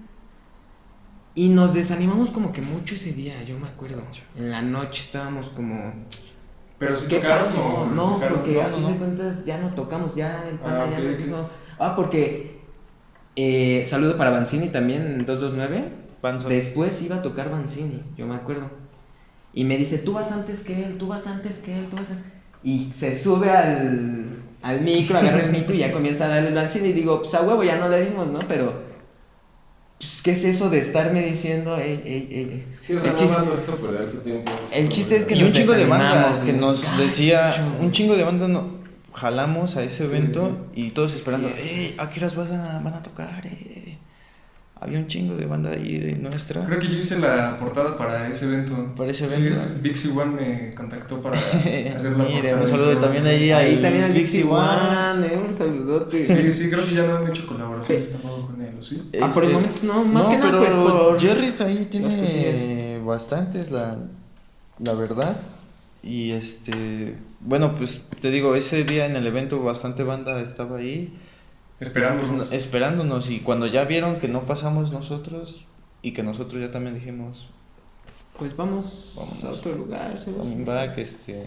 Y 1.35 1.49
nos 1.49 1.75
desanimamos 1.75 2.31
como 2.31 2.53
que 2.53 2.63
mucho 2.63 2.95
ese 2.95 3.13
día, 3.13 3.43
yo 3.43 3.59
me 3.59 3.67
acuerdo. 3.69 4.03
En 4.37 4.51
la 4.51 4.63
noche 4.63 5.03
estábamos 5.03 5.51
como, 5.51 5.93
Pero 6.79 6.97
si 6.97 7.09
¿qué 7.09 7.19
pasó? 7.21 7.91
No, 7.93 8.21
porque 8.29 8.63
a 8.63 8.67
fin 8.69 8.83
no. 8.83 8.89
de 8.91 8.97
cuentas 8.97 9.45
ya 9.45 9.59
no 9.59 9.75
tocamos, 9.75 10.15
ya 10.15 10.49
el 10.49 10.59
pana 10.59 10.85
Ah, 10.85 10.91
ya 10.91 10.99
ok, 10.99 11.05
nos 11.05 11.17
sí. 11.17 11.23
dijo, 11.25 11.51
ah, 11.79 11.97
porque 11.97 12.61
eh, 13.37 13.85
saludo 13.85 14.17
para 14.17 14.31
Banzini 14.31 14.69
también, 14.69 15.27
229. 15.27 16.05
Panzo. 16.21 16.49
Después 16.49 17.03
iba 17.03 17.17
a 17.17 17.23
tocar 17.23 17.51
Banzini, 17.51 18.03
yo 18.17 18.27
me 18.27 18.35
acuerdo. 18.37 18.71
Y 19.55 19.65
me 19.65 19.77
dice, 19.77 19.99
tú 19.99 20.13
vas 20.13 20.33
antes 20.33 20.61
que 20.63 20.85
él, 20.85 20.99
tú 20.99 21.07
vas 21.09 21.27
antes 21.27 21.59
que 21.59 21.77
él, 21.79 21.87
tú 21.91 21.97
vas 21.97 22.11
antes. 22.11 22.25
Y 22.65 22.91
se 22.93 23.17
sube 23.19 23.51
al, 23.51 24.27
al 24.63 24.81
micro, 24.81 25.19
agarra 25.19 25.45
el 25.45 25.53
micro 25.53 25.75
y 25.75 25.79
ya 25.79 25.93
comienza 25.93 26.25
a 26.25 26.29
darle 26.29 26.49
el 26.49 26.55
Banzini. 26.55 26.89
Y 26.89 26.93
digo, 26.93 27.21
pues 27.23 27.35
a 27.35 27.43
huevo 27.43 27.63
ya 27.63 27.77
no 27.79 27.89
le 27.89 28.05
dimos, 28.05 28.27
¿no? 28.29 28.41
Pero, 28.49 28.83
pues, 29.99 30.23
¿qué 30.23 30.33
es 30.33 30.45
eso 30.45 30.71
de 30.71 30.79
estarme 30.79 31.23
diciendo, 31.25 31.77
ey, 31.79 32.01
ey, 32.05 32.29
ey? 32.31 32.67
Sí, 32.81 32.95
o 32.95 33.01
sea, 33.01 33.11
el, 33.11 33.15
no 33.17 33.21
chiste, 33.23 33.43
nos 33.45 33.59
hizo 33.63 33.77
perder 33.77 34.07
su 34.07 34.19
tiempo. 34.23 34.51
el 34.73 34.89
chiste 34.89 35.17
es 35.17 35.27
que 35.27 35.35
Y 35.37 35.39
nos 35.41 35.49
un 35.49 35.55
chingo 35.55 35.73
de 35.75 35.85
bandas 35.87 36.41
que 36.41 36.53
¿no? 36.53 36.61
nos 36.73 36.91
Gacho. 36.91 37.03
decía, 37.03 37.55
un 37.81 37.93
chingo 37.93 38.17
de 38.17 38.25
bandas 38.25 38.49
no, 38.49 38.79
jalamos 39.13 39.77
a 39.77 39.85
ese 39.85 39.99
Sí, 40.07 40.13
evento 40.13 40.69
sí, 40.75 40.83
y 40.87 40.91
todos 40.91 41.15
esperando, 41.15 41.49
Sí. 41.49 41.55
¡eh! 41.59 41.95
¿A 41.99 42.11
qué 42.11 42.19
horas 42.21 42.35
vas 42.35 42.51
a- 42.51 42.81
van 42.83 42.95
a 42.95 43.03
tocar? 43.03 43.47
eh?" 43.47 43.84
Había 44.81 44.99
un 44.99 45.07
chingo 45.07 45.37
de 45.37 45.47
banda 45.47 45.71
ahí 45.71 45.99
de 45.99 46.17
nuestra. 46.17 46.65
Creo 46.67 46.79
que 46.79 46.89
yo 46.89 46.99
hice 46.99 47.19
la 47.19 47.57
portada 47.59 47.97
para 47.97 48.29
ese 48.29 48.45
evento. 48.47 48.93
Para 48.97 49.11
ese 49.11 49.27
Sí, 49.27 49.35
evento. 49.35 49.61
Vixie 49.81 50.11
One 50.11 50.25
me 50.35 50.75
contactó 50.75 51.23
para 51.23 51.39
hacer 51.39 52.13
la 52.13 52.25
Mire, 52.25 52.51
portada. 52.51 52.61
un 52.63 52.69
saludo 52.69 52.99
también 52.99 53.27
ahí 53.27 53.51
Ahí 53.51 53.77
al 53.77 53.83
también 53.83 54.05
al 54.05 54.11
One. 54.13 55.25
One, 55.25 55.27
eh, 55.27 55.39
un 55.39 55.55
saludote. 55.55 56.27
Sí, 56.27 56.53
sí, 56.53 56.71
creo 56.71 56.85
que 56.85 56.95
ya 56.95 57.07
no 57.07 57.17
han 57.17 57.29
hecho 57.29 57.47
colaboraciones 57.47 58.13
tampoco 58.13 58.47
con 58.49 58.61
él, 58.61 58.75
¿o 58.79 58.83
¿sí? 58.83 59.11
Ah, 59.23 59.31
por 59.33 59.45
el 59.45 59.51
Este, 59.53 59.63
momento 59.63 59.81
no, 59.87 60.05
más 60.13 60.25
no, 60.25 60.31
que 60.31 60.37
nada 60.39 60.51
pero 60.51 60.65
pues 60.65 60.75
por... 60.75 61.21
Jerry 61.21 61.53
ahí 61.61 61.89
tiene 61.91 63.01
bastantes, 63.05 63.71
la, 63.71 63.97
la 64.79 64.95
verdad. 64.95 65.37
Y 66.03 66.33
este, 66.33 67.15
bueno, 67.41 67.77
pues 67.77 68.03
te 68.21 68.31
digo, 68.31 68.55
ese 68.57 68.85
día 68.85 69.07
en 69.07 69.17
el 69.17 69.27
evento 69.27 69.63
bastante 69.63 70.03
banda 70.03 70.41
estaba 70.43 70.79
ahí 70.79 71.17
pues, 71.79 71.89
Esperamos. 71.89 72.31
no- 72.31 72.45
esperándonos 72.53 73.31
y 73.31 73.41
cuando 73.41 73.67
ya 73.67 73.85
vieron 73.85 74.17
que 74.17 74.29
no 74.29 74.43
pasamos 74.43 74.93
nosotros 74.93 75.67
y 76.03 76.13
que 76.13 76.23
nosotros 76.23 76.61
ya 76.61 76.71
también 76.71 76.95
dijimos, 76.95 77.49
Pues 78.39 78.57
vamos, 78.57 79.13
Vámonos. 79.17 79.45
a 79.45 79.51
otro 79.51 79.75
lugar, 79.75 80.17
coming 80.37 80.65
back, 80.65 80.99
este... 80.99 81.47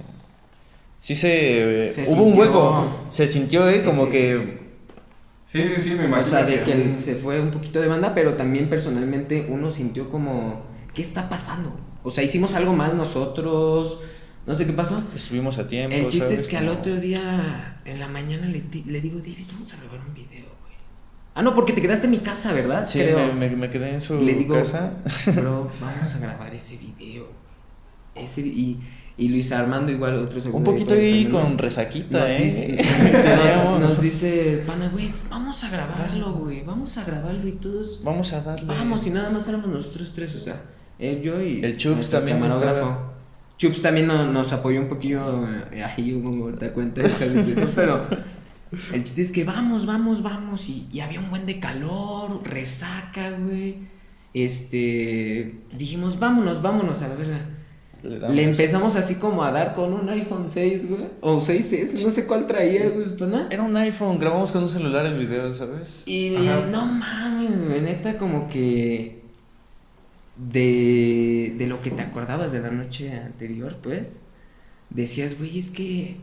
Sí 1.00 1.16
se... 1.16 1.90
Se 1.92 2.12
hubo 2.12 2.24
un 2.24 2.38
hueco, 2.40 2.88
se 3.10 3.28
sintió, 3.28 3.70
¿eh? 3.70 3.84
Como 3.84 4.04
Ese- 4.04 4.12
que... 4.12 4.68
Sí, 5.46 5.64
sí, 5.70 5.82
sí, 5.82 5.90
me 5.92 6.04
O 6.04 6.08
imagino. 6.08 6.28
sea, 6.30 6.44
de 6.44 6.62
que 6.64 6.94
se 6.96 7.16
fue 7.16 7.40
un 7.40 7.52
poquito 7.52 7.80
de 7.80 7.88
banda, 7.88 8.14
pero 8.16 8.34
también 8.36 8.70
personalmente 8.70 9.48
uno 9.50 9.70
sintió 9.72 10.10
como, 10.10 10.64
¿qué 10.94 11.02
está 11.02 11.30
pasando? 11.30 11.72
O 12.04 12.10
sea, 12.12 12.24
hicimos 12.24 12.54
algo 12.54 12.74
mal 12.74 12.98
nosotros, 12.98 14.02
no 14.48 14.56
sé 14.56 14.66
qué 14.66 14.74
pasó. 14.74 15.04
Estuvimos 15.16 15.58
a 15.60 15.68
tiempo. 15.68 15.96
El 15.96 16.04
chiste 16.06 16.20
¿sabes? 16.22 16.42
es 16.42 16.48
que 16.48 16.58
al 16.58 16.70
otro 16.70 16.96
día, 16.96 17.78
en 17.86 18.00
la 18.00 18.08
mañana, 18.08 18.48
le, 18.48 18.64
le 18.86 19.02
digo, 19.02 19.20
Davis, 19.20 19.52
vamos 19.54 19.72
a 19.74 19.78
grabar 19.78 20.00
un 20.08 20.14
video, 20.14 20.46
güey. 20.62 20.74
Ah, 21.36 21.42
no, 21.44 21.54
porque 21.54 21.74
te 21.74 21.82
quedaste 21.82 22.06
en 22.06 22.12
mi 22.12 22.20
casa, 22.20 22.54
¿verdad? 22.54 22.88
Sí, 22.88 23.00
Creo. 23.00 23.34
me, 23.34 23.50
me- 23.50 23.56
me 23.56 23.70
quedé 23.70 23.92
en 23.94 24.02
su 24.02 24.20
Le 24.20 24.34
digo, 24.34 24.56
casa. 24.56 24.94
bro, 25.36 25.70
vamos 25.80 26.16
a 26.16 26.18
grabar 26.20 26.56
ese 26.56 26.78
video. 26.78 27.28
Ese, 28.16 28.42
y, 28.42 28.80
y 29.18 29.28
Luis 29.30 29.52
Armando 29.52 29.92
igual, 29.92 30.16
otro 30.16 30.40
segundo 30.42 30.72
Un 30.72 30.76
poquito 30.76 30.96
ahí 30.96 31.26
con 31.26 31.58
resaquita, 31.58 32.20
Nos 32.22 32.30
¿eh? 32.32 32.40
dice, 32.42 32.78
nos, 33.66 33.80
nos 33.80 34.02
dice, 34.02 34.64
pana, 34.66 34.90
güey, 34.90 35.12
vamos 35.30 35.64
a 35.64 35.70
grabarlo, 35.70 36.34
güey, 36.34 36.64
vamos 36.64 36.98
a 36.98 37.04
grabarlo 37.04 37.48
y 37.48 37.52
todos, 37.54 38.02
Vamos 38.04 38.34
a 38.34 38.42
darle. 38.42 38.66
vamos, 38.68 39.06
y 39.06 39.10
nada 39.12 39.30
más 39.30 39.48
éramos 39.48 39.68
nosotros 39.68 40.14
tres, 40.16 40.34
o 40.36 40.40
sea, 40.40 40.60
él, 40.98 41.22
yo 41.22 41.40
y 41.42 41.64
El 41.64 41.78
Chups 41.78 42.10
también 42.10 42.40
camarógrafo. 42.40 43.17
Chups 43.58 43.82
también 43.82 44.08
no- 44.08 44.32
nos 44.32 44.54
apoyó 44.54 44.82
un 44.82 44.88
poquillo, 44.90 45.46
eh, 45.72 45.84
ahí 45.84 46.20
como 46.24 46.48
te 46.54 46.70
cuenta, 46.72 47.02
pero 47.76 48.06
el 48.94 49.04
chiste 49.04 49.22
es 49.24 49.32
que 49.32 49.44
vamos, 49.44 49.86
vamos, 49.86 50.22
vamos, 50.22 50.70
y, 50.70 50.88
y 50.92 51.00
había 51.00 51.20
un 51.20 51.30
buen 51.30 51.46
de 51.46 51.60
calor, 51.60 52.42
resaca, 52.44 53.32
güey, 53.32 53.78
este, 54.34 55.56
dijimos, 55.76 56.20
vámonos, 56.20 56.62
vámonos 56.62 57.02
a 57.02 57.08
la 57.10 57.16
verga. 57.16 57.40
Le, 58.30 58.44
empezamos 58.44 58.96
así 58.96 59.16
como 59.16 59.44
a 59.44 59.52
dar 59.52 59.74
con 59.74 59.92
un 59.92 60.08
iPhone 60.10 60.46
6, 60.48 60.90
güey. 60.90 61.02
O 61.20 61.40
6S, 61.42 62.04
no 62.04 62.12
sé 62.12 62.26
cuál 62.28 62.46
traía, 62.46 62.90
güey, 62.90 63.16
pana. 63.18 63.48
Era 63.50 63.64
un 63.64 63.76
iPhone, 63.76 64.20
grabamos 64.20 64.52
con 64.52 64.62
un 64.64 64.70
celular 64.70 65.06
el 65.08 65.18
video, 65.18 65.52
¿sabes? 65.54 66.04
Y 66.08 66.36
Ajá. 66.36 66.68
no 66.72 66.86
mames, 66.86 67.68
güey, 67.68 67.82
neta, 67.82 68.18
como 68.18 68.48
que. 68.48 69.24
De, 70.38 71.56
de 71.58 71.66
lo 71.68 71.82
que 71.82 71.90
te 71.92 72.02
acordabas 72.04 72.52
de 72.52 72.60
la 72.62 72.70
noche 72.72 73.12
anterior, 73.14 73.78
pues. 73.82 74.22
Decías, 74.90 75.38
güey, 75.38 75.58
es 75.60 75.72
que. 75.72 76.18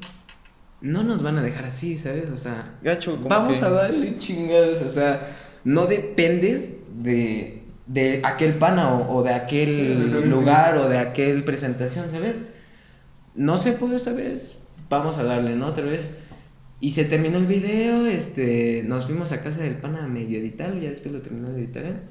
No 0.81 1.03
nos 1.03 1.23
van 1.23 1.39
a 1.39 1.43
dejar 1.43 1.65
así, 1.65 1.97
¿sabes? 1.97 2.31
O 2.31 2.37
sea. 2.37 2.77
Gacho, 2.83 3.19
Vamos 3.29 3.59
que- 3.59 3.65
a 3.65 3.71
darle 3.71 4.17
chingados, 4.19 4.83
o 4.83 4.89
sea. 4.91 5.29
No 5.65 5.87
dependes 5.87 6.81
de. 7.03 7.63
De 7.87 8.21
aquel 8.25 8.55
pana 8.55 8.95
o, 8.95 9.17
o 9.19 9.23
de 9.23 9.35
aquel 9.35 10.31
lugar 10.31 10.79
o 10.79 10.89
de 10.89 10.97
aquel 10.99 11.45
presentación, 11.45 12.11
¿sabes? 12.11 12.47
No 13.35 13.59
se 13.59 13.73
pudo 13.73 13.97
esta 13.97 14.13
vez. 14.13 14.57
Vamos 14.89 15.19
a 15.19 15.25
darle, 15.25 15.55
¿no? 15.57 15.67
Otra 15.67 15.85
vez. 15.85 16.09
Y 16.81 16.93
se 16.93 17.05
terminó 17.05 17.37
el 17.39 17.47
video, 17.47 18.07
este, 18.07 18.85
nos 18.87 19.07
fuimos 19.07 19.33
a 19.33 19.43
casa 19.43 19.63
del 19.63 19.75
pana 19.77 20.05
a 20.05 20.09
medio 20.09 20.39
editarlo, 20.39 20.81
ya 20.81 20.91
después 20.91 21.13
lo 21.13 21.21
terminó 21.21 21.51
de 21.51 21.59
editar. 21.63 22.03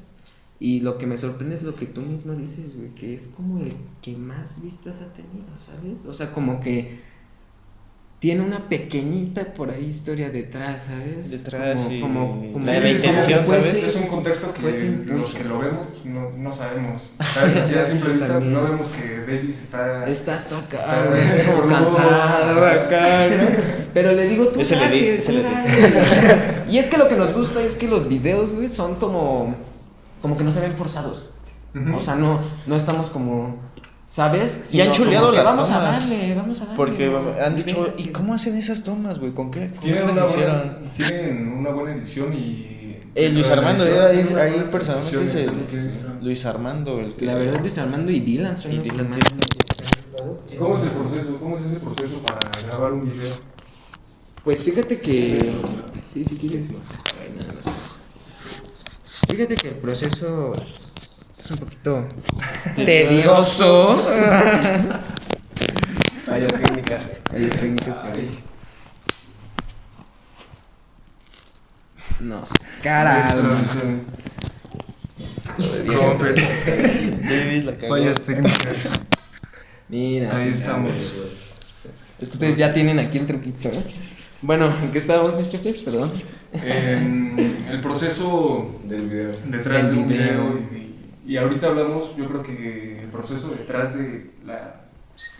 Y 0.65 0.79
lo 0.79 0.97
que 0.97 1.05
me 1.07 1.17
sorprende 1.17 1.55
es 1.55 1.63
lo 1.63 1.75
que 1.75 1.85
tú 1.85 1.99
mismo 1.99 2.31
dices, 2.35 2.77
güey, 2.77 2.87
que 2.95 3.13
es 3.13 3.27
como 3.27 3.59
el 3.59 3.73
que 4.01 4.15
más 4.15 4.61
vistas 4.63 5.01
ha 5.01 5.11
tenido, 5.11 5.45
¿sabes? 5.59 6.05
O 6.05 6.13
sea, 6.13 6.31
como 6.31 6.61
que 6.61 6.99
tiene 8.19 8.39
una 8.41 8.69
pequeñita 8.69 9.53
por 9.53 9.71
ahí 9.71 9.83
historia 9.83 10.29
detrás, 10.29 10.83
¿sabes? 10.85 11.31
Detrás 11.31 11.81
como, 11.81 11.91
y 11.93 11.99
como, 11.99 12.53
como 12.53 12.65
la- 12.65 12.89
intención, 12.89 13.45
¿sabes? 13.45 13.83
Es 13.83 13.95
un 13.97 14.07
contexto 14.07 14.53
que 14.53 14.61
Fuese 14.61 15.03
los 15.07 15.33
que 15.33 15.43
lo 15.43 15.59
vemos 15.59 15.87
pues, 15.87 16.05
no, 16.05 16.29
no 16.29 16.49
sabemos. 16.53 17.11
¿Sabes? 17.33 17.75
A 17.75 17.83
simple 17.83 18.13
vista 18.13 18.27
También. 18.29 18.53
no 18.53 18.63
vemos 18.63 18.87
que 18.87 19.17
Davis 19.29 19.61
está. 19.63 20.07
Estás 20.07 20.45
acá, 20.45 20.77
Está- 20.77 21.05
güey, 21.09 21.21
así 21.21 21.39
como 21.45 21.67
cansado 21.67 22.65
acá, 22.65 23.27
¿no? 23.27 23.47
Pero 23.93 24.13
le 24.13 24.27
digo, 24.29 24.47
tú 24.47 24.61
Es 24.61 24.71
el 24.71 24.81
edit, 24.83 25.19
es. 25.19 25.29
Y 26.69 26.77
es 26.77 26.85
que 26.85 26.97
lo 26.97 27.09
que 27.09 27.17
nos 27.17 27.33
gusta 27.33 27.61
es 27.61 27.75
que 27.75 27.89
los 27.89 28.07
videos, 28.07 28.53
güey, 28.53 28.69
son 28.69 28.95
como, 28.95 29.57
como 30.23 30.35
que 30.37 30.43
no 30.43 30.49
se 30.51 30.61
ven 30.61 30.73
forzados. 30.75 31.25
Ujú. 31.75 31.97
O 31.97 31.99
sea, 31.99 32.15
no, 32.15 32.39
no 32.65 32.75
estamos 32.75 33.07
como, 33.11 33.57
¿sabes? 34.05 34.73
Y 34.73 34.79
han 34.81 34.93
Sino 34.93 35.05
chuleado 35.05 35.25
como 35.27 35.37
que 35.37 35.43
las 35.43 35.53
vamos 35.55 35.69
a 35.69 35.79
tomas. 35.79 36.09
darle, 36.09 36.35
vamos 36.35 36.57
a 36.61 36.65
darle. 36.65 36.77
Porque 36.77 37.17
han 37.43 37.55
dicho, 37.55 37.93
¿y 37.97 38.07
cómo 38.07 38.33
hacen 38.33 38.55
esas 38.55 38.83
tomas, 38.83 39.19
güey? 39.19 39.33
¿Con 39.33 39.51
qué? 39.51 39.69
¿Con 39.71 39.79
qué 39.79 39.79
Tienen 39.79 40.07
las 40.07 40.17
una, 40.17 40.25
hicieron? 40.25 40.55
buena, 40.55 40.93
tienen 40.95 41.47
una 41.49 41.69
buena 41.71 41.93
edición 41.95 42.33
y. 42.33 42.69
Eh, 43.15 43.29
Luis 43.29 43.47
Armando, 43.49 43.85
edición, 43.85 44.39
eh, 44.39 44.41
ahí, 44.41 44.53
ahí 44.55 44.63
personalmente 44.71 45.45
visto. 45.77 46.07
Luis 46.21 46.45
Armando 46.47 46.99
el 46.99 47.15
que... 47.15 47.25
La 47.27 47.35
verdad, 47.35 47.59
Luis 47.59 47.77
Armando 47.77 48.11
y 48.11 48.21
Dylan 48.21 48.57
son 48.57 48.71
Y 48.71 48.77
los 48.77 48.85
que 48.87 48.91
Dylan, 48.91 49.09
más- 49.11 49.19
¿Y 50.51 50.55
¿Cómo 50.55 50.75
es 50.75 50.83
el 50.83 50.89
proceso? 50.89 51.37
¿Cómo 51.39 51.57
es 51.57 51.63
ese 51.65 51.79
proceso 51.79 52.17
para 52.23 52.39
grabar 52.65 52.93
un 52.93 53.11
video? 53.11 53.33
Pues 54.43 54.63
fíjate 54.63 54.99
que. 54.99 55.53
Sí, 56.11 56.23
sí, 56.23 56.37
quieres. 56.37 56.69
Ay, 57.21 57.35
nada 57.37 57.53
más. 57.53 57.65
Fíjate 59.29 59.55
que 59.55 59.69
el 59.69 59.75
proceso 59.75 60.53
es 61.39 61.51
un 61.51 61.57
poquito 61.57 62.07
tedioso. 62.75 63.95
Fallas 66.25 66.53
técnicas. 66.53 67.19
Hay 67.31 67.45
técnicas 67.47 67.97
por 67.97 68.11
ahí. 68.11 68.29
No, 72.19 72.43
carajo. 72.81 73.37
La 75.57 77.77
cagó. 77.77 77.95
Fallas 77.95 78.21
técnicas. 78.21 78.67
Mira, 79.89 80.35
Ahí 80.35 80.47
sí, 80.47 80.53
estamos. 80.53 80.91
Es 82.19 82.29
que 82.29 82.35
ustedes 82.35 82.57
ya 82.57 82.73
tienen 82.73 82.99
aquí 82.99 83.17
el 83.17 83.27
truquito, 83.27 83.69
¿eh? 83.69 83.83
Bueno, 84.41 84.73
¿en 84.81 84.91
qué 84.91 84.99
estábamos, 84.99 85.35
mis 85.35 85.49
jefes? 85.49 85.81
Perdón. 85.81 86.11
En 86.53 87.65
el 87.71 87.81
proceso 87.81 88.79
Del 88.85 89.01
video. 89.09 89.31
detrás 89.45 89.87
Del 89.87 89.95
de 89.95 90.01
un 90.01 90.07
video. 90.07 90.27
video 90.53 90.59
y, 91.25 91.31
y 91.33 91.37
ahorita 91.37 91.67
hablamos, 91.67 92.15
yo 92.15 92.27
creo 92.27 92.43
que 92.43 93.01
el 93.03 93.09
proceso 93.09 93.49
detrás 93.57 93.95
de 93.97 94.31
la 94.45 94.81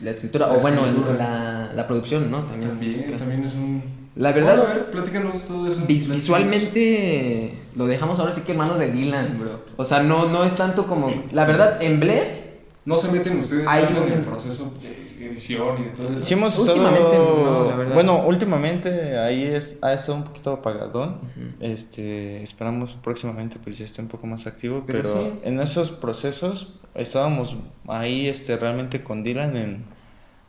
La 0.01 0.11
escritura, 0.11 0.47
La 0.47 0.53
o 0.53 0.59
bueno, 0.59 0.81
el- 0.85 0.89
escritura. 0.89 1.13
la, 1.17 1.73
la 1.73 1.87
producción, 1.87 2.31
¿no? 2.31 2.41
También. 2.43 2.69
también, 2.69 3.17
también 3.17 3.43
es 3.45 3.53
un 3.53 3.83
La 4.15 4.31
verdad, 4.31 4.57
Bueno, 4.57 4.71
a 4.71 4.73
ver, 4.75 4.85
platícanos 4.91 5.43
todo 5.45 5.67
eso. 5.67 5.81
vis- 5.87 6.09
visualmente 6.09 7.53
lo 7.75 7.85
dejamos 7.87 8.19
ahora 8.19 8.31
sí 8.31 8.41
que 8.41 8.51
en 8.53 8.57
manos 8.59 8.79
de 8.79 8.91
Dylan, 8.91 9.39
bro. 9.39 9.63
O 9.77 9.83
sea, 9.83 10.01
no, 10.03 10.29
no 10.29 10.43
es 10.43 10.55
tanto 10.55 10.85
como. 10.87 11.11
La 11.31 11.45
verdad, 11.45 11.81
en 11.81 11.99
Bless, 11.99 12.59
No 12.85 12.97
se 12.97 13.11
meten 13.11 13.39
ustedes 13.39 13.65
tanto 13.65 14.05
en 14.07 14.13
el 14.13 14.19
proceso 14.21 14.71
de 14.81 15.02
edición 15.23 15.75
y 15.79 15.83
de 15.83 15.89
todo 15.89 16.13
eso. 16.13 16.21
Sí 16.23 16.33
hemos 16.33 16.57
Últimamente 16.57 17.11
estado... 17.11 17.43
no, 17.43 17.69
la 17.69 17.75
verdad. 17.75 17.93
Bueno, 17.95 18.25
últimamente 18.25 19.17
ahí 19.17 19.43
es, 19.45 19.79
ha 19.81 19.93
estado 19.93 20.17
un 20.19 20.23
poquito 20.23 20.51
apagadón. 20.51 21.19
Este, 21.59 22.41
esperamos 22.43 22.97
próximamente 23.03 23.57
pues 23.63 23.77
ya 23.77 23.85
esté 23.85 24.01
un 24.01 24.07
poco 24.07 24.27
más 24.27 24.47
activo, 24.47 24.83
Pero 24.85 25.01
pero, 25.01 25.13
sí. 25.13 25.39
en 25.43 25.59
esos 25.59 25.91
procesos 25.91 26.73
estábamos 26.95 27.55
ahí 27.87 28.27
este 28.27 28.55
realmente 28.57 29.03
con 29.03 29.23
Dylan 29.23 29.55
en, 29.57 29.83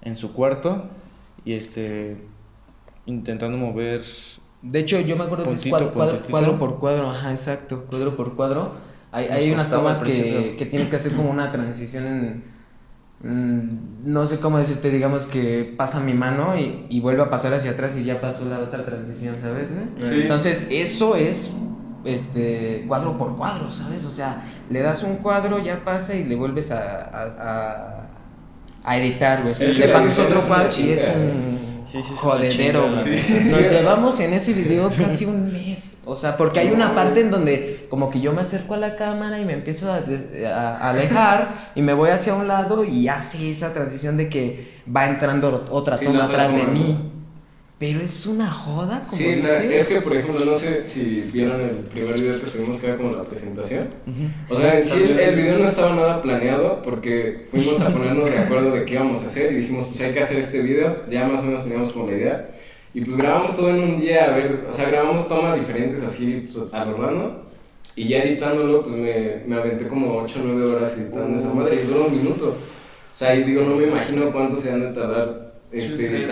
en 0.02 0.16
su 0.16 0.32
cuarto 0.32 0.84
y 1.44 1.54
este 1.54 2.16
intentando 3.06 3.56
mover 3.58 4.02
De 4.62 4.78
hecho, 4.80 5.00
yo 5.00 5.16
me 5.16 5.24
acuerdo 5.24 5.44
que 5.44 5.50
es 5.52 5.56
Puntito, 5.60 5.70
cuadro, 5.76 5.92
cuadro, 5.92 6.12
puntitito. 6.12 6.30
cuadro 6.30 6.58
por 6.58 6.78
cuadro, 6.78 7.10
ajá, 7.10 7.30
exacto, 7.30 7.84
cuadro 7.84 8.16
por 8.16 8.34
cuadro. 8.34 8.72
Hay, 9.12 9.26
hay 9.26 9.52
unas 9.52 9.68
tomas 9.70 10.00
que, 10.00 10.56
que 10.58 10.66
tienes 10.66 10.88
que 10.88 10.96
hacer 10.96 11.12
como 11.12 11.30
una 11.30 11.50
transición 11.50 12.06
en... 12.06 12.53
mm, 13.24 13.78
no 14.04 14.26
sé 14.26 14.38
cómo 14.38 14.58
decirte, 14.58 14.90
digamos 14.90 15.22
que 15.26 15.74
pasa 15.76 15.98
mi 16.00 16.12
mano 16.14 16.56
y, 16.58 16.86
y 16.90 17.00
vuelve 17.00 17.22
a 17.22 17.30
pasar 17.30 17.54
hacia 17.54 17.70
atrás 17.72 17.96
y 17.96 18.04
ya 18.04 18.20
pasó 18.20 18.44
la 18.44 18.58
otra 18.60 18.84
transición, 18.84 19.34
¿sabes? 19.40 19.72
güey? 19.74 19.86
Sí. 20.08 20.20
Entonces, 20.22 20.66
eso 20.70 21.16
es 21.16 21.52
este 22.04 22.84
cuadro 22.86 23.16
por 23.16 23.34
cuadro, 23.36 23.70
¿sabes? 23.72 24.04
O 24.04 24.10
sea, 24.10 24.42
le 24.68 24.80
das 24.80 25.02
un 25.04 25.16
cuadro, 25.16 25.58
ya 25.58 25.84
pasa 25.84 26.14
y 26.14 26.24
le 26.24 26.36
vuelves 26.36 26.70
a, 26.70 26.78
a, 26.78 27.22
a- 27.40 28.08
a 28.86 28.98
editar, 28.98 29.40
güey. 29.42 29.54
Sí, 29.54 29.66
le 29.68 29.88
pasas 29.88 30.18
otro 30.18 30.38
cuadro 30.42 30.68
y 30.78 30.90
es 30.90 31.02
un 31.16 31.58
Sí, 32.02 32.14
jodedero, 32.16 32.90
güey. 32.92 33.22
Nos 33.50 33.60
llevamos 33.60 34.20
en 34.20 34.32
ese 34.34 34.52
video 34.52 34.88
casi 34.98 35.24
un 35.26 35.52
mes. 35.52 35.96
O 36.06 36.14
sea, 36.16 36.36
porque 36.36 36.60
hay 36.60 36.70
una 36.70 36.94
parte 36.94 37.20
en 37.20 37.30
donde 37.30 37.86
como 37.88 38.10
que 38.10 38.20
yo 38.20 38.32
me 38.32 38.42
acerco 38.42 38.74
a 38.74 38.76
la 38.76 38.96
cámara 38.96 39.38
y 39.40 39.44
me 39.44 39.54
empiezo 39.54 39.90
a, 39.92 40.00
a- 40.46 40.90
alejar 40.90 41.70
y 41.74 41.82
me 41.82 41.94
voy 41.94 42.10
hacia 42.10 42.34
un 42.34 42.46
lado 42.48 42.84
y 42.84 43.08
hace 43.08 43.50
esa 43.50 43.72
transición 43.72 44.16
de 44.18 44.28
que 44.28 44.74
va 44.94 45.08
entrando 45.08 45.66
otra 45.70 45.96
toma 45.98 46.24
atrás 46.24 46.54
de 46.54 46.66
mí. 46.66 47.12
Pero 47.78 48.00
es 48.00 48.26
una 48.26 48.50
joda, 48.50 49.02
como 49.02 49.16
Sí, 49.16 49.36
la- 49.42 49.62
es 49.64 49.86
que 49.86 50.00
por 50.00 50.16
ejemplo, 50.16 50.44
no 50.44 50.54
sé 50.54 50.86
si 50.86 51.28
vieron 51.32 51.60
el 51.60 51.70
primer 51.78 52.14
video 52.14 52.38
que 52.38 52.46
subimos 52.46 52.76
que 52.76 52.86
era 52.86 52.96
como 52.96 53.10
la 53.12 53.24
presentación. 53.24 53.88
O 54.48 54.56
sea, 54.56 54.78
en 54.78 54.84
sí 54.84 55.02
el, 55.02 55.18
el 55.18 55.34
video 55.34 55.58
no 55.58 55.64
estaba 55.64 55.94
nada 55.94 56.22
planeado 56.22 56.82
porque 56.82 57.46
fuimos 57.50 57.80
a 57.80 57.90
ponernos 57.90 58.30
de 58.30 58.38
acuerdo 58.38 58.70
de 58.70 58.84
qué 58.84 58.94
íbamos 58.94 59.22
a 59.22 59.26
hacer 59.26 59.52
y 59.52 59.56
dijimos, 59.56 59.84
pues 59.86 60.00
hay 60.00 60.12
que 60.12 60.20
hacer 60.20 60.38
este 60.38 60.60
video, 60.60 60.96
ya 61.10 61.26
más 61.26 61.40
o 61.40 61.44
menos 61.44 61.62
teníamos 61.64 61.90
como 61.90 62.06
la 62.06 62.12
idea. 62.12 62.48
Y 62.94 63.00
pues 63.00 63.16
grabamos 63.16 63.56
todo 63.56 63.70
en 63.70 63.80
un 63.82 64.00
día, 64.00 64.26
a 64.26 64.36
ver, 64.36 64.66
o 64.70 64.72
sea, 64.72 64.88
grabamos 64.88 65.26
tomas 65.28 65.56
diferentes 65.56 66.00
así 66.02 66.48
pues, 66.52 66.72
a 66.72 66.84
lo 66.84 66.96
random. 66.96 67.32
Y 67.96 68.08
ya 68.08 68.22
editándolo, 68.22 68.82
pues 68.84 68.94
me, 68.96 69.42
me 69.46 69.56
aventé 69.56 69.88
como 69.88 70.16
8 70.18 70.40
o 70.40 70.46
9 70.46 70.70
horas 70.76 70.96
editando 70.96 71.36
esa 71.38 71.52
madre 71.52 71.80
y 71.82 71.86
duró 71.86 72.06
un 72.06 72.16
minuto. 72.16 72.50
O 72.50 73.16
sea, 73.16 73.34
y 73.34 73.42
digo, 73.42 73.62
no 73.62 73.74
me 73.76 73.88
imagino 73.88 74.30
cuánto 74.32 74.56
se 74.56 74.70
han 74.72 74.80
de 74.80 74.88
tardar 74.92 75.53
este. 75.74 76.28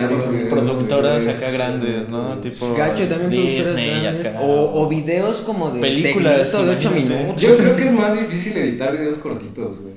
Productoras 0.49 1.27
acá 1.27 1.51
grandes, 1.51 2.09
¿no? 2.09 2.37
Tipo 2.39 2.73
Gacho, 2.75 3.07
también 3.07 3.29
productores 3.31 3.67
Disney 3.75 4.01
grandes. 4.01 4.27
O, 4.41 4.81
o 4.83 4.87
videos 4.89 5.37
como 5.41 5.71
de 5.71 5.81
Películas, 5.81 6.51
de 6.51 6.57
8 6.57 6.71
imagínate. 6.89 6.99
minutos. 7.15 7.41
Yo 7.41 7.57
creo 7.57 7.75
que 7.75 7.83
es 7.85 7.91
más 7.91 8.19
difícil 8.19 8.57
editar 8.57 8.91
videos 8.93 9.15
cortitos, 9.15 9.79
güey. 9.79 9.93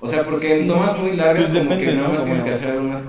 O 0.00 0.08
sea, 0.08 0.22
porque 0.22 0.52
en 0.54 0.62
Sí. 0.62 0.68
tomas 0.68 0.98
muy 0.98 1.12
largas 1.12 1.46
Pues 1.46 1.58
como 1.58 1.70
depende, 1.70 1.84
que 1.86 1.92
nada 1.96 2.08
¿no? 2.08 2.12
más 2.14 2.22
tienes 2.24 2.42
que 2.42 2.50
hacer 2.50 2.70
algunas 2.72 3.02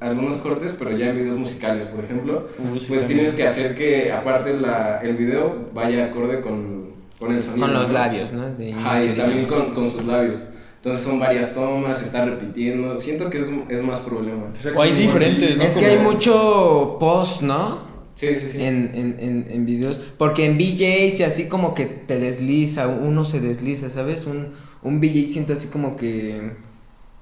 algunos 0.00 0.36
cortes, 0.38 0.74
pero 0.78 0.90
ya 0.96 1.06
en 1.10 1.16
videos 1.16 1.36
musicales, 1.38 1.86
por 1.86 2.04
ejemplo, 2.04 2.46
Uy, 2.72 2.78
sí, 2.80 2.86
pues 2.88 3.06
tienes 3.06 3.32
que 3.32 3.44
hacer 3.46 3.74
que 3.74 4.12
aparte 4.12 4.52
la, 4.58 5.00
el 5.02 5.16
video 5.16 5.68
vaya 5.72 6.06
acorde 6.06 6.40
con, 6.42 6.90
con 7.18 7.32
el 7.34 7.40
sonido. 7.40 7.66
Con 7.66 7.74
los 7.74 7.86
¿no? 7.88 7.94
labios, 7.94 8.32
¿no? 8.32 8.50
De 8.54 8.72
Ajá, 8.72 9.02
y 9.02 9.08
también 9.10 9.46
con, 9.46 9.72
con 9.72 9.88
sus 9.88 10.04
labios. 10.04 10.42
Entonces 10.82 11.04
son 11.04 11.20
varias 11.20 11.54
tomas, 11.54 11.98
se 11.98 12.04
está 12.04 12.24
repitiendo. 12.24 12.96
Siento 12.96 13.30
que 13.30 13.38
es, 13.38 13.46
es 13.68 13.82
más 13.82 14.00
problema. 14.00 14.52
O 14.74 14.82
hay 14.82 14.90
diferentes, 14.90 15.56
¿no? 15.56 15.62
Es 15.62 15.76
que 15.76 15.86
hay 15.86 15.98
mucho 16.00 16.96
post, 16.98 17.42
¿no? 17.42 17.78
Sí, 18.16 18.34
sí, 18.34 18.48
sí. 18.48 18.64
En, 18.64 18.90
en, 18.92 19.16
en, 19.20 19.46
en 19.48 19.64
videos. 19.64 20.00
Porque 20.18 20.44
en 20.44 20.58
VJs 20.58 21.20
y 21.20 21.22
así 21.22 21.48
como 21.48 21.74
que 21.76 21.86
te 21.86 22.18
desliza, 22.18 22.88
uno 22.88 23.24
se 23.24 23.38
desliza, 23.38 23.90
¿sabes? 23.90 24.26
Un, 24.26 24.54
un 24.82 25.00
VJ 25.00 25.26
siento 25.28 25.52
así 25.52 25.68
como 25.68 25.96
que. 25.96 26.50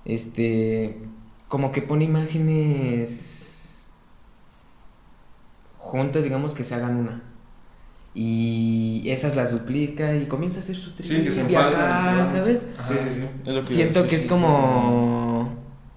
Este. 0.07 0.97
Como 1.49 1.71
que 1.71 1.83
pone 1.83 2.07
imágenes. 2.07 3.93
Juntas, 5.77 6.25
digamos 6.25 6.55
que 6.55 6.65
se 6.65 6.77
hagan 6.77 6.97
una. 6.97 7.30
Y 8.15 9.05
esas 9.07 9.37
las 9.37 9.53
duplica 9.53 10.17
y 10.17 10.27
comienza 10.27 10.59
a 10.59 10.63
hacer 10.63 10.75
su 10.75 10.91
Sí, 10.91 11.23
que 11.23 11.31
se 11.31 11.57
acá. 11.57 12.27
¿sabes? 12.27 12.67
Sí, 12.83 12.95
sí, 13.09 13.21
sí. 13.21 13.25
Es 13.47 13.55
lo 13.55 13.61
que 13.61 13.67
Siento 13.67 14.03
que 14.05 14.11
sí, 14.11 14.15
es 14.17 14.23
sí. 14.23 14.29
como. 14.29 15.55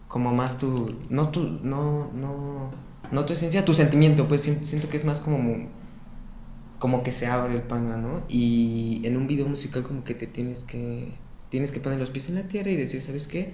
Como 0.07 0.32
más 0.32 0.59
tu. 0.59 0.95
No 1.09 1.30
tu. 1.30 1.41
No, 1.41 2.11
no. 2.14 2.70
No 3.11 3.26
tu 3.26 3.34
esencia, 3.34 3.66
tu 3.66 3.74
sentimiento, 3.74 4.28
pues 4.28 4.41
siento, 4.41 4.89
que 4.89 4.97
es 4.97 5.05
más 5.05 5.20
como. 5.20 5.70
Como 6.78 7.01
que 7.01 7.11
se 7.11 7.28
abre 7.28 7.55
el 7.55 7.61
pana, 7.64 7.97
¿no? 7.97 8.24
Y 8.28 9.01
en 9.05 9.18
un 9.18 9.26
video 9.26 9.47
musical, 9.47 9.84
como 9.84 10.03
que 10.03 10.14
te 10.14 10.28
tienes 10.28 10.64
que. 10.64 11.11
Tienes 11.49 11.72
que 11.72 11.80
poner 11.80 11.99
los 11.99 12.11
pies 12.11 12.30
en 12.30 12.36
la 12.36 12.47
tierra 12.47 12.70
y 12.72 12.76
decir, 12.76 13.01
¿sabes 13.01 13.28
qué? 13.28 13.53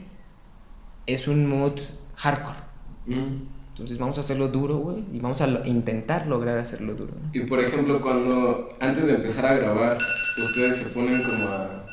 Es 1.05 1.27
un 1.27 1.47
mood 1.47 1.79
hardcore. 2.15 2.59
Mm. 3.07 3.58
Entonces 3.79 3.97
vamos 3.97 4.17
a 4.17 4.21
hacerlo 4.21 4.49
duro, 4.49 4.77
güey. 4.77 5.03
Y 5.13 5.19
vamos 5.19 5.39
a 5.41 5.47
lo- 5.47 5.65
intentar 5.65 6.27
lograr 6.27 6.57
hacerlo 6.57 6.93
duro, 6.95 7.13
¿no? 7.21 7.29
Y 7.33 7.45
por 7.45 7.59
ejemplo, 7.61 8.01
cuando 8.01 8.67
antes 8.79 9.07
de 9.07 9.13
empezar 9.15 9.45
a 9.45 9.53
grabar, 9.55 9.97
ustedes 10.39 10.77
se 10.77 10.85
ponen 10.89 11.23
como 11.23 11.47
a. 11.47 11.83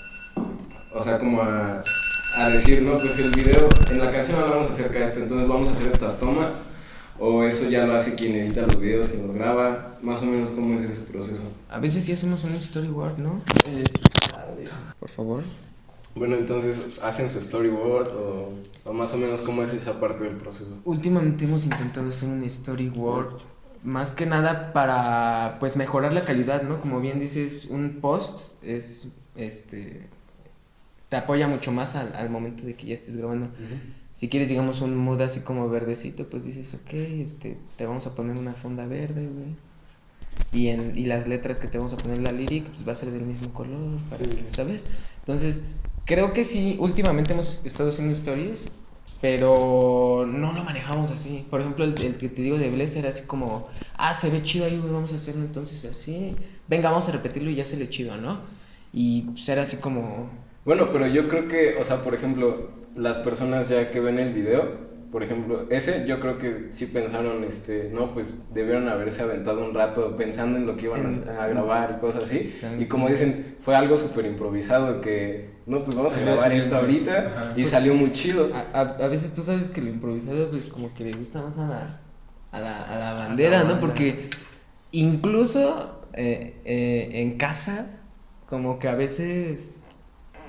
O 0.92 1.00
sea, 1.02 1.18
como 1.18 1.42
a, 1.42 1.82
a 2.36 2.48
decir, 2.48 2.82
no, 2.82 2.98
pues 2.98 3.18
el 3.18 3.30
video, 3.30 3.68
en 3.90 3.98
la 4.00 4.10
canción 4.10 4.40
hablamos 4.40 4.68
acerca 4.68 4.98
de 4.98 5.04
esto, 5.04 5.20
entonces 5.20 5.46
vamos 5.48 5.68
a 5.68 5.72
hacer 5.72 5.88
estas 5.88 6.18
tomas. 6.18 6.62
O 7.18 7.44
eso 7.44 7.68
ya 7.70 7.86
lo 7.86 7.94
hace 7.94 8.14
quien 8.14 8.34
edita 8.34 8.62
los 8.62 8.78
videos, 8.78 9.08
quien 9.08 9.26
los 9.26 9.34
graba. 9.34 9.96
Más 10.02 10.20
o 10.22 10.26
menos, 10.26 10.50
¿cómo 10.50 10.74
es 10.78 10.82
ese 10.82 11.00
proceso? 11.00 11.42
A 11.70 11.78
veces 11.78 12.04
sí 12.04 12.12
hacemos 12.12 12.44
un 12.44 12.60
storyboard, 12.60 13.18
¿no? 13.18 13.40
Por 14.98 15.08
favor. 15.08 15.42
Bueno, 16.16 16.36
entonces, 16.36 16.98
¿hacen 17.02 17.28
su 17.28 17.40
storyboard 17.40 18.08
o, 18.08 18.52
o 18.84 18.92
más 18.92 19.12
o 19.12 19.18
menos 19.18 19.42
cómo 19.42 19.62
es 19.62 19.70
esa 19.72 20.00
parte 20.00 20.24
del 20.24 20.36
proceso? 20.36 20.78
Últimamente 20.84 21.44
hemos 21.44 21.64
intentado 21.64 22.08
hacer 22.08 22.28
un 22.28 22.48
storyboard 22.48 23.34
más 23.84 24.12
que 24.12 24.24
nada 24.26 24.72
para 24.72 25.58
pues 25.60 25.76
mejorar 25.76 26.12
la 26.14 26.24
calidad, 26.24 26.62
¿no? 26.62 26.80
Como 26.80 27.00
bien 27.00 27.20
dices, 27.20 27.66
un 27.66 27.98
post 28.00 28.54
es 28.64 29.08
este 29.36 30.08
te 31.10 31.16
apoya 31.16 31.46
mucho 31.46 31.70
más 31.70 31.94
al, 31.94 32.12
al 32.16 32.30
momento 32.30 32.64
de 32.64 32.74
que 32.74 32.86
ya 32.86 32.94
estés 32.94 33.16
grabando. 33.16 33.48
Si 34.10 34.28
quieres, 34.28 34.48
digamos, 34.48 34.80
un 34.80 34.96
mood 34.96 35.20
así 35.20 35.40
como 35.40 35.68
verdecito, 35.68 36.26
pues 36.28 36.44
dices, 36.44 36.74
ok, 36.74 36.92
este, 36.94 37.58
te 37.76 37.86
vamos 37.86 38.06
a 38.08 38.14
poner 38.16 38.36
una 38.36 38.54
fonda 38.54 38.86
verde, 38.86 39.28
güey. 39.28 39.54
Y, 40.52 40.68
en, 40.68 40.96
y 40.98 41.04
las 41.06 41.28
letras 41.28 41.60
que 41.60 41.68
te 41.68 41.78
vamos 41.78 41.92
a 41.92 41.96
poner 41.98 42.18
en 42.18 42.24
la 42.24 42.32
lírica, 42.32 42.70
pues 42.74 42.88
va 42.88 42.92
a 42.92 42.96
ser 42.96 43.10
del 43.12 43.22
mismo 43.24 43.52
color, 43.52 43.98
para 44.10 44.24
Sí, 44.24 44.30
que- 44.30 44.36
sí. 44.42 44.46
¿sabes? 44.50 44.86
Entonces, 45.20 45.62
creo 46.06 46.32
que 46.32 46.44
sí, 46.44 46.76
últimamente 46.80 47.34
hemos 47.34 47.66
estado 47.66 47.90
haciendo 47.90 48.14
stories, 48.14 48.70
pero 49.20 50.24
no 50.26 50.52
lo 50.52 50.64
manejamos 50.64 51.10
así. 51.10 51.46
Por 51.50 51.60
ejemplo, 51.60 51.84
el, 51.84 52.00
el 52.02 52.16
que 52.16 52.28
te 52.28 52.42
digo 52.42 52.56
de 52.58 52.70
Bless 52.70 52.96
era 52.96 53.10
así 53.10 53.24
como, 53.26 53.68
ah, 53.96 54.14
se 54.14 54.30
ve 54.30 54.42
chido 54.42 54.64
ahí, 54.66 54.80
vamos 54.82 55.12
a 55.12 55.16
hacerlo 55.16 55.44
entonces 55.44 55.84
así. 55.84 56.34
Venga, 56.68 56.90
vamos 56.90 57.08
a 57.08 57.12
repetirlo 57.12 57.50
y 57.50 57.56
ya 57.56 57.66
se 57.66 57.76
le 57.76 57.88
chido, 57.88 58.16
¿no? 58.16 58.40
Y 58.92 59.22
pues 59.22 59.48
era 59.48 59.62
así 59.62 59.78
como, 59.78 60.30
Bueno, 60.64 60.90
pero 60.92 61.06
yo 61.06 61.28
creo 61.28 61.48
que, 61.48 61.76
o 61.80 61.84
sea, 61.84 62.02
por 62.02 62.14
ejemplo, 62.14 62.70
las 62.96 63.18
personas 63.18 63.68
ya 63.68 63.90
que 63.90 64.00
ven 64.00 64.18
el 64.18 64.32
video, 64.32 64.86
por 65.16 65.22
ejemplo, 65.22 65.66
ese 65.70 66.04
yo 66.06 66.20
creo 66.20 66.36
que 66.36 66.74
sí 66.74 66.84
pensaron, 66.84 67.42
este, 67.42 67.88
no, 67.90 68.12
pues 68.12 68.52
debieron 68.52 68.86
haberse 68.86 69.22
aventado 69.22 69.64
un 69.64 69.72
rato 69.72 70.14
pensando 70.14 70.58
en 70.58 70.66
lo 70.66 70.76
que 70.76 70.84
iban 70.84 71.06
a, 71.06 71.42
a 71.42 71.46
grabar 71.46 71.94
y 71.96 72.00
cosas 72.02 72.24
así. 72.24 72.54
Y 72.78 72.84
como 72.84 73.08
dicen, 73.08 73.56
fue 73.62 73.74
algo 73.74 73.96
súper 73.96 74.26
improvisado 74.26 75.00
que, 75.00 75.52
no, 75.64 75.84
pues 75.84 75.96
vamos 75.96 76.14
a 76.14 76.20
grabar 76.20 76.52
esto 76.52 76.76
ahorita 76.76 77.32
Ajá. 77.34 77.52
y 77.56 77.64
salió 77.64 77.94
muy 77.94 78.12
chido. 78.12 78.50
A, 78.74 79.06
veces 79.08 79.32
tú 79.32 79.42
sabes 79.42 79.70
que 79.70 79.80
lo 79.80 79.88
improvisado, 79.88 80.50
pues 80.50 80.66
como 80.66 80.92
que 80.92 81.04
le 81.04 81.14
gusta 81.14 81.40
más 81.40 81.56
a 81.56 81.66
la, 81.66 82.00
a 82.50 82.60
la, 82.60 82.82
a 82.82 82.98
la 82.98 83.14
bandera, 83.14 83.64
¿no? 83.64 83.80
Porque 83.80 84.28
incluso 84.92 85.98
eh, 86.12 86.60
eh, 86.66 87.08
en 87.14 87.38
casa, 87.38 87.86
como 88.50 88.78
que 88.78 88.88
a 88.88 88.94
veces 88.94 89.86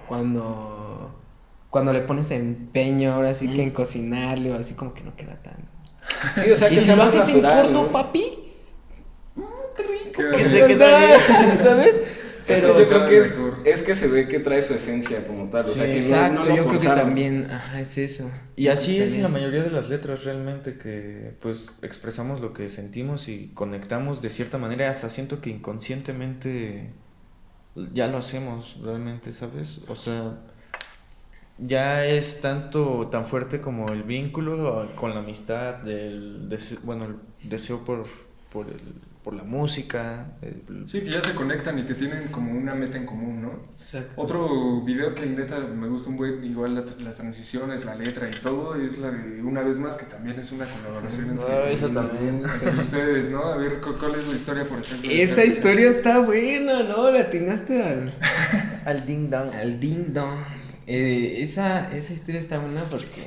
cuando, 0.10 1.17
cuando 1.70 1.94
le 1.94 2.02
pones 2.02 2.32
empeño, 2.32 3.14
ahora 3.14 3.34
sí 3.34 3.50
que 3.50 3.62
en 3.64 3.72
cocinarle 3.72 4.52
o 4.52 4.56
así, 4.56 4.74
como 4.76 4.94
que 4.94 5.02
no 5.04 5.16
queda 5.16 5.42
tan. 5.42 5.56
Sí, 6.34 6.50
o 6.52 6.56
sea, 6.56 6.70
y 6.70 6.76
que 6.76 6.80
si 6.80 6.86
sea 6.88 6.96
lo 6.96 7.04
haces 7.04 7.28
en 7.28 7.42
natural, 7.42 7.64
corto, 7.66 7.84
¿no? 7.84 7.88
papi, 7.92 8.40
mm, 9.36 9.42
qué 9.76 9.84
rico. 9.84 10.22
Que 10.68 10.78
¿Sabes? 11.58 12.02
Pero, 12.48 12.80
yo 12.82 12.88
creo 12.88 13.10
que 13.10 13.18
es, 13.18 13.36
es 13.66 13.84
que 13.84 13.94
se 13.94 14.08
ve 14.08 14.28
que 14.30 14.40
trae 14.40 14.62
su 14.62 14.74
esencia 14.74 15.28
como 15.28 15.50
tal, 15.50 15.66
o 15.66 15.68
sea, 15.68 15.86
que 15.86 15.92
no- 15.92 15.98
exacto, 15.98 16.34
no, 16.34 16.46
lo 16.46 16.56
yo 16.56 16.66
creo 16.68 16.80
que 16.80 16.88
también, 16.88 17.52
ajá, 17.52 17.82
es 17.82 17.98
eso. 17.98 18.32
Y 18.56 18.70
así 18.70 19.00
es 19.02 19.16
en 19.16 19.24
la 19.24 19.28
mayoría 19.28 19.64
de 19.64 19.70
las 19.70 19.90
letras 19.90 20.24
realmente 20.24 20.78
que 20.78 21.34
pues 21.42 21.68
expresamos 21.82 22.40
lo 22.40 22.54
que 22.54 22.70
sentimos 22.70 23.28
y 23.28 23.52
conectamos 23.54 24.22
de 24.22 24.30
cierta 24.30 24.58
manera, 24.58 24.90
hasta 24.90 25.10
siento 25.10 25.42
que 25.42 25.50
inconscientemente 25.50 26.94
ya 27.94 28.08
lo 28.08 28.18
hacemos 28.20 28.80
realmente, 28.82 29.34
¿sabes? 29.34 29.82
O 29.90 29.96
sea, 29.96 30.38
ya 31.60 32.06
es 32.06 32.42
tanto 32.42 33.08
tan 33.08 33.26
fuerte 33.26 33.60
como 33.62 33.88
el 33.92 34.04
vínculo 34.04 34.92
con 34.96 35.14
la 35.14 35.20
amistad, 35.22 35.88
el 35.88 36.48
dese- 36.50 36.80
bueno, 36.84 37.06
el 37.06 37.50
deseo 37.50 37.80
por 37.86 38.06
por 38.52 38.66
el, 38.68 38.80
por 39.24 39.34
la 39.34 39.44
música, 39.44 40.26
el- 40.42 40.88
Sí, 40.88 41.02
que 41.02 41.10
ya 41.12 41.22
se 41.22 41.36
conectan 41.36 41.78
y 41.78 41.84
que 41.84 41.94
tienen 41.96 42.30
como 42.30 42.54
una 42.54 42.74
meta 42.74 42.98
en 42.98 43.06
común, 43.06 43.42
¿no? 43.42 43.52
Exacto. 43.72 44.14
Otro 44.16 44.82
video 44.86 45.14
que 45.14 45.26
neta 45.26 45.60
me 45.60 45.90
gusta 45.90 46.10
un 46.10 46.16
buen, 46.18 46.42
igual 46.46 46.76
la- 46.76 46.86
las 47.04 47.18
transiciones, 47.18 47.84
la 47.84 47.96
letra 47.96 48.30
y 48.30 48.32
todo, 48.42 48.76
es 48.76 49.00
la 49.00 49.12
de 49.12 49.42
Una 49.44 49.62
vez 49.64 49.78
más, 49.80 49.98
que 49.98 50.06
también 50.06 50.40
es 50.40 50.52
una 50.54 50.66
colaboración 50.66 51.30
entre, 51.32 51.52
Ah, 51.54 51.70
esa 51.70 51.90
también. 51.90 52.42
entre 52.46 52.80
ustedes, 52.80 53.30
¿no? 53.30 53.44
A 53.44 53.58
ver, 53.58 53.82
cu- 53.82 53.96
¿cuál 54.00 54.16
es 54.16 54.26
la 54.28 54.36
historia, 54.36 54.64
por 54.64 54.80
ejemplo? 54.80 55.12
Esa 55.12 55.44
historia 55.44 55.90
está 55.90 56.20
buena, 56.20 56.84
¿no? 56.84 57.12
La 57.12 57.20
atinaste 57.22 57.84
al, 57.84 58.14
Al 58.86 59.06
ding 59.06 59.30
dong. 59.30 59.54
al 59.54 59.80
ding 59.80 60.14
dong. 60.14 60.40
Eh, 60.88 61.38
esa, 61.42 61.92
esa 61.96 62.14
historia 62.14 62.40
está 62.40 62.60
buena 62.60 62.84
porque 62.84 63.24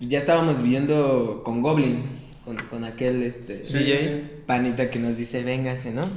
ya 0.00 0.18
estábamos 0.18 0.62
viviendo 0.62 1.42
con 1.44 1.62
Goblin, 1.62 2.02
con, 2.44 2.56
con 2.66 2.84
aquel 2.84 3.22
este 3.22 3.64
Sí, 3.64 3.78
DJ. 3.78 3.98
sí. 3.98 4.22
panita 4.46 4.90
que 4.90 4.98
nos 4.98 5.16
dice, 5.16 5.42
véngase, 5.44 5.92
¿no? 5.92 6.08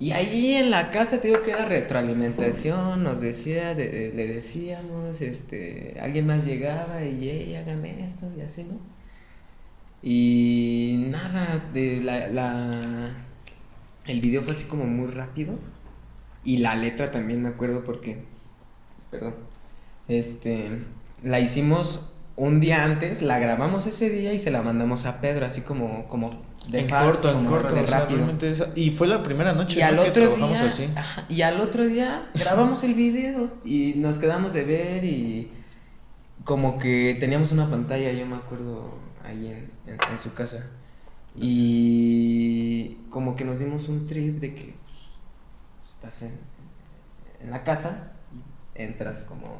Y 0.00 0.12
ahí 0.12 0.54
en 0.54 0.70
la 0.70 0.90
casa 0.92 1.20
te 1.20 1.28
digo 1.28 1.42
que 1.42 1.50
era 1.50 1.64
retroalimentación, 1.64 3.02
nos 3.02 3.20
decía, 3.20 3.74
de- 3.74 3.88
de- 3.88 4.12
le 4.14 4.26
decíamos, 4.28 5.20
este, 5.22 5.96
alguien 6.00 6.26
más 6.26 6.44
llegaba 6.44 7.02
y, 7.04 7.28
hey, 7.28 7.54
hagan 7.56 7.84
esto 7.84 8.30
y 8.38 8.42
así, 8.42 8.62
¿no? 8.64 8.78
Y 10.02 11.06
nada, 11.10 11.70
de 11.72 12.00
la, 12.00 12.28
la, 12.28 13.10
el 14.06 14.20
video 14.20 14.42
fue 14.42 14.52
así 14.52 14.64
como 14.66 14.84
muy 14.84 15.10
rápido. 15.10 15.58
Y 16.44 16.58
la 16.58 16.76
letra 16.76 17.10
también 17.10 17.42
me 17.42 17.48
acuerdo 17.48 17.82
porque, 17.84 18.18
perdón, 19.10 19.34
este, 20.08 20.84
la 21.22 21.40
hicimos 21.40 22.12
un 22.36 22.60
día 22.60 22.84
antes, 22.84 23.22
la 23.22 23.38
grabamos 23.38 23.86
ese 23.86 24.10
día 24.10 24.32
y 24.32 24.38
se 24.38 24.50
la 24.50 24.62
mandamos 24.62 25.06
a 25.06 25.20
Pedro, 25.20 25.44
así 25.46 25.62
como, 25.62 26.06
como 26.06 26.30
de 26.68 26.80
en 26.80 26.88
corto, 26.88 27.30
en 27.30 27.44
corto, 27.46 27.74
de 27.74 27.86
rápido. 27.86 28.26
y 28.74 28.90
fue 28.90 29.06
la 29.06 29.22
primera 29.22 29.54
noche 29.54 29.80
y 29.80 29.82
al 29.82 29.98
otro 29.98 30.36
día, 30.36 30.64
así. 30.64 30.88
y 31.28 31.42
al 31.42 31.60
otro 31.60 31.86
día 31.86 32.30
grabamos 32.34 32.84
el 32.84 32.94
video 32.94 33.50
y 33.64 33.94
nos 33.96 34.18
quedamos 34.18 34.52
de 34.52 34.64
ver 34.64 35.04
y 35.04 35.50
como 36.44 36.78
que 36.78 37.16
teníamos 37.18 37.52
una 37.52 37.68
pantalla, 37.68 38.12
yo 38.12 38.24
me 38.24 38.36
acuerdo 38.36 38.94
ahí 39.24 39.48
en, 39.48 39.70
en, 39.86 40.18
su 40.18 40.32
casa. 40.32 40.64
Y 41.36 42.96
como 43.10 43.36
que 43.36 43.44
nos 43.44 43.58
dimos 43.58 43.88
un 43.88 44.06
trip 44.06 44.40
de 44.40 44.54
que 44.54 44.74
pues, 44.84 45.90
estás 45.90 46.22
en, 46.22 46.38
en 47.40 47.50
la 47.50 47.64
casa 47.64 48.12
entras 48.78 49.24
como 49.24 49.58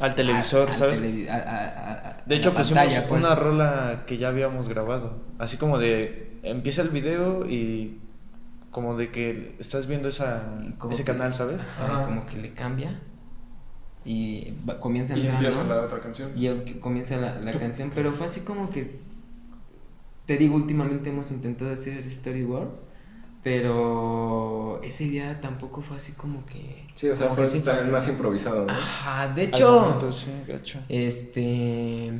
al 0.00 0.14
televisor, 0.14 0.72
¿sabes? 0.72 1.02
de 1.02 2.34
hecho, 2.34 2.54
pusimos 2.54 2.84
pues. 3.06 3.10
una 3.10 3.34
rola 3.34 4.04
que 4.06 4.16
ya 4.16 4.28
habíamos 4.28 4.68
grabado. 4.68 5.20
Así 5.38 5.58
como 5.58 5.78
de. 5.78 6.38
Empieza 6.42 6.82
el 6.82 6.88
video 6.88 7.46
y. 7.46 8.00
Como 8.70 8.96
de 8.96 9.10
que 9.10 9.56
estás 9.58 9.86
viendo 9.86 10.08
esa, 10.08 10.44
ese 10.90 11.04
canal, 11.04 11.34
¿sabes? 11.34 11.66
Como 12.06 12.24
que 12.24 12.38
le 12.38 12.54
cambia. 12.54 13.00
Y 14.04 14.54
comienza 14.80 15.16
Y 15.18 15.26
empieza 15.26 15.64
la 15.64 15.82
otra 15.82 16.00
canción. 16.00 16.32
Y 16.34 16.48
comienza 16.80 17.16
la, 17.16 17.38
la 17.40 17.52
canción. 17.58 17.92
Pero 17.94 18.12
fue 18.12 18.26
así 18.26 18.40
como 18.40 18.70
que. 18.70 19.00
Te 20.24 20.38
digo, 20.38 20.54
últimamente 20.54 21.10
hemos 21.10 21.30
intentado 21.30 21.72
hacer 21.72 22.06
Story 22.06 22.44
Wars 22.44 22.84
pero 23.42 24.82
ese 24.82 25.04
día 25.04 25.40
tampoco 25.40 25.80
fue 25.80 25.96
así 25.96 26.12
como 26.12 26.44
que. 26.44 26.86
Sí, 27.00 27.08
o 27.08 27.16
sea, 27.16 27.30
fue 27.30 27.46
más 27.90 28.08
improvisado, 28.08 28.66
¿no? 28.66 28.72
Ajá, 28.74 29.28
de 29.28 29.44
hecho. 29.44 29.98
Este. 30.86 32.12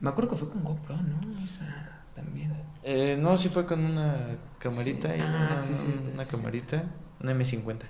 Me 0.00 0.08
acuerdo 0.08 0.30
que 0.30 0.36
fue 0.36 0.48
con 0.48 0.64
GoPro, 0.64 0.96
¿no? 0.96 1.44
Esa 1.44 2.00
también. 2.14 2.50
Eh, 2.82 3.18
no, 3.20 3.36
sí 3.36 3.50
fue 3.50 3.66
con 3.66 3.84
una 3.84 4.38
camarita. 4.58 5.14
Y 5.14 5.20
ah, 5.20 5.48
una, 5.50 5.56
sí, 5.58 5.74
sí, 5.74 6.10
Una 6.14 6.24
camarita, 6.24 6.84
una 7.20 7.34
M50. 7.34 7.82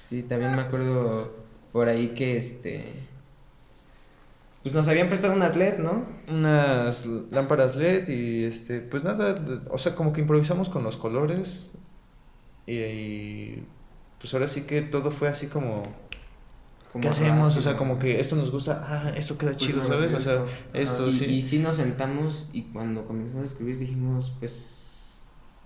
sí, 0.00 0.24
también 0.24 0.56
me 0.56 0.62
acuerdo 0.62 1.32
por 1.70 1.88
ahí 1.88 2.08
que 2.16 2.36
este. 2.36 2.94
Pues 4.64 4.74
nos 4.74 4.88
habían 4.88 5.06
prestado 5.06 5.34
unas 5.34 5.54
LED, 5.54 5.78
¿no? 5.78 6.04
Unas 6.32 7.06
lámparas 7.30 7.76
LED 7.76 8.08
y 8.08 8.42
este, 8.42 8.80
pues 8.80 9.04
nada, 9.04 9.36
o 9.70 9.78
sea, 9.78 9.94
como 9.94 10.12
que 10.12 10.20
improvisamos 10.20 10.68
con 10.68 10.82
los 10.82 10.96
colores 10.96 11.74
y, 12.66 13.62
pues 14.20 14.34
ahora 14.34 14.48
sí 14.48 14.62
que 14.62 14.82
todo 14.82 15.10
fue 15.10 15.28
así 15.28 15.46
como... 15.46 15.82
¿Qué 17.00 17.08
hacemos? 17.08 17.56
O 17.56 17.60
sea, 17.60 17.76
como 17.76 17.98
que 17.98 18.18
esto 18.18 18.34
nos 18.34 18.50
gusta, 18.50 18.82
ah, 18.84 19.12
esto 19.14 19.38
queda 19.38 19.50
pues 19.52 19.62
chido, 19.62 19.84
¿sabes? 19.84 20.12
O 20.12 20.20
sea, 20.20 20.44
esto, 20.72 21.12
sí. 21.12 21.26
Y 21.26 21.42
sí 21.42 21.58
nos 21.58 21.76
sentamos 21.76 22.48
y 22.52 22.62
cuando 22.62 23.06
comenzamos 23.06 23.42
a 23.42 23.50
escribir 23.52 23.78
dijimos, 23.78 24.32
pues, 24.40 25.18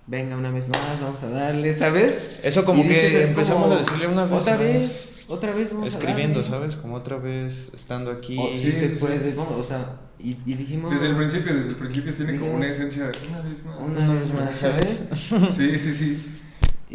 venga 0.06 0.36
una 0.36 0.50
vez 0.50 0.68
más, 0.68 1.00
vamos 1.00 1.22
a 1.22 1.28
darle, 1.28 1.72
¿sabes? 1.72 2.40
Eso 2.42 2.64
como 2.64 2.82
que 2.82 3.22
empezamos 3.22 3.70
a 3.70 3.78
decirle 3.78 4.08
una 4.08 4.24
vez 4.24 4.32
Otra 4.32 4.56
vez 4.56 5.12
otra 5.28 5.52
vez 5.52 5.72
vamos 5.72 5.94
Escribiendo, 5.94 6.44
¿sabes? 6.44 6.76
Como 6.76 6.96
otra 6.96 7.16
vez 7.16 7.72
estando 7.72 8.10
aquí. 8.10 8.36
Oh, 8.38 8.50
sí, 8.54 8.70
se 8.72 8.88
puede, 8.90 9.32
vamos, 9.32 9.58
o 9.58 9.62
sea, 9.62 9.98
y, 10.18 10.36
y, 10.44 10.54
dijimos... 10.54 10.92
Desde 10.92 11.08
el 11.08 11.16
principio, 11.16 11.54
desde 11.54 11.70
el 11.70 11.76
principio 11.76 12.14
tiene 12.14 12.38
como 12.38 12.54
una 12.54 12.66
esencia 12.66 13.04
de 13.04 13.12
una 13.28 13.40
vez 13.40 13.64
más. 13.64 13.80
Una, 13.80 14.14
vez 14.14 14.34
más, 14.34 14.58
¿sabes? 14.58 15.10
sí, 15.56 15.78
sí, 15.78 15.94
sí. 15.94 16.41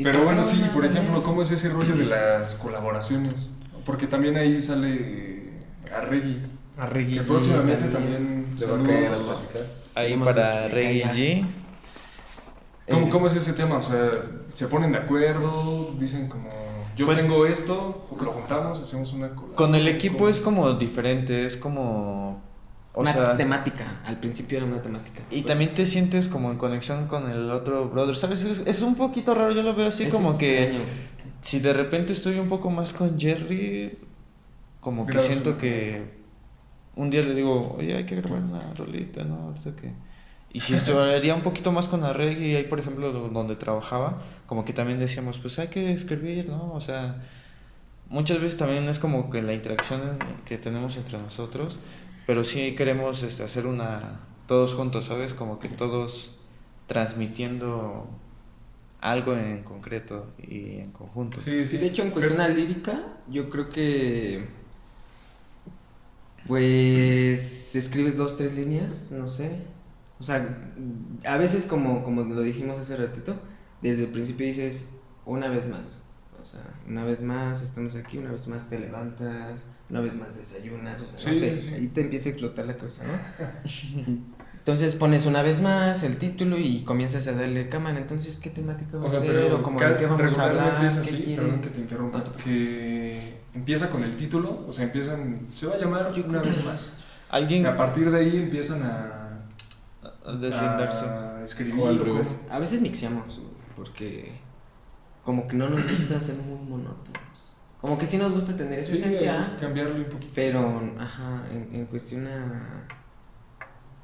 Pero 0.03 0.23
bueno, 0.23 0.43
sí, 0.43 0.61
por 0.73 0.85
ejemplo, 0.85 1.23
¿cómo 1.23 1.41
es 1.41 1.51
ese 1.51 1.69
rollo 1.69 1.95
de 1.95 2.05
las 2.05 2.55
colaboraciones? 2.55 3.53
Porque 3.85 4.07
también 4.07 4.37
ahí 4.37 4.61
sale 4.61 5.53
Arregui. 5.93 6.41
Arregui. 6.77 7.17
Que 7.17 7.23
próximamente 7.23 7.87
también 7.87 8.47
le 8.59 8.65
va 8.65 8.75
a 8.75 8.83
caer 8.83 9.11
Ahí 9.95 10.17
para 10.17 10.65
Arregui 10.65 11.01
G. 11.01 11.45
¿Cómo, 12.89 13.09
¿Cómo 13.09 13.27
es 13.27 13.35
ese 13.35 13.53
tema? 13.53 13.77
O 13.77 13.83
sea, 13.83 14.11
¿se 14.53 14.67
ponen 14.67 14.91
de 14.91 14.99
acuerdo? 14.99 15.93
Dicen 15.99 16.27
como 16.27 16.49
yo 16.97 17.05
pues, 17.05 17.21
tengo 17.21 17.45
esto, 17.45 18.07
lo 18.19 18.31
juntamos, 18.31 18.79
hacemos 18.79 19.13
una 19.13 19.29
Con 19.29 19.75
el 19.75 19.87
equipo 19.87 20.29
es 20.29 20.39
como 20.39 20.73
diferente, 20.73 21.45
es 21.45 21.55
como... 21.55 22.41
O 22.97 23.01
una 23.01 23.37
temática, 23.37 24.01
al 24.05 24.19
principio 24.19 24.57
era 24.57 24.65
una 24.65 24.81
temática. 24.81 25.21
Y 25.29 25.43
también 25.43 25.75
te 25.75 25.85
sientes 25.85 26.27
como 26.27 26.49
en 26.49 26.57
conexión 26.57 27.05
con 27.07 27.29
el 27.29 27.51
otro 27.51 27.89
brother, 27.89 28.15
¿sabes? 28.15 28.43
Es, 28.43 28.81
un 28.81 28.95
poquito 28.95 29.35
raro, 29.35 29.51
yo 29.51 29.61
lo 29.61 29.75
veo 29.75 29.87
así 29.87 30.07
como 30.07 30.35
que... 30.35 30.79
Si 31.41 31.59
de 31.59 31.73
repente 31.73 32.13
estoy 32.13 32.39
un 32.39 32.47
poco 32.47 32.71
más 32.71 32.93
con 32.93 33.19
Jerry, 33.19 33.99
como 34.79 35.05
que 35.05 35.19
siento 35.19 35.57
que 35.59 36.01
un 36.95 37.11
día 37.11 37.21
le 37.21 37.35
digo, 37.35 37.75
oye, 37.77 37.95
hay 37.95 38.05
que 38.05 38.15
grabar 38.15 38.41
una 38.41 38.73
rolita, 38.73 39.23
¿no? 39.23 39.35
Ahorita 39.43 39.75
que... 39.75 39.93
Y 40.51 40.59
si 40.59 40.73
estuviera 40.73 41.35
un 41.35 41.43
poquito 41.43 41.71
más 41.71 41.87
con 41.87 42.01
y 42.01 42.55
ahí 42.55 42.63
por 42.63 42.79
ejemplo 42.79 43.11
donde 43.11 43.55
trabajaba, 43.55 44.23
como 44.47 44.65
que 44.65 44.73
también 44.73 44.97
decíamos, 44.97 45.37
pues 45.37 45.59
hay 45.59 45.67
que 45.67 45.91
escribir, 45.91 46.49
¿no? 46.49 46.73
O 46.73 46.81
sea, 46.81 47.21
muchas 48.09 48.41
veces 48.41 48.57
también 48.57 48.89
es 48.89 48.97
como 48.97 49.29
que 49.29 49.43
la 49.43 49.53
interacción 49.53 50.17
que 50.45 50.57
tenemos 50.57 50.97
entre 50.97 51.19
nosotros, 51.19 51.77
pero 52.27 52.43
sí 52.43 52.75
queremos 52.75 53.23
este, 53.23 53.41
hacer 53.41 53.65
una, 53.65 54.19
todos 54.47 54.73
juntos, 54.73 55.05
¿sabes? 55.05 55.33
Como 55.33 55.59
que 55.59 55.69
todos 55.69 56.35
transmitiendo 56.85 58.07
algo 58.99 59.33
en 59.33 59.63
concreto 59.63 60.27
y 60.37 60.79
en 60.79 60.91
conjunto. 60.91 61.39
Sí, 61.39 61.65
sí. 61.65 61.77
de 61.77 61.87
hecho 61.87 62.03
en 62.03 62.11
cuestión 62.11 62.39
lírica, 62.53 63.01
yo 63.29 63.47
creo 63.49 63.69
que 63.69 64.45
pues 66.45 67.75
escribes 67.75 68.17
dos, 68.17 68.35
tres 68.35 68.55
líneas, 68.55 69.13
no 69.13 69.27
sé. 69.27 69.61
O 70.19 70.23
sea, 70.23 70.59
a 71.25 71.37
veces 71.37 71.65
como, 71.65 72.03
como 72.03 72.23
lo 72.23 72.41
dijimos 72.41 72.77
hace 72.77 72.97
ratito, 72.97 73.35
desde 73.81 74.03
el 74.03 74.09
principio 74.11 74.45
dices, 74.45 74.89
una 75.25 75.47
vez 75.47 75.67
más. 75.67 76.03
O 76.41 76.45
sea, 76.45 76.61
una 76.87 77.05
vez 77.05 77.21
más 77.21 77.61
estamos 77.61 77.95
aquí, 77.95 78.17
una 78.17 78.31
vez 78.31 78.47
más 78.49 78.69
te 78.69 78.79
levantas, 78.79 79.69
una 79.89 80.01
vez 80.01 80.15
más 80.15 80.35
desayunas, 80.35 81.01
o 81.01 81.07
sea, 81.07 81.31
no 81.31 81.37
sé, 81.37 81.73
ahí 81.75 81.87
te 81.87 82.01
empieza 82.01 82.29
a 82.29 82.31
explotar 82.31 82.65
la 82.65 82.77
cosa, 82.77 83.03
¿no? 83.05 83.13
Entonces 84.67 84.95
pones 84.95 85.25
una 85.25 85.41
vez 85.43 85.61
más 85.61 86.03
el 86.03 86.17
título 86.17 86.57
y 86.57 86.81
comienzas 86.81 87.25
a 87.27 87.31
darle 87.31 87.69
cámara. 87.69 87.99
Entonces, 87.99 88.37
¿qué 88.37 88.49
temática 88.49 88.97
va 88.97 89.07
a 89.07 89.11
ser? 89.11 89.53
¿O 89.53 89.63
como 89.63 89.79
de 89.79 89.95
qué 89.95 90.05
vamos 90.05 90.37
a 90.37 90.43
hablar? 90.43 90.83
Es 90.83 90.97
así, 90.97 91.35
perdón 91.37 91.61
que 91.61 91.69
te 91.69 91.79
interrumpa. 91.79 92.21
Que 92.43 93.39
empieza 93.53 93.89
con 93.89 94.03
el 94.03 94.17
título, 94.17 94.65
o 94.67 94.71
sea, 94.73 94.83
empiezan. 94.83 95.47
Se 95.53 95.67
va 95.67 95.75
a 95.75 95.77
llamar 95.77 96.11
una 96.27 96.41
vez 96.41 96.65
más. 96.65 96.95
Alguien. 97.29 97.65
a 97.65 97.77
partir 97.77 98.11
de 98.11 98.19
ahí 98.19 98.35
empiezan 98.35 98.83
a. 98.83 99.45
a 100.25 100.31
deslindarse. 100.33 101.05
A 101.05 101.43
escribir. 101.45 102.01
A 102.49 102.59
veces 102.59 102.81
mixeamos 102.81 103.39
porque 103.73 104.33
como 105.23 105.47
que 105.47 105.55
no 105.55 105.69
nos 105.69 105.81
gusta 105.83 106.19
ser 106.19 106.35
muy 106.35 106.59
monótonos. 106.67 107.26
Como 107.81 107.97
que 107.97 108.05
sí 108.05 108.17
nos 108.17 108.33
gusta 108.33 108.55
tener 108.55 108.79
esa 108.79 108.93
esencia. 108.93 109.55
Cambiarlo 109.59 109.95
un 109.95 110.05
poquito. 110.05 110.31
Pero, 110.35 110.93
ajá, 110.99 111.43
en, 111.51 111.85
cuestión 111.85 112.27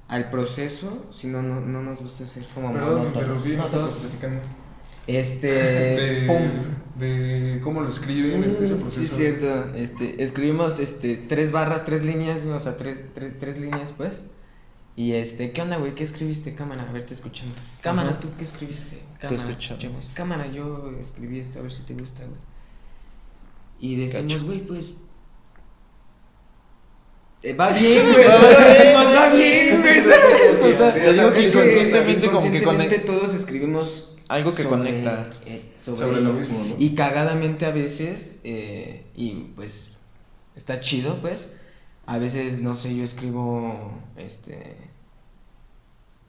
al 0.08 0.30
proceso, 0.30 1.08
si 1.12 1.28
no, 1.28 1.42
no, 1.42 1.60
no 1.60 1.82
nos 1.82 2.00
gusta 2.00 2.26
ser 2.26 2.44
como 2.54 2.72
Perdón, 2.72 3.12
pero 3.14 3.36
bien, 3.40 3.58
no, 3.58 3.66
estabas 3.66 3.94
platicando. 3.94 4.40
Este, 5.08 5.48
de, 5.52 6.28
pum. 6.28 6.52
De 6.98 7.60
cómo 7.64 7.82
lo 7.82 7.90
escriben, 7.90 8.42
mm, 8.42 8.64
ese 8.64 8.76
proceso. 8.76 9.02
Sí, 9.02 9.08
cierto. 9.08 9.76
Este, 9.76 10.24
escribimos 10.24 10.80
este, 10.80 11.18
tres 11.18 11.52
barras, 11.52 11.84
tres 11.84 12.06
líneas, 12.06 12.46
o 12.46 12.60
sea, 12.60 12.78
tres, 12.78 13.02
tres, 13.16 13.34
tres 13.40 13.60
líneas, 13.60 13.92
pues. 13.96 14.28
Y 14.96 15.14
este, 15.14 15.52
¿qué 15.52 15.62
onda, 15.64 15.78
güey? 15.78 15.96
¿Qué 15.96 16.04
escribiste? 16.04 16.54
Cámara, 16.54 16.88
a 16.88 16.92
ver, 16.92 17.08
te 17.08 17.16
escuchamos. 17.16 17.56
Cámara, 17.82 18.20
¿tú 18.20 18.30
qué 18.38 18.44
escribiste? 18.44 19.02
Cámara, 19.20 19.28
te 19.30 19.52
escuchamos. 19.52 20.12
Cámara, 20.14 20.48
yo 20.52 20.94
escribí 21.02 21.40
esto, 21.40 21.58
a 21.58 21.64
ver 21.64 21.72
si 21.72 21.82
te 21.82 21.96
gusta, 21.96 22.24
güey. 22.24 22.53
Y 23.84 23.98
decimos, 23.98 24.46
güey, 24.46 24.60
pues. 24.60 24.94
Eh, 27.42 27.54
va 27.54 27.70
bien, 27.72 28.14
güey. 28.14 28.26
va 28.28 29.30
bien, 29.34 29.82
güey. 29.82 30.00
O 30.00 31.14
sea, 31.14 31.48
inconscientemente, 31.48 32.28
como 32.28 32.50
que 32.50 32.64
conecta. 32.64 33.04
todos 33.04 33.34
escribimos. 33.34 34.16
Algo 34.30 34.56
que 34.56 34.64
conecta. 34.64 35.30
Eh, 35.46 35.74
sobre, 35.76 36.22
lo 36.22 36.32
mismo, 36.32 36.64
¿no? 36.64 36.78
Y 36.80 36.96
cagadamente 36.96 37.66
a 37.66 37.72
veces, 37.72 38.40
eh, 38.46 39.04
y 39.16 39.52
pues, 39.54 39.98
está 40.56 40.80
chido, 40.80 41.18
pues 41.18 41.50
a 42.06 42.18
veces, 42.20 42.62
no 42.62 42.76
sé, 42.76 42.96
yo 42.96 43.04
escribo, 43.04 43.92
este, 44.16 44.78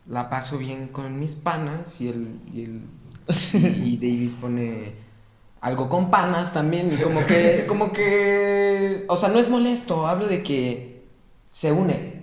la 0.08 0.28
paso 0.28 0.58
bien 0.58 0.88
con 0.88 1.20
mis 1.20 1.36
panas 1.36 2.00
y 2.00 2.08
el, 2.08 2.40
y, 2.52 2.62
el, 2.62 2.80
y, 3.86 3.96
Davis 3.96 4.32
pone 4.40 5.03
algo 5.64 5.88
con 5.88 6.10
panas 6.10 6.52
también 6.52 6.92
y 6.92 7.02
como 7.02 7.24
que, 7.24 7.64
como 7.68 7.90
que, 7.90 9.06
o 9.08 9.16
sea, 9.16 9.30
no 9.30 9.38
es 9.38 9.48
molesto, 9.48 10.06
hablo 10.06 10.26
de 10.26 10.42
que 10.42 11.06
se 11.48 11.72
une 11.72 12.22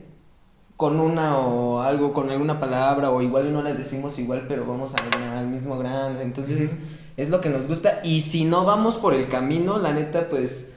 con 0.78 1.00
una 1.00 1.38
o 1.38 1.82
algo, 1.82 2.14
con 2.14 2.30
alguna 2.30 2.60
palabra, 2.60 3.10
o 3.10 3.20
igual 3.24 3.52
no 3.52 3.64
la 3.64 3.74
decimos 3.74 4.20
igual, 4.20 4.46
pero 4.48 4.66
vamos 4.68 4.94
a 4.94 5.38
al 5.40 5.48
mismo 5.48 5.78
grano. 5.80 6.22
Entonces, 6.22 6.78
es 7.18 7.30
lo 7.30 7.42
que 7.42 7.50
nos 7.50 7.68
gusta. 7.68 8.02
Y 8.04 8.22
si 8.22 8.46
no 8.46 8.64
vamos 8.64 8.98
por 8.98 9.14
el 9.16 9.28
camino, 9.28 9.80
la 9.80 9.94
neta, 9.94 10.30
pues. 10.30 10.74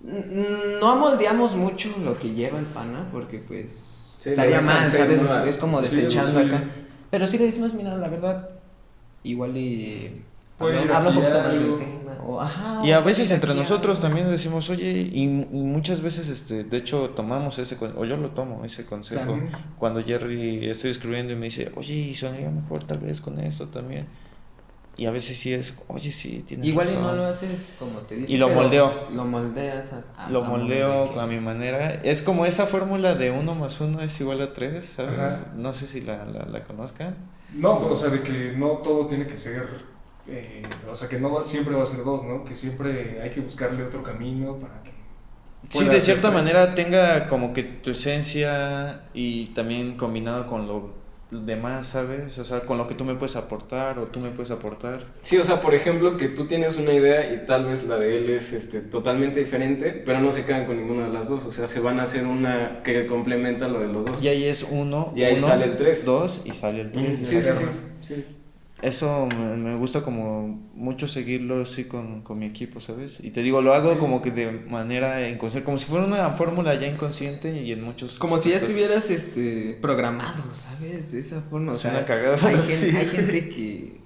No 0.00 0.88
amoldeamos 0.88 1.54
mucho 1.54 1.94
lo 2.02 2.18
que 2.18 2.30
lleva 2.30 2.58
el 2.58 2.64
pana, 2.66 3.08
porque 3.12 3.38
pues. 3.38 4.22
estaría 4.24 4.60
mal, 4.62 4.86
¿sabes? 4.86 5.22
Es 5.46 5.56
como 5.58 5.82
desechando 5.82 6.40
acá. 6.40 6.64
Pero 7.10 7.26
sí 7.26 7.36
le 7.36 7.46
decimos, 7.46 7.74
mira, 7.74 7.96
la 7.96 8.08
verdad, 8.08 8.50
igual 9.22 9.56
y 9.56 10.22
Habla, 10.60 11.08
un 11.08 11.14
poquito 11.14 11.38
más 11.38 11.52
del 11.52 11.76
tema. 11.78 12.18
O, 12.26 12.40
ajá, 12.40 12.82
y 12.84 12.92
a 12.92 13.00
veces 13.00 13.30
entre 13.30 13.54
nosotros 13.54 14.00
también 14.00 14.30
decimos, 14.30 14.68
oye, 14.70 15.08
y, 15.12 15.26
muchas 15.26 16.02
veces, 16.02 16.28
este, 16.28 16.64
de 16.64 16.76
hecho, 16.76 17.10
tomamos 17.10 17.58
ese, 17.58 17.76
o 17.96 18.04
yo 18.04 18.16
lo 18.16 18.30
tomo, 18.30 18.64
ese 18.64 18.84
consejo. 18.84 19.38
Cuando 19.78 20.02
Jerry 20.02 20.68
estoy 20.68 20.90
escribiendo 20.90 21.32
y 21.32 21.36
me 21.36 21.46
dice, 21.46 21.72
oye, 21.76 21.94
y 21.94 22.14
sonaría 22.14 22.50
mejor 22.50 22.84
tal 22.84 22.98
vez 22.98 23.20
con 23.20 23.40
esto 23.40 23.68
también. 23.68 24.06
Y 24.96 25.06
a 25.06 25.10
veces 25.10 25.38
sí 25.38 25.54
es, 25.54 25.78
oye, 25.88 26.12
sí, 26.12 26.44
tienes 26.46 26.66
Igual 26.66 26.86
y 26.92 26.96
no 26.96 27.16
lo 27.16 27.24
haces 27.24 27.76
como 27.78 28.00
te 28.00 28.16
dice. 28.16 28.34
Y 28.34 28.36
lo 28.36 28.50
moldeo. 28.50 29.08
Lo 29.14 29.24
moldeas 29.24 29.94
a, 29.94 30.28
Lo 30.30 30.42
moldeo 30.42 31.18
a 31.18 31.26
mi 31.26 31.40
manera. 31.40 31.94
Es 32.02 32.20
como 32.20 32.44
esa 32.44 32.66
fórmula 32.66 33.14
de 33.14 33.30
uno 33.30 33.54
más 33.54 33.80
uno 33.80 34.02
es 34.02 34.20
igual 34.20 34.42
a 34.42 34.52
tres, 34.52 34.84
¿sabes? 34.84 35.46
No 35.56 35.72
sé 35.72 35.86
si 35.86 36.02
la, 36.02 36.26
la, 36.26 36.44
la 36.44 36.64
conozcan. 36.64 37.14
No, 37.54 37.78
o 37.78 37.96
sea, 37.96 38.10
de 38.10 38.22
que 38.22 38.52
no 38.56 38.78
todo 38.78 39.06
tiene 39.06 39.26
que 39.26 39.38
ser 39.38 39.66
eh, 40.30 40.62
o 40.88 40.94
sea, 40.94 41.08
que 41.08 41.18
no 41.18 41.44
siempre 41.44 41.74
va 41.74 41.82
a 41.82 41.86
ser 41.86 42.04
dos, 42.04 42.24
¿no? 42.24 42.44
Que 42.44 42.54
siempre 42.54 43.20
hay 43.20 43.30
que 43.30 43.40
buscarle 43.40 43.84
otro 43.84 44.02
camino 44.02 44.56
para 44.56 44.82
que... 44.82 44.90
Sí, 45.68 45.84
de 45.84 46.00
cierta 46.00 46.30
manera 46.30 46.74
tenga 46.74 47.28
como 47.28 47.52
que 47.52 47.62
tu 47.62 47.90
esencia 47.90 49.02
y 49.12 49.46
también 49.48 49.96
combinado 49.96 50.46
con 50.46 50.66
lo 50.66 51.00
demás, 51.30 51.86
¿sabes? 51.86 52.38
O 52.38 52.44
sea, 52.44 52.60
con 52.60 52.78
lo 52.78 52.86
que 52.86 52.94
tú 52.94 53.04
me 53.04 53.14
puedes 53.14 53.36
aportar 53.36 53.98
o 53.98 54.06
tú 54.06 54.18
me 54.20 54.30
puedes 54.30 54.50
aportar. 54.50 55.06
Sí, 55.20 55.36
o 55.36 55.44
sea, 55.44 55.60
por 55.60 55.74
ejemplo, 55.74 56.16
que 56.16 56.28
tú 56.28 56.46
tienes 56.46 56.76
una 56.76 56.92
idea 56.92 57.32
y 57.32 57.46
tal 57.46 57.66
vez 57.66 57.84
la 57.84 57.98
de 57.98 58.18
él 58.18 58.30
es 58.30 58.52
este, 58.52 58.80
totalmente 58.80 59.38
diferente, 59.38 60.02
pero 60.04 60.18
no 60.20 60.32
se 60.32 60.44
quedan 60.44 60.66
con 60.66 60.76
ninguna 60.76 61.06
de 61.06 61.12
las 61.12 61.28
dos. 61.28 61.44
O 61.44 61.50
sea, 61.50 61.66
se 61.66 61.78
van 61.80 62.00
a 62.00 62.04
hacer 62.04 62.26
una 62.26 62.82
que 62.82 63.06
complementa 63.06 63.68
lo 63.68 63.80
de 63.80 63.88
los 63.88 64.06
dos. 64.06 64.22
Y 64.22 64.28
ahí 64.28 64.44
es 64.44 64.66
uno. 64.68 65.12
Y 65.14 65.22
ahí 65.22 65.38
sale 65.38 65.66
el 65.66 65.76
tres. 65.76 66.04
Dos 66.04 66.42
y 66.44 66.50
sale 66.50 66.80
el 66.80 66.90
tres. 66.90 67.18
Sí, 67.18 67.24
sí, 67.24 67.42
sí, 67.42 67.64
sí 68.00 68.39
eso 68.82 69.26
me, 69.26 69.76
gusta 69.76 70.02
como 70.02 70.48
mucho 70.74 71.06
seguirlo 71.06 71.62
así 71.62 71.84
con, 71.84 72.22
con, 72.22 72.38
mi 72.38 72.46
equipo, 72.46 72.80
¿sabes? 72.80 73.20
Y 73.22 73.30
te 73.30 73.42
digo, 73.42 73.60
lo 73.60 73.74
hago 73.74 73.98
como 73.98 74.22
que 74.22 74.30
de 74.30 74.50
manera 74.50 75.28
inconsciente, 75.28 75.64
como 75.64 75.78
si 75.78 75.86
fuera 75.86 76.06
una 76.06 76.30
fórmula 76.30 76.74
ya 76.74 76.86
inconsciente 76.86 77.62
y 77.62 77.72
en 77.72 77.82
muchos... 77.82 78.18
Como 78.18 78.38
si 78.38 78.50
ya 78.50 78.56
estuvieras 78.56 79.10
este, 79.10 79.78
programado, 79.80 80.42
¿sabes? 80.54 81.12
De 81.12 81.20
esa 81.20 81.40
forma. 81.42 81.72
O 81.72 81.74
sea, 81.74 81.92
una 81.92 82.04
cagada, 82.04 82.36
hay, 82.46 82.56
gente, 82.56 82.96
hay 82.98 83.06
gente 83.06 83.48
que, 83.50 84.00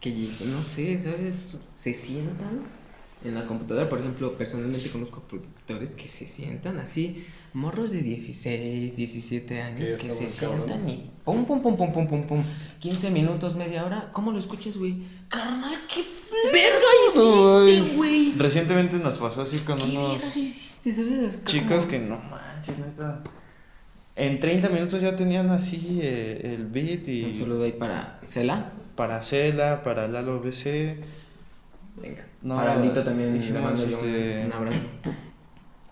que, 0.00 0.28
no 0.46 0.62
sé, 0.62 0.98
¿sabes? 0.98 1.60
Se 1.74 1.94
sientan 1.94 2.81
en 3.24 3.34
la 3.34 3.46
computadora, 3.46 3.88
por 3.88 4.00
ejemplo, 4.00 4.32
personalmente 4.34 4.88
conozco 4.90 5.20
productores 5.20 5.94
que 5.94 6.08
se 6.08 6.26
sientan 6.26 6.78
así 6.78 7.24
morros 7.54 7.90
de 7.90 8.02
16, 8.02 8.96
17 8.96 9.62
años 9.62 9.96
que 9.96 10.10
se 10.10 10.30
sientan 10.30 10.88
y 10.88 11.10
pum, 11.24 11.44
pum, 11.44 11.60
pum, 11.60 11.76
pum, 11.76 11.92
pum, 11.92 12.06
pum, 12.06 12.26
pum, 12.26 12.42
15 12.80 13.10
minutos, 13.10 13.56
media 13.56 13.84
hora. 13.84 14.10
¿Cómo 14.12 14.32
lo 14.32 14.38
escuchas, 14.38 14.76
güey? 14.76 15.02
Carnal, 15.28 15.74
qué 15.88 16.04
verga 16.52 16.86
hiciste, 17.08 17.96
güey. 17.96 18.32
Recientemente 18.36 18.96
nos 18.96 19.18
pasó 19.18 19.42
así 19.42 19.58
con 19.58 19.80
unos 19.80 20.36
hiciste, 20.36 20.92
¿sabes? 20.92 21.44
chicos 21.44 21.84
que 21.84 21.98
no 21.98 22.18
manches, 22.18 22.78
neta. 22.78 23.22
En 24.14 24.40
30 24.40 24.68
minutos 24.68 25.00
ya 25.00 25.16
tenían 25.16 25.50
así 25.50 26.00
eh, 26.02 26.54
el 26.54 26.66
beat 26.66 27.08
y. 27.08 27.24
Un 27.24 27.34
saludo 27.34 27.64
ahí 27.64 27.72
para 27.72 28.18
Cela. 28.24 28.72
Para 28.94 29.22
Cela, 29.22 29.82
para 29.82 30.06
Lalo 30.08 30.40
BC. 30.40 30.98
Venga. 31.96 32.31
Para 32.46 32.74
Aldito 32.74 33.02
también. 33.02 33.34
Hicimos 33.34 33.80
este... 33.84 34.44
un 34.46 34.52
abrazo. 34.52 34.82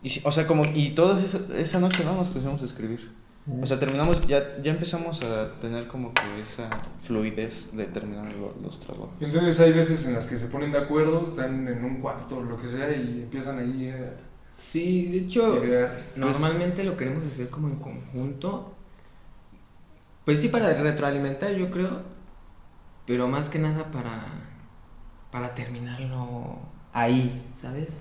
Y, 0.02 0.20
o 0.24 0.32
sea, 0.32 0.46
como, 0.46 0.64
y 0.64 0.90
toda 0.90 1.18
esa, 1.22 1.38
esa 1.58 1.78
noche 1.78 2.04
no 2.04 2.14
nos 2.14 2.28
pusimos 2.30 2.62
a 2.62 2.64
escribir. 2.64 3.20
O 3.62 3.66
sea, 3.66 3.78
terminamos, 3.78 4.26
ya, 4.26 4.60
ya 4.62 4.70
empezamos 4.70 5.22
a 5.22 5.58
tener 5.60 5.88
como 5.88 6.12
que 6.14 6.40
esa 6.40 6.70
fluidez 7.00 7.74
de 7.76 7.86
terminar 7.86 8.32
los 8.62 8.78
trabajos. 8.78 9.10
Entonces 9.18 9.58
hay 9.60 9.72
veces 9.72 10.04
en 10.04 10.14
las 10.14 10.26
que 10.26 10.36
se 10.36 10.46
ponen 10.46 10.70
de 10.70 10.78
acuerdo, 10.78 11.24
están 11.24 11.66
en 11.66 11.84
un 11.84 12.00
cuarto 12.00 12.36
o 12.36 12.42
lo 12.42 12.60
que 12.60 12.68
sea 12.68 12.92
y 12.92 13.22
empiezan 13.22 13.58
ahí 13.58 13.88
a... 13.88 14.16
Sí, 14.52 15.06
de 15.06 15.18
hecho, 15.18 15.58
pues 15.58 15.90
normalmente 16.16 16.84
lo 16.84 16.96
queremos 16.96 17.26
hacer 17.26 17.48
como 17.48 17.68
en 17.68 17.76
conjunto. 17.76 18.74
Pues 20.24 20.40
sí, 20.40 20.48
para 20.48 20.72
retroalimentar, 20.74 21.52
yo 21.52 21.70
creo. 21.70 22.02
Pero 23.06 23.26
más 23.26 23.48
que 23.48 23.58
nada 23.58 23.90
para, 23.90 24.22
para 25.30 25.54
terminarlo 25.54 26.58
ahí, 26.92 27.46
¿sabes? 27.54 27.98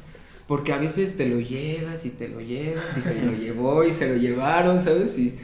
Porque 0.47 0.73
a 0.73 0.77
veces 0.79 1.15
te 1.15 1.27
lo 1.27 1.39
llevas 1.39 2.05
y 2.05 2.11
te 2.11 2.27
lo 2.27 2.41
llevas 2.41 2.97
y 2.97 3.01
se 3.01 3.23
lo 3.23 3.31
llevó 3.37 3.83
y 3.83 3.93
se 3.93 4.09
lo 4.09 4.15
llevaron, 4.15 4.81
¿sabes? 4.81 5.17
Y 5.17 5.37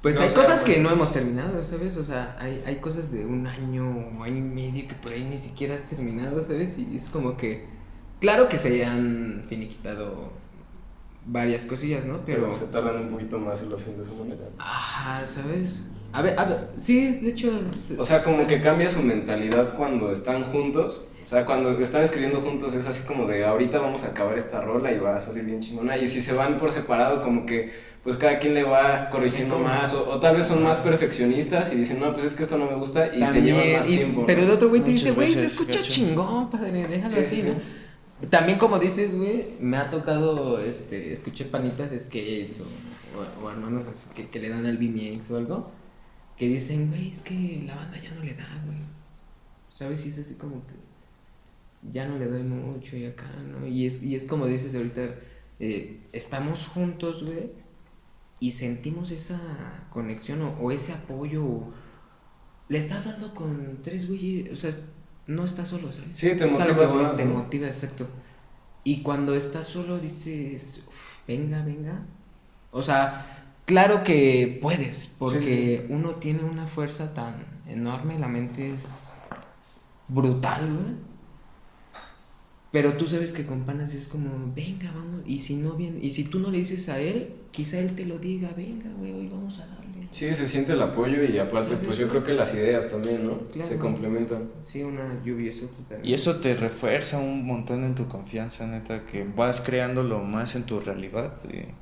pues 0.00 0.20
hay 0.20 0.30
cosas 0.30 0.62
que 0.62 0.78
no 0.78 0.90
hemos 0.90 1.12
terminado, 1.12 1.62
¿sabes? 1.64 1.96
O 1.96 2.04
sea, 2.04 2.36
hay, 2.38 2.62
hay 2.64 2.76
cosas 2.76 3.10
de 3.10 3.26
un 3.26 3.48
año 3.48 4.12
o 4.16 4.22
año 4.22 4.38
y 4.38 4.42
medio 4.42 4.86
que 4.86 4.94
por 4.94 5.10
ahí 5.10 5.24
ni 5.24 5.36
siquiera 5.36 5.74
has 5.74 5.88
terminado, 5.88 6.42
¿sabes? 6.44 6.78
Y 6.78 6.94
es 6.94 7.08
como 7.08 7.36
que, 7.36 7.66
claro 8.20 8.48
que 8.48 8.58
se 8.58 8.84
han 8.84 9.46
finiquitado 9.48 10.32
varias 11.26 11.66
cosillas, 11.66 12.04
¿no? 12.04 12.24
Pero, 12.24 12.50
se 12.52 12.66
tardan 12.66 13.02
un 13.02 13.08
poquito 13.08 13.40
más 13.40 13.62
y 13.62 13.68
lo 13.68 13.74
hacen 13.74 13.96
de 13.96 14.04
esa 14.04 14.12
manera. 14.12 14.48
Ajá, 14.58 15.26
¿sabes? 15.26 15.90
A 16.12 16.22
ver, 16.22 16.38
a 16.38 16.44
ver, 16.44 16.70
sí, 16.78 17.18
de 17.20 17.28
hecho... 17.28 17.50
o 17.98 18.04
sea, 18.04 18.22
como 18.22 18.46
que 18.46 18.60
cambia 18.60 18.88
su 18.88 19.02
mentalidad 19.02 19.74
cuando 19.76 20.10
están 20.10 20.42
juntos 20.42 21.08
o 21.28 21.30
sea, 21.30 21.44
cuando 21.44 21.78
están 21.78 22.00
escribiendo 22.00 22.40
juntos 22.40 22.72
es 22.72 22.86
así 22.86 23.06
como 23.06 23.26
de 23.26 23.44
ahorita 23.44 23.78
vamos 23.80 24.04
a 24.04 24.08
acabar 24.08 24.38
esta 24.38 24.62
rola 24.62 24.90
y 24.92 24.98
va 24.98 25.14
a 25.14 25.20
salir 25.20 25.44
bien 25.44 25.60
chingona. 25.60 25.98
Y 25.98 26.06
si 26.06 26.22
se 26.22 26.32
van 26.32 26.58
por 26.58 26.72
separado, 26.72 27.20
como 27.20 27.44
que 27.44 27.70
pues 28.02 28.16
cada 28.16 28.38
quien 28.38 28.54
le 28.54 28.62
va 28.62 29.10
corrigiendo 29.10 29.58
más. 29.58 29.92
O, 29.92 30.18
tal 30.20 30.36
vez 30.36 30.46
son 30.46 30.62
más 30.62 30.78
perfeccionistas 30.78 31.70
y 31.74 31.76
dicen, 31.76 32.00
no, 32.00 32.14
pues 32.14 32.24
es 32.24 32.32
que 32.34 32.44
esto 32.44 32.56
no 32.56 32.64
me 32.64 32.76
gusta 32.76 33.14
y 33.14 33.22
se 33.26 33.42
llevan 33.42 33.72
más 33.74 33.86
tiempo. 33.86 34.24
Pero 34.26 34.40
el 34.40 34.50
otro 34.50 34.70
güey 34.70 34.80
te 34.80 34.90
dice, 34.90 35.10
güey, 35.10 35.30
se 35.30 35.44
escucha 35.44 35.82
chingón, 35.82 36.48
padre, 36.48 36.86
déjalo 36.86 37.20
así, 37.20 37.42
¿no? 37.42 38.28
También 38.30 38.58
como 38.58 38.78
dices, 38.78 39.14
güey, 39.14 39.48
me 39.60 39.76
ha 39.76 39.90
tocado, 39.90 40.58
este, 40.58 41.12
escuché 41.12 41.44
panitas 41.44 41.90
skates 41.90 42.62
o, 42.62 43.44
o, 43.44 43.50
hermanos 43.50 43.84
que, 44.14 44.28
que 44.28 44.40
le 44.40 44.48
dan 44.48 44.64
al 44.64 44.78
BMX 44.78 45.30
o 45.32 45.36
algo, 45.36 45.70
que 46.38 46.46
dicen, 46.46 46.88
güey, 46.88 47.10
es 47.10 47.22
que 47.22 47.64
la 47.66 47.74
banda 47.74 48.00
ya 48.00 48.10
no 48.12 48.22
le 48.22 48.34
da, 48.34 48.62
güey. 48.64 48.78
¿Sabes? 49.70 50.06
Y 50.06 50.08
es 50.10 50.18
así 50.18 50.36
como 50.36 50.64
que 50.66 50.74
ya 51.90 52.06
no 52.06 52.18
le 52.18 52.26
doy 52.26 52.42
mucho 52.42 52.96
y 52.96 53.06
acá, 53.06 53.28
¿no? 53.42 53.66
Y 53.66 53.86
es, 53.86 54.02
y 54.02 54.14
es 54.14 54.24
como 54.24 54.46
dices 54.46 54.74
ahorita, 54.74 55.02
eh, 55.58 56.00
estamos 56.12 56.68
juntos, 56.68 57.24
güey, 57.24 57.50
y 58.40 58.52
sentimos 58.52 59.10
esa 59.10 59.38
conexión 59.90 60.54
o, 60.60 60.70
ese 60.70 60.92
apoyo. 60.92 61.72
le 62.68 62.78
estás 62.78 63.06
dando 63.06 63.34
con 63.34 63.80
tres 63.82 64.08
güeyes, 64.08 64.52
o 64.52 64.56
sea, 64.56 64.70
no 65.26 65.44
estás 65.44 65.68
solo, 65.68 65.92
¿sabes? 65.92 66.10
Sí, 66.14 66.30
te 66.36 66.46
motivas 66.46 67.16
Te 67.16 67.24
motivas, 67.24 67.82
exacto. 67.82 68.08
Y 68.84 69.02
cuando 69.02 69.34
estás 69.34 69.66
solo 69.66 69.98
dices, 69.98 70.84
venga, 71.26 71.64
venga. 71.64 72.06
O 72.70 72.82
sea, 72.82 73.47
claro 73.68 74.02
que 74.02 74.58
puedes, 74.60 75.08
porque 75.18 75.86
uno 75.88 76.16
tiene 76.16 76.42
una 76.42 76.66
fuerza 76.66 77.14
tan 77.14 77.36
enorme, 77.68 78.18
la 78.18 78.26
mente 78.26 78.72
es 78.72 79.12
brutal, 80.08 80.66
güey 80.72 81.08
pero 82.70 82.94
tú 82.94 83.06
sabes 83.06 83.32
que 83.32 83.46
con 83.46 83.64
panas 83.64 83.94
es 83.94 84.08
como, 84.08 84.52
venga, 84.54 84.92
vamos. 84.94 85.22
Y 85.24 85.38
si 85.38 85.56
no 85.56 85.72
bien, 85.72 85.98
y 86.02 86.10
si 86.10 86.24
tú 86.24 86.38
no 86.38 86.50
le 86.50 86.58
dices 86.58 86.88
a 86.88 87.00
él, 87.00 87.32
quizá 87.50 87.78
él 87.78 87.94
te 87.94 88.04
lo 88.04 88.18
diga, 88.18 88.50
venga, 88.56 88.90
güey, 88.98 89.12
hoy 89.12 89.28
vamos 89.28 89.58
a 89.60 89.66
darle. 89.66 90.08
Sí, 90.10 90.32
se 90.34 90.46
siente 90.46 90.72
el 90.74 90.82
apoyo 90.82 91.22
y 91.24 91.38
aparte, 91.38 91.76
pues 91.76 91.98
yo 91.98 92.08
creo 92.08 92.24
que 92.24 92.32
las 92.32 92.54
ideas 92.54 92.90
también, 92.90 93.26
¿no? 93.26 93.40
se 93.64 93.78
complementan. 93.78 94.50
Sí, 94.64 94.82
una 94.82 95.22
lluvia, 95.22 95.50
eso 95.50 95.70
Y 96.02 96.14
eso 96.14 96.36
te 96.36 96.54
refuerza 96.54 97.18
un 97.18 97.44
montón 97.44 97.84
en 97.84 97.94
tu 97.94 98.06
confianza, 98.06 98.66
neta, 98.66 99.04
que 99.04 99.24
vas 99.24 99.60
creándolo 99.60 100.20
más 100.20 100.54
en 100.54 100.64
tu 100.64 100.80
realidad. 100.80 101.34
Y 101.52 101.72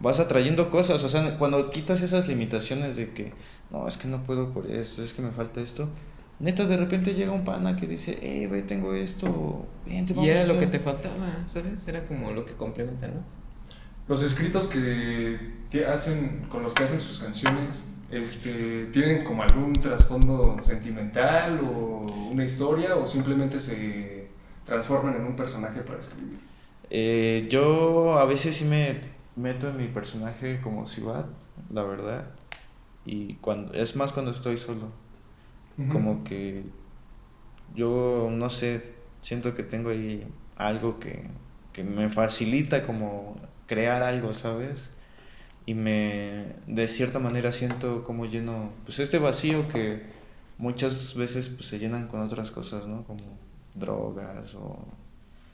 vas 0.00 0.20
atrayendo 0.20 0.70
cosas, 0.70 1.02
o 1.04 1.08
sea, 1.08 1.38
cuando 1.38 1.70
quitas 1.70 2.02
esas 2.02 2.28
limitaciones 2.28 2.96
de 2.96 3.10
que, 3.12 3.32
no, 3.70 3.88
es 3.88 3.96
que 3.96 4.08
no 4.08 4.22
puedo 4.24 4.52
por 4.52 4.70
eso, 4.70 5.02
es 5.02 5.12
que 5.12 5.22
me 5.22 5.30
falta 5.30 5.60
esto 5.60 5.88
Neta, 6.40 6.66
de 6.66 6.76
repente 6.76 7.14
llega 7.14 7.32
un 7.32 7.44
pana 7.44 7.74
que 7.74 7.88
dice, 7.88 8.16
eh, 8.22 8.46
güey, 8.46 8.62
tengo 8.62 8.94
esto, 8.94 9.66
Y 9.86 10.28
era 10.28 10.46
lo 10.46 10.58
que 10.60 10.68
te 10.68 10.78
faltaba, 10.78 11.42
¿sabes? 11.46 11.88
Era 11.88 12.06
como 12.06 12.30
lo 12.30 12.46
que 12.46 12.52
complementa, 12.52 13.08
¿no? 13.08 13.24
Los 14.06 14.22
escritos 14.22 14.68
que 14.68 15.36
hacen, 15.92 16.46
con 16.48 16.62
los 16.62 16.74
que 16.74 16.84
hacen 16.84 17.00
sus 17.00 17.18
canciones, 17.18 17.82
este, 18.10 18.86
¿tienen 18.86 19.24
como 19.24 19.42
algún 19.42 19.72
trasfondo 19.72 20.56
sentimental 20.60 21.60
o 21.60 22.30
una 22.30 22.44
historia 22.44 22.94
o 22.96 23.06
simplemente 23.06 23.58
se 23.58 24.28
transforman 24.64 25.16
en 25.16 25.26
un 25.26 25.34
personaje 25.34 25.80
para 25.80 25.98
escribir? 25.98 26.38
Eh, 26.88 27.48
yo 27.50 28.18
a 28.18 28.24
veces 28.24 28.56
sí 28.56 28.64
me 28.64 29.00
meto 29.38 29.68
en 29.68 29.76
mi 29.76 29.88
personaje 29.88 30.60
como 30.60 30.86
Sibat, 30.86 31.26
la 31.72 31.82
verdad. 31.82 32.26
Y 33.04 33.34
cuando 33.34 33.72
es 33.72 33.96
más 33.96 34.12
cuando 34.12 34.32
estoy 34.32 34.56
solo. 34.56 34.90
Como 35.92 36.24
que 36.24 36.64
yo 37.76 38.28
no 38.32 38.50
sé, 38.50 38.94
siento 39.20 39.54
que 39.54 39.62
tengo 39.62 39.90
ahí 39.90 40.26
algo 40.56 40.98
que, 40.98 41.30
que 41.72 41.84
me 41.84 42.10
facilita 42.10 42.82
como 42.82 43.36
crear 43.66 44.02
algo, 44.02 44.34
¿sabes? 44.34 44.92
Y 45.66 45.74
me 45.74 46.56
de 46.66 46.88
cierta 46.88 47.20
manera 47.20 47.52
siento 47.52 48.02
como 48.02 48.26
lleno 48.26 48.72
pues 48.84 48.98
este 48.98 49.20
vacío 49.20 49.68
que 49.68 50.02
muchas 50.56 51.14
veces 51.14 51.48
pues 51.48 51.66
se 51.66 51.78
llenan 51.78 52.08
con 52.08 52.22
otras 52.22 52.50
cosas, 52.50 52.88
¿no? 52.88 53.04
Como 53.04 53.38
drogas 53.74 54.56
o 54.56 54.78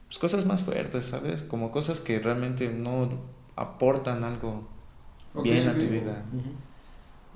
pues, 0.06 0.18
cosas 0.18 0.46
más 0.46 0.62
fuertes, 0.62 1.04
¿sabes? 1.04 1.42
Como 1.42 1.70
cosas 1.70 2.00
que 2.00 2.18
realmente 2.18 2.68
no 2.70 3.08
aportan 3.56 4.24
algo 4.24 4.66
bien 5.42 5.68
a 5.68 5.78
tu 5.78 5.86
vida. 5.86 6.22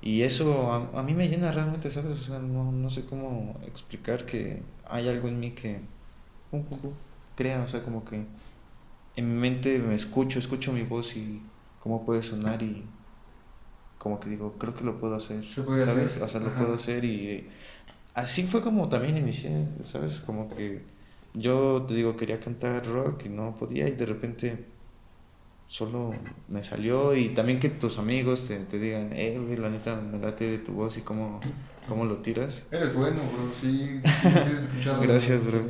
Y 0.01 0.23
eso 0.23 0.73
a, 0.73 1.03
mí 1.03 1.13
me 1.13 1.29
llena 1.29 1.51
realmente, 1.51 1.91
¿sabes? 1.91 2.21
O 2.21 2.23
sea, 2.23 2.39
no, 2.39 2.71
no 2.71 2.91
sé 2.91 3.05
cómo 3.05 3.57
explicar 3.67 4.25
que 4.25 4.63
hay 4.89 5.09
algo 5.09 5.29
en 5.29 5.41
mí 5.41 5.51
que 5.51 5.81
crea, 7.35 7.63
o 7.63 7.69
sea, 7.69 7.83
como 7.83 8.05
que 8.05 8.25
en 9.17 9.35
mi 9.35 9.41
mente 9.41 9.79
me 9.81 9.95
escucho, 9.95 10.39
escucho 10.39 10.73
mi 10.73 10.83
voz 10.83 11.17
y 11.17 11.43
cómo 11.81 12.05
puede 12.05 12.23
sonar 12.23 12.63
y 12.63 12.85
como 13.99 14.21
que 14.21 14.31
digo, 14.31 14.55
creo 14.59 14.75
que 14.75 14.85
lo 14.85 15.01
puedo 15.01 15.17
hacer, 15.17 15.47
¿sabes? 15.47 16.19
O 16.23 16.29
sea, 16.29 16.41
lo 16.41 16.55
puedo 16.55 16.75
hacer 16.75 17.05
y 17.05 17.49
así 18.15 18.45
fue 18.45 18.61
como 18.61 18.89
también 18.89 19.17
inicié, 19.17 19.67
¿sabes? 19.83 20.21
Como 20.21 20.49
que 20.49 20.83
yo 21.35 21.85
te 21.89 21.95
digo, 21.95 22.17
quería 22.17 22.39
cantar 22.39 22.87
rock 22.87 23.27
y 23.27 23.29
no 23.29 23.57
podía 23.57 23.89
y 23.89 23.93
de 23.93 24.07
repente 24.07 24.65
solo 25.69 26.15
me 26.49 26.65
salió 26.65 27.15
y 27.15 27.29
también 27.29 27.61
que 27.61 27.69
tus 27.69 27.99
amigos 27.99 28.49
te, 28.49 28.57
te 28.57 28.79
digan, 28.79 29.11
eh, 29.13 29.39
la 29.59 29.69
neta 29.69 29.95
me 29.95 30.19
late 30.19 30.51
de 30.51 30.59
tu 30.59 30.73
voz 30.73 30.97
y 30.97 31.03
cómo, 31.03 31.41
cómo 31.87 32.07
lo 32.07 32.17
tiras. 32.17 32.67
Eres 32.73 32.95
bueno, 32.95 33.17
bro, 33.17 33.53
sí, 33.61 34.01
Gracias, 35.03 35.53
bro. 35.53 35.61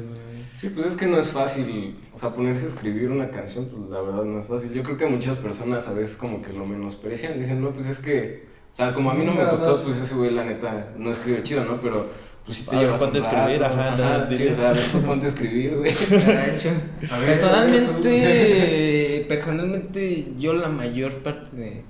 Sí, 0.57 0.71
pues 0.71 0.87
es 0.87 0.95
que 0.95 1.07
no 1.07 1.19
es 1.19 1.33
fácil, 1.33 1.97
o 2.15 2.19
sea, 2.19 2.35
ponerse 2.35 2.65
a 2.65 2.69
escribir 2.69 3.11
una 3.11 3.31
canción, 3.31 3.67
pues 3.67 3.91
la 3.91 4.01
verdad 4.01 4.25
no 4.25 4.39
es 4.39 4.47
fácil. 4.47 4.73
Yo 4.73 4.83
creo 4.83 4.97
que 4.97 5.07
muchas 5.07 5.37
personas 5.37 5.87
a 5.87 5.93
veces 5.93 6.17
como 6.17 6.43
que 6.43 6.53
lo 6.53 6.65
menosprecian, 6.65 7.39
dicen, 7.39 7.61
no, 7.61 7.73
pues 7.73 7.87
es 7.87 7.99
que, 7.99 8.47
o 8.71 8.75
sea, 8.75 8.95
como 8.95 9.11
a 9.11 9.15
mí 9.15 9.25
no 9.25 9.33
me 9.33 9.45
gustó, 9.45 9.81
pues 9.85 9.99
ese 9.99 10.15
güey, 10.15 10.31
la 10.31 10.45
neta, 10.45 10.93
no 10.97 11.11
escribe 11.11 11.43
chido, 11.43 11.65
¿no? 11.65 11.81
Pero 11.81 12.09
pues 12.45 12.59
si 12.59 12.67
te 12.67 12.77
a 12.77 12.81
llevas 12.81 12.99
ponte 12.99 13.19
a 13.19 13.21
escribir, 13.21 13.63
ajá, 13.63 13.93
ajá 13.93 14.27
sí, 14.27 14.49
o 14.49 14.55
sea, 14.55 14.73
tú 14.73 15.03
ponte 15.03 15.27
a 15.27 15.29
escribir, 15.29 15.77
güey. 15.77 15.93
personalmente, 17.27 19.05
personalmente, 19.29 20.35
yo 20.39 20.55
la 20.55 20.69
mayor 20.69 21.23
parte 21.23 21.57
de, 21.57 21.85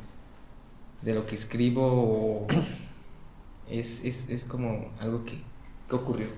de 1.02 1.14
lo 1.14 1.26
que 1.26 1.34
escribo 1.34 2.46
es, 3.70 4.04
es, 4.04 4.30
es 4.30 4.44
como 4.44 4.90
algo 5.00 5.24
que, 5.24 5.40
que 5.88 5.96
ocurrió. 5.96 6.28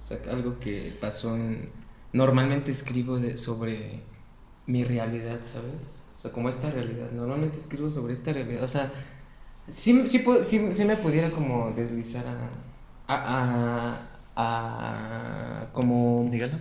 O 0.00 0.04
sea, 0.04 0.18
algo 0.30 0.58
que 0.58 0.96
pasó 1.00 1.36
en... 1.36 1.70
Normalmente 2.12 2.70
escribo 2.70 3.18
sobre 3.36 4.00
mi 4.66 4.84
realidad, 4.84 5.40
¿sabes? 5.42 6.02
O 6.14 6.18
sea, 6.18 6.32
como 6.32 6.48
esta 6.48 6.70
realidad. 6.70 7.10
Normalmente 7.12 7.58
escribo 7.58 7.90
sobre 7.90 8.14
esta 8.14 8.32
realidad. 8.32 8.62
O 8.62 8.68
sea, 8.68 8.92
sí, 9.68 9.92
me 9.92 10.96
pudiera 10.96 11.30
como 11.30 11.72
deslizar 11.72 12.24
a 12.26 12.68
a, 13.08 13.98
a, 14.36 15.66
como... 15.72 16.28
Dígalo. 16.30 16.58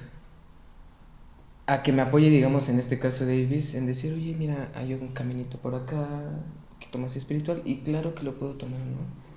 A 1.68 1.84
que 1.84 1.92
me 1.92 2.02
apoye, 2.02 2.30
digamos, 2.30 2.70
en 2.70 2.80
este 2.80 2.98
caso 2.98 3.26
Davis, 3.26 3.76
en 3.76 3.86
decir, 3.86 4.14
oye, 4.14 4.34
mira, 4.38 4.70
hay 4.74 4.94
un 4.94 5.10
caminito 5.10 5.58
por 5.58 5.76
acá, 5.76 5.98
un 5.98 6.74
poquito 6.74 6.98
más 6.98 7.16
espiritual, 7.16 7.62
y 7.66 7.80
claro 7.80 8.16
que 8.16 8.24
lo 8.24 8.40
puedo 8.40 8.54
tomar, 8.54 8.80
¿no? 8.80 9.28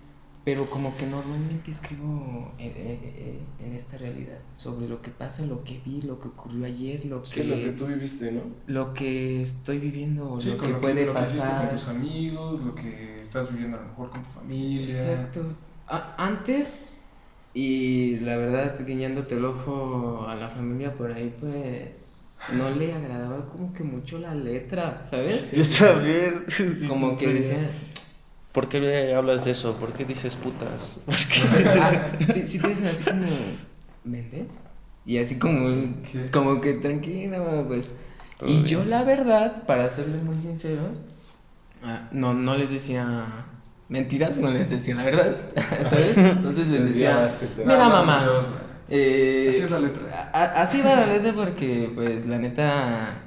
Pero 0.44 0.70
como 0.70 0.96
que 0.96 1.06
normalmente 1.06 1.70
escribo 1.70 2.52
en, 2.58 3.74
esta 3.74 3.98
realidad, 3.98 4.38
sobre 4.52 4.88
lo 4.88 5.02
que 5.02 5.10
pasa, 5.10 5.44
lo 5.44 5.64
que 5.64 5.80
vi, 5.84 6.00
lo 6.02 6.18
que 6.18 6.28
ocurrió 6.28 6.64
ayer, 6.64 7.04
lo 7.04 7.22
que... 7.22 7.44
lo 7.44 7.56
que 7.56 7.72
tú 7.72 7.86
viviste, 7.86 8.32
¿no? 8.32 8.42
Lo 8.66 8.94
que 8.94 9.42
estoy 9.42 9.78
viviendo, 9.78 10.38
lo 10.42 10.58
que 10.58 10.68
lo 10.68 10.80
puede 10.80 11.06
lo 11.06 11.12
pasar. 11.12 11.60
Que 11.60 11.66
con 11.68 11.76
tus 11.76 11.88
amigos, 11.88 12.60
lo 12.62 12.74
que 12.74 13.20
estás 13.20 13.52
viviendo 13.52 13.76
a 13.76 13.82
lo 13.82 13.88
mejor 13.88 14.10
con 14.10 14.22
tu 14.22 14.30
familia. 14.30 14.82
Exacto. 14.82 15.44
antes 16.16 17.04
y 17.52 18.20
la 18.20 18.36
verdad, 18.36 18.78
guiñándote 18.86 19.36
el 19.36 19.44
ojo 19.44 20.26
a 20.26 20.36
la 20.36 20.48
familia 20.48 20.94
por 20.94 21.12
ahí, 21.12 21.34
pues 21.38 22.19
no 22.52 22.70
le 22.70 22.92
agradaba 22.92 23.48
como 23.48 23.72
que 23.72 23.82
mucho 23.82 24.18
la 24.18 24.34
letra, 24.34 25.02
¿sabes? 25.04 25.52
Yo 25.52 25.64
también. 25.86 26.44
Como 26.88 27.16
que 27.16 27.28
decía... 27.28 27.70
¿Por 28.52 28.68
qué 28.68 29.14
hablas 29.14 29.44
de 29.44 29.52
eso? 29.52 29.76
¿Por 29.76 29.92
qué 29.92 30.04
dices 30.04 30.34
putas? 30.34 30.98
¿Por 31.06 31.14
ah, 31.80 32.16
sí, 32.18 32.58
te 32.58 32.68
dicen 32.68 32.86
así 32.88 33.04
como, 33.04 33.28
¿vendes? 34.02 34.62
Y 35.06 35.18
así 35.18 35.38
como, 35.38 35.94
como 36.32 36.60
que 36.60 36.74
tranquilo, 36.74 37.64
pues. 37.68 37.94
y 38.44 38.64
yo 38.64 38.84
la 38.84 39.04
verdad, 39.04 39.64
para 39.66 39.88
serle 39.88 40.18
muy 40.18 40.40
sincero, 40.40 40.82
ah, 41.84 42.08
no, 42.10 42.34
no 42.34 42.56
les 42.56 42.72
decía 42.72 43.46
mentiras, 43.90 44.38
no 44.38 44.50
les 44.50 44.70
decía 44.70 44.94
la 44.94 45.04
verdad, 45.04 45.36
¿sabes? 45.90 46.16
Entonces 46.16 46.68
les 46.68 46.88
decía, 46.88 47.28
mira 47.58 47.88
mamá, 47.88 48.24
eh, 48.90 49.46
así 49.48 49.62
es 49.62 49.70
la 49.70 49.78
letra. 49.78 50.30
así 50.32 50.82
va 50.82 50.96
la 50.96 51.06
letra 51.06 51.32
porque, 51.32 51.90
pues, 51.94 52.26
la 52.26 52.38
neta, 52.38 53.22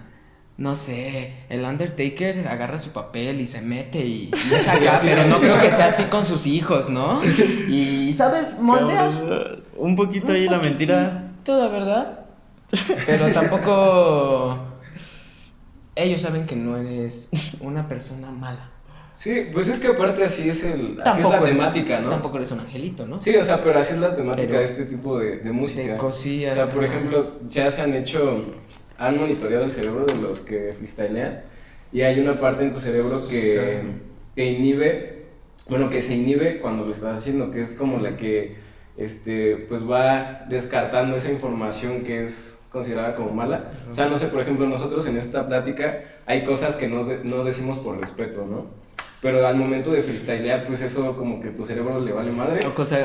no 0.58 0.76
sé, 0.76 1.34
el 1.50 1.64
Undertaker 1.64 2.48
agarra 2.48 2.78
su 2.78 2.92
papel 2.92 3.40
y 3.40 3.48
se 3.48 3.62
mete 3.62 4.06
y, 4.06 4.30
y 4.34 4.54
es 4.54 4.68
acá, 4.68 5.00
pero 5.02 5.26
no 5.26 5.40
creo 5.40 5.60
que 5.60 5.72
sea 5.72 5.88
así 5.88 6.04
con 6.04 6.26
sus 6.26 6.46
hijos, 6.48 6.90
¿no? 6.90 7.22
Y, 7.70 8.14
¿sabes? 8.14 8.60
Moldeas. 8.60 9.22
Un 9.78 9.96
poquito 9.96 10.34
ahí 10.34 10.48
la 10.48 10.60
mentira. 10.60 11.32
Toda 11.44 11.70
verdad. 11.70 12.26
Pero 13.06 13.32
tampoco. 13.32 14.58
Ellos 15.96 16.22
saben 16.22 16.46
que 16.46 16.56
no 16.56 16.76
eres 16.76 17.30
una 17.62 17.88
persona 17.88 18.32
mala. 18.32 18.73
Sí, 19.14 19.48
pues 19.54 19.68
es 19.68 19.80
que 19.80 19.88
aparte 19.88 20.24
así 20.24 20.50
es, 20.50 20.64
el, 20.64 21.00
así 21.04 21.22
es 21.22 21.30
la 21.30 21.44
temática, 21.44 22.00
¿no? 22.00 22.10
Tampoco 22.10 22.38
eres 22.38 22.52
un 22.52 22.62
angelito, 22.62 23.06
¿no? 23.06 23.20
Sí, 23.20 23.36
o 23.36 23.44
sea, 23.44 23.64
pero 23.64 23.78
así 23.78 23.94
es 23.94 24.00
la 24.00 24.16
temática 24.16 24.58
de 24.58 24.64
este 24.64 24.86
tipo 24.86 25.20
de, 25.20 25.38
de 25.38 25.52
música. 25.52 25.94
De 25.94 25.98
cosillas. 25.98 26.58
O 26.58 26.66
sea, 26.66 26.74
por 26.74 26.84
ejemplo, 26.84 27.34
ya 27.48 27.70
se 27.70 27.82
han 27.82 27.94
hecho, 27.94 28.44
han 28.98 29.20
monitoreado 29.20 29.66
el 29.66 29.72
cerebro 29.72 30.06
de 30.06 30.16
los 30.16 30.40
que 30.40 30.74
freestylean 30.78 31.42
y 31.92 32.02
hay 32.02 32.20
una 32.20 32.40
parte 32.40 32.64
en 32.64 32.72
tu 32.72 32.80
cerebro 32.80 33.28
que, 33.28 33.82
que 34.36 34.46
inhibe, 34.46 35.26
bueno, 35.70 35.92
que 35.92 36.02
se 36.02 36.16
inhibe 36.16 36.60
cuando 36.60 36.84
lo 36.84 36.92
estás 36.92 37.20
haciendo, 37.20 37.52
que 37.52 37.62
es 37.62 37.76
como 37.76 38.00
la 38.00 38.18
que, 38.18 38.56
este, 38.98 39.58
pues 39.70 39.90
va 39.90 40.46
descartando 40.50 41.16
esa 41.16 41.32
información 41.32 42.04
que 42.04 42.24
es 42.24 42.64
considerada 42.72 43.16
como 43.16 43.32
mala. 43.32 43.74
O 43.92 43.94
sea, 43.94 44.10
no 44.10 44.18
sé, 44.18 44.26
por 44.26 44.42
ejemplo, 44.42 44.66
nosotros 44.66 45.06
en 45.06 45.18
esta 45.18 45.48
plática 45.48 46.02
hay 46.26 46.44
cosas 46.44 46.76
que 46.76 46.88
no, 46.88 47.04
no 47.24 47.44
decimos 47.44 47.78
por 47.78 48.00
respeto, 48.00 48.48
¿no? 48.50 48.83
Pero 49.22 49.46
al 49.48 49.56
momento 49.56 49.92
de 49.92 50.02
freestylear, 50.02 50.66
pues 50.66 50.82
eso 50.82 51.16
como 51.16 51.40
que 51.40 51.50
tu 51.50 51.64
cerebro 51.64 52.00
le 52.02 52.12
vale 52.12 52.32
madre. 52.32 52.60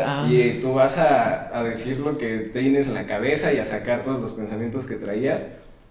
Ah. 0.05 0.27
Y 0.29 0.59
tú 0.61 0.75
vas 0.75 0.99
a, 0.99 1.57
a, 1.57 1.63
decir 1.63 2.01
lo 2.01 2.19
que 2.19 2.51
tienes 2.53 2.89
en 2.89 2.95
la 2.95 3.07
cabeza 3.07 3.53
y 3.53 3.59
a 3.59 3.65
sacar 3.65 4.03
todos 4.03 4.21
los 4.21 4.33
pensamientos 4.33 4.87
que 4.87 4.97
traías. 4.97 5.47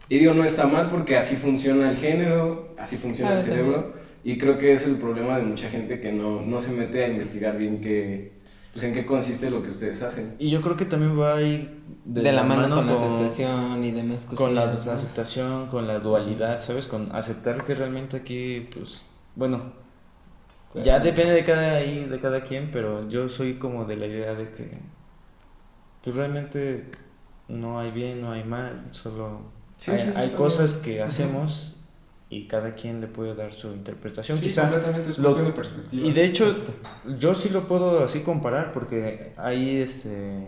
Y 0.10 0.20
digo, 0.20 0.34
no 0.34 0.44
está 0.44 0.68
mal 0.68 0.90
porque 0.90 1.18
así 1.18 1.36
funciona 1.36 1.90
el 1.90 1.98
género, 1.98 2.76
así 2.78 2.98
funciona 2.98 3.34
el 3.34 3.42
cerebro. 3.42 3.94
Y 4.24 4.38
creo 4.38 4.58
que 4.58 4.74
es 4.74 4.86
el 4.86 4.96
problema 4.96 5.38
de 5.38 5.44
mucha 5.44 5.70
gente 5.70 6.02
que 6.02 6.12
no, 6.12 6.42
no 6.42 6.60
se 6.60 6.72
mete 6.72 7.06
a 7.06 7.08
investigar 7.08 7.58
bien 7.58 7.80
qué, 7.80 8.34
pues 8.74 8.84
en 8.84 8.94
qué 8.94 9.06
consiste 9.06 9.50
lo 9.50 9.64
que 9.64 9.70
ustedes 9.70 10.02
hacen. 10.02 10.36
Y 10.40 10.50
yo 10.50 10.62
creo 10.62 10.76
que 10.76 10.86
también 10.86 11.18
va 11.18 11.38
ahí 11.38 11.82
de, 12.04 12.32
la, 12.32 12.44
mano, 12.44 12.76
con, 12.76 12.88
la 12.88 12.94
aceptación 12.94 13.84
y 13.84 13.92
demás 13.92 14.26
cosas. 14.26 14.38
Con 14.38 14.56
la, 14.56 14.66
la, 14.66 14.94
aceptación, 14.94 15.68
con 15.68 15.88
la 15.88 16.00
dualidad, 16.00 16.60
¿sabes? 16.60 16.88
Con 16.88 17.16
aceptar 17.16 17.64
que 17.64 17.76
realmente 17.76 18.18
aquí, 18.18 18.68
pues, 18.74 19.06
bueno, 19.36 19.74
ya 20.84 21.00
depende 21.00 21.34
de 21.34 21.44
cada, 21.44 21.78
ahí, 21.78 22.06
de 22.06 22.20
cada 22.20 22.44
quien, 22.44 22.72
pero 22.72 23.08
yo 23.10 23.30
soy 23.30 23.56
como 23.56 23.86
de 23.86 23.98
la 23.98 24.08
idea 24.08 24.34
de 24.34 24.52
que 24.52 24.72
pues 26.04 26.16
realmente 26.16 26.86
no 27.48 27.80
hay 27.80 27.92
bien, 27.92 28.22
no 28.22 28.32
hay 28.32 28.44
mal, 28.44 28.88
solo 28.92 29.42
hay, 30.16 30.32
cosas 30.32 30.76
que 30.76 31.02
hacemos 31.02 31.76
y 32.30 32.48
cada 32.48 32.76
quien 32.76 33.02
le 33.02 33.08
puede 33.08 33.36
dar 33.36 33.54
su 33.54 33.68
interpretación. 33.70 34.40
Quizá 34.40 34.64
completamente 34.64 35.10
es 35.10 35.18
de 35.22 35.52
perspectiva. 35.52 36.08
Y 36.08 36.12
de 36.12 36.26
hecho, 36.26 36.56
yo 37.20 37.36
sí 37.36 37.50
lo 37.50 37.68
puedo 37.68 38.04
así 38.04 38.22
comparar 38.22 38.72
porque 38.72 39.34
ahí 39.38 39.78
este 39.78 40.48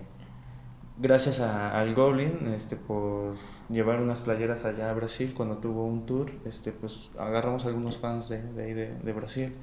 gracias 0.98 1.40
a, 1.40 1.80
al 1.80 1.96
Goblin 1.96 2.52
este 2.54 2.76
por 2.76 3.36
llevar 3.70 4.02
unas 4.02 4.20
playeras 4.20 4.66
allá 4.66 4.92
a 4.92 4.94
Brasil 4.94 5.34
cuando 5.34 5.58
tuvo 5.58 5.86
un 5.86 6.06
tour 6.06 6.30
este 6.44 6.74
pues 6.74 7.12
agarramos 7.18 7.66
algunos 7.66 8.00
fans 8.00 8.28
de, 8.28 8.44
de 8.44 8.64
ahí 8.64 8.74
de, 8.74 8.94
de 8.96 9.14
Brasil 9.14 9.54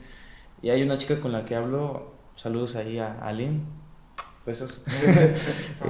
y 0.62 0.70
hay 0.70 0.82
una 0.82 0.96
chica 0.98 1.20
con 1.20 1.32
la 1.32 1.44
que 1.44 1.54
hablo, 1.56 2.14
saludos 2.34 2.76
ahí 2.76 2.98
a 2.98 3.18
Aline, 3.20 3.60
besos. 4.46 4.82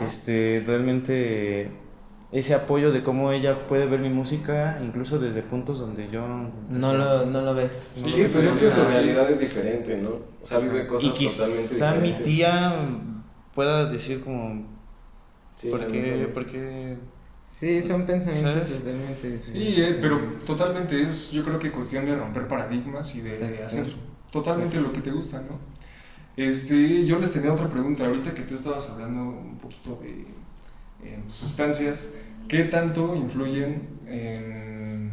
este, 0.02 0.62
realmente 0.66 1.70
ese 2.32 2.55
apoyo 2.55 2.90
de 2.93 3.02
cómo 3.02 3.32
ella 3.32 3.66
puede 3.66 3.86
ver 3.86 4.01
mi 4.01 4.10
música, 4.10 4.78
incluso 4.82 5.18
desde 5.18 5.43
puntos 5.43 5.78
donde 5.78 6.10
yo... 6.10 6.26
No 6.68 6.93
lo, 6.94 7.24
no 7.26 7.43
lo 7.43 7.55
ves. 7.55 7.93
Sí, 7.94 8.02
no 8.02 8.09
lo 8.09 8.14
pues 8.28 8.36
es 8.44 8.55
que 8.55 8.68
su 8.68 8.84
realidad 8.88 9.30
es 9.30 9.40
diferente, 9.40 9.97
¿no? 9.97 10.10
O 10.10 10.44
sea, 10.44 10.59
vive 10.59 10.86
cosas 10.86 11.05
Y 11.05 11.10
totalmente 11.10 11.18
quizá 11.18 11.90
mi 11.94 12.09
diferentes. 12.09 12.22
tía 12.22 12.88
pueda 13.55 13.86
decir 13.86 14.22
como, 14.22 14.66
Sí, 15.55 15.70
¿por 15.70 15.86
qué? 15.86 16.28
¿Por 16.34 16.44
qué? 16.47 16.98
Sí, 17.40 17.80
son 17.80 18.05
pensamientos 18.05 18.55
¿Sabes? 18.55 18.78
totalmente. 18.80 19.40
Sí, 19.43 19.74
eh, 19.80 19.98
pero 20.01 20.18
totalmente 20.44 21.01
es, 21.01 21.30
yo 21.30 21.44
creo 21.44 21.59
que 21.60 21.70
cuestión 21.70 22.05
de 22.05 22.16
romper 22.16 22.48
paradigmas 22.48 23.14
y 23.14 23.20
de 23.20 23.34
Exacto. 23.34 23.64
hacer 23.64 23.86
totalmente 24.42 24.80
lo 24.80 24.92
que 24.92 25.00
te 25.00 25.10
gusta, 25.10 25.38
¿no? 25.42 25.58
Este, 26.36 27.04
yo 27.06 27.18
les 27.18 27.32
tenía 27.32 27.52
otra 27.52 27.68
pregunta, 27.68 28.04
ahorita 28.06 28.34
que 28.34 28.42
tú 28.42 28.54
estabas 28.54 28.90
hablando 28.90 29.22
un 29.22 29.58
poquito 29.58 29.98
de 30.02 30.26
em, 31.08 31.22
sustancias, 31.28 32.10
¿qué 32.48 32.64
tanto 32.64 33.14
influyen 33.14 33.88
en 34.06 35.12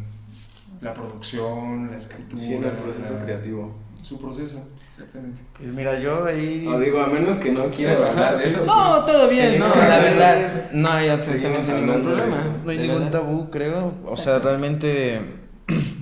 la 0.82 0.92
producción, 0.92 1.90
la 1.90 1.96
escritura? 1.96 2.42
Sí, 2.42 2.54
en 2.54 2.64
el 2.64 2.72
proceso 2.72 3.14
la- 3.14 3.24
creativo. 3.24 3.74
Su 4.02 4.20
proceso, 4.20 4.62
exactamente. 4.86 5.40
Pues 5.56 5.70
mira, 5.72 5.98
yo 5.98 6.26
ahí... 6.26 6.66
O 6.66 6.78
digo, 6.78 7.00
a 7.00 7.06
menos 7.06 7.36
que 7.36 7.50
no 7.52 7.70
quieran 7.70 8.02
Ajá, 8.02 8.10
hablar 8.10 8.36
de 8.36 8.44
eso. 8.44 8.66
No, 8.66 9.02
todo 9.06 9.28
bien, 9.30 9.58
no, 9.58 9.66
la 9.66 9.98
verdad, 9.98 10.70
no 10.72 10.88
hay 10.90 11.08
absolutamente 11.08 11.72
ningún 11.72 12.02
problema. 12.02 12.36
No 12.64 12.70
hay 12.70 12.78
ningún 12.78 13.10
tabú, 13.10 13.48
creo. 13.50 13.94
O 14.04 14.14
sea, 14.14 14.40
realmente, 14.40 15.22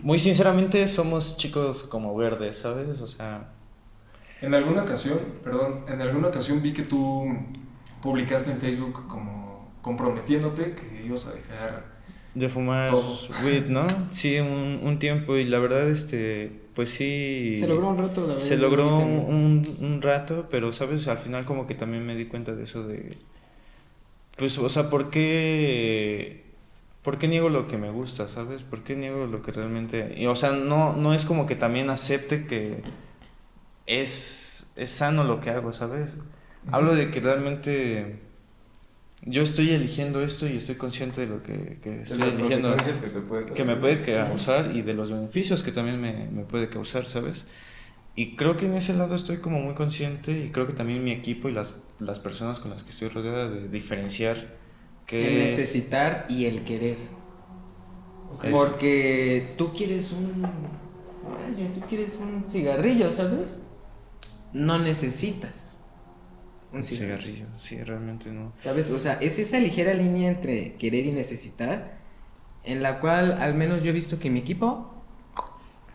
muy 0.02 0.18
sinceramente, 0.18 0.86
somos 0.88 1.36
chicos 1.36 1.84
como 1.84 2.16
verdes, 2.16 2.58
¿sabes? 2.58 3.00
O 3.00 3.06
sea, 3.06 3.52
En 4.40 4.54
alguna 4.54 4.82
ocasión, 4.82 5.18
perdón, 5.44 5.84
en 5.88 6.00
alguna 6.02 6.28
ocasión 6.28 6.60
vi 6.62 6.72
que 6.74 6.82
tú 6.82 7.26
publicaste 8.02 8.50
en 8.50 8.58
Facebook 8.58 9.06
como 9.08 9.72
comprometiéndote 9.82 10.74
que 10.74 11.04
ibas 11.06 11.26
a 11.28 11.32
dejar 11.34 11.92
de 12.34 12.48
fumar 12.48 12.90
Todo. 12.90 13.18
weed, 13.44 13.66
¿no? 13.66 13.86
Sí, 14.10 14.38
un, 14.38 14.80
un 14.82 14.98
tiempo 14.98 15.36
y 15.36 15.44
la 15.44 15.58
verdad, 15.58 15.88
este, 15.90 16.62
pues 16.74 16.90
sí... 16.90 17.54
Se 17.56 17.68
logró 17.68 17.88
un 17.90 17.98
rato, 17.98 18.22
la 18.26 18.34
verdad. 18.34 18.40
Se 18.40 18.56
logró 18.56 18.98
un, 18.98 19.62
un 19.80 20.02
rato, 20.02 20.48
pero, 20.50 20.72
¿sabes? 20.72 21.08
Al 21.08 21.18
final 21.18 21.44
como 21.44 21.66
que 21.66 21.74
también 21.74 22.04
me 22.06 22.16
di 22.16 22.26
cuenta 22.26 22.54
de 22.54 22.64
eso 22.64 22.86
de... 22.86 23.18
Pues, 24.36 24.58
o 24.58 24.68
sea, 24.68 24.90
¿por 24.90 25.10
qué... 25.10 26.51
¿Por 27.02 27.18
qué 27.18 27.26
niego 27.28 27.48
lo 27.50 27.66
que 27.66 27.78
me 27.78 27.90
gusta, 27.90 28.28
sabes? 28.28 28.62
¿Por 28.62 28.82
qué 28.84 28.94
niego 28.96 29.26
lo 29.26 29.42
que 29.42 29.52
realmente... 29.52 30.14
y, 30.16 30.26
o 30.26 30.36
sea, 30.36 30.52
no, 30.52 30.94
no 30.94 31.14
es 31.14 31.24
como 31.24 31.46
que 31.46 31.56
también 31.56 31.90
acepte 31.90 32.46
que 32.46 32.82
es, 33.86 34.72
es 34.76 34.90
sano 34.90 35.24
lo 35.24 35.40
que 35.40 35.50
hago, 35.50 35.72
¿sabes? 35.72 36.16
Hablo 36.70 36.94
de 36.94 37.10
que 37.10 37.20
realmente 37.20 38.20
yo 39.22 39.42
estoy 39.42 39.70
eligiendo 39.70 40.22
esto 40.22 40.46
y 40.46 40.56
estoy 40.56 40.76
consciente 40.76 41.20
de 41.22 41.26
lo 41.26 41.42
que, 41.42 41.78
que 41.82 42.02
estoy 42.02 42.18
las 42.18 42.34
eligiendo 42.34 42.76
que 42.76 42.82
te 42.84 43.20
puede 43.20 43.46
que 43.46 43.64
me 43.64 43.76
puede 43.76 44.02
causar 44.02 44.74
y 44.74 44.82
de 44.82 44.94
los 44.94 45.10
beneficios 45.10 45.62
que 45.62 45.72
también 45.72 46.00
me, 46.00 46.28
me 46.30 46.44
puede 46.44 46.68
causar, 46.68 47.04
¿sabes? 47.04 47.46
Y 48.14 48.36
creo 48.36 48.56
que 48.56 48.66
en 48.66 48.74
ese 48.74 48.94
lado 48.94 49.14
estoy 49.16 49.38
como 49.38 49.60
muy 49.60 49.74
consciente 49.74 50.38
y 50.38 50.50
creo 50.50 50.66
que 50.66 50.72
también 50.72 51.02
mi 51.02 51.12
equipo 51.12 51.48
y 51.48 51.52
las, 51.52 51.76
las 51.98 52.18
personas 52.18 52.60
con 52.60 52.70
las 52.70 52.82
que 52.82 52.90
estoy 52.90 53.08
rodeada 53.08 53.48
de 53.48 53.68
diferenciar 53.68 54.61
El 55.12 55.36
es- 55.36 55.42
necesitar 55.58 56.26
y 56.28 56.46
el 56.46 56.64
querer. 56.64 56.96
Porque 58.50 59.54
tú 59.56 59.72
quieres 59.74 60.12
un 60.12 60.42
tú 61.74 61.80
quieres 61.88 62.18
un 62.20 62.48
cigarrillo, 62.48 63.10
¿sabes? 63.10 63.64
No 64.52 64.78
necesitas 64.78 65.84
un 66.72 66.78
un 66.78 66.82
cigarrillo. 66.82 67.46
cigarrillo, 67.46 67.58
sí, 67.58 67.82
realmente 67.82 68.30
no. 68.32 68.52
¿Sabes? 68.56 68.90
O 68.90 68.98
sea, 68.98 69.14
es 69.20 69.38
esa 69.38 69.58
ligera 69.58 69.94
línea 69.94 70.30
entre 70.30 70.74
querer 70.76 71.06
y 71.06 71.12
necesitar, 71.12 71.98
en 72.64 72.82
la 72.82 73.00
cual 73.00 73.32
al 73.40 73.54
menos 73.54 73.82
yo 73.82 73.90
he 73.90 73.92
visto 73.92 74.18
que 74.18 74.30
mi 74.30 74.40
equipo 74.40 74.91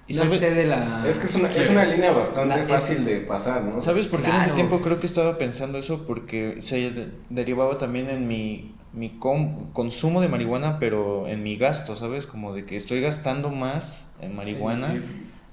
Y 0.08 0.14
no 0.14 0.24
sabe- 0.24 0.36
excede 0.36 0.66
la... 0.66 1.08
Es 1.08 1.20
que 1.20 1.28
es 1.28 1.36
una, 1.36 1.54
es 1.54 1.70
una 1.70 1.86
línea 1.86 2.12
bastante 2.12 2.56
La- 2.58 2.64
fácil 2.64 3.04
de 3.06 3.18
pasar, 3.22 3.64
¿no? 3.64 3.78
¿Sabes 3.80 4.08
por 4.08 4.22
qué 4.22 4.30
en 4.30 4.36
ese 4.38 4.52
tiempo 4.52 4.80
creo 4.82 5.00
que 5.00 5.06
estaba 5.06 5.38
pensando 5.38 5.78
eso? 5.78 6.06
Porque 6.08 6.62
se 6.62 6.92
de- 6.92 7.12
derivaba 7.30 7.78
también 7.78 8.10
en 8.10 8.28
mi, 8.28 8.74
mi 8.94 9.18
com- 9.20 9.72
consumo 9.74 10.22
de 10.22 10.30
marihuana, 10.30 10.80
pero 10.80 11.28
en 11.28 11.44
mi 11.44 11.58
gasto, 11.58 11.96
¿sabes? 11.98 12.26
Como 12.26 12.54
de 12.54 12.66
que 12.66 12.76
estoy 12.78 13.02
gastando 13.02 13.50
más 13.50 14.12
en 14.22 14.36
marihuana. 14.36 14.94
Sí, 14.94 15.02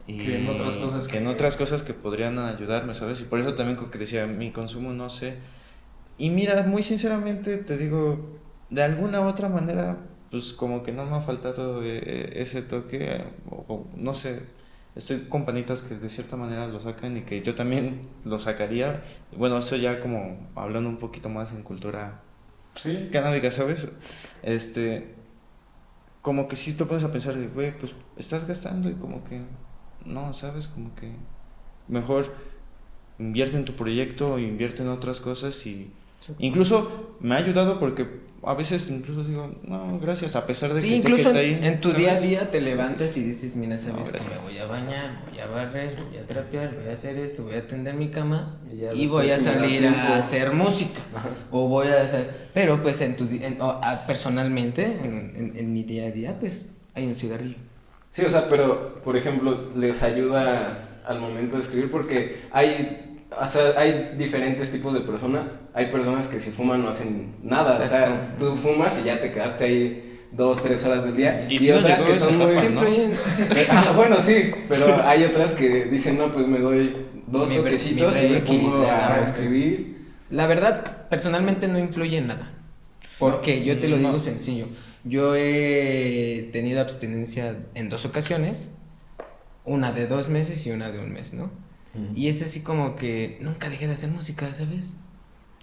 y 0.06 0.18
que 0.18 0.36
en 0.36 0.48
otras 0.51 0.76
cosas 0.76 1.09
que 1.09 1.16
en 1.16 1.26
otras 1.28 1.56
cosas 1.56 1.82
que 1.82 1.94
podrían 1.94 2.39
ayudarme, 2.39 2.94
¿sabes? 2.94 3.20
Y 3.22 3.24
por 3.24 3.40
eso 3.40 3.55
también 3.55 3.76
como 3.78 3.90
que 3.90 3.98
decía, 3.98 4.26
mi 4.26 4.52
consumo 4.52 4.93
no 4.93 5.09
sé. 5.10 5.35
Y 6.18 6.28
mira, 6.31 6.62
muy 6.64 6.82
sinceramente 6.85 7.56
te 7.56 7.76
digo, 7.78 8.39
de 8.70 8.82
alguna 8.82 9.20
u 9.22 9.24
otra 9.26 9.48
manera, 9.48 9.97
pues 10.35 10.52
como 10.52 10.82
que 10.82 10.90
no 10.90 11.05
me 11.06 11.16
ha 11.16 11.20
faltado 11.20 11.85
eh, 11.85 12.32
ese 12.35 12.61
toque, 12.62 12.98
eh, 13.02 13.24
o, 13.48 13.86
no 13.94 14.15
sé, 14.15 14.43
estoy 14.97 15.28
con 15.28 15.44
panitas 15.44 15.82
que 15.82 15.94
de 15.94 16.11
cierta 16.11 16.36
manera 16.36 16.66
lo 16.66 16.82
sacan 16.82 17.16
y 17.16 17.20
que 17.20 17.40
yo 17.40 17.55
también 17.55 18.09
lo 18.24 18.40
sacaría. 18.40 19.05
Bueno, 19.36 19.59
eso 19.59 19.77
ya 19.77 20.01
como 20.01 20.48
hablando 20.56 20.90
un 20.90 20.97
poquito 20.97 21.28
más 21.28 21.52
en 21.52 21.62
cultura 21.62 22.20
Sí, 22.74 23.11
canábica, 23.12 23.52
¿sabes? 23.52 23.86
Este, 24.43 25.15
como 26.20 26.48
que 26.48 26.56
sí 26.56 26.73
te 26.73 26.85
pones 26.85 27.05
a 27.05 27.12
pensar 27.12 27.36
güey, 27.55 27.78
pues 27.78 27.93
estás 28.16 28.48
gastando 28.48 28.90
y 28.90 28.94
como 28.94 29.23
que, 29.23 29.40
no, 30.05 30.35
¿sabes? 30.35 30.66
Como 30.66 30.97
que 30.97 31.12
mejor 31.86 32.35
invierte 33.20 33.56
en 33.56 33.65
tu 33.65 33.74
proyecto, 33.74 34.40
invierte 34.40 34.82
en 34.82 34.89
otras 34.89 35.20
cosas 35.20 35.65
y 35.65 35.93
incluso 36.40 37.16
me 37.20 37.36
ha 37.36 37.39
ayudado 37.39 37.78
porque 37.78 38.23
a 38.48 38.54
veces 38.54 38.88
incluso 38.90 39.24
digo, 39.24 39.54
no, 39.62 39.98
gracias, 40.00 40.36
a 40.36 40.46
pesar 40.46 40.72
de 40.74 40.80
Sí, 40.80 40.88
que 40.88 40.96
sé 40.96 41.02
que 41.02 41.08
incluso 41.10 41.28
está 41.30 41.40
ahí. 41.40 41.58
en 41.62 41.80
tu 41.80 41.92
día 41.92 42.12
a 42.14 42.20
día 42.20 42.50
te 42.50 42.60
levantas 42.60 43.16
y 43.16 43.22
dices, 43.22 43.56
mira, 43.56 43.78
sabes 43.78 44.06
No, 44.06 44.12
que 44.12 44.18
me 44.18 44.40
voy 44.40 44.58
a 44.58 44.66
bañar, 44.66 45.24
voy 45.30 45.38
a 45.40 45.46
barrer, 45.46 45.96
voy 46.08 46.18
a 46.18 46.26
trapear, 46.26 46.74
voy 46.74 46.88
a 46.88 46.92
hacer 46.92 47.16
esto, 47.16 47.44
voy 47.44 47.54
a 47.54 47.66
tender 47.66 47.94
mi 47.94 48.10
cama 48.10 48.58
Y 48.70 48.84
y 49.02 49.06
voy 49.06 49.30
a 49.30 49.38
salir 49.38 49.86
a 49.86 50.18
hacer 50.18 50.52
música. 50.52 51.00
Ajá. 51.14 51.28
O 51.50 51.68
voy 51.68 51.88
a 51.88 52.02
hacer, 52.02 52.48
pero 52.52 52.82
pues 52.82 53.00
en 53.00 53.16
tu, 53.16 53.24
en- 53.24 53.60
o, 53.60 53.80
ah, 53.82 54.04
personalmente, 54.06 54.84
en, 54.84 55.32
en- 55.36 55.52
en 55.56 55.72
mi 55.72 55.82
día 55.84 56.06
a 56.06 56.10
día, 56.10 56.36
pues 56.40 56.66
hay 56.94 57.06
un 57.06 57.16
cigarrillo. 57.16 57.56
Sí, 58.10 58.22
o 58.24 58.30
sea, 58.30 58.48
pero, 58.48 59.00
por 59.02 59.16
ejemplo, 59.16 59.70
les 59.74 60.02
ayuda 60.02 61.00
al 61.06 61.18
momento 61.20 61.56
de 61.56 61.62
escribir 61.62 61.90
porque 61.90 62.42
hay, 62.52 63.13
o 63.40 63.48
sea, 63.48 63.74
hay 63.77 64.15
diferentes 64.19 64.70
tipos 64.70 64.94
de 64.94 65.01
personas. 65.01 65.61
Hay 65.74 65.86
personas 65.86 66.28
que 66.28 66.40
si 66.40 66.51
fuman 66.51 66.82
no 66.82 66.89
hacen 66.89 67.36
nada, 67.43 67.81
o 67.82 67.86
sea, 67.86 68.35
tú 68.39 68.56
fumas 68.56 69.01
y 69.01 69.05
ya 69.05 69.20
te 69.20 69.31
quedaste 69.31 69.65
ahí 69.65 70.19
dos, 70.32 70.62
tres 70.62 70.85
horas 70.85 71.05
del 71.05 71.16
día. 71.16 71.47
Y 71.48 71.65
Y, 71.65 71.70
otras 71.70 72.02
que 72.02 72.16
son 72.16 72.39
muy... 72.39 72.55
¿no? 72.55 72.82
ah, 73.70 73.93
bueno, 73.97 74.20
sí, 74.20 74.51
pero 74.69 75.02
hay 75.05 75.24
otras 75.24 75.55
que 75.55 75.85
dicen, 75.86 76.19
no, 76.19 76.32
pues 76.32 76.47
me 76.47 76.59
doy 76.59 76.97
dos 77.27 77.51
Mi 77.51 77.56
toquecitos 77.56 78.16
mi 78.16 78.27
y 78.27 78.28
me 78.31 78.40
pongo 78.40 78.85
a 78.85 79.20
escribir. 79.20 79.94
La 80.31 80.47
verdad, 80.47 81.09
personalmente 81.09 81.69
no 81.69 81.78
influye 81.78 82.19
en 82.19 82.28
nada. 82.28 82.52
Porque 83.19 83.65
yo 83.65 83.78
te 83.78 83.89
lo 83.89 83.97
digo 83.97 84.12
No. 84.12 84.19
sencillo. 84.19 84.66
Yo 85.05 85.35
he 85.36 86.48
tenido 86.52 86.81
abstinencia 86.81 87.56
en 87.74 87.89
dos 87.89 88.05
ocasiones. 88.05 88.70
Una 89.65 89.93
de 89.93 90.06
dos 90.06 90.28
meses 90.28 90.66
y 90.66 90.70
una 90.70 90.90
de 90.90 90.98
un 90.98 91.12
mes, 91.12 91.32
¿no? 91.35 91.51
Y 92.14 92.28
es 92.28 92.42
así 92.42 92.62
como 92.62 92.96
que 92.96 93.38
nunca 93.40 93.68
dejé 93.68 93.86
de 93.86 93.94
hacer 93.94 94.10
música, 94.10 94.52
¿sabes? 94.52 94.94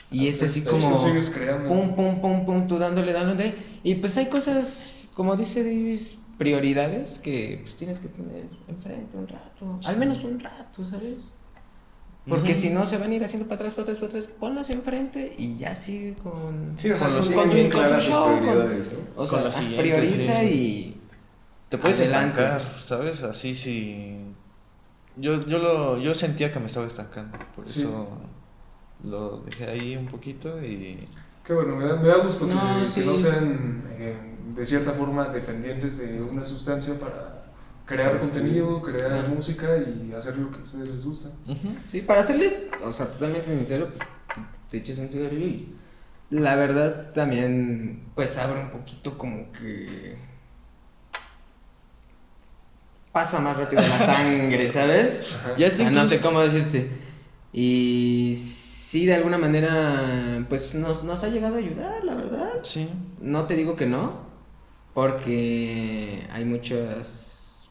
Y 0.10 0.28
es 0.28 0.42
así 0.44 0.64
Tú 0.64 0.72
como... 0.72 1.06
sigues 1.06 1.30
creando. 1.30 1.68
Pum, 1.70 1.96
pum, 1.96 2.22
pum, 2.22 2.46
pum, 2.46 2.68
tú 2.68 2.78
dándole, 2.78 3.14
dándole. 3.14 3.54
Y 3.84 3.96
pues 3.96 4.18
hay 4.18 4.28
cosas, 4.28 5.08
como 5.14 5.36
dice 5.36 5.64
Davis, 5.64 6.18
prioridades 6.38 7.20
que 7.20 7.60
pues 7.64 7.76
tienes 7.78 8.00
que 8.00 8.08
poner 8.10 8.46
enfrente 8.68 9.18
un 9.18 9.28
rato. 9.28 9.80
Al 9.86 9.98
menos 9.98 10.24
un 10.24 10.40
rato, 10.40 10.84
¿sabes? 10.86 11.34
Porque 12.28 12.52
Ujú. 12.52 12.62
si 12.62 12.70
no 12.70 12.86
se 12.86 12.98
van 12.98 13.12
a 13.12 13.16
ir 13.16 13.24
haciendo 13.24 13.48
para 13.48 13.62
atrás, 13.62 13.74
para 13.74 13.84
atrás, 13.84 13.98
para 13.98 14.10
atrás. 14.20 14.26
Ponlas 14.40 14.70
enfrente 14.70 15.34
y 15.38 15.58
ya 15.58 15.76
sigue 15.76 16.14
con. 16.16 16.74
Sí, 16.78 16.92
o 16.92 16.98
sea, 16.98 17.08
con 17.08 17.34
con 17.34 17.50
bien 17.50 17.70
claras 17.70 18.04
show, 18.04 18.26
con- 18.32 18.40
prioridades, 18.42 18.94
¿no? 18.94 19.22
O 19.24 19.28
sea, 19.28 19.50
prioriza 19.78 20.40
sí. 20.42 20.46
y. 20.46 20.98
Te 21.70 21.78
puedes 21.78 22.00
Adelante. 22.02 22.42
estancar, 22.42 22.82
¿sabes? 22.82 23.24
Así 23.24 23.56
si... 23.56 24.18
Yo, 25.18 25.46
yo, 25.46 25.60
lo, 25.60 25.98
yo 25.98 26.16
sentía 26.16 26.52
que 26.52 26.60
me 26.60 26.68
estaba 26.68 26.88
estancando, 26.88 27.38
por 27.56 27.70
Sí. 27.70 27.82
eso 27.82 28.08
lo 29.04 29.38
dejé 29.42 29.66
ahí 29.66 29.96
un 29.98 30.08
poquito 30.08 30.64
y... 30.64 31.08
Qué 31.44 31.54
bueno, 31.54 31.76
me 31.76 31.86
da, 31.86 31.96
me 31.96 32.08
da 32.08 32.18
gusto 32.18 32.48
que 32.48 32.54
No, 32.54 32.80
que 32.80 32.86
sí. 32.86 33.04
no 33.06 33.16
sean 33.16 33.84
eh, 33.92 34.16
de 34.56 34.66
cierta 34.66 34.92
forma 34.92 35.28
dependientes 35.30 35.98
de 35.98 36.22
una 36.22 36.44
sustancia 36.44 36.94
para 37.00 37.44
crear 37.86 38.20
contenido, 38.20 38.82
crear 38.82 39.28
música 39.28 39.76
y 39.78 40.14
hacer 40.16 40.38
lo 40.38 40.50
que 40.52 40.60
a 40.60 40.64
ustedes 40.64 40.90
les 40.90 41.06
gusta. 41.06 41.30
Sí, 41.86 42.02
para 42.02 42.24
serles, 42.24 42.70
o 42.86 42.94
sea, 42.94 43.08
totalmente 43.08 43.48
sincero, 43.48 43.90
pues 43.90 44.08
te 44.70 44.78
echas 44.78 44.98
un 45.00 45.08
cigarrillo 45.10 45.46
y 45.48 45.76
la 46.30 46.56
verdad 46.56 47.12
también, 47.12 48.04
pues 48.16 48.38
abre 48.38 48.62
un 48.62 48.70
poquito 48.70 49.18
como 49.18 49.52
que 49.52 50.16
pasa 53.12 53.40
más 53.40 53.58
rápido 53.58 53.82
la 53.82 53.98
sangre, 54.00 54.72
¿sabes? 54.74 55.28
Ajá. 55.36 55.56
Ya 55.58 55.66
O 55.66 55.68
está 55.68 55.90
no 55.90 56.06
sé 56.06 56.22
cómo 56.22 56.40
decirte. 56.42 56.90
Y 57.54 58.34
sí, 58.38 59.06
de 59.06 59.14
alguna 59.16 59.38
manera, 59.38 60.46
pues 60.50 60.74
nos, 60.76 61.04
nos 61.04 61.24
ha 61.24 61.30
llegado 61.30 61.56
a 61.56 61.60
ayudar, 61.60 62.04
la 62.04 62.16
verdad. 62.16 62.52
Sí. 62.64 62.88
No 63.20 63.46
te 63.46 63.56
digo 63.56 63.76
que 63.76 63.86
no, 63.86 64.14
porque 64.94 66.28
hay 66.32 66.46
muchas 66.46 67.70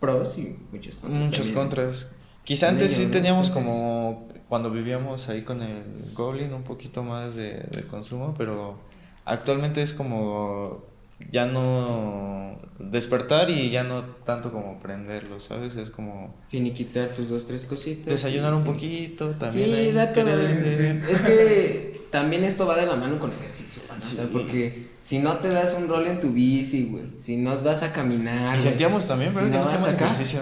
pros 0.00 0.38
y 0.38 0.56
muchas 0.72 0.96
contras. 0.96 1.20
Muchos 1.20 1.36
también. 1.38 1.54
contras. 1.54 2.12
Quizá 2.44 2.68
antes 2.70 2.92
sí 2.94 3.06
¿no? 3.06 3.12
teníamos 3.12 3.48
Entonces- 3.48 3.70
como 3.72 4.28
cuando 4.48 4.70
vivíamos 4.70 5.28
ahí 5.28 5.42
con 5.42 5.62
el 5.62 5.84
Goblin 6.14 6.52
un 6.54 6.64
poquito 6.64 7.04
más 7.04 7.36
de, 7.36 7.52
de 7.70 7.82
consumo, 7.88 8.34
pero 8.36 8.78
actualmente 9.24 9.82
es 9.82 9.92
como 9.92 10.84
ya 11.30 11.46
no 11.46 12.58
despertar 12.78 13.50
y 13.50 13.70
ya 13.70 13.84
no 13.84 14.02
tanto 14.24 14.50
como 14.52 14.80
prenderlo, 14.80 15.38
¿sabes? 15.40 15.76
Es 15.76 15.90
como 15.90 16.34
Finiquitar 16.48 17.10
tus 17.10 17.28
dos, 17.28 17.46
tres 17.46 17.64
cositas. 17.64 18.06
desayunar 18.06 18.54
un 18.54 18.64
poquito 18.64 19.30
también. 19.30 19.66
Sí, 19.66 19.72
ahí, 19.74 19.92
da 19.92 20.12
todo. 20.12 20.24
querer- 20.24 21.04
Es 21.08 21.20
que 21.20 22.00
también 22.10 22.42
esto 22.44 22.66
va 22.66 22.76
de 22.76 22.86
la 22.86 22.96
mano 22.96 23.18
con 23.18 23.30
ejercicio, 23.32 23.82
¿no? 23.88 23.96
O 23.96 24.00
sea, 24.00 24.24
Sí. 24.24 24.30
porque 24.32 24.88
si 25.00 25.18
no 25.18 25.34
te 25.38 25.48
das 25.48 25.74
un 25.78 25.88
rol 25.88 26.06
en 26.06 26.20
tu 26.20 26.32
bici, 26.32 26.86
güey, 26.86 27.04
si 27.18 27.36
no 27.36 27.60
vas 27.62 27.82
a 27.82 27.92
caminar. 27.92 28.56
Y 28.56 28.58
sentíamos 28.60 29.06
también, 29.06 29.30
pero 29.32 29.46
si 29.46 29.52
que 29.52 29.58
no 29.58 29.86
ejercicio. 29.88 30.40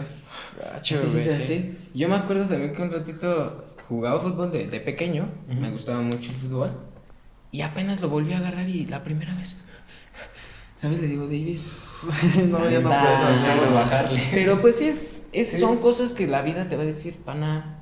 Gacho, 0.59 1.01
¿te 1.01 1.07
güey, 1.09 1.43
sí. 1.43 1.79
Yo 1.95 2.09
me 2.09 2.17
acuerdo 2.17 2.45
también 2.45 2.73
que 2.75 2.83
un 2.83 2.91
ratito 2.93 3.65
jugaba 3.89 4.21
fútbol 4.21 4.51
de, 4.53 4.67
de 4.69 4.81
pequeño, 4.81 5.29
me 5.49 5.71
gustaba 5.71 6.01
mucho 6.01 6.31
el 6.31 6.37
fútbol, 6.37 6.71
y 7.51 7.63
apenas 7.63 8.01
lo 8.01 8.09
volví 8.09 8.33
a 8.33 8.39
agarrar 8.39 8.69
y 8.69 8.85
la 8.87 9.03
primera 9.05 9.35
vez, 9.35 9.57
¿sabes? 10.81 11.01
Le 11.01 11.07
digo, 11.09 11.25
Davis, 11.25 12.09
No, 12.49 12.69
ya 12.71 12.81
no 12.81 12.89
puedo, 12.89 13.31
necesitamos 13.31 13.75
bajarle. 13.75 14.23
Pero 14.33 14.61
pues 14.61 14.77
sí, 14.77 14.87
es, 14.89 15.29
es, 15.33 15.51
Sí. 15.53 15.61
son 15.61 15.79
cosas 15.79 16.13
que 16.13 16.27
la 16.27 16.43
vida 16.43 16.69
te 16.69 16.77
va 16.77 16.83
a 16.83 16.87
decir, 16.87 17.17
pana. 17.25 17.75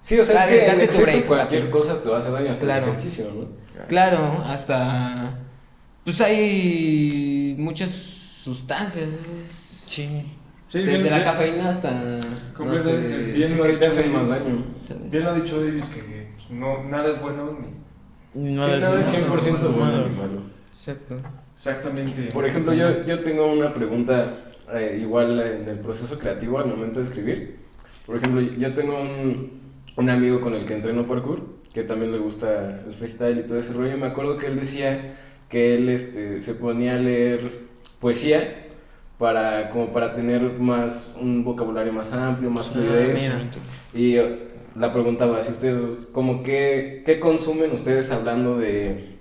Sí, 0.00 0.18
o 0.20 0.24
sea, 0.24 0.36
Dale, 0.36 0.54
es 0.56 0.60
que 0.60 0.66
date 0.68 0.84
exceso 0.84 1.04
break, 1.12 1.26
cualquier 1.26 1.60
papi. 1.62 1.72
cosa 1.72 2.02
te 2.02 2.08
va 2.10 2.16
a 2.16 2.18
hacer 2.20 2.32
daño 2.32 2.50
hasta 2.52 2.64
Claro. 2.64 2.84
el 2.84 2.88
ejercicio, 2.90 3.24
¿no? 3.34 3.86
Claro, 3.88 4.42
hasta. 4.46 5.38
Pues 6.04 6.20
hay 6.20 7.56
muchas 7.58 7.90
sustancias. 7.90 9.08
Sí. 9.48 10.22
Sí, 10.68 10.78
Desde 10.78 10.90
bien, 10.98 11.04
la 11.10 11.18
bien- 11.18 11.24
cafeína 11.24 11.68
hasta. 11.68 12.20
Completamente. 12.56 13.08
No 13.08 13.16
sé, 13.16 13.32
Bien 13.32 13.58
lo 13.58 13.78
te 13.78 13.86
hacen 13.86 14.12
más 14.12 14.28
Davis. 14.28 14.44
daño. 14.44 14.64
¿sabes? 14.76 15.10
Bien 15.10 15.24
lo 15.24 15.30
ha 15.30 15.34
dicho 15.34 15.64
Davis 15.64 15.88
que 15.88 16.28
pues, 16.36 16.50
no, 16.50 16.84
nada 16.84 17.10
es 17.10 17.20
bueno 17.20 17.56
ni... 18.34 18.52
No 18.54 18.62
sí, 18.62 18.68
nada 18.80 19.00
es 19.00 19.12
no, 19.28 19.36
100% 19.36 19.58
no, 19.60 19.68
bueno 19.72 19.98
no. 19.98 20.08
ni 20.08 20.14
malo. 20.16 20.42
Exacto. 20.72 21.16
Exactamente. 21.56 22.30
Por 22.32 22.44
ejemplo, 22.46 22.72
yo, 22.74 23.04
yo 23.04 23.20
tengo 23.22 23.50
una 23.50 23.72
pregunta 23.72 24.52
eh, 24.74 24.98
igual 25.00 25.40
en 25.40 25.68
el 25.68 25.78
proceso 25.78 26.18
creativo 26.18 26.58
al 26.58 26.66
momento 26.66 27.00
de 27.00 27.06
escribir. 27.06 27.56
Por 28.04 28.16
ejemplo, 28.16 28.40
yo 28.40 28.74
tengo 28.74 29.00
un, 29.00 29.60
un 29.96 30.10
amigo 30.10 30.40
con 30.40 30.54
el 30.54 30.64
que 30.66 30.74
entreno 30.74 31.06
parkour, 31.06 31.42
que 31.72 31.82
también 31.82 32.12
le 32.12 32.18
gusta 32.18 32.82
el 32.86 32.94
freestyle 32.94 33.38
y 33.40 33.42
todo 33.42 33.58
ese 33.58 33.72
rollo. 33.72 33.96
Me 33.96 34.06
acuerdo 34.06 34.36
que 34.36 34.46
él 34.46 34.56
decía 34.56 35.16
que 35.48 35.74
él 35.74 35.88
este, 35.88 36.42
se 36.42 36.54
ponía 36.54 36.96
a 36.96 36.98
leer 36.98 37.50
poesía 38.00 38.66
para, 39.18 39.70
como 39.70 39.92
para 39.92 40.14
tener 40.14 40.42
más, 40.58 41.16
un 41.20 41.42
vocabulario 41.42 41.92
más 41.92 42.12
amplio, 42.12 42.50
más 42.50 42.68
Ah, 42.68 42.72
fluidez. 42.72 43.30
Y 43.94 44.12
yo 44.12 44.24
la 44.78 44.92
preguntaba, 44.92 45.42
si 45.42 45.52
ustedes, 45.52 46.06
como 46.12 46.42
qué, 46.42 47.02
qué 47.06 47.18
consumen 47.18 47.72
ustedes 47.72 48.12
hablando 48.12 48.58
de, 48.58 49.15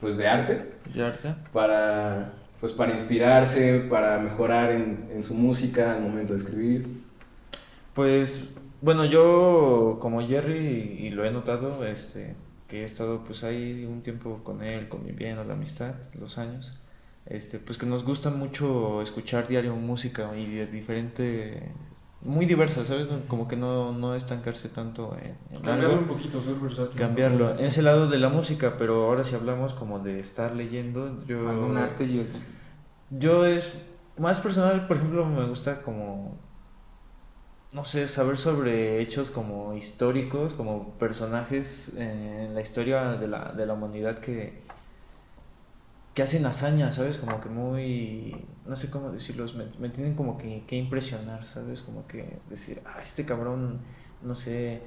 pues 0.00 0.16
de 0.18 0.28
arte? 0.28 0.72
¿Y 0.94 1.00
arte? 1.00 1.34
para, 1.52 2.32
pues 2.60 2.72
para 2.72 2.92
inspirarse, 2.92 3.80
para 3.90 4.18
mejorar 4.18 4.70
en, 4.70 5.08
en 5.12 5.22
su 5.22 5.34
música 5.34 5.94
al 5.94 6.02
momento 6.02 6.32
de 6.34 6.38
escribir. 6.38 6.86
Pues, 7.94 8.50
bueno, 8.80 9.04
yo 9.04 9.98
como 10.00 10.26
Jerry, 10.26 10.98
y 11.00 11.10
lo 11.10 11.24
he 11.24 11.30
notado, 11.30 11.84
este, 11.84 12.36
que 12.68 12.82
he 12.82 12.84
estado 12.84 13.24
pues 13.24 13.42
ahí 13.44 13.84
un 13.84 14.02
tiempo 14.02 14.40
con 14.44 14.62
él, 14.62 14.88
conviviendo, 14.88 15.42
la 15.44 15.54
amistad, 15.54 15.94
los 16.18 16.38
años, 16.38 16.78
este, 17.26 17.58
pues 17.58 17.78
que 17.78 17.86
nos 17.86 18.04
gusta 18.04 18.30
mucho 18.30 19.02
escuchar 19.02 19.48
diario 19.48 19.74
música 19.74 20.30
y 20.36 20.46
de 20.46 20.66
diferente, 20.66 21.72
muy 22.28 22.46
diversa, 22.46 22.84
¿sabes? 22.84 23.08
Como 23.26 23.48
que 23.48 23.56
no, 23.56 23.92
no 23.92 24.14
estancarse 24.14 24.68
tanto 24.68 25.16
en, 25.20 25.36
en 25.50 25.62
Cambiarlo 25.62 25.88
algo, 25.88 26.00
un 26.02 26.08
poquito, 26.08 26.42
ser 26.42 26.54
versátil. 26.54 26.96
cambiarlo. 26.98 27.50
En 27.50 27.66
ese 27.66 27.82
lado 27.82 28.06
de 28.06 28.18
la 28.18 28.28
música, 28.28 28.74
pero 28.78 29.06
ahora 29.06 29.24
si 29.24 29.34
hablamos 29.34 29.72
como 29.72 29.98
de 29.98 30.20
estar 30.20 30.54
leyendo, 30.54 31.24
yo... 31.26 31.48
Algún 31.48 31.76
arte 31.76 32.12
yo. 32.12 32.22
Yo 33.10 33.46
es 33.46 33.72
más 34.18 34.38
personal, 34.40 34.86
por 34.86 34.98
ejemplo, 34.98 35.24
me 35.24 35.46
gusta 35.46 35.82
como, 35.82 36.38
no 37.72 37.84
sé, 37.84 38.06
saber 38.06 38.36
sobre 38.36 39.00
hechos 39.00 39.30
como 39.30 39.74
históricos, 39.74 40.52
como 40.52 40.98
personajes 40.98 41.96
en 41.96 42.54
la 42.54 42.60
historia 42.60 43.12
de 43.12 43.26
la, 43.26 43.52
de 43.52 43.64
la 43.64 43.72
humanidad 43.72 44.18
que, 44.18 44.67
que 46.18 46.24
hacen 46.24 46.44
hazañas, 46.46 46.96
¿sabes? 46.96 47.16
Como 47.18 47.40
que 47.40 47.48
muy, 47.48 48.34
no 48.66 48.74
sé 48.74 48.90
cómo 48.90 49.12
decirlos, 49.12 49.54
me, 49.54 49.66
me 49.78 49.88
tienen 49.88 50.16
como 50.16 50.36
que, 50.36 50.64
que 50.66 50.74
impresionar, 50.76 51.46
¿sabes? 51.46 51.82
Como 51.82 52.08
que 52.08 52.40
decir, 52.50 52.82
ah, 52.86 52.98
este 53.00 53.24
cabrón, 53.24 53.78
no 54.22 54.34
sé, 54.34 54.82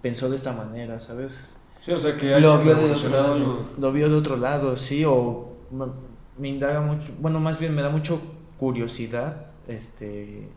pensó 0.00 0.30
de 0.30 0.36
esta 0.36 0.52
manera, 0.52 1.00
¿sabes? 1.00 1.58
Sí, 1.80 1.90
o 1.90 1.98
sea 1.98 2.16
que 2.16 2.38
Lo 2.40 2.58
vio 2.60 2.76
de 2.76 2.92
otro 2.92 3.20
algo. 3.24 3.64
Lo 3.78 3.92
vio 3.92 4.08
de 4.08 4.14
otro 4.14 4.36
lado, 4.36 4.76
sí, 4.76 5.04
o 5.04 5.56
me, 5.72 5.86
me 6.38 6.48
indaga 6.50 6.80
mucho, 6.80 7.12
bueno, 7.20 7.40
más 7.40 7.58
bien 7.58 7.74
me 7.74 7.82
da 7.82 7.90
mucho 7.90 8.20
curiosidad, 8.56 9.46
este, 9.66 10.48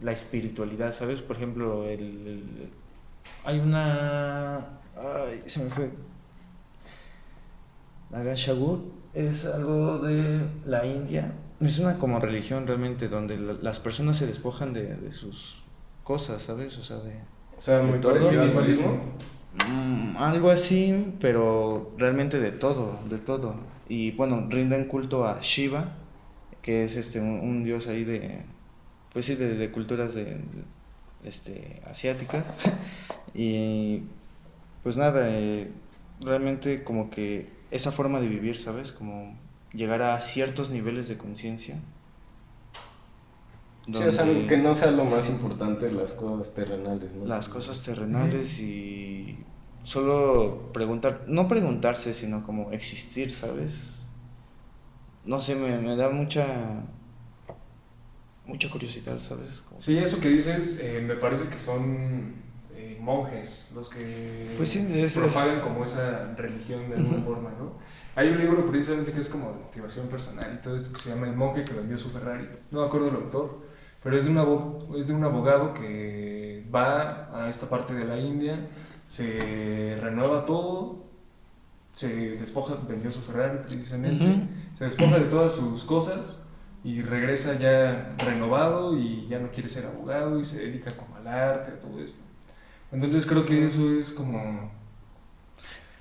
la 0.00 0.12
espiritualidad, 0.12 0.92
¿sabes? 0.92 1.20
Por 1.20 1.36
ejemplo, 1.36 1.84
el, 1.84 2.00
el- 2.26 2.70
hay 3.44 3.60
una, 3.60 4.56
ay, 4.96 5.42
se 5.46 5.64
me 5.64 5.70
fue, 5.70 5.90
Nagashagur 8.10 8.80
es 9.14 9.44
algo 9.46 9.98
de 9.98 10.40
la 10.64 10.86
India, 10.86 11.32
es 11.60 11.78
una 11.78 11.98
como 11.98 12.20
religión 12.20 12.66
realmente 12.66 13.08
donde 13.08 13.36
la- 13.38 13.54
las 13.54 13.80
personas 13.80 14.16
se 14.16 14.26
despojan 14.26 14.72
de, 14.72 14.96
de 14.96 15.12
sus 15.12 15.62
cosas, 16.04 16.42
¿sabes? 16.42 16.78
O 16.78 16.82
sea, 16.84 16.96
de... 16.98 17.12
O 17.56 17.60
sea, 17.60 17.82
muy 17.82 18.00
Todo 18.00 18.12
parecido 18.14 18.42
al 18.42 18.48
minimalismo. 18.48 18.86
budismo. 18.88 19.12
Mm, 19.68 20.16
algo 20.16 20.50
así, 20.50 21.14
pero 21.20 21.92
realmente 21.98 22.40
de 22.40 22.52
todo, 22.52 22.98
de 23.10 23.18
todo. 23.18 23.54
Y 23.88 24.12
bueno, 24.12 24.46
rinden 24.48 24.84
culto 24.86 25.26
a 25.26 25.40
Shiva, 25.40 25.96
que 26.62 26.84
es 26.84 26.96
este 26.96 27.20
un, 27.20 27.40
un 27.40 27.64
dios 27.64 27.86
ahí 27.88 28.04
de, 28.04 28.42
pues 29.12 29.26
sí, 29.26 29.34
de, 29.34 29.54
de 29.56 29.70
culturas 29.70 30.14
de, 30.14 30.24
de, 30.24 30.40
este, 31.24 31.82
asiáticas. 31.90 32.58
y 33.34 34.02
pues 34.82 34.96
nada, 34.96 35.28
eh, 35.30 35.70
realmente 36.20 36.82
como 36.84 37.10
que 37.10 37.48
esa 37.70 37.92
forma 37.92 38.20
de 38.20 38.28
vivir, 38.28 38.58
¿sabes? 38.58 38.92
Como 38.92 39.36
llegar 39.72 40.02
a 40.02 40.20
ciertos 40.20 40.70
niveles 40.70 41.08
de 41.08 41.16
conciencia. 41.16 41.80
Sí, 43.90 44.02
o 44.04 44.12
sea, 44.12 44.24
que 44.46 44.56
no 44.56 44.74
sea 44.74 44.90
lo 44.92 45.04
más 45.04 45.28
importante 45.28 45.90
las 45.90 46.14
cosas 46.14 46.54
terrenales, 46.54 47.14
¿no? 47.16 47.24
las 47.26 47.48
cosas 47.48 47.82
terrenales 47.82 48.60
y 48.60 49.38
solo 49.82 50.70
preguntar, 50.72 51.24
no 51.26 51.48
preguntarse, 51.48 52.14
sino 52.14 52.44
como 52.44 52.70
existir, 52.72 53.32
¿sabes? 53.32 54.02
No 55.24 55.40
sé, 55.40 55.54
me, 55.56 55.78
me 55.78 55.96
da 55.96 56.10
mucha 56.10 56.84
mucha 58.46 58.68
curiosidad, 58.70 59.18
¿sabes? 59.18 59.62
Como- 59.68 59.80
Sí, 59.80 59.96
eso 59.98 60.20
que 60.20 60.28
dices, 60.28 60.78
eh, 60.82 61.00
me 61.04 61.14
parece 61.14 61.44
que 61.48 61.58
son 61.58 62.34
monjes 63.00 63.72
los 63.74 63.88
que 63.90 64.54
Pues 64.56 64.68
sí, 64.68 64.86
es- 64.92 65.16
propagan 65.18 65.48
es- 65.48 65.60
como 65.62 65.84
esa 65.84 66.32
religión 66.36 66.88
de 66.88 66.96
alguna 66.96 67.22
forma, 67.24 67.50
¿no? 67.58 67.78
Hay 68.16 68.28
un 68.28 68.38
libro 68.38 68.66
precisamente 68.70 69.12
que 69.12 69.20
es 69.20 69.28
como 69.28 69.52
de 69.52 69.58
motivación 69.58 70.08
personal 70.08 70.54
y 70.58 70.62
todo 70.62 70.76
esto 70.76 70.92
que 70.92 70.98
se 70.98 71.10
llama 71.10 71.26
El 71.28 71.36
monje 71.36 71.64
que 71.64 71.72
vendió 71.74 71.96
su 71.96 72.10
Ferrari. 72.10 72.48
No 72.70 72.80
me 72.80 72.86
acuerdo 72.86 73.08
el 73.08 73.14
autor, 73.16 73.60
pero 74.02 74.16
es 74.18 74.24
de, 74.24 74.30
un 74.32 74.38
abo- 74.38 74.96
es 74.98 75.08
de 75.08 75.14
un 75.14 75.24
abogado 75.24 75.72
que 75.74 76.66
va 76.74 77.30
a 77.32 77.48
esta 77.48 77.68
parte 77.68 77.94
de 77.94 78.04
la 78.04 78.18
India, 78.18 78.68
se 79.06 79.96
renueva 80.00 80.44
todo, 80.44 81.04
se 81.92 82.32
despoja, 82.36 82.76
vendió 82.88 83.10
su 83.10 83.20
Ferrari 83.20 83.58
precisamente, 83.66 84.48
se 84.74 84.84
despoja 84.84 85.18
de 85.18 85.24
todas 85.24 85.52
sus 85.52 85.84
cosas 85.84 86.44
y 86.84 87.02
regresa 87.02 87.58
ya 87.58 88.14
renovado 88.18 88.96
y 88.96 89.26
ya 89.28 89.38
no 89.38 89.50
quiere 89.50 89.68
ser 89.68 89.86
abogado 89.86 90.38
y 90.40 90.44
se 90.44 90.58
dedica 90.60 90.96
como 90.96 91.16
al 91.16 91.26
arte, 91.26 91.72
a 91.72 91.80
todo 91.80 92.00
esto. 92.00 92.29
Entonces 92.92 93.26
creo 93.26 93.46
que 93.46 93.66
eso 93.66 93.90
es 93.92 94.12
como... 94.12 94.70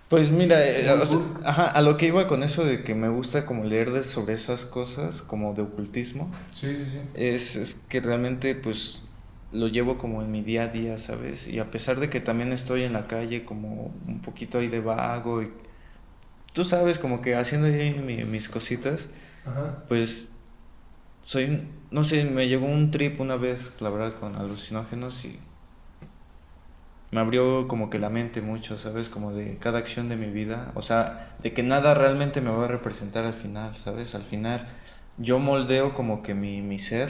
Pues 0.10 0.32
mira, 0.32 0.66
eh, 0.66 0.90
Muy 0.90 1.02
o 1.02 1.06
sea, 1.06 1.20
cool. 1.20 1.38
ajá, 1.46 1.68
a 1.68 1.82
lo 1.84 1.96
que 1.96 2.08
iba 2.08 2.26
con 2.26 2.42
eso 2.42 2.66
de 2.66 2.84
que 2.84 2.96
me 2.96 3.10
gusta 3.10 3.46
como 3.46 3.64
leer 3.64 3.92
de- 3.92 4.04
sobre 4.04 4.34
esas 4.34 4.66
cosas, 4.66 5.22
como 5.22 5.54
de 5.54 5.62
ocultismo, 5.62 6.32
Sí, 6.52 6.68
sí, 6.76 6.86
sí. 6.90 7.00
es, 7.14 7.56
es 7.56 7.76
que 7.90 8.02
realmente 8.02 8.56
pues 8.56 9.04
lo 9.52 9.68
llevo 9.68 9.98
como 10.00 10.22
en 10.24 10.32
mi 10.32 10.42
día 10.42 10.64
a 10.64 10.68
día, 10.70 10.98
¿sabes? 11.00 11.48
Y 11.48 11.60
a 11.60 11.72
pesar 11.72 12.00
de 12.00 12.10
que 12.10 12.22
también 12.22 12.52
estoy 12.54 12.84
en 12.84 12.94
la 12.94 13.08
calle 13.08 13.46
como 13.46 13.94
un 14.08 14.22
poquito 14.22 14.60
ahí 14.60 14.68
de 14.68 14.80
vago 14.82 15.44
y 15.44 15.52
tú 16.54 16.66
sabes, 16.66 17.00
como 17.00 17.22
que 17.22 17.36
haciendo 17.36 17.68
ahí 17.68 17.94
mi- 17.94 18.24
mis 18.26 18.50
cositas, 18.50 19.10
Ajá. 19.46 19.84
pues 19.88 20.36
soy, 21.24 21.68
no 21.92 22.04
sé, 22.04 22.26
me 22.26 22.48
llegó 22.48 22.68
un 22.68 22.92
trip 22.92 23.20
una 23.22 23.38
vez, 23.38 23.76
la 23.82 23.90
verdad, 23.90 24.14
con 24.20 24.36
alucinógenos 24.38 25.26
y 25.26 25.40
me 27.12 27.20
abrió 27.20 27.68
como 27.68 27.90
que 27.90 28.00
la 28.00 28.10
mente 28.10 28.42
mucho, 28.42 28.78
¿sabes? 28.78 29.10
Como 29.10 29.34
de 29.34 29.58
cada 29.58 29.80
acción 29.80 30.10
de 30.10 30.16
mi 30.16 30.28
vida, 30.28 30.72
o 30.76 30.82
sea, 30.82 31.36
de 31.42 31.54
que 31.54 31.64
nada 31.64 31.94
realmente 31.94 32.42
me 32.42 32.52
va 32.52 32.66
a 32.66 32.68
representar 32.68 33.26
al 33.26 33.34
final, 33.34 33.76
¿sabes? 33.76 34.16
Al 34.16 34.22
final 34.22 34.68
yo 35.18 35.40
moldeo 35.40 35.94
como 35.94 36.22
que 36.22 36.34
mi, 36.36 36.62
mi 36.62 36.80
ser 36.80 37.10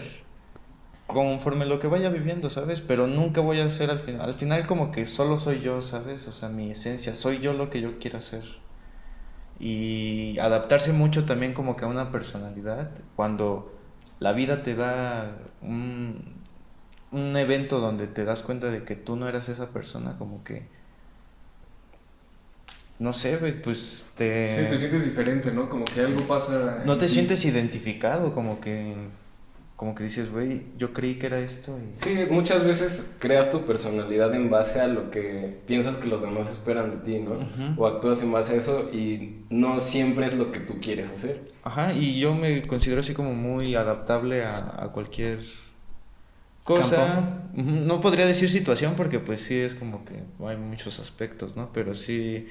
conforme 1.09 1.65
lo 1.65 1.80
que 1.80 1.88
vaya 1.88 2.09
viviendo, 2.09 2.51
¿sabes? 2.51 2.81
Pero 2.81 3.07
nunca 3.07 3.41
voy 3.41 3.59
a 3.59 3.69
ser 3.71 3.89
al 3.89 3.97
final, 3.97 4.21
al 4.21 4.35
final 4.35 4.67
como 4.67 4.91
que 4.91 5.07
solo 5.07 5.39
soy 5.39 5.59
yo, 5.61 5.81
¿sabes? 5.81 6.27
O 6.27 6.31
sea, 6.31 6.49
mi 6.49 6.69
esencia, 6.69 7.15
soy 7.15 7.39
yo 7.39 7.53
lo 7.53 7.71
que 7.71 7.81
yo 7.81 7.97
quiero 7.97 8.19
hacer. 8.19 8.43
Y 9.59 10.38
adaptarse 10.39 10.93
mucho 10.93 11.26
también 11.26 11.53
como 11.53 11.76
que 11.76 11.85
a 11.85 11.88
una 11.88 12.11
personalidad, 12.11 12.91
cuando 13.15 13.73
la 14.19 14.34
vida 14.34 14.61
te 14.61 14.76
da 14.76 15.35
un, 15.61 16.39
un 17.11 17.36
evento 17.36 17.80
donde 17.80 18.07
te 18.07 18.26
das 18.26 18.44
cuenta 18.44 18.69
de 18.69 18.84
que 18.84 18.95
tú 18.95 19.15
no 19.15 19.27
eras 19.27 19.49
esa 19.49 19.69
persona, 19.69 20.18
como 20.18 20.44
que... 20.44 20.64
No 22.99 23.14
sé, 23.14 23.38
pues 23.64 24.11
te... 24.15 24.48
Sí, 24.49 24.69
te 24.69 24.77
sientes 24.77 25.06
diferente, 25.06 25.52
¿no? 25.52 25.69
Como 25.69 25.86
que 25.86 26.02
algo 26.02 26.27
pasa... 26.27 26.84
No 26.86 26.98
te 26.98 27.07
sientes 27.07 27.45
identificado, 27.45 28.34
como 28.34 28.60
que... 28.60 28.94
Como 29.77 29.95
que 29.95 30.03
dices, 30.03 30.30
güey, 30.30 30.64
yo 30.77 30.91
creí 30.91 31.15
que 31.15 31.27
era 31.27 31.40
esto. 31.40 31.80
Y... 31.80 31.95
Sí, 31.95 32.27
muchas 32.30 32.65
veces 32.65 33.15
creas 33.18 33.49
tu 33.49 33.61
personalidad 33.61 34.36
en 34.36 34.49
base 34.49 34.81
a 34.81 34.88
lo 34.88 35.10
que 35.10 35.57
piensas 35.65 35.95
que 35.95 36.10
los 36.10 36.22
demás 36.22 36.52
esperan 36.52 36.91
de 36.91 36.98
ti, 36.98 37.19
¿no? 37.19 37.40
O 37.77 37.88
actúas 37.88 38.22
en 38.22 38.34
base 38.34 38.56
a 38.56 38.57
eso 38.57 38.90
y 38.91 39.45
no 39.49 39.80
siempre 39.80 40.26
es 40.26 40.36
lo 40.36 40.52
que 40.52 40.60
tú 40.60 40.81
quieres 40.81 41.10
hacer. 41.10 41.48
Ajá, 41.64 41.94
y 41.94 42.19
yo 42.19 42.36
me 42.36 42.61
considero 42.64 42.99
así 42.99 43.14
como 43.14 43.34
muy 43.34 43.76
adaptable 43.76 44.44
a, 44.44 44.84
a 44.84 44.90
cualquier 44.90 45.40
cosa. 46.70 47.36
No 47.54 48.00
podría 48.00 48.26
decir 48.26 48.50
situación 48.50 48.94
porque 48.96 49.20
pues 49.20 49.41
sí 49.41 49.58
es 49.60 49.76
como 49.76 50.06
que 50.06 50.24
hay 50.48 50.56
muchos 50.58 51.00
aspectos, 51.00 51.56
¿no? 51.58 51.72
Pero 51.74 51.96
sí, 51.96 52.48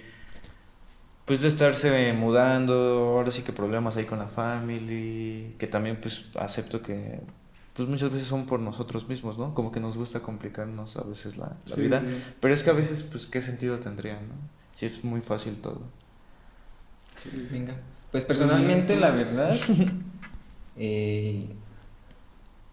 pues 1.25 1.41
de 1.41 1.49
estarse 1.49 2.13
mudando, 2.13 3.07
ahora 3.07 3.31
sí 3.31 3.43
que 3.43 3.53
problemas 3.53 3.97
ahí 3.97 4.05
con 4.05 4.19
la 4.19 4.29
family, 4.29 5.55
que 5.59 5.67
también 5.67 6.01
pues 6.01 6.27
acepto 6.35 6.83
que 6.83 7.21
pues 7.75 7.89
muchas 7.89 8.11
veces 8.11 8.27
son 8.27 8.47
por 8.47 8.59
nosotros 8.59 9.09
mismos, 9.09 9.39
¿no? 9.39 9.55
Como 9.55 9.71
que 9.71 9.79
nos 9.79 9.97
gusta 9.97 10.21
complicarnos 10.21 10.97
a 10.97 11.05
veces 11.05 11.37
la, 11.37 11.57
vida, 11.77 12.03
pero 12.41 12.53
es 12.53 12.65
que 12.65 12.71
a 12.71 12.73
veces 12.73 13.05
pues 13.05 13.27
qué 13.27 13.41
sentido 13.41 13.79
tendría, 13.79 14.15
¿no? 14.15 14.35
Si 14.73 14.87
es 14.87 15.05
muy 15.05 15.21
fácil 15.21 15.61
todo. 15.61 15.83
Sí, 17.15 17.31
venga. 17.51 17.75
Pues 18.11 18.25
personalmente 18.25 18.97
la 18.97 19.11
verdad, 19.11 19.57
eh, 20.77 21.47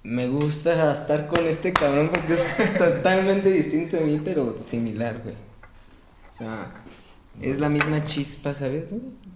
me 0.06 0.27
gusta 0.27 0.91
estar 0.91 1.27
con 1.27 1.48
este 1.48 1.73
cabrón 1.73 2.10
porque 2.10 2.34
es 2.34 2.77
totalmente 2.77 3.49
distinto 3.49 3.98
a 3.98 4.02
mí, 4.02 4.22
pero 4.23 4.56
similar, 4.64 5.19
güey. 5.23 5.34
O 6.30 6.34
sea, 6.34 6.84
es 7.41 7.60
la 7.60 7.69
misma 7.69 8.03
chispa, 8.03 8.53
¿sabes? 8.53 8.94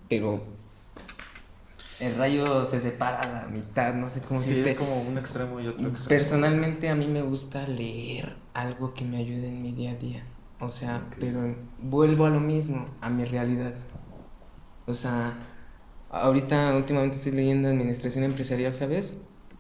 Pero 0.08 0.44
el 2.00 2.16
rayo 2.16 2.66
se 2.66 2.80
separa 2.80 3.22
a 3.22 3.46
la 3.46 3.48
mitad, 3.48 3.96
no 3.96 4.12
sé 4.12 4.22
cómo 4.22 4.40
sí, 4.40 4.60
es 4.60 4.78
como 4.78 5.02
un 5.02 5.18
extremo 5.18 5.60
y 5.60 5.68
otro 5.68 5.88
extremo. 5.88 6.08
Personalmente 6.08 6.90
a 6.90 6.96
mí 6.96 7.08
me 7.08 7.24
gusta 7.24 7.66
leer 7.66 8.36
algo 8.54 8.94
que 8.94 9.06
me 9.06 9.18
ayude 9.18 9.48
en 9.48 9.64
mi 9.64 9.72
día 9.72 9.92
a 9.92 9.96
día. 9.96 10.24
O 10.60 10.70
sea, 10.70 11.02
pero 11.20 11.56
vuelvo 11.82 12.26
a 12.26 12.30
lo 12.30 12.42
mismo, 12.42 12.88
a 13.02 13.10
mi 13.10 13.26
realidad. 13.26 13.74
O 14.86 14.94
sea, 14.94 15.36
ahorita 16.12 16.76
últimamente 16.76 17.18
estoy 17.18 17.32
leyendo 17.32 17.70
Administración 17.70 18.24
Empresarial, 18.24 18.76
¿sabes? 18.76 19.18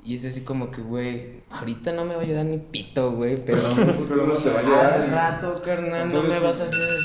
Y 0.09 0.15
es 0.15 0.25
así 0.25 0.41
como 0.41 0.71
que, 0.71 0.81
güey, 0.81 1.43
ahorita 1.51 1.91
no 1.91 2.03
me 2.03 2.15
va 2.15 2.21
a 2.21 2.23
ayudar 2.23 2.43
ni 2.43 2.57
pito, 2.57 3.11
güey, 3.11 3.45
pero, 3.45 3.61
pero 4.09 4.25
no 4.25 4.39
se 4.39 4.49
va 4.49 4.57
a 4.57 4.59
ayudar. 4.61 4.93
Al 4.93 5.11
rato, 5.11 5.61
carnal, 5.63 6.11
no 6.11 6.23
me 6.23 6.39
vas 6.39 6.61
a 6.61 6.63
hacer 6.63 6.97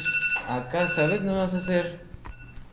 acá, 0.48 0.88
¿sabes? 0.88 1.20
No 1.20 1.32
me 1.32 1.38
vas 1.40 1.52
a 1.52 1.58
hacer, 1.58 2.00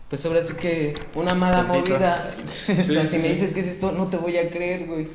pues 0.08 0.26
ahora 0.26 0.42
sí 0.42 0.54
que 0.54 0.96
una 1.16 1.34
mala 1.34 1.64
movida. 1.64 2.34
o 2.46 2.48
sea, 2.48 3.06
si 3.06 3.18
me 3.18 3.28
dices 3.28 3.54
que 3.54 3.60
es 3.60 3.68
esto, 3.68 3.92
no 3.92 4.08
te 4.08 4.16
voy 4.16 4.38
a 4.38 4.50
creer, 4.50 4.86
güey. 4.88 5.10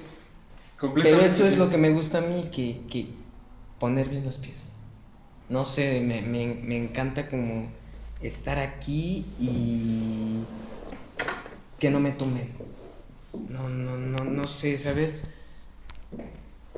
Pero 1.03 1.23
eso 1.23 1.47
es 1.47 1.57
lo 1.57 1.71
que 1.71 1.79
me 1.79 1.93
gusta 1.93 2.19
a 2.19 2.21
mí, 2.21 2.51
que, 2.53 2.83
que 2.91 3.07
poner 3.79 4.11
bien 4.11 4.23
los 4.23 4.37
pies. 4.37 4.59
No 5.49 5.65
sé, 5.65 6.03
me, 6.03 6.21
me, 6.21 6.47
me 6.63 6.77
encanta 6.77 7.31
como 7.31 7.69
estar 8.21 8.59
aquí 8.59 9.25
y 9.41 10.43
que 11.79 11.89
no 11.89 12.01
me 12.01 12.11
tome 12.11 12.51
no, 13.49 13.69
no, 13.69 13.97
no, 13.97 14.25
no 14.25 14.47
sé, 14.47 14.79
¿sabes? 14.79 15.23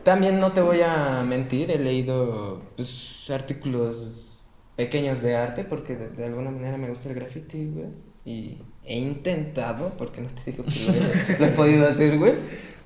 También 0.04 0.38
no 0.38 0.52
te 0.52 0.60
voy 0.60 0.80
a 0.80 1.22
mentir, 1.26 1.70
he 1.70 1.78
leído 1.78 2.62
pues, 2.76 3.30
artículos 3.30 4.44
pequeños 4.76 5.22
de 5.22 5.36
arte 5.36 5.64
porque 5.64 5.96
de, 5.96 6.24
alguna 6.24 6.50
manera 6.50 6.76
me 6.76 6.88
gusta 6.88 7.08
el 7.08 7.14
graffiti, 7.14 7.66
güey. 7.66 7.88
Y 8.24 8.58
he 8.84 8.98
intentado, 8.98 9.96
porque 9.96 10.20
no 10.20 10.28
te 10.28 10.52
digo 10.52 10.64
que 10.64 11.38
lo 11.38 11.46
he, 11.46 11.50
podido 11.50 11.86
hacer, 11.88 12.18
güey. 12.18 12.34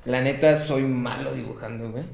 La 0.04 0.20
neta, 0.20 0.56
soy 0.56 0.82
malo 0.82 1.32
dibujando, 1.34 1.90
güey. 1.90 2.04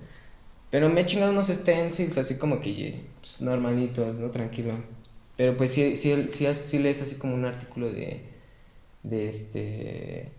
Pero 0.70 0.88
me 0.88 1.02
he 1.02 1.06
chingado 1.06 1.32
unos 1.32 1.48
stencils 1.48 2.18
así 2.18 2.36
como 2.36 2.60
que 2.60 3.06
pues, 3.20 3.40
¿no? 3.40 4.30
Tranquilo. 4.30 4.74
Pero 5.36 5.56
pues 5.56 5.72
sí, 5.72 5.96
sí 5.96 6.78
lees 6.78 7.02
así 7.02 7.16
como 7.16 7.34
un 7.34 7.44
artículo 7.44 7.90
de, 7.90 8.24
de 9.02 9.28
este 9.28 10.37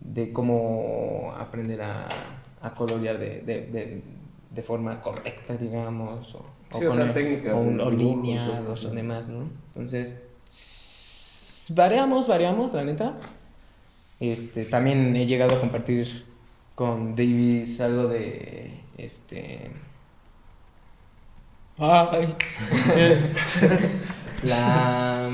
de 0.00 0.32
cómo 0.32 1.34
aprender 1.36 1.82
a, 1.82 2.08
a 2.62 2.74
colorear 2.74 3.18
de, 3.18 3.40
de, 3.40 3.66
de, 3.66 4.02
de, 4.50 4.62
forma 4.62 5.00
correcta, 5.00 5.56
digamos, 5.56 6.34
o, 6.34 6.44
o, 6.72 6.78
o 6.78 7.12
técnicas, 7.12 7.54
o, 7.54 7.90
líneas, 7.90 8.84
o 8.84 8.88
demás, 8.90 9.28
¿no? 9.28 9.48
Entonces, 9.74 10.20
variamos, 11.74 12.26
variamos, 12.26 12.72
la 12.72 12.84
neta. 12.84 13.16
Este, 14.20 14.64
también 14.64 15.14
he 15.14 15.26
llegado 15.26 15.56
a 15.56 15.60
compartir 15.60 16.24
con 16.74 17.14
Davis 17.14 17.80
algo 17.80 18.08
de, 18.08 18.80
este... 18.96 19.70
Ay. 21.78 22.34
la 24.42 25.28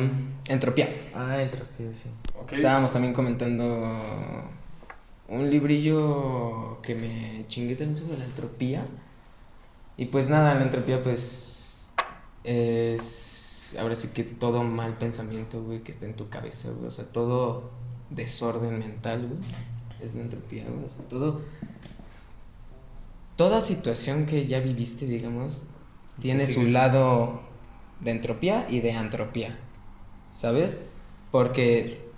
entropía. 0.49 0.89
Ah, 1.15 1.41
entropía, 1.41 1.87
sí. 1.95 2.09
Estábamos 2.53 2.93
también 2.93 3.15
comentando 3.15 3.93
un 5.29 5.51
librillo 5.51 6.81
que 6.83 6.95
me 6.95 7.47
chingué 7.49 7.75
también 7.75 7.97
sobre 7.97 8.19
la 8.19 8.25
entropía. 8.25 8.87
Y 9.97 10.07
pues 10.07 10.29
nada, 10.29 10.55
la 10.55 10.63
entropía 10.63 11.03
pues 11.03 11.93
es 12.45 13.77
ahora 13.79 13.95
sí 13.95 14.09
que 14.09 14.25
todo 14.25 14.63
mal 14.65 14.99
pensamiento, 14.99 15.63
güey, 15.63 15.83
que 15.83 15.93
está 15.93 16.07
en 16.07 16.15
tu 16.15 16.29
cabeza, 16.29 16.71
güey. 16.71 16.87
O 16.89 16.91
sea, 16.91 17.05
todo 17.07 17.71
desorden 18.11 18.79
mental, 18.79 19.27
güey. 19.27 19.41
Es 20.03 20.15
la 20.15 20.23
entropía, 20.23 20.65
güey. 20.69 20.85
O 20.85 20.91
sea, 20.91 21.05
todo... 21.09 21.41
Toda 23.37 23.63
situación 23.63 24.27
que 24.27 24.45
ya 24.45 24.61
viviste, 24.61 25.07
digamos, 25.07 25.65
tiene 26.21 26.47
su 26.47 26.65
lado 26.65 27.41
de 28.01 28.11
entropía 28.11 28.67
y 28.69 28.81
de 28.81 28.93
antropía. 28.93 29.59
¿Sabes? 30.31 30.81
Porque 31.31 32.12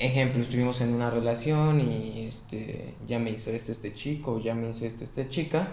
ejemplo, 0.00 0.40
estuvimos 0.40 0.80
en 0.80 0.94
una 0.94 1.10
relación 1.10 1.80
y 1.80 2.26
este, 2.26 2.94
ya 3.06 3.18
me 3.18 3.30
hizo 3.30 3.50
esto 3.50 3.70
este 3.70 3.94
chico, 3.94 4.40
ya 4.40 4.54
me 4.54 4.70
hizo 4.70 4.86
esto 4.86 5.04
esta 5.04 5.28
chica, 5.28 5.68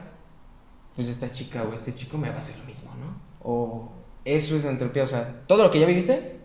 pues 0.95 1.07
esta 1.07 1.31
chica 1.31 1.63
o 1.63 1.73
este 1.73 1.95
chico 1.95 2.17
me 2.17 2.29
va 2.29 2.35
a 2.35 2.39
hacer 2.39 2.59
lo 2.59 2.65
mismo, 2.65 2.91
¿no? 2.99 3.15
O 3.41 3.91
eso 4.25 4.57
es 4.57 4.65
entropía, 4.65 5.03
o 5.03 5.07
sea, 5.07 5.43
todo 5.47 5.63
lo 5.63 5.71
que 5.71 5.79
ya 5.79 5.87
viviste. 5.87 6.37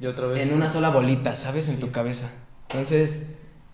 Y 0.00 0.06
otra 0.06 0.26
vez. 0.26 0.48
En 0.48 0.54
una 0.54 0.70
sola 0.70 0.90
bolita, 0.90 1.34
¿sabes? 1.34 1.68
En 1.68 1.78
tu 1.78 1.90
cabeza. 1.92 2.30
Entonces, 2.70 3.24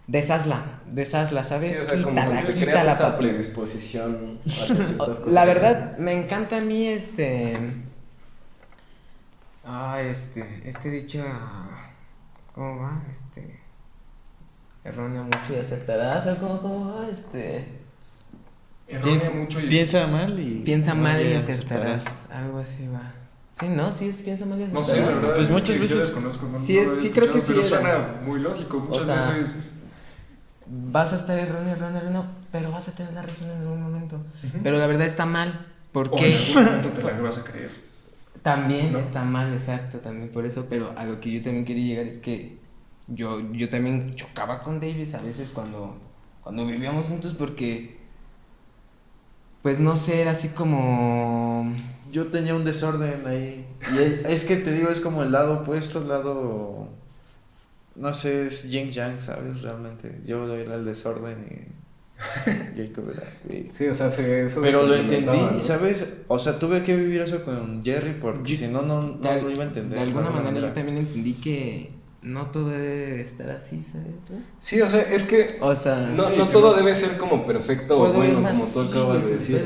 deshazla, 0.09 0.81
deshazla, 0.87 1.45
¿sabes? 1.45 1.79
Sí, 1.79 1.85
o 1.85 1.89
sea, 1.89 1.99
quítala, 1.99 2.43
como 2.43 2.53
quítala, 2.53 2.93
esa 2.93 3.17
predisposición 3.17 4.41
hacia 4.45 4.67
ciertas 4.67 4.93
cosas. 4.93 5.27
La 5.29 5.45
verdad, 5.45 5.97
me 5.99 6.13
encanta 6.13 6.57
a 6.57 6.61
mí 6.61 6.89
este. 6.89 7.57
Ah, 9.65 10.01
este, 10.03 10.63
este 10.65 10.91
dicho 10.91 11.25
¿Cómo 12.55 12.81
va? 12.83 13.03
Este. 13.11 13.61
Errónea 14.85 15.23
mucho 15.23 15.55
y 15.55 15.57
acertarás. 15.57 16.27
¿Cómo, 16.39 16.61
cómo 16.61 16.95
va? 16.95 17.09
Este. 17.09 17.81
Errónea 18.89 19.31
mucho 19.35 19.61
y. 19.61 19.69
Piensa 19.69 20.07
mal 20.07 20.39
y. 20.41 20.63
Piensa 20.65 20.95
mal 20.95 21.25
y 21.25 21.35
acertarás. 21.35 22.29
Algo 22.31 22.59
así 22.59 22.89
va. 22.89 23.13
Sí, 23.51 23.69
¿no? 23.69 23.93
Sí 23.93 24.09
es 24.09 24.23
piensa 24.23 24.47
mal 24.47 24.61
y 24.61 24.65
acertarás. 24.65 24.89
No 24.89 24.95
sé, 24.95 25.01
la 25.01 25.07
verdad. 25.07 25.37
Pues 25.37 25.51
muchas 25.51 25.71
que 25.71 25.79
veces. 25.79 25.97
Yo 25.97 26.03
desconozco, 26.03 26.47
no, 26.47 26.61
sí, 26.61 26.79
es, 26.79 27.01
sí 27.01 27.11
creo 27.11 27.33
que 27.33 27.41
sí. 27.41 27.53
Pero 27.55 27.67
suena 27.67 28.21
muy 28.25 28.41
lógico. 28.41 28.79
Muchas 28.79 29.03
o 29.03 29.07
sea, 29.07 29.31
veces. 29.33 29.71
Vas 30.67 31.13
a 31.13 31.17
estar 31.17 31.39
erróneo, 31.39 31.73
erróneo, 31.75 32.01
erróneo, 32.01 32.27
pero 32.53 32.71
vas 32.71 32.89
a 32.89 32.95
tener 32.95 33.13
la 33.13 33.23
razón 33.23 33.51
en 33.51 33.59
algún 33.59 33.83
momento. 33.83 34.17
Uh 34.17 34.47
-huh. 34.47 34.61
Pero 34.63 34.79
la 34.79 34.87
verdad 34.87 35.07
está 35.07 35.27
mal. 35.27 35.67
¿Por 35.93 36.11
qué? 36.11 36.27
O 36.27 36.27
en 36.27 36.35
algún 36.35 36.65
momento 36.65 36.89
te 36.91 37.03
la 37.03 37.21
vas 37.21 37.39
a 37.39 37.45
creer. 37.45 37.90
También 38.43 38.93
¿no? 38.93 38.99
está 38.99 39.25
mal, 39.25 39.53
exacto, 39.53 39.99
también 39.99 40.31
por 40.31 40.47
eso, 40.47 40.67
pero 40.71 40.95
a 40.97 41.05
lo 41.05 41.21
que 41.21 41.31
yo 41.31 41.43
también 41.43 41.65
quería 41.65 41.87
llegar 41.87 42.07
es 42.07 42.19
que 42.19 42.59
yo, 43.07 43.41
yo 43.53 43.69
también 43.69 44.15
chocaba 44.15 44.61
con 44.61 44.81
Davis 44.81 45.15
a 45.15 45.21
veces 45.21 45.51
cuando, 45.51 45.99
cuando 46.43 46.67
vivíamos 46.67 47.07
juntos 47.07 47.35
porque, 47.39 47.99
pues 49.63 49.79
no 49.79 49.95
sé, 49.97 50.23
era 50.23 50.31
así 50.31 50.49
como, 50.51 51.75
yo 52.11 52.29
tenía 52.29 52.55
un 52.55 52.65
desorden 52.65 53.27
ahí. 53.27 53.67
Y 53.93 54.29
es 54.29 54.45
que 54.45 54.57
te 54.57 54.73
digo, 54.73 54.91
es 54.91 55.01
como 55.01 55.23
el 55.23 55.33
lado 55.33 55.61
opuesto, 55.61 56.01
el 56.01 56.09
lado. 56.09 56.89
No 57.97 58.15
sé, 58.15 58.47
es 58.47 58.71
yin 58.71 58.91
yang, 58.91 59.21
¿sabes? 59.21 59.63
Realmente. 59.63 60.21
Yo 60.27 60.55
era 60.55 60.75
el 60.75 60.85
desorden 60.85 61.47
y. 61.51 61.80
Jacob 62.77 63.11
era. 63.11 63.71
Sí, 63.71 63.87
o 63.87 63.95
sea, 63.95 64.11
se, 64.11 64.45
eso 64.45 64.61
Pero 64.63 64.87
lo 64.87 64.95
entendí, 64.95 65.61
¿sabes? 65.61 66.07
O 66.29 66.39
sea, 66.39 66.59
tuve 66.59 66.83
que 66.83 66.97
vivir 66.97 67.21
eso 67.23 67.43
con 67.43 67.83
Jerry 67.85 68.17
porque 68.21 68.57
si 68.57 68.69
no, 68.69 68.83
no, 68.83 69.03
no 69.03 69.35
lo 69.37 69.51
iba 69.51 69.65
a 69.65 69.67
entender. 69.67 69.99
De 69.99 70.05
alguna 70.05 70.31
manera 70.31 70.69
yo 70.69 70.73
también 70.73 70.99
entendí 70.99 71.35
que 71.35 71.91
no 72.23 72.47
todo 72.47 72.69
debe 72.69 73.21
estar 73.21 73.51
así, 73.51 73.83
¿sabes? 73.83 74.09
Sí, 74.59 74.81
o 74.83 74.89
sea, 74.89 75.01
es 75.03 75.25
que 75.25 75.57
O 75.61 75.75
sea, 75.75 76.13
no, 76.15 76.49
todo 76.49 76.75
debe 76.75 76.95
ser 76.95 77.17
como 77.17 77.47
perfecto 77.47 77.97
o 77.97 78.13
bueno, 78.13 78.43
como 78.43 78.65
tú 78.65 78.83
sí, 78.83 78.89
acabas 78.91 79.27
de 79.27 79.35
decir. 79.35 79.65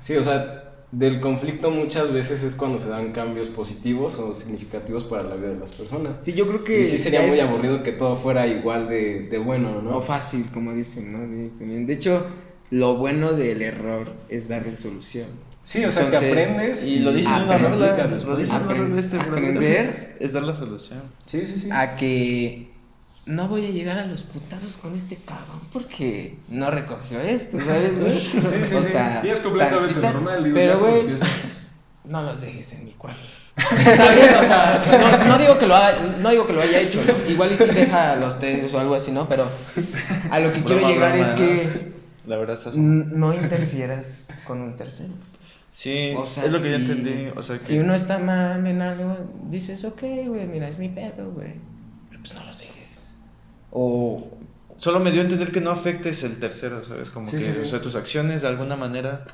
Sí, 0.00 0.16
o 0.16 0.22
sea, 0.22 0.63
del 0.96 1.20
conflicto 1.20 1.70
muchas 1.70 2.12
veces 2.12 2.42
es 2.42 2.54
cuando 2.54 2.78
se 2.78 2.88
dan 2.88 3.12
cambios 3.12 3.48
positivos 3.48 4.16
o 4.16 4.32
significativos 4.32 5.04
para 5.04 5.22
la 5.24 5.34
vida 5.36 5.48
de 5.48 5.58
las 5.58 5.72
personas. 5.72 6.22
Sí, 6.22 6.32
yo 6.34 6.46
creo 6.46 6.64
que. 6.64 6.80
Y 6.80 6.84
sí 6.84 6.98
sería 6.98 7.22
muy 7.22 7.38
es- 7.38 7.44
aburrido 7.44 7.82
que 7.82 7.92
todo 7.92 8.16
fuera 8.16 8.46
igual 8.46 8.88
de, 8.88 9.28
de 9.28 9.38
bueno, 9.38 9.82
¿no? 9.82 9.98
O 9.98 10.02
fácil, 10.02 10.44
como 10.52 10.72
dicen, 10.72 11.12
¿no? 11.12 11.26
Dicen, 11.42 11.86
De 11.86 11.92
hecho, 11.94 12.26
lo 12.70 12.96
bueno 12.96 13.32
del 13.32 13.62
error 13.62 14.12
es 14.28 14.48
darle 14.48 14.76
solución. 14.76 15.26
Sí, 15.62 15.82
o 15.84 15.90
sea, 15.90 16.04
Entonces, 16.04 16.30
que 16.34 16.42
aprendes 16.42 16.82
Y 16.84 16.98
lo 16.98 17.10
dice 17.12 17.28
en 17.30 17.42
una 17.44 17.54
aplicas 17.54 18.10
lo 18.10 18.14
después. 18.14 18.38
dice 18.38 18.54
en 18.56 18.62
una 18.62 18.74
rola 18.74 19.00
este. 19.00 19.16
Aprender 19.18 20.16
Es 20.20 20.32
dar 20.34 20.42
la 20.42 20.54
solución. 20.54 21.00
Sí, 21.24 21.46
sí, 21.46 21.58
sí. 21.58 21.68
a 21.72 21.96
que 21.96 22.73
no 23.26 23.48
voy 23.48 23.66
a 23.66 23.70
llegar 23.70 23.98
a 23.98 24.06
los 24.06 24.22
putazos 24.22 24.76
con 24.76 24.94
este 24.94 25.16
cabrón 25.16 25.60
porque 25.72 26.36
no 26.48 26.70
recogió 26.70 27.20
esto, 27.20 27.58
¿sabes, 27.58 27.98
güey? 28.00 28.18
sí, 28.20 28.38
o 28.74 28.80
sí. 28.80 28.90
sea, 28.90 29.22
Y 29.24 29.28
es 29.30 29.40
completamente 29.40 29.94
tantita- 29.94 30.12
normal, 30.12 30.44
digo, 30.44 30.54
Pero, 30.54 30.78
güey, 30.78 31.06
no 32.04 32.22
los 32.22 32.40
dejes 32.40 32.72
en 32.74 32.84
mi 32.84 32.92
cuarto. 32.92 33.20
¿Sabes? 33.56 34.36
O 34.36 34.40
sea, 34.40 34.84
no, 35.22 35.28
no 35.28 35.38
digo 35.38 35.56
que 35.58 35.66
lo 35.66 35.74
ha- 35.76 35.98
no 36.20 36.30
digo 36.30 36.46
que 36.46 36.52
lo 36.52 36.60
haya 36.60 36.80
hecho, 36.80 37.00
¿no? 37.04 37.30
Igual 37.30 37.52
y 37.52 37.56
si 37.56 37.64
deja 37.66 38.16
los 38.16 38.38
tenis 38.40 38.74
o 38.74 38.80
algo 38.80 38.94
así, 38.94 39.10
¿no? 39.12 39.26
Pero 39.28 39.48
a 40.30 40.40
lo 40.40 40.52
que 40.52 40.62
quiero 40.64 40.80
Broma, 40.80 40.92
llegar 40.92 41.12
broma, 41.12 41.26
es 41.28 41.32
que 41.34 41.92
La 42.26 42.36
verdad 42.36 42.56
estás... 42.58 42.76
no 42.76 43.32
interfieras 43.32 44.26
con 44.46 44.60
un 44.60 44.76
tercero. 44.76 45.14
Sí, 45.70 46.14
O 46.16 46.26
sea, 46.26 46.44
es 46.44 46.52
lo 46.52 46.60
que 46.60 46.70
yo 46.72 46.76
si- 46.78 46.82
entendí. 46.82 47.28
O 47.36 47.42
sea, 47.42 47.56
que... 47.58 47.64
Si 47.64 47.78
uno 47.78 47.94
está 47.94 48.18
mal 48.18 48.66
en 48.66 48.82
algo, 48.82 49.16
dices, 49.48 49.84
ok, 49.84 50.02
güey, 50.26 50.46
mira, 50.46 50.68
es 50.68 50.78
mi 50.78 50.88
pedo, 50.88 51.30
güey. 51.32 51.54
Pero 52.10 52.20
pues 52.22 52.34
no 52.34 52.44
los 52.44 52.58
dejes. 52.58 52.73
O 53.74 54.30
Solo 54.76 54.98
me 54.98 55.12
dio 55.12 55.20
a 55.20 55.24
entender 55.24 55.52
que 55.52 55.60
no 55.60 55.70
afectes 55.70 56.24
el 56.24 56.38
tercero, 56.40 56.82
¿sabes? 56.82 57.08
Como 57.10 57.26
Sí, 57.26 57.36
que, 57.36 57.42
sí, 57.44 57.50
sí. 57.54 57.60
o 57.60 57.64
sea, 57.64 57.80
tus 57.80 57.94
acciones 57.94 58.42
de 58.42 58.48
alguna 58.48 58.74
manera, 58.74 59.24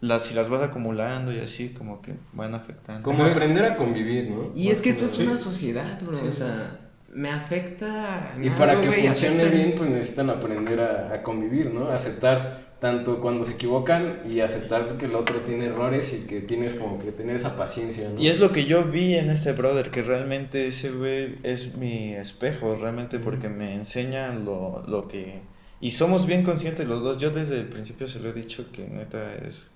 las, 0.00 0.24
si 0.26 0.34
las 0.34 0.48
vas 0.48 0.60
acumulando 0.62 1.32
y 1.32 1.38
así, 1.38 1.68
como 1.70 2.02
que 2.02 2.14
van 2.32 2.52
afectando. 2.54 3.02
Como 3.04 3.18
Entonces- 3.20 3.42
aprender 3.44 3.64
a 3.64 3.76
convivir, 3.76 4.30
¿no? 4.30 4.50
Y 4.56 4.68
es 4.70 4.80
que 4.80 4.90
esto 4.90 5.04
es 5.04 5.18
una 5.18 5.36
sociedad, 5.36 6.00
bro. 6.04 6.16
Sí, 6.16 6.26
o 6.26 6.32
sea, 6.32 6.78
me 7.14 7.30
afecta. 7.30 8.34
Y 8.42 8.50
para 8.50 8.80
que 8.80 8.90
funcione 8.90 9.44
afecta- 9.44 9.54
bien, 9.56 9.74
pues 9.76 9.90
necesitan 9.90 10.30
aprender 10.30 10.80
a, 10.80 11.14
a 11.14 11.22
convivir, 11.22 11.70
¿no? 11.72 11.88
Aceptar 11.90 12.73
tanto 12.84 13.18
cuando 13.18 13.46
se 13.46 13.54
equivocan 13.54 14.20
y 14.26 14.42
aceptar 14.42 14.98
que 14.98 15.06
el 15.06 15.14
otro 15.14 15.40
tiene 15.40 15.64
errores 15.64 16.12
y 16.12 16.26
que 16.26 16.42
tienes 16.42 16.74
como 16.74 16.98
que 16.98 17.12
tener 17.12 17.34
esa 17.34 17.56
paciencia, 17.56 18.10
¿no? 18.10 18.20
Y 18.20 18.28
es 18.28 18.40
lo 18.40 18.52
que 18.52 18.66
yo 18.66 18.84
vi 18.84 19.14
en 19.14 19.30
este 19.30 19.52
brother, 19.52 19.90
que 19.90 20.02
realmente 20.02 20.68
ese 20.68 20.90
güey 20.90 21.38
es 21.44 21.78
mi 21.78 22.12
espejo, 22.12 22.76
realmente 22.76 23.18
porque 23.18 23.48
me 23.48 23.74
enseña 23.74 24.34
lo, 24.34 24.84
lo 24.86 25.08
que... 25.08 25.40
Y 25.80 25.92
somos 25.92 26.26
bien 26.26 26.42
conscientes 26.42 26.86
los 26.86 27.02
dos, 27.02 27.16
yo 27.16 27.30
desde 27.30 27.58
el 27.58 27.68
principio 27.68 28.06
se 28.06 28.20
lo 28.20 28.28
he 28.28 28.34
dicho 28.34 28.66
que 28.70 28.86
neta 28.86 29.34
es 29.36 29.70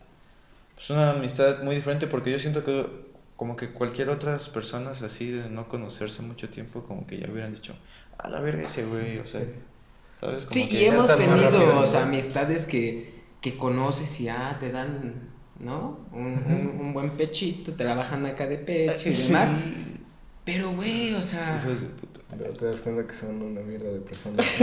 pues, 0.74 0.90
una 0.90 1.12
amistad 1.12 1.62
muy 1.62 1.76
diferente 1.76 2.08
porque 2.08 2.30
yo 2.30 2.38
siento 2.38 2.62
que 2.62 2.84
como 3.36 3.56
que 3.56 3.70
cualquier 3.70 4.10
otras 4.10 4.50
personas 4.50 5.00
así 5.00 5.30
de 5.30 5.48
no 5.48 5.66
conocerse 5.70 6.20
mucho 6.20 6.50
tiempo 6.50 6.82
como 6.82 7.06
que 7.06 7.18
ya 7.18 7.30
hubieran 7.30 7.54
dicho, 7.54 7.74
a 8.18 8.28
la 8.28 8.40
verga 8.40 8.64
ese 8.64 8.84
güey, 8.84 9.16
o 9.16 9.24
sea, 9.24 9.40
¿sabes? 10.20 10.44
Como 10.46 10.54
Sí, 10.54 10.68
que 10.68 10.76
y 10.76 10.84
hemos 10.84 11.14
tenido, 11.16 11.80
o 11.80 11.86
sea, 11.86 12.00
¿no? 12.00 12.06
amistades 12.06 12.66
que, 12.66 13.12
que 13.40 13.56
conoces 13.56 14.20
y 14.20 14.28
ah, 14.28 14.56
te 14.60 14.70
dan, 14.72 15.30
¿no? 15.58 16.00
Un, 16.12 16.44
un, 16.46 16.78
un 16.80 16.92
buen 16.92 17.10
pechito, 17.10 17.72
te 17.74 17.84
la 17.84 17.94
bajan 17.94 18.26
acá 18.26 18.46
de 18.46 18.58
pecho 18.58 19.08
y 19.08 19.12
Sí. 19.12 19.32
demás. 19.32 19.50
Pero, 20.44 20.72
güey, 20.72 21.14
o 21.14 21.22
sea. 21.22 21.62
Pero 22.36 22.52
te 22.54 22.66
das 22.66 22.80
cuenta 22.80 23.06
que 23.06 23.14
son 23.14 23.42
una 23.42 23.60
mierda 23.60 23.90
de 23.90 24.00
personas. 24.00 24.46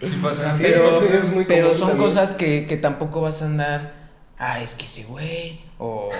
Sí 0.00 0.10
pasa. 0.22 0.52
Sí, 0.52 0.62
pero 0.62 0.96
eso 0.96 1.04
es 1.18 1.32
muy 1.32 1.44
pero 1.44 1.72
son 1.72 1.88
también. 1.88 1.98
cosas 1.98 2.34
que, 2.34 2.66
que 2.66 2.76
tampoco 2.76 3.20
vas 3.20 3.42
a 3.42 3.46
andar. 3.46 3.94
Ah, 4.38 4.60
es 4.62 4.74
que 4.74 4.84
ese 4.86 5.04
güey. 5.04 5.60
O, 5.78 6.10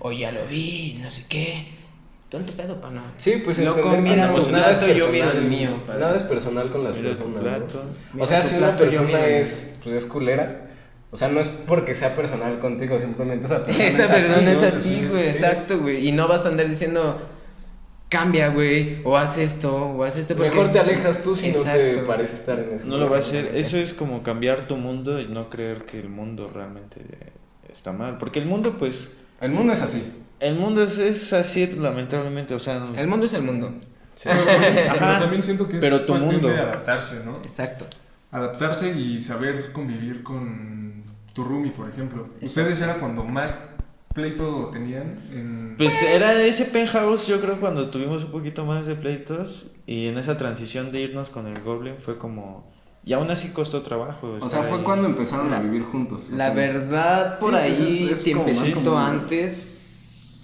o 0.00 0.12
ya 0.12 0.30
lo 0.32 0.46
vi, 0.46 0.98
no 1.02 1.10
sé 1.10 1.24
qué. 1.28 1.66
Tonto 2.34 2.52
pedo, 2.54 2.80
pana. 2.80 3.00
Sí, 3.16 3.40
pues 3.44 3.60
Loco, 3.60 3.78
entender 3.78 4.02
que 4.04 4.10
mira 4.10 4.26
no, 4.26 4.34
tu 4.40 4.50
nada 4.50 4.72
es 4.72 4.78
plato, 4.78 4.92
yo 4.92 5.08
miro 5.08 5.30
el 5.30 5.44
mío. 5.44 5.70
Nada 5.86 6.16
es 6.16 6.22
personal 6.24 6.68
con 6.68 6.82
las 6.82 6.96
Mira 6.96 7.10
personas. 7.10 7.40
plato. 7.42 7.82
O 8.18 8.26
sea, 8.26 8.42
si 8.42 8.56
una 8.56 8.66
plato, 8.76 8.82
persona 8.84 9.26
es, 9.28 9.78
pues, 9.84 9.94
es 9.94 10.04
culera, 10.06 10.62
o 11.12 11.16
sea, 11.16 11.28
no 11.28 11.38
es 11.38 11.46
porque 11.48 11.94
sea 11.94 12.16
personal 12.16 12.58
contigo, 12.58 12.98
simplemente 12.98 13.46
esa 13.46 13.64
persona 13.64 13.84
Esa 13.86 14.02
es 14.02 14.08
persona 14.08 14.36
así, 14.38 14.50
es 14.50 14.60
¿no? 14.62 14.66
así, 14.66 15.06
güey, 15.08 15.22
Sí. 15.22 15.28
exacto, 15.28 15.78
güey. 15.78 16.08
Y 16.08 16.10
no 16.10 16.26
vas 16.26 16.44
a 16.44 16.48
andar 16.48 16.68
diciendo, 16.68 17.20
cambia, 18.08 18.48
güey, 18.48 18.98
o 19.04 19.16
haz 19.16 19.38
esto, 19.38 19.72
o 19.76 20.02
haz 20.02 20.16
esto. 20.18 20.34
porque- 20.34 20.50
Mejor 20.50 20.72
te 20.72 20.80
alejas 20.80 21.22
tú 21.22 21.36
si 21.36 21.52
no 21.52 21.62
te 21.62 21.98
parece 21.98 22.34
estar 22.34 22.58
en 22.58 22.72
eso. 22.74 22.86
No 22.88 22.96
lo 22.98 23.08
va 23.08 23.18
a 23.18 23.20
hacer. 23.20 23.52
Eso 23.54 23.76
es 23.76 23.94
como 23.94 24.24
cambiar 24.24 24.66
tu 24.66 24.74
mundo 24.76 25.20
y 25.20 25.28
no 25.28 25.48
creer 25.50 25.84
que 25.84 26.00
el 26.00 26.08
mundo 26.08 26.50
realmente 26.52 27.00
está 27.70 27.92
mal. 27.92 28.18
Porque 28.18 28.40
el 28.40 28.46
mundo, 28.46 28.74
pues, 28.76 29.18
El 29.40 29.52
mundo 29.52 29.72
es 29.72 29.82
así. 29.82 30.02
El 30.40 30.54
mundo 30.56 30.82
es, 30.82 30.98
es 30.98 31.32
así 31.32 31.66
lamentablemente. 31.66 32.54
O 32.54 32.58
sea, 32.58 32.86
El 32.96 33.06
mundo 33.06 33.26
es 33.26 33.32
el 33.34 33.42
mundo. 33.42 33.72
Pero 34.22 35.18
también 35.20 35.42
siento 35.42 35.68
que 35.68 35.76
es 35.76 35.80
Pero 35.82 36.00
tu 36.00 36.12
cuestión 36.12 36.34
mundo. 36.34 36.48
de 36.48 36.60
adaptarse, 36.60 37.22
¿no? 37.24 37.36
Exacto. 37.36 37.86
Adaptarse 38.30 38.90
y 38.96 39.20
saber 39.20 39.72
convivir 39.72 40.22
con 40.22 41.02
tu 41.32 41.44
roomie, 41.44 41.70
por 41.72 41.88
ejemplo. 41.88 42.28
¿Ustedes 42.40 42.80
era 42.80 42.94
cuando 42.98 43.24
más 43.24 43.52
pleito 44.12 44.70
tenían 44.72 45.18
en... 45.32 45.74
pues 45.76 46.00
era 46.02 46.32
ese 46.42 46.66
penthouse, 46.66 47.26
yo 47.26 47.40
creo, 47.40 47.58
cuando 47.58 47.90
tuvimos 47.90 48.22
un 48.22 48.30
poquito 48.30 48.64
más 48.64 48.86
de 48.86 48.94
pleitos. 48.94 49.66
Y 49.86 50.06
en 50.06 50.16
esa 50.18 50.36
transición 50.36 50.92
de 50.92 51.00
irnos 51.00 51.28
con 51.30 51.46
el 51.46 51.60
Goblin 51.60 51.96
fue 51.98 52.16
como. 52.16 52.72
Y 53.04 53.12
aún 53.12 53.30
así 53.30 53.48
costó 53.50 53.82
trabajo. 53.82 54.38
O 54.40 54.48
sea, 54.48 54.62
fue 54.62 54.78
ahí. 54.78 54.84
cuando 54.84 55.06
empezaron 55.06 55.52
a 55.52 55.58
vivir 55.60 55.82
juntos. 55.82 56.30
La 56.30 56.54
verdad, 56.54 57.36
por 57.38 57.50
Sí, 57.50 57.56
ahí, 57.56 57.70
pues 57.76 57.90
es- 57.90 58.10
es 58.18 58.22
tiempecito 58.24 58.96
antes, 58.96 59.48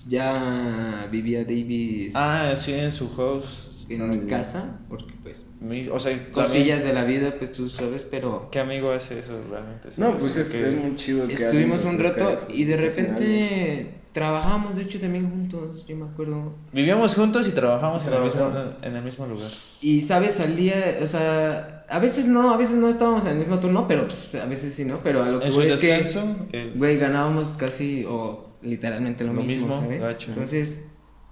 ya 0.09 1.09
vivía 1.11 1.45
Davis 1.45 2.15
Ah, 2.17 2.53
sí, 2.57 2.73
en 2.75 2.93
su 2.93 3.09
house. 3.17 3.87
en 3.89 4.09
mi 4.09 4.27
casa, 4.29 4.79
porque 4.89 5.13
pues, 5.23 5.47
Mi- 5.61 5.89
o 5.89 5.99
sea, 5.99 6.17
cosillas 6.33 6.85
de 6.85 6.93
la 6.93 7.03
vida, 7.05 7.35
pues 7.39 7.51
tú 7.51 7.69
sabes, 7.69 8.07
pero 8.09 8.49
¿Qué 8.53 8.61
amigo 8.61 8.93
hace 8.93 9.19
eso 9.19 9.33
realmente? 9.51 9.89
No, 9.97 10.17
pues 10.17 10.37
es, 10.37 10.51
Que- 10.53 10.69
es 10.69 10.75
muy 10.77 10.95
chido 10.95 11.27
que 11.27 11.35
estuvimos 11.35 11.85
un 11.85 11.99
rato 11.99 12.31
eso, 12.31 12.47
y 12.55 12.65
de 12.65 12.77
repente 12.77 13.95
trabajamos, 14.13 14.77
de 14.77 14.83
hecho, 14.83 14.99
también 15.01 15.29
juntos, 15.31 15.87
yo 15.89 15.97
me 15.97 16.05
acuerdo. 16.07 16.53
Vivíamos 16.73 17.15
juntos 17.15 17.47
y 17.49 17.53
trabajamos 17.53 18.07
en 18.07 18.13
el, 18.13 18.23
mismo, 18.23 18.53
en 18.83 18.97
el 18.97 19.03
mismo 19.05 19.27
lugar. 19.27 19.51
Y, 19.81 20.01
¿sabes? 20.03 20.41
Al 20.41 20.57
día, 20.57 20.99
o 21.03 21.07
sea, 21.07 21.85
a 21.89 21.99
veces 21.99 22.27
no, 22.27 22.53
a 22.53 22.57
veces 22.57 22.75
no 22.77 22.89
estábamos 22.89 23.25
en 23.25 23.33
el 23.33 23.39
mismo 23.39 23.59
turno, 23.61 23.87
pero 23.89 24.07
pues 24.07 24.35
a 24.37 24.47
veces 24.47 24.73
sí, 24.75 24.85
¿no? 24.85 24.99
Pero 25.03 25.23
a 25.23 25.29
lo 25.29 25.41
que 25.41 25.51
voy 25.51 25.67
es 25.67 25.79
que, 25.81 26.73
güey, 26.77 26.97
ganábamos 26.99 27.51
casi 27.51 28.05
o 28.09 28.50
literalmente 28.63 29.25
lo, 29.25 29.33
Lo 29.33 29.43
mismo, 29.43 29.69
mismo, 29.69 29.81
¿sabes? 29.81 30.01
gacho. 30.01 30.29
Entonces, 30.29 30.85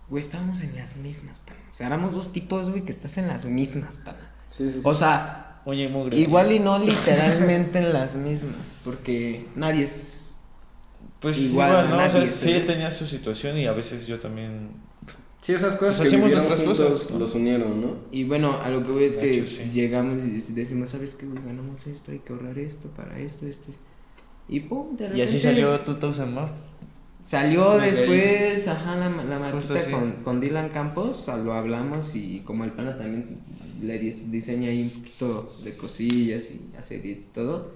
güey, 0.09 0.23
estábamos 0.23 0.61
en 0.63 0.75
las 0.75 0.97
mismas, 0.97 1.41
pana. 1.41 1.61
O 1.71 1.75
sea, 1.75 1.87
éramos 1.89 2.15
dos 2.15 2.33
tipos, 2.33 2.71
güey, 2.71 2.83
que 2.83 2.91
estás 2.93 3.19
en 3.19 3.29
las 3.29 3.45
mismas, 3.47 3.99
pana. 3.99 4.33
Sí, 4.47 4.69
sí, 4.69 4.75
sí. 4.75 4.81
O 4.85 4.95
sea, 4.95 5.63
y 5.67 5.87
mugre. 5.89 6.17
igual 6.17 6.51
y 6.53 6.59
no 6.61 6.79
literalmente 6.79 7.79
en 7.81 7.93
las 7.93 8.17
mismas, 8.17 8.79
porque 8.85 9.47
nadie 9.55 9.85
es... 9.85 10.41
Pues 11.21 11.39
igual, 11.39 11.71
igual, 11.71 11.91
¿no? 11.91 11.97
O 11.97 12.11
sea, 12.11 12.21
nadie, 12.21 12.31
sí, 12.31 12.53
él 12.53 12.65
tenía 12.65 12.91
su 12.91 13.07
situación 13.07 13.59
y 13.59 13.67
a 13.67 13.73
veces 13.73 14.07
yo 14.07 14.21
también. 14.21 14.71
Sí, 15.41 15.53
esas 15.53 15.77
cosas 15.77 15.97
Pues 15.99 16.11
que 16.11 16.17
hacemos 16.17 16.33
nuestras 16.33 16.63
cosas, 16.63 17.11
los 17.11 17.35
unieron, 17.35 17.81
¿no? 17.81 17.93
Y 18.13 18.25
bueno, 18.25 18.57
a 18.63 18.69
lo 18.71 18.85
que 18.85 18.93
voy 18.93 19.05
es 19.05 19.17
De 19.17 19.23
que 19.23 19.39
hecho, 19.39 19.47
sí. 19.47 19.71
llegamos 19.73 20.19
y 20.19 20.39
dec- 20.39 20.55
decimos, 20.55 20.91
¿sabes 20.91 21.15
qué, 21.15 21.27
güey? 21.27 21.43
Ganamos 21.45 21.87
esto, 21.87 22.13
hay 22.13 22.21
que 22.21 22.33
ahorrar 22.33 22.59
esto, 22.59 22.89
para 22.91 23.19
esto, 23.19 23.47
esto. 23.47 23.69
Y 24.49 24.61
pum, 24.61 24.97
de 24.97 25.05
repente... 25.09 25.19
Y 25.19 25.23
así 25.23 25.39
salió 25.41 25.77
2000 25.79 26.27
More. 26.27 26.53
Salió 27.29 27.79
Desde 27.79 28.05
ahí. 28.05 28.09
después, 28.11 28.69
ajá, 28.69 28.97
la, 28.97 29.11
la 29.11 29.49
así. 29.59 29.91
con, 29.91 30.13
con 30.25 30.41
Dylan 30.41 30.71
Campos, 30.71 31.29
lo 31.45 31.53
hablamos 31.53 32.15
y 32.15 32.41
como 32.41 32.65
el 32.65 32.71
pana 32.73 32.97
también 32.97 33.37
le 33.83 34.01
dis- 34.01 34.31
diseña 34.31 34.71
ahí 34.71 34.85
un 34.85 34.89
poquito 34.89 35.53
de 35.63 35.77
cosillas 35.77 36.51
y 36.53 36.75
hace 36.79 36.97
edits 36.97 37.27
y 37.27 37.29
todo, 37.35 37.75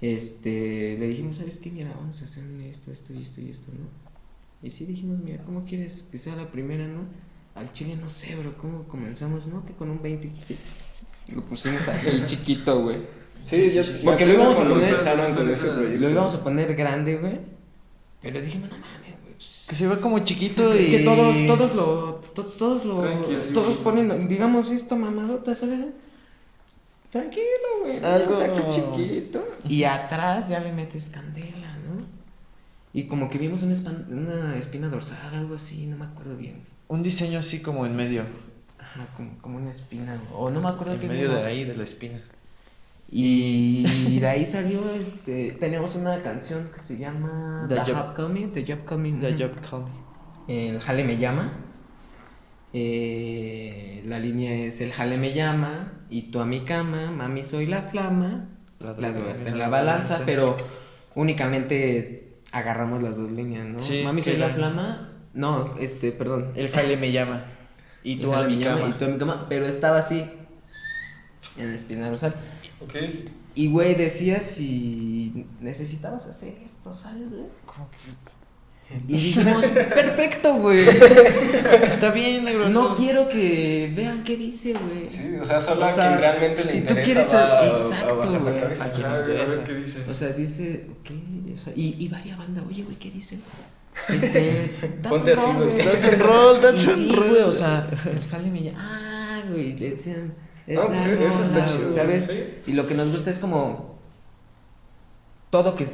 este, 0.00 0.96
le 0.98 1.06
dijimos, 1.06 1.36
¿sabes 1.36 1.60
qué? 1.60 1.70
Mira, 1.70 1.92
vamos 1.96 2.20
a 2.20 2.24
hacer 2.24 2.42
esto, 2.68 2.90
esto 2.90 3.12
y 3.12 3.22
esto 3.22 3.40
y 3.42 3.50
esto, 3.50 3.70
¿no? 3.70 3.86
Y 4.66 4.70
sí 4.70 4.86
dijimos, 4.86 5.20
mira, 5.20 5.40
¿cómo 5.44 5.64
quieres 5.64 6.04
que 6.10 6.18
sea 6.18 6.34
la 6.34 6.50
primera, 6.50 6.88
no? 6.88 7.02
Al 7.54 7.72
chile 7.72 7.94
no 7.94 8.08
sé, 8.08 8.34
bro, 8.34 8.58
¿cómo 8.58 8.88
comenzamos, 8.88 9.46
no? 9.46 9.64
Que 9.66 9.72
con 9.74 9.88
un 9.88 10.02
20 10.02 10.32
sí, 10.44 10.56
Lo 11.32 11.42
pusimos 11.42 11.86
ahí 11.86 12.24
chiquito, 12.26 12.82
güey. 12.82 12.98
Sí, 13.40 13.70
yo 13.72 13.82
Porque 14.02 14.26
lo 14.26 14.34
íbamos 14.34 14.58
a 14.58 14.68
poner-. 14.68 16.00
Lo 16.00 16.10
íbamos 16.10 16.34
a 16.34 16.42
poner 16.42 16.74
grande, 16.74 17.18
güey. 17.18 17.57
Pero 18.20 18.40
dije, 18.40 18.58
no 18.58 18.66
mames, 18.68 19.14
güey. 19.22 19.34
Que 19.34 19.74
se 19.76 19.86
ve 19.86 20.00
como 20.00 20.18
chiquito 20.20 20.74
y. 20.74 20.78
Es 20.78 20.88
que 20.88 20.98
todos, 21.04 21.36
todos 21.46 21.74
lo, 21.74 22.14
to- 22.34 22.46
todos 22.46 22.84
lo, 22.84 23.02
todos 23.54 23.76
ponen, 23.78 24.28
digamos, 24.28 24.70
esto 24.70 24.96
mamadota, 24.96 25.54
¿sabes? 25.54 25.78
Tranquilo, 27.10 27.44
güey, 27.82 27.96
Algo- 28.04 28.34
o 28.34 28.36
sea, 28.36 28.52
que 28.52 28.68
chiquito. 28.68 29.42
Y 29.68 29.84
atrás 29.84 30.48
ya 30.48 30.60
le 30.60 30.72
metes 30.72 31.08
candela, 31.08 31.76
¿no? 31.78 32.04
Y 32.92 33.04
como 33.04 33.30
que 33.30 33.38
vimos 33.38 33.62
una, 33.62 33.74
espan- 33.74 34.06
una 34.10 34.56
espina 34.56 34.88
dorsal, 34.88 35.34
algo 35.34 35.54
así, 35.54 35.86
no 35.86 35.96
me 35.96 36.04
acuerdo 36.04 36.36
bien. 36.36 36.62
Un 36.88 37.02
diseño 37.02 37.38
así 37.38 37.60
como 37.62 37.86
en 37.86 37.96
medio. 37.96 38.22
Ajá, 38.78 39.06
como, 39.16 39.38
como 39.40 39.56
una 39.58 39.70
espina, 39.70 40.20
o 40.34 40.50
no 40.50 40.60
me 40.60 40.68
acuerdo 40.68 40.94
En 40.94 41.00
qué 41.00 41.08
medio 41.08 41.30
de 41.30 41.44
ahí, 41.44 41.64
de 41.64 41.76
la 41.76 41.84
espina. 41.84 42.20
Y 43.10 44.18
de 44.20 44.28
ahí 44.28 44.44
salió, 44.44 44.88
este, 44.90 45.52
tenemos 45.52 45.96
una 45.96 46.22
canción 46.22 46.68
que 46.72 46.78
se 46.78 46.98
llama 46.98 47.64
The 47.68 47.76
The, 47.76 47.80
Job- 47.92 48.28
Me, 48.28 48.46
The 48.48 48.64
Job 48.66 48.98
Me. 48.98 49.12
The. 49.18 49.44
Job 49.44 49.86
Me. 50.46 50.68
El 50.70 50.80
jale 50.80 51.04
me 51.04 51.16
llama. 51.16 51.52
Eh, 52.74 54.02
la 54.06 54.18
línea 54.18 54.52
es 54.52 54.80
el 54.82 54.92
jale 54.92 55.16
me 55.16 55.32
llama 55.32 55.92
y 56.10 56.30
tú 56.30 56.40
a 56.40 56.44
mi 56.44 56.60
cama, 56.64 57.10
mami 57.10 57.42
soy 57.42 57.66
la 57.66 57.82
flama. 57.82 58.48
La 58.78 58.92
droga 58.92 59.32
está 59.32 59.48
en 59.48 59.58
la 59.58 59.68
balanza, 59.68 60.22
pero 60.26 60.56
únicamente 61.14 62.40
agarramos 62.52 63.02
las 63.02 63.16
dos 63.16 63.30
líneas, 63.30 63.66
¿no? 63.66 63.80
Sí, 63.80 64.02
mami 64.04 64.20
soy 64.20 64.36
la 64.36 64.48
la- 64.48 64.54
flama. 64.54 65.12
No, 65.34 65.76
este, 65.78 66.12
perdón. 66.12 66.52
El 66.54 66.68
jale 66.68 66.96
me 66.96 67.10
llama. 67.10 67.42
Y 68.04 68.14
El 68.14 68.20
tú 68.20 68.34
a 68.34 68.42
mi 68.44 68.58
llama 68.58 68.80
cama. 68.82 68.90
Y 68.94 68.98
tú 68.98 69.04
a 69.06 69.08
mi 69.08 69.18
cama, 69.18 69.46
pero 69.48 69.64
estaba 69.66 69.98
así 69.98 70.24
en 71.56 71.70
la 71.70 71.74
espina 71.74 72.08
dorsal. 72.08 72.34
Ok. 72.80 72.94
Y 73.54 73.68
güey, 73.68 73.94
decía 73.94 74.40
si 74.40 75.46
necesitabas 75.60 76.26
hacer 76.26 76.54
esto, 76.64 76.92
¿sabes, 76.92 77.32
güey? 77.32 77.48
Como 77.66 77.88
que- 77.90 77.98
Y 79.08 79.16
dijimos, 79.18 79.66
perfecto, 79.94 80.54
güey. 80.54 80.86
Está 81.82 82.10
bien, 82.12 82.44
negro. 82.44 82.70
No 82.70 82.94
quiero 82.96 83.28
que 83.28 83.92
vean 83.94 84.22
qué 84.24 84.36
dice, 84.36 84.72
güey. 84.72 85.08
Sí, 85.08 85.34
o 85.40 85.44
sea, 85.44 85.60
solo 85.60 85.82
O 85.82 85.84
a 85.84 85.92
sea, 85.92 86.08
quien 86.08 86.20
realmente 86.20 86.64
le 86.64 86.70
si 86.72 86.80
tú 86.80 86.90
interesa 86.90 87.04
quieres 87.04 87.32
va 87.34 87.60
a- 87.60 87.66
exacto, 87.66 88.40
güey. 88.40 88.58
A 88.58 88.92
quien 88.92 89.06
A 89.06 89.16
le 89.18 89.22
ver, 89.22 89.24
a 89.24 89.26
ver 89.26 89.30
interesa. 89.40 89.64
qué 89.64 89.74
dice. 89.74 90.04
O 90.08 90.14
sea, 90.14 90.28
dice, 90.30 90.86
ok, 91.00 91.10
y, 91.76 91.96
y 92.04 92.08
varia 92.08 92.36
banda, 92.36 92.62
oye, 92.66 92.82
güey, 92.84 92.96
¿qué 92.96 93.10
dice? 93.10 93.38
Este, 94.08 94.70
Ponte 95.08 95.32
así, 95.32 95.46
güey. 95.54 95.78
Date 95.84 96.14
un 96.14 96.20
rol, 96.20 96.60
date 96.60 96.78
Y 96.78 96.86
un 96.86 96.94
sí, 96.96 97.14
güey, 97.14 97.42
o 97.42 97.52
sea, 97.52 97.86
el 98.10 98.28
jale 98.30 98.50
me 98.50 98.62
llama, 98.62 98.78
ah, 98.80 99.42
güey, 99.50 99.76
le 99.76 99.90
decían, 99.90 100.32
es 100.68 100.76
No, 100.76 100.82
la 100.84 100.88
pues 100.88 101.06
eso 101.06 101.42
está 101.42 101.64
chido, 101.64 101.88
¿sabes? 101.88 102.24
sí. 102.24 102.60
Y 102.66 102.72
lo 102.74 102.86
que 102.86 102.94
nos 102.94 103.10
gusta 103.10 103.30
es 103.30 103.38
como 103.38 103.98
todo 105.50 105.74
que 105.74 105.86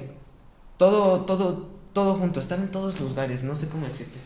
todo 0.77 1.21
todo 1.25 1.75
todo 1.93 2.17
junto, 2.17 2.41
estar 2.41 2.59
en 2.59 2.69
todos 2.73 3.01
los 3.01 3.11
lugares, 3.11 3.45
no 3.45 3.55
sé 3.55 3.69
cómo 3.69 3.87
decirte. 3.87 4.19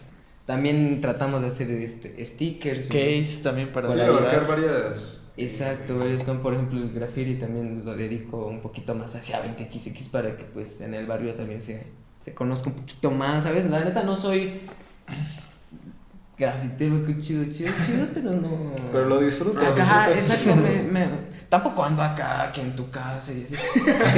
También 0.46 1.02
tratamos 1.02 1.42
de 1.42 1.48
hacer 1.48 1.70
este 1.70 2.24
stickers. 2.24 2.86
Case 2.86 3.42
también 3.42 3.70
para 3.72 3.88
Sí, 3.92 4.00
abarcar 4.00 4.46
varias. 4.48 5.26
Exacto, 5.36 5.98
varios 5.98 6.24
con, 6.24 6.40
por 6.40 6.54
ejemplo, 6.54 6.80
el 6.82 6.92
graffiti 6.92 7.36
también 7.38 7.84
lo 7.84 7.94
dedico 7.94 8.46
un 8.46 8.60
poquito 8.62 8.94
más 8.94 9.14
hacia 9.14 9.40
20XX 9.44 10.08
para 10.08 10.36
que 10.36 10.44
pues 10.44 10.80
en 10.80 10.94
el 10.94 11.06
barrio 11.06 11.34
también 11.34 11.60
se, 11.62 11.86
se 12.16 12.34
conozca 12.34 12.70
un 12.70 12.76
poquito 12.76 13.10
más, 13.10 13.44
¿sabes? 13.44 13.66
La 13.70 13.84
neta 13.84 14.02
no 14.02 14.16
soy 14.16 14.62
grafitero, 16.38 17.04
que 17.06 17.20
chido, 17.20 17.44
chido, 17.52 17.72
chido, 17.84 18.06
pero 18.14 18.30
no... 18.32 18.72
Pero 18.92 19.06
lo 19.06 19.18
disfrutas. 19.20 19.78
Ajá, 19.78 20.10
exacto, 20.10 20.54
me, 20.56 20.82
me- 20.82 21.08
tampoco 21.48 21.84
ando 21.84 22.02
acá, 22.02 22.50
que 22.52 22.60
en 22.60 22.76
tu 22.76 22.88
casa 22.90 23.32
y 23.32 23.44
así. 23.44 23.56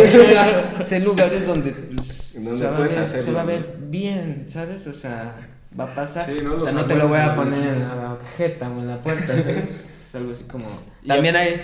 Sé, 0.07 0.29
lugar- 0.29 0.85
sé 0.85 1.01
lugares 1.01 1.47
donde, 1.47 1.73
pues, 1.73 2.33
Donde 2.35 2.59
se, 2.59 2.65
va 2.65 2.71
a 2.73 2.77
puedes 2.77 2.95
ver, 2.95 3.05
hacerlo, 3.05 3.25
se 3.25 3.33
va 3.33 3.41
a 3.41 3.45
¿no? 3.45 3.49
ver 3.49 3.77
bien, 3.89 4.47
¿sabes? 4.47 4.87
O 4.87 4.93
sea, 4.93 5.49
va 5.79 5.85
a 5.85 5.95
pasar. 5.95 6.27
Sí, 6.27 6.43
¿no? 6.45 6.57
o 6.57 6.61
sea, 6.61 6.73
no 6.73 6.85
te 6.85 6.95
lo 6.97 7.09
voy 7.09 7.19
a 7.19 7.35
poner 7.35 7.75
en 7.75 7.81
la 7.81 8.19
jeta 8.37 8.69
o 8.71 8.79
en 8.81 8.89
la 8.89 9.03
puerta, 9.03 9.29
¿sabes? 9.29 9.71
Es 10.09 10.15
algo 10.15 10.33
así 10.33 10.45
como... 10.45 10.67
También 11.07 11.37
hay... 11.37 11.61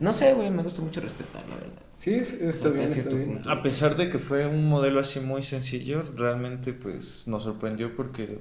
No 0.00 0.12
sé, 0.12 0.34
güey, 0.34 0.50
me 0.50 0.62
gusta 0.62 0.82
mucho 0.82 1.00
respetar, 1.00 1.42
la 1.48 1.54
verdad. 1.54 1.70
Sí, 1.96 2.14
está 2.14 2.68
bien, 2.70 2.84
está 2.92 3.08
bien. 3.14 3.34
punto. 3.34 3.50
A 3.50 3.62
pesar 3.62 3.96
de 3.96 4.10
que 4.10 4.18
fue 4.18 4.46
un 4.48 4.68
modelo 4.68 4.98
así 4.98 5.20
muy 5.20 5.44
sencillo, 5.44 6.02
realmente 6.16 6.72
pues 6.72 7.28
nos 7.28 7.44
sorprendió 7.44 7.94
porque 7.94 8.40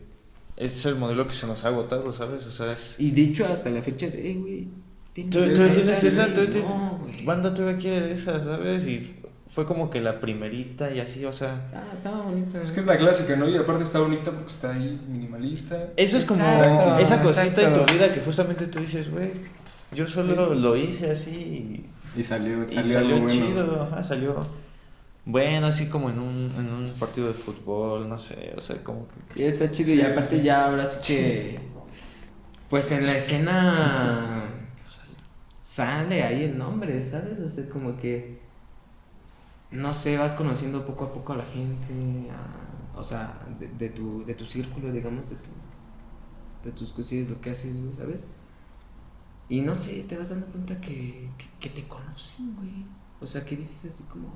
es 0.57 0.85
el 0.85 0.95
modelo 0.95 1.27
que 1.27 1.33
se 1.33 1.47
nos 1.47 1.63
ha 1.65 1.69
agotado, 1.69 2.11
¿sabes? 2.13 2.45
O 2.45 2.51
sea, 2.51 2.71
es... 2.71 2.99
Y 2.99 3.11
dicho 3.11 3.45
hasta 3.45 3.69
la 3.69 3.81
fecha 3.81 4.07
de, 4.07 4.31
"Eh, 4.31 4.35
güey, 4.35 4.67
¿tienes 5.13 5.33
Tú, 5.33 5.39
tú 5.39 5.61
esa, 5.63 5.73
tienes 5.73 6.03
esa, 6.03 6.27
tú 6.27 6.33
güey?" 6.35 6.47
tienes... 6.47 6.69
No, 6.69 6.99
güey. 7.01 7.25
Banda 7.25 7.53
todavía 7.53 7.77
quiere 7.77 8.01
de 8.01 8.13
esa, 8.13 8.39
¿sabes? 8.39 8.85
Y 8.87 9.15
fue 9.47 9.65
como 9.65 9.89
que 9.89 10.01
la 10.01 10.19
primerita 10.19 10.91
y 10.93 10.99
así, 10.99 11.25
o 11.25 11.33
sea... 11.33 11.69
Ah, 11.73 11.83
estaba 11.95 12.21
bonita. 12.21 12.61
Es 12.61 12.71
que 12.71 12.79
es 12.79 12.85
la 12.85 12.97
clásica, 12.97 13.35
¿no? 13.35 13.47
Y 13.49 13.55
aparte 13.57 13.83
está 13.83 13.99
bonita 13.99 14.31
porque 14.31 14.51
está 14.51 14.73
ahí 14.73 14.99
minimalista. 15.07 15.89
Eso 15.97 16.17
es 16.17 16.25
como 16.25 16.43
Exacto, 16.43 16.97
esa 16.99 17.21
cosita 17.21 17.45
exacto. 17.61 17.79
en 17.81 17.85
tu 17.85 17.93
vida 17.93 18.13
que 18.13 18.21
justamente 18.21 18.67
tú 18.67 18.79
dices, 18.79 19.11
güey, 19.11 19.31
yo 19.93 20.07
solo 20.07 20.53
lo 20.55 20.75
hice 20.75 21.11
así 21.11 21.85
Y 22.17 22.23
salió, 22.23 22.63
y, 22.63 22.67
salió, 22.67 22.81
y 22.81 22.83
salió 22.83 23.15
algo 23.15 23.27
bueno. 23.27 23.45
chido, 23.47 23.81
ajá, 23.83 24.01
salió 24.03 24.62
bueno, 25.25 25.67
así 25.67 25.87
como 25.87 26.09
en 26.09 26.19
un, 26.19 26.53
en 26.57 26.69
un 26.71 26.91
partido 26.99 27.27
de 27.27 27.33
fútbol, 27.33 28.09
no 28.09 28.17
sé, 28.17 28.53
o 28.57 28.61
sea, 28.61 28.83
como 28.83 29.07
que... 29.07 29.15
Sí, 29.33 29.43
está 29.43 29.71
chido 29.71 29.93
y 29.93 30.01
aparte 30.01 30.41
ya 30.43 30.65
ahora 30.67 30.85
sí 30.85 30.99
que 31.05 31.59
pues 32.69 32.91
en 32.91 33.05
la 33.05 33.15
escena 33.15 34.49
sale 35.61 36.23
ahí 36.23 36.43
el 36.43 36.57
nombre, 36.57 37.01
¿sabes? 37.03 37.39
O 37.39 37.49
sea, 37.49 37.69
como 37.69 37.97
que 37.97 38.41
no 39.71 39.93
sé, 39.93 40.17
vas 40.17 40.33
conociendo 40.35 40.85
poco 40.85 41.05
a 41.05 41.13
poco 41.13 41.33
a 41.33 41.37
la 41.37 41.45
gente, 41.45 42.29
o 42.95 43.03
sea, 43.03 43.39
de, 43.59 43.67
de 43.69 43.89
tu 43.89 44.23
de 44.25 44.35
tu 44.35 44.45
círculo, 44.45 44.91
digamos, 44.91 45.29
de 45.29 45.35
tu 45.37 45.49
de 46.63 46.71
tus 46.71 46.91
cosillas, 46.93 47.29
lo 47.29 47.41
que 47.41 47.49
haces, 47.51 47.77
¿sabes? 47.95 48.23
Y 49.49 49.61
no 49.61 49.75
sé, 49.75 50.03
te 50.03 50.17
vas 50.17 50.29
dando 50.29 50.47
cuenta 50.47 50.79
que, 50.79 51.29
que 51.59 51.69
te 51.69 51.87
conocen, 51.87 52.55
güey. 52.55 52.85
O 53.19 53.27
sea, 53.27 53.45
que 53.45 53.55
dices 53.55 53.85
así 53.85 54.03
como, 54.05 54.33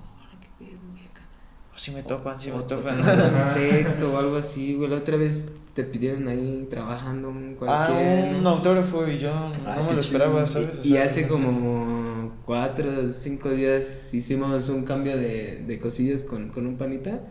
Oh, 0.60 1.78
sí 1.78 1.92
me 1.92 2.02
topan, 2.04 2.40
sí 2.40 2.50
me 2.50 2.56
O- 2.56 2.60
o 2.60 2.64
topan. 2.64 2.98
un 3.00 3.54
texto 3.54 4.14
o 4.14 4.18
algo 4.18 4.38
así, 4.38 4.74
güey. 4.76 4.90
La 4.90 4.98
otra 4.98 5.16
vez 5.18 5.48
te 5.74 5.84
pidieron 5.84 6.28
ahí 6.28 6.68
trabajando 6.70 7.30
un 7.30 7.56
Ah, 7.68 7.86
cualquier. 7.88 8.36
un 8.36 8.44
¿no? 8.44 8.50
autógrafo 8.50 9.08
y 9.08 9.20
yo 9.20 9.32
no 9.34 9.52
Ay, 9.68 9.84
me 9.88 9.94
lo 9.94 10.00
esperaba, 10.00 10.46
¿sabes? 10.48 10.80
O 10.80 10.88
Y 10.88 10.98
hace 10.98 11.28
como 11.28 12.34
cuatro 12.46 13.04
o 13.04 13.08
cinco 13.08 13.50
días 13.52 14.12
hicimos 14.14 14.70
un 14.70 14.86
cambio 14.86 15.16
de, 15.18 15.64
de 15.68 15.80
cosillas 15.80 16.24
con, 16.24 16.50
con 16.50 16.66
un 16.66 16.78
panita 16.78 17.22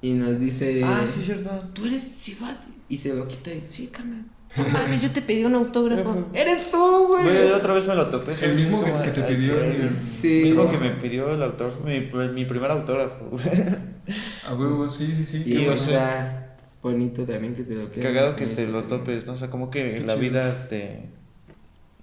y 0.00 0.12
nos 0.12 0.38
dice, 0.38 0.82
Ah, 0.84 1.04
sí, 1.06 1.22
cierto. 1.22 1.50
tú 1.74 1.86
eres 1.86 2.04
Sibat 2.04 2.62
y 2.88 2.96
se 2.96 3.12
lo 3.14 3.26
quita 3.26 3.52
y 3.52 3.60
sí, 3.62 3.88
carnal. 3.88 4.24
No 4.56 4.68
mames, 4.68 5.00
yo 5.02 5.10
te 5.12 5.22
pedí 5.22 5.44
un 5.44 5.54
autógrafo. 5.54 6.26
Eres 6.34 6.70
tú, 6.72 7.06
güey. 7.08 7.24
Güey, 7.24 7.52
otra 7.52 7.74
vez 7.74 7.86
me 7.86 7.94
lo 7.94 8.08
topé. 8.08 8.32
El 8.42 8.54
mismo 8.56 8.82
que- 8.84 8.92
que 9.02 9.10
te 9.10 9.22
pidió 9.22 9.62
el- 9.62 9.94
Sí. 9.94 10.42
mismo 10.46 10.68
que 10.68 10.76
me 10.76 10.90
pidió 10.90 11.32
el 11.32 11.42
autógrafo, 11.42 11.84
mi, 11.84 12.00
mi 12.34 12.44
primer 12.44 12.70
autógrafo, 12.72 13.26
güey. 13.30 13.44
A 14.48 14.54
huevo, 14.54 14.90
sí, 14.90 15.12
sí, 15.16 15.24
sí. 15.24 15.42
Y 15.46 15.56
qué 15.58 15.70
o 15.70 15.76
sea, 15.76 16.56
bonito 16.82 17.24
también 17.24 17.54
que 17.54 17.62
te 17.62 17.74
lo 17.74 17.88
pidan, 17.88 18.12
Cagado 18.12 18.34
que 18.34 18.46
te 18.48 18.66
lo 18.66 18.82
topes, 18.84 19.24
¿no? 19.26 19.34
O 19.34 19.36
sea, 19.36 19.50
como 19.50 19.70
que 19.70 19.94
Qué 19.94 20.00
la 20.00 20.14
chido. 20.14 20.18
vida 20.18 20.68
te... 20.68 21.08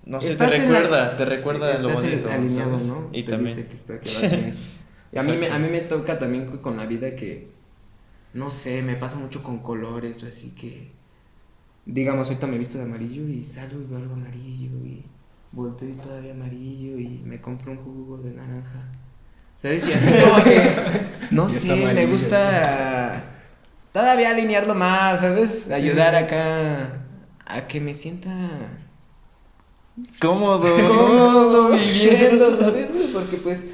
No 0.05 0.21
sé, 0.21 0.27
te 0.27 0.31
Estás 0.33 0.53
en 0.53 0.71
la- 0.71 0.79
recuerda, 0.79 1.17
te 1.17 1.25
recuerda 1.25 1.77
lo 1.81 1.89
bonito. 1.89 2.29
alineado. 2.29 2.79
¿no? 2.79 3.09
Y 3.11 3.23
Te 3.23 3.31
también... 3.31 3.53
dice 3.53 3.67
que 3.67 3.75
está 3.75 3.99
que 3.99 4.09
vas 4.09 4.21
bien. 4.31 4.55
Y 5.11 5.17
a 5.17 5.23
mí, 5.23 5.33
me, 5.37 5.49
a 5.49 5.59
mí 5.59 5.67
me 5.69 5.81
toca 5.81 6.17
también 6.17 6.45
con- 6.45 6.59
con 6.59 6.77
la 6.77 6.85
vida 6.85 7.13
que, 7.13 7.49
no 8.33 8.49
sé, 8.49 8.81
me 8.83 8.95
pasa 8.95 9.17
mucho 9.17 9.43
con 9.43 9.59
colores 9.59 10.23
o 10.23 10.27
así 10.27 10.51
que, 10.55 10.91
digamos, 11.88 12.27
ahorita 12.27 12.45
me 12.47 12.57
visto 12.57 12.77
de 12.77 12.84
amarillo 12.84 13.27
y 13.27 13.43
salgo 13.43 13.81
y 13.81 13.85
veo 13.85 13.97
algo 13.97 14.14
amarillo 14.14 14.85
y 14.85 15.03
volteo 15.51 15.89
y 15.89 15.93
todavía 15.93 16.34
amarillo 16.34 16.99
y 16.99 17.22
me 17.26 17.41
compro 17.41 17.72
un 17.72 17.77
jugo 17.77 18.18
de 18.18 18.34
naranja. 18.34 18.91
¿Sabes? 19.55 19.89
Y 19.89 19.93
así 19.93 20.11
como 20.23 20.43
que, 20.43 20.72
no 21.31 21.49
sé, 21.49 21.76
me 21.76 22.05
gusta 22.05 23.23
todavía 23.91 24.30
alinearlo 24.30 24.76
más, 24.76 25.22
¿sabes? 25.22 25.72
Ayudar 25.72 26.14
acá 26.14 27.05
a 27.45 27.68
que 27.68 27.81
me 27.81 27.95
sienta 27.95 28.30
Cómodo. 30.19 30.59
cómodo 30.88 31.69
viviendo, 31.77 32.55
¿sabes? 32.55 32.91
Porque 33.11 33.38
pues 33.38 33.69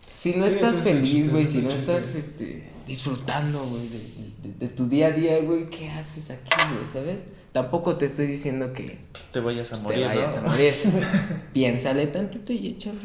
si 0.00 0.34
no 0.34 0.46
estás 0.46 0.82
feliz, 0.82 1.32
güey, 1.32 1.46
si 1.46 1.62
no 1.62 1.70
estás 1.70 2.14
este 2.14 2.70
disfrutando, 2.86 3.64
güey, 3.64 3.88
de, 3.88 4.25
de- 4.42 4.66
de 4.66 4.68
tu 4.68 4.88
día 4.88 5.08
a 5.08 5.10
día, 5.12 5.40
güey, 5.42 5.70
¿qué 5.70 5.88
haces 5.90 6.30
aquí, 6.30 6.50
güey, 6.74 6.86
sabes? 6.86 7.28
Tampoco 7.52 7.94
te 7.96 8.04
estoy 8.04 8.26
diciendo 8.26 8.72
que 8.72 8.98
Te 9.32 9.40
vayas 9.40 9.68
a 9.72 9.76
pues, 9.76 9.82
morir, 9.84 10.00
te 10.02 10.06
vayas 10.08 10.42
¿no? 10.42 10.48
a 10.48 10.52
morir. 10.52 10.74
Piénsale 11.52 12.06
tantito 12.08 12.52
y 12.52 12.68
échale 12.68 13.00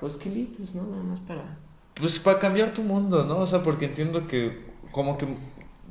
los 0.00 0.16
kilitos, 0.16 0.74
¿no? 0.74 0.82
Nada 0.84 1.02
más 1.04 1.20
para 1.20 1.58
Pues 1.94 2.18
para 2.18 2.38
cambiar 2.40 2.74
tu 2.74 2.82
mundo, 2.82 3.24
¿no? 3.24 3.38
O 3.38 3.46
sea, 3.46 3.62
porque 3.62 3.84
entiendo 3.84 4.26
que 4.26 4.66
como 4.90 5.16
que 5.16 5.26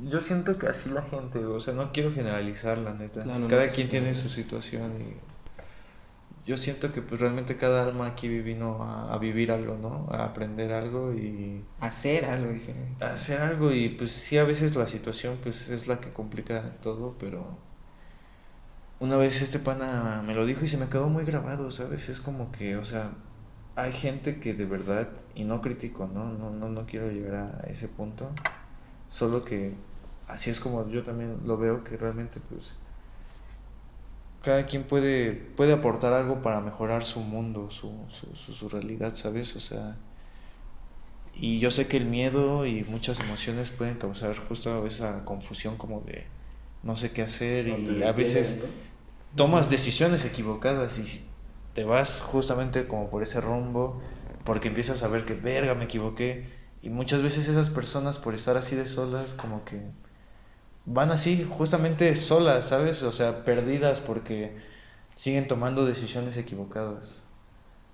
yo 0.10 0.20
siento 0.20 0.58
que 0.58 0.68
así 0.68 0.90
la 0.90 1.04
gente, 1.04 1.40
o 1.46 1.60
sea, 1.62 1.74
no 1.74 1.92
quiero 1.94 2.12
generalizar 2.12 2.78
la 2.78 2.94
neta. 2.94 3.24
Claro, 3.24 3.48
Cada 3.48 3.68
quien 3.68 3.88
tiene 3.88 4.14
su 4.16 4.28
situación 4.28 4.92
y 5.02 5.31
yo 6.46 6.58
siento 6.58 6.92
que 6.92 7.02
pues 7.02 7.22
realmente 7.22 7.58
cada 7.58 7.84
alma 7.84 8.08
aquí 8.08 8.28
vino 8.28 8.84
a, 8.84 9.14
a, 9.14 9.18
vivir 9.18 9.52
algo, 9.52 9.78
¿no? 9.78 10.08
A 10.12 10.26
aprender 10.26 10.74
algo 10.74 11.14
y... 11.14 11.64
Hacer 11.80 12.26
algo 12.26 12.52
diferente. 12.52 13.04
Hacer 13.06 13.40
algo 13.42 13.72
y 13.72 13.90
pues 13.90 14.12
sí, 14.12 14.38
a 14.38 14.44
veces 14.44 14.76
la 14.76 14.88
situación 14.88 15.38
pues 15.44 15.70
es 15.70 15.88
la 15.88 16.00
que 16.00 16.12
complica 16.12 16.78
todo, 16.82 17.16
pero 17.20 17.58
una 19.00 19.18
vez 19.18 19.42
este 19.42 19.60
pana 19.60 20.24
me 20.26 20.36
lo 20.36 20.46
dijo 20.46 20.64
y 20.66 20.68
se 20.68 20.78
me 20.78 20.88
quedó 20.88 21.10
muy 21.10 21.26
grabado, 21.26 21.72
¿sabes? 21.72 22.10
Es 22.10 22.20
como 22.20 22.52
que, 22.52 22.78
o 22.78 22.86
sea, 22.86 23.12
hay 23.76 23.94
gente 23.94 24.40
que 24.40 24.54
de 24.54 24.66
verdad, 24.66 25.10
y 25.36 25.44
no 25.44 25.62
critico, 25.62 26.08
¿no? 26.08 26.32
No, 26.34 26.52
no, 26.52 26.70
no 26.70 26.86
quiero 26.86 27.10
llegar 27.10 27.62
a 27.64 27.70
ese 27.70 27.88
punto, 27.88 28.30
solo 29.08 29.44
que 29.44 29.74
así 30.28 30.50
es 30.50 30.60
como 30.60 30.88
yo 30.88 31.04
también 31.04 31.40
lo 31.46 31.58
veo, 31.58 31.84
que 31.84 31.98
realmente 31.98 32.40
pues 32.50 32.76
cada 34.42 34.66
quien 34.66 34.84
puede, 34.84 35.34
puede 35.34 35.74
aportar 35.74 36.14
algo 36.14 36.42
para 36.42 36.62
mejorar 36.62 37.06
su 37.06 37.20
mundo, 37.20 37.70
su, 37.70 37.94
su, 38.10 38.36
su, 38.36 38.70
realidad, 38.70 39.14
¿sabes? 39.14 39.56
O 39.56 39.60
sea, 39.60 39.98
y 41.36 41.60
yo 41.60 41.70
sé 41.72 41.88
que 41.88 41.98
el 41.98 42.06
miedo 42.06 42.66
y 42.66 42.84
muchas 42.86 43.20
emociones 43.20 43.70
pueden 43.70 43.96
causar 43.96 44.38
justo 44.38 44.86
esa 44.86 45.24
confusión 45.26 45.78
como 45.78 46.02
de 46.02 46.26
no 46.84 46.96
sé 46.96 47.12
qué 47.12 47.22
hacer 47.22 47.68
y 47.68 48.04
a 48.04 48.12
veces 48.12 48.64
tomas 49.36 49.70
decisiones 49.70 50.26
equivocadas 50.26 50.98
y 50.98 51.24
te 51.74 51.84
vas 51.84 52.22
justamente 52.24 52.88
como 52.88 53.10
por 53.10 53.24
ese 53.24 53.40
rumbo 53.40 54.02
porque 54.44 54.68
empiezas 54.68 55.04
a 55.04 55.08
ver 55.08 55.26
que 55.26 55.36
verga 55.36 55.76
me 55.76 55.86
equivoqué 55.86 56.50
y 56.82 56.90
muchas 56.90 57.22
veces 57.22 57.48
esas 57.48 57.70
personas 57.70 58.18
por 58.18 58.34
estar 58.34 58.58
así 58.58 58.76
de 58.76 58.88
solas 58.88 59.36
como 59.36 59.64
que 59.64 59.80
van 60.86 61.12
así 61.12 61.46
justamente 61.50 62.16
solas, 62.16 62.68
¿sabes? 62.68 63.04
O 63.04 63.12
sea, 63.12 63.46
perdidas 63.46 64.00
porque 64.00 64.56
siguen 65.16 65.48
tomando 65.48 65.86
decisiones 65.86 66.38
equivocadas. 66.38 67.26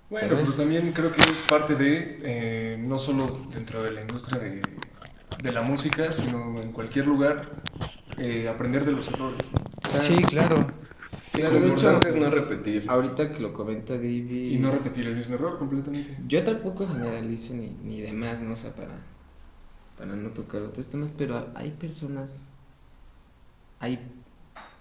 Bueno, 0.09 0.35
pero 0.37 0.53
también 0.53 0.93
creo 0.93 1.11
que 1.11 1.21
es 1.21 1.41
parte 1.49 1.75
de, 1.75 2.19
eh, 2.23 2.77
no 2.79 2.97
solo 2.97 3.39
dentro 3.53 3.83
de 3.83 3.91
la 3.91 4.01
industria 4.01 4.39
de, 4.39 4.61
de 5.43 5.51
la 5.51 5.61
música, 5.61 6.11
sino 6.11 6.61
en 6.61 6.71
cualquier 6.71 7.07
lugar, 7.07 7.51
eh, 8.17 8.47
aprender 8.47 8.85
de 8.85 8.93
los 8.93 9.09
errores. 9.09 9.49
Sí, 9.99 10.15
claro. 10.23 10.65
Sí, 11.33 11.41
lo 11.41 11.51
de 11.51 11.67
hecho, 11.67 11.99
es 12.07 12.15
no 12.15 12.29
repetir. 12.29 12.85
Ahorita 12.87 13.31
que 13.33 13.39
lo 13.39 13.53
comenta 13.53 13.93
David. 13.93 14.51
Y 14.51 14.57
no 14.57 14.71
repetir 14.71 15.07
el 15.07 15.15
mismo 15.15 15.35
error 15.35 15.59
completamente. 15.59 16.17
Yo 16.25 16.43
tampoco 16.43 16.87
generalizo 16.87 17.53
ni, 17.53 17.67
ni 17.83 18.01
demás, 18.01 18.39
¿no? 18.39 18.53
O 18.53 18.55
sea, 18.55 18.73
para, 18.73 19.01
para 19.97 20.15
no 20.15 20.29
tocar 20.29 20.61
otros 20.61 20.87
temas, 20.87 21.11
pero 21.17 21.49
hay 21.53 21.71
personas. 21.71 22.56
Hay 23.79 23.99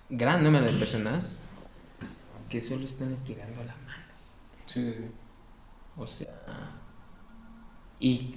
gran 0.09 0.43
número 0.43 0.66
de 0.66 0.73
personas 0.73 1.43
que 2.48 2.60
solo 2.60 2.85
están 2.85 3.12
estirando 3.12 3.62
la 3.64 3.74
mano. 3.86 4.05
Sí, 4.66 4.93
sí, 4.93 4.94
sí. 4.98 5.05
O 5.97 6.06
sea. 6.06 6.73
Y 7.98 8.36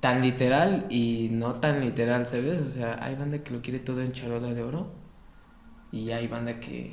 tan 0.00 0.22
literal 0.22 0.86
y 0.90 1.28
no 1.32 1.54
tan 1.54 1.80
literal, 1.80 2.26
¿sabes? 2.26 2.60
O 2.60 2.70
sea, 2.70 3.02
hay 3.02 3.16
banda 3.16 3.42
que 3.42 3.52
lo 3.52 3.62
quiere 3.62 3.78
todo 3.78 4.02
en 4.02 4.12
charola 4.12 4.52
de 4.52 4.62
oro. 4.62 4.92
Y 5.90 6.10
hay 6.10 6.26
banda 6.26 6.60
que 6.60 6.92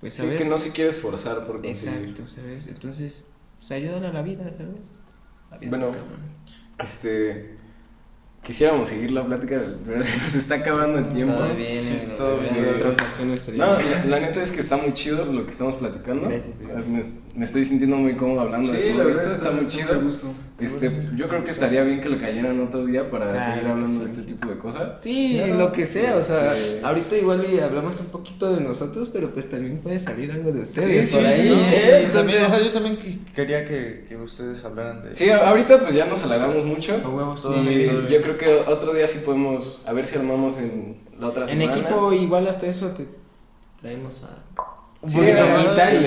pues, 0.00 0.14
¿sabes? 0.14 0.40
que 0.40 0.48
no 0.48 0.58
se 0.58 0.72
quiere 0.72 0.90
esforzar 0.90 1.46
por 1.46 1.62
conseguir. 1.62 2.10
Exacto, 2.10 2.28
¿sabes? 2.28 2.66
Entonces, 2.66 3.26
pues 3.58 3.70
ayúdale 3.72 4.08
a 4.08 4.12
la 4.12 4.22
vida, 4.22 4.44
¿sabes? 4.52 4.98
La 5.50 5.58
vida 5.58 5.70
bueno, 5.70 5.92
este 6.78 7.56
quisiéramos 8.44 8.88
seguir 8.88 9.10
la 9.10 9.24
plática, 9.24 9.60
pero 9.84 10.02
se 10.04 10.18
nos 10.18 10.34
está 10.34 10.56
acabando 10.56 10.98
el 10.98 11.12
tiempo. 11.12 11.34
Todo 11.34 11.56
bien, 11.56 11.80
sí, 11.80 11.98
todo 12.16 12.36
bien. 12.36 12.74
Otra 12.76 12.90
ocasión 12.90 13.34
no, 13.56 14.08
la, 14.08 14.20
neta 14.20 14.42
es 14.42 14.50
que 14.50 14.60
está 14.60 14.76
muy 14.76 14.92
chido 14.92 15.24
lo 15.24 15.44
que 15.44 15.50
estamos 15.50 15.76
platicando. 15.76 16.28
Gracias, 16.28 16.60
Me, 16.60 17.02
me, 17.34 17.44
estoy 17.44 17.64
sintiendo 17.64 17.96
muy 17.96 18.16
cómodo 18.16 18.40
hablando 18.40 18.70
sí, 18.70 18.76
de 18.76 18.92
todo 18.92 19.08
esto, 19.08 19.28
está, 19.28 19.50
muy 19.50 19.66
chido. 19.66 20.00
Este, 20.58 21.08
yo 21.16 21.28
creo 21.28 21.44
que 21.44 21.50
estaría 21.50 21.82
bien 21.82 22.00
que 22.00 22.08
le 22.08 22.18
cayeran 22.18 22.60
otro 22.60 22.84
día 22.86 23.10
para 23.10 23.38
seguir 23.38 23.68
hablando 23.68 23.98
de 23.98 24.04
este 24.04 24.22
tipo 24.22 24.48
de 24.48 24.56
cosas. 24.56 25.02
Sí, 25.02 25.40
lo 25.58 25.72
que 25.72 25.86
sea, 25.86 26.16
o 26.16 26.22
sea, 26.22 26.52
ahorita 26.82 27.16
igual 27.16 27.46
y 27.52 27.58
hablamos 27.60 27.98
un 28.00 28.06
poquito 28.06 28.54
de 28.54 28.60
nosotros, 28.60 29.10
pero 29.12 29.30
pues 29.30 29.50
también 29.50 29.78
puede 29.78 29.98
salir 29.98 30.30
algo 30.32 30.52
de 30.52 30.60
ustedes 30.62 31.10
sí, 31.10 31.16
por 31.16 31.26
ahí. 31.26 31.48
¿eh? 31.48 32.02
Entonces, 32.04 32.12
también, 32.12 32.44
o 32.44 32.48
sea, 32.48 32.62
yo 32.62 32.72
también 32.72 32.98
quería 33.34 33.64
que, 33.64 34.04
que, 34.08 34.16
ustedes 34.16 34.64
hablaran 34.64 35.02
de 35.02 35.14
Sí, 35.14 35.28
ahorita 35.30 35.80
pues 35.80 35.94
ya 35.94 36.06
nos 36.06 36.22
alargamos 36.22 36.64
mucho. 36.64 37.00
A 37.04 37.08
huevos, 37.08 37.42
y 37.66 37.86
yo 37.86 38.20
creo 38.20 38.38
que 38.38 38.54
otro 38.66 38.94
día 38.94 39.06
sí 39.06 39.18
podemos, 39.24 39.82
a 39.84 39.92
ver 39.92 40.06
si 40.06 40.16
armamos 40.16 40.58
en 40.58 40.94
la 41.18 41.28
otra 41.28 41.46
semana. 41.46 41.64
En 41.64 41.70
equipo 41.70 42.12
igual 42.12 42.46
hasta 42.46 42.66
eso 42.66 42.88
te 42.88 43.06
traemos 43.80 44.22
a 44.24 44.73
un 45.04 45.10
sí, 45.10 45.16
poquito 45.18 45.44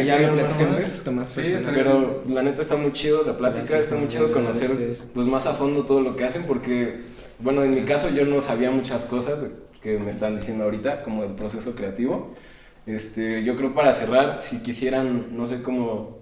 y 0.01 0.05
ya 0.05 0.19
lo 0.19 0.33
platicamos 0.33 0.85
sí, 1.29 1.55
pero 1.73 2.23
la 2.27 2.43
neta 2.43 2.61
está 2.61 2.75
muy 2.75 2.91
chido 2.91 3.23
la 3.23 3.37
plática, 3.37 3.77
está 3.77 3.95
muy 3.95 4.07
chido 4.07 4.31
conocer 4.31 4.71
pues 5.13 5.27
más 5.27 5.45
a 5.45 5.53
fondo 5.53 5.85
todo 5.85 6.01
lo 6.01 6.15
que 6.15 6.25
hacen 6.25 6.43
porque 6.43 7.01
bueno, 7.39 7.63
en 7.63 7.75
mi 7.75 7.83
caso 7.83 8.09
yo 8.09 8.25
no 8.25 8.39
sabía 8.39 8.71
muchas 8.71 9.05
cosas 9.05 9.45
que 9.81 9.99
me 9.99 10.09
están 10.09 10.35
diciendo 10.35 10.63
ahorita 10.63 11.03
como 11.03 11.23
el 11.23 11.31
proceso 11.35 11.75
creativo. 11.75 12.33
Este, 12.85 13.43
yo 13.43 13.55
creo 13.57 13.73
para 13.75 13.93
cerrar, 13.93 14.41
si 14.41 14.61
quisieran, 14.61 15.37
no 15.37 15.45
sé 15.45 15.61
cómo 15.61 16.17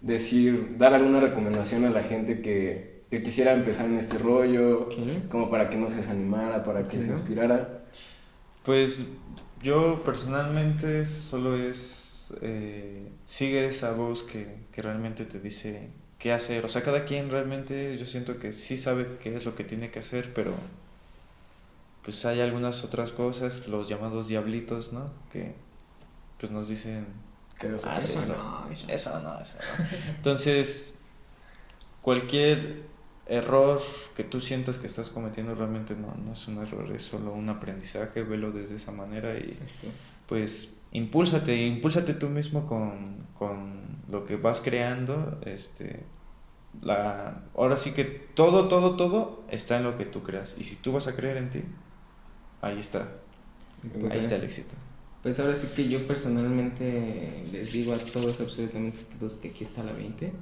decir, 0.00 0.74
dar 0.76 0.94
alguna 0.94 1.20
recomendación 1.20 1.84
a 1.84 1.90
la 1.90 2.02
gente 2.02 2.40
que, 2.40 3.04
que 3.10 3.22
quisiera 3.22 3.52
empezar 3.52 3.86
en 3.86 3.96
este 3.96 4.18
rollo, 4.18 4.88
como 5.30 5.50
para 5.50 5.70
que 5.70 5.76
no 5.76 5.86
se 5.88 5.98
desanimara, 5.98 6.64
para 6.64 6.82
que 6.82 7.00
se 7.00 7.10
inspirara. 7.10 7.84
Pues 8.64 9.06
yo 9.62 10.02
personalmente 10.04 11.04
solo 11.04 11.56
es 11.56 11.78
eh, 12.42 13.10
sigue 13.24 13.66
esa 13.66 13.92
voz 13.92 14.22
que, 14.22 14.64
que, 14.72 14.82
realmente 14.82 15.24
te 15.24 15.40
dice 15.40 15.90
qué 16.18 16.32
hacer. 16.32 16.64
O 16.64 16.68
sea, 16.68 16.82
cada 16.82 17.04
quien 17.04 17.30
realmente 17.30 17.96
yo 17.98 18.06
siento 18.06 18.38
que 18.38 18.52
sí 18.52 18.76
sabe 18.76 19.18
qué 19.20 19.36
es 19.36 19.44
lo 19.44 19.54
que 19.54 19.64
tiene 19.64 19.90
que 19.90 19.98
hacer, 19.98 20.32
pero 20.34 20.54
pues 22.02 22.24
hay 22.24 22.40
algunas 22.40 22.84
otras 22.84 23.12
cosas, 23.12 23.68
los 23.68 23.88
llamados 23.88 24.28
diablitos, 24.28 24.92
¿no? 24.92 25.10
Que 25.32 25.54
pues 26.38 26.52
nos 26.52 26.68
dicen... 26.68 27.06
Que 27.58 27.74
eso, 27.74 27.88
ah, 27.90 27.98
eso, 27.98 28.18
no, 28.28 28.70
eso 28.70 29.20
no, 29.20 29.40
eso 29.40 29.58
no. 29.58 29.86
Entonces, 30.14 30.98
cualquier 32.02 32.82
error 33.26 33.82
que 34.14 34.24
tú 34.24 34.40
sientas 34.40 34.78
que 34.78 34.86
estás 34.86 35.08
cometiendo 35.08 35.54
realmente 35.54 35.96
no, 35.96 36.14
no 36.14 36.32
es 36.32 36.46
un 36.46 36.58
error, 36.58 36.90
es 36.94 37.02
solo 37.02 37.32
un 37.32 37.48
aprendizaje, 37.48 38.22
velo 38.22 38.52
desde 38.52 38.76
esa 38.76 38.92
manera 38.92 39.36
y 39.36 39.52
pues 40.28 40.75
impúlsate, 40.92 41.66
impúlsate 41.66 42.14
tú 42.14 42.28
mismo 42.28 42.66
con, 42.66 43.26
con, 43.38 43.86
lo 44.08 44.24
que 44.24 44.36
vas 44.36 44.60
creando, 44.60 45.40
este, 45.44 46.04
la, 46.80 47.42
ahora 47.56 47.76
sí 47.76 47.90
que 47.90 48.04
todo, 48.04 48.68
todo, 48.68 48.96
todo 48.96 49.44
está 49.50 49.78
en 49.78 49.84
lo 49.84 49.98
que 49.98 50.04
tú 50.04 50.22
creas, 50.22 50.56
y 50.58 50.64
si 50.64 50.76
tú 50.76 50.92
vas 50.92 51.08
a 51.08 51.16
creer 51.16 51.38
en 51.38 51.50
ti, 51.50 51.62
ahí 52.62 52.78
está, 52.78 53.08
ahí 54.10 54.18
está 54.18 54.36
el 54.36 54.44
éxito. 54.44 54.76
Pues 55.22 55.40
ahora 55.40 55.56
sí 55.56 55.66
que 55.74 55.88
yo 55.88 56.06
personalmente 56.06 57.42
les 57.52 57.72
digo 57.72 57.92
a 57.92 57.98
todos, 57.98 58.40
absolutamente 58.40 58.98
todos, 59.18 59.34
que 59.34 59.48
aquí 59.48 59.64
está 59.64 59.82
la 59.82 59.92
20, 59.92 60.32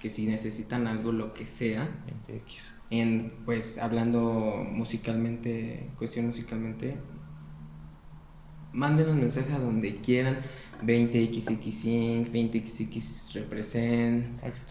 que 0.00 0.10
si 0.10 0.26
necesitan 0.26 0.86
algo, 0.86 1.10
lo 1.10 1.34
que 1.34 1.44
sea, 1.44 1.88
20X. 2.28 2.74
En, 2.90 3.32
pues 3.44 3.78
hablando 3.78 4.20
musicalmente, 4.70 5.90
cuestión 5.98 6.28
musicalmente, 6.28 6.96
mándenos 8.72 9.16
mensajes 9.16 9.54
a 9.54 9.58
donde 9.58 9.96
quieran. 9.96 10.38
20XX 10.82 12.32
20XX 12.32 13.34
Represent, 13.34 14.26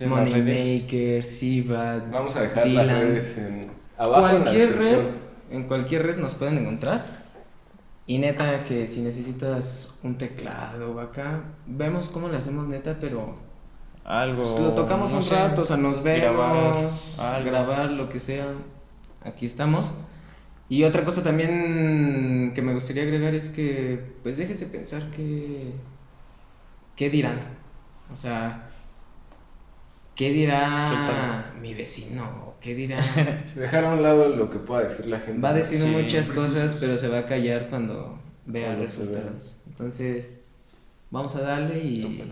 Moneymaker, 0.05 1.23
Siva, 1.23 2.03
Vamos 2.11 2.35
a 2.35 2.41
dejar 2.41 2.67
las 2.67 2.87
redes 2.87 3.37
en, 3.37 3.67
abajo 3.97 4.41
cualquier 4.41 4.69
en 4.69 4.77
red, 4.77 4.99
en 5.51 5.63
cualquier 5.67 6.05
red 6.05 6.17
nos 6.17 6.33
pueden 6.33 6.57
encontrar. 6.57 7.05
Y 8.07 8.17
neta 8.17 8.65
que 8.65 8.87
si 8.87 9.01
necesitas 9.01 9.93
un 10.03 10.17
teclado 10.17 10.99
acá, 10.99 11.43
vemos 11.65 12.09
cómo 12.09 12.27
le 12.27 12.37
hacemos 12.37 12.67
neta, 12.67 12.97
pero 12.99 13.35
algo 14.03 14.43
pues, 14.43 14.59
lo 14.59 14.73
tocamos 14.73 15.11
un 15.11 15.25
rato, 15.29 15.61
o 15.61 15.65
sea, 15.65 15.77
nos 15.77 16.03
vemos, 16.03 16.21
grabar, 17.17 17.43
grabar 17.45 17.91
lo 17.91 18.09
que 18.09 18.19
sea. 18.19 18.47
Aquí 19.23 19.45
estamos. 19.45 19.87
Y 20.71 20.85
otra 20.85 21.03
cosa 21.03 21.21
también 21.21 22.53
que 22.55 22.61
me 22.61 22.73
gustaría 22.73 23.03
agregar 23.03 23.35
es 23.35 23.49
que, 23.49 23.99
pues 24.23 24.37
déjese 24.37 24.67
pensar 24.67 25.11
que, 25.11 25.73
¿qué 26.95 27.09
dirán? 27.09 27.37
O 28.09 28.15
sea, 28.15 28.69
¿qué 30.15 30.31
dirá 30.31 31.53
mi 31.61 31.73
vecino? 31.73 32.53
¿Qué 32.61 32.73
dirá? 32.73 32.99
Dejar 33.55 33.83
a 33.83 33.95
un 33.95 34.01
lado 34.01 34.29
lo 34.29 34.49
que 34.49 34.59
pueda 34.59 34.83
decir 34.83 35.07
la 35.07 35.19
gente. 35.19 35.41
Va 35.41 35.49
a 35.49 35.55
decir 35.55 35.85
muchas 35.89 36.29
cosas, 36.29 36.77
pero 36.79 36.97
se 36.97 37.09
va 37.09 37.19
a 37.19 37.25
callar 37.25 37.67
cuando 37.69 38.17
vea 38.45 38.71
los 38.71 38.83
resultados. 38.83 39.63
Entonces, 39.67 40.45
vamos 41.09 41.35
a 41.35 41.41
darle 41.41 41.79
y 41.83 42.23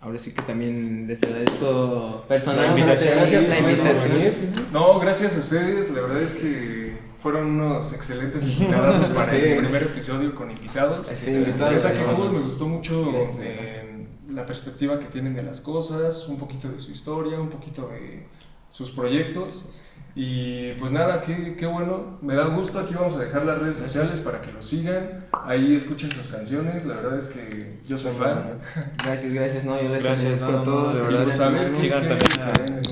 ahora 0.00 0.18
sí 0.18 0.30
que 0.30 0.42
también 0.42 1.08
les 1.08 1.20
agradezco 1.24 2.24
personalmente 2.28 3.06
Gracias 3.10 3.48
la 3.48 3.58
invitación. 3.58 4.52
No, 4.72 5.00
gracias 5.00 5.34
a 5.34 5.40
ustedes. 5.40 5.90
La 5.90 6.02
verdad 6.02 6.22
es 6.22 6.34
que 6.34 6.81
fueron 7.22 7.46
unos 7.46 7.92
excelentes 7.92 8.42
invitados 8.58 9.08
para 9.10 9.32
el 9.36 9.58
primer 9.58 9.82
episodio 9.84 10.34
con 10.34 10.50
invitados. 10.50 11.06
Sí, 11.14 11.30
invitados. 11.30 11.84
me 11.84 12.28
gustó 12.28 12.66
mucho 12.66 13.12
eh, 13.40 14.06
la 14.30 14.44
perspectiva 14.44 14.98
que 14.98 15.06
tienen 15.06 15.34
de 15.34 15.42
las 15.42 15.60
cosas, 15.60 16.26
un 16.28 16.38
poquito 16.38 16.68
de 16.68 16.80
su 16.80 16.90
historia, 16.90 17.38
un 17.40 17.48
poquito 17.50 17.88
de 17.88 18.26
sus 18.70 18.90
proyectos. 18.90 19.66
Y 20.14 20.72
pues 20.72 20.92
nada, 20.92 21.22
qué, 21.22 21.54
qué 21.56 21.64
bueno, 21.64 22.18
me 22.20 22.34
da 22.34 22.44
gusto, 22.44 22.78
aquí 22.80 22.92
vamos 22.92 23.14
a 23.14 23.20
dejar 23.20 23.46
las 23.46 23.60
redes 23.62 23.78
sociales 23.78 24.18
para 24.20 24.42
que 24.42 24.52
lo 24.52 24.60
sigan, 24.60 25.24
ahí 25.46 25.74
escuchen 25.74 26.12
sus 26.12 26.26
canciones, 26.26 26.84
la 26.84 26.96
verdad 26.96 27.18
es 27.18 27.28
que 27.28 27.78
yo 27.86 27.96
soy 27.96 28.12
fan. 28.16 28.58
Gracias, 29.02 29.32
gracias, 29.32 29.64
no, 29.64 29.80
yo 29.80 29.88
les 29.88 30.02
Gracias, 30.04 30.42
agradezco 30.42 30.52
no, 30.52 30.58
a 30.58 30.64
todos. 30.64 30.96
de 30.96 31.02
verdad, 31.16 31.72
sigan 31.72 32.02
que- 32.02 32.08
también 32.08 32.82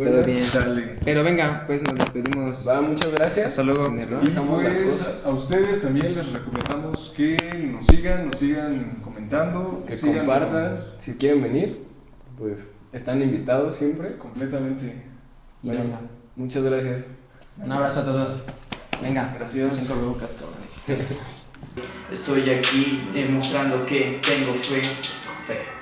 Porque- 0.00 0.12
Todo 0.14 0.24
bien. 0.24 0.42
Sale. 0.42 0.96
Pero 1.04 1.22
venga, 1.22 1.64
pues 1.66 1.82
nos 1.82 1.98
despedimos. 1.98 2.66
Va, 2.66 2.80
muchas 2.80 3.12
gracias. 3.12 3.48
Hasta 3.48 3.62
luego. 3.64 3.94
Y 3.94 4.30
pues 4.30 4.78
cosas. 4.78 5.26
a 5.26 5.28
ustedes 5.28 5.82
también 5.82 6.14
les 6.14 6.32
recomendamos 6.32 7.12
que 7.14 7.36
nos 7.70 7.84
sigan, 7.84 8.30
nos 8.30 8.38
sigan 8.38 8.96
comentando, 9.04 9.84
Que 9.86 9.94
sigan 9.94 10.20
compartan. 10.20 10.80
Si 10.98 11.16
quieren 11.18 11.42
venir, 11.42 11.84
pues 12.38 12.70
están 12.94 13.20
invitados 13.20 13.76
siempre. 13.76 14.16
completamente. 14.16 15.02
Y 15.62 15.68
venga. 15.68 16.00
Muchas 16.34 16.62
gracias. 16.64 17.04
Un 17.62 17.70
abrazo 17.70 18.00
a 18.00 18.04
todos. 18.06 18.36
Venga. 19.02 19.34
Gracias. 19.38 19.90
Estoy 22.10 22.48
aquí 22.48 23.06
demostrando 23.12 23.84
que 23.84 24.18
tengo 24.26 24.54
fe, 24.54 24.80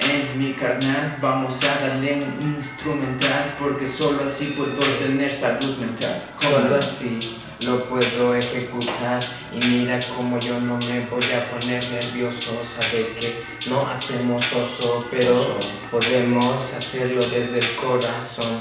fe 0.08 0.30
en 0.30 0.38
mi 0.38 0.52
carnal. 0.54 1.18
Vamos 1.20 1.62
a 1.64 1.86
darle 1.86 2.14
un 2.14 2.54
instrumental 2.54 3.56
porque 3.58 3.86
solo 3.86 4.24
así 4.24 4.54
puedo 4.56 4.74
tener 4.98 5.30
salud 5.30 5.76
mental. 5.78 6.22
Solo 6.40 6.76
así. 6.76 7.18
lo 7.66 7.84
puedo 7.86 8.34
ejecutar. 8.36 9.20
Y 9.52 9.64
mira 9.66 9.98
como 10.16 10.38
yo 10.38 10.60
no 10.60 10.78
me 10.78 11.00
voy 11.10 11.32
a 11.32 11.50
poner 11.50 11.82
nervioso. 11.90 12.52
Sabe 12.78 13.16
que 13.18 13.42
no 13.68 13.86
hacemos 13.88 14.44
oso 14.52 15.04
pero 15.10 15.58
podemos 15.90 16.72
hacerlo 16.74 17.20
desde 17.20 17.58
el 17.58 17.74
corazón. 17.76 18.60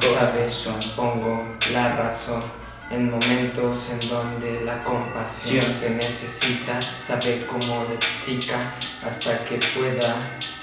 Lo 0.00 0.14
sabes 0.14 0.52
pongo 0.94 1.48
la 1.72 1.96
razón 1.96 2.42
en 2.90 3.10
momentos 3.10 3.90
en 3.90 4.08
donde 4.08 4.60
la 4.64 4.84
compasión 4.84 5.62
Sí. 5.62 5.72
se 5.80 5.90
necesita. 5.90 6.78
Sabe 6.80 7.44
cómo 7.46 7.86
le 7.88 7.98
pica 8.24 8.74
hasta 9.04 9.44
que 9.44 9.58
pueda 9.74 10.14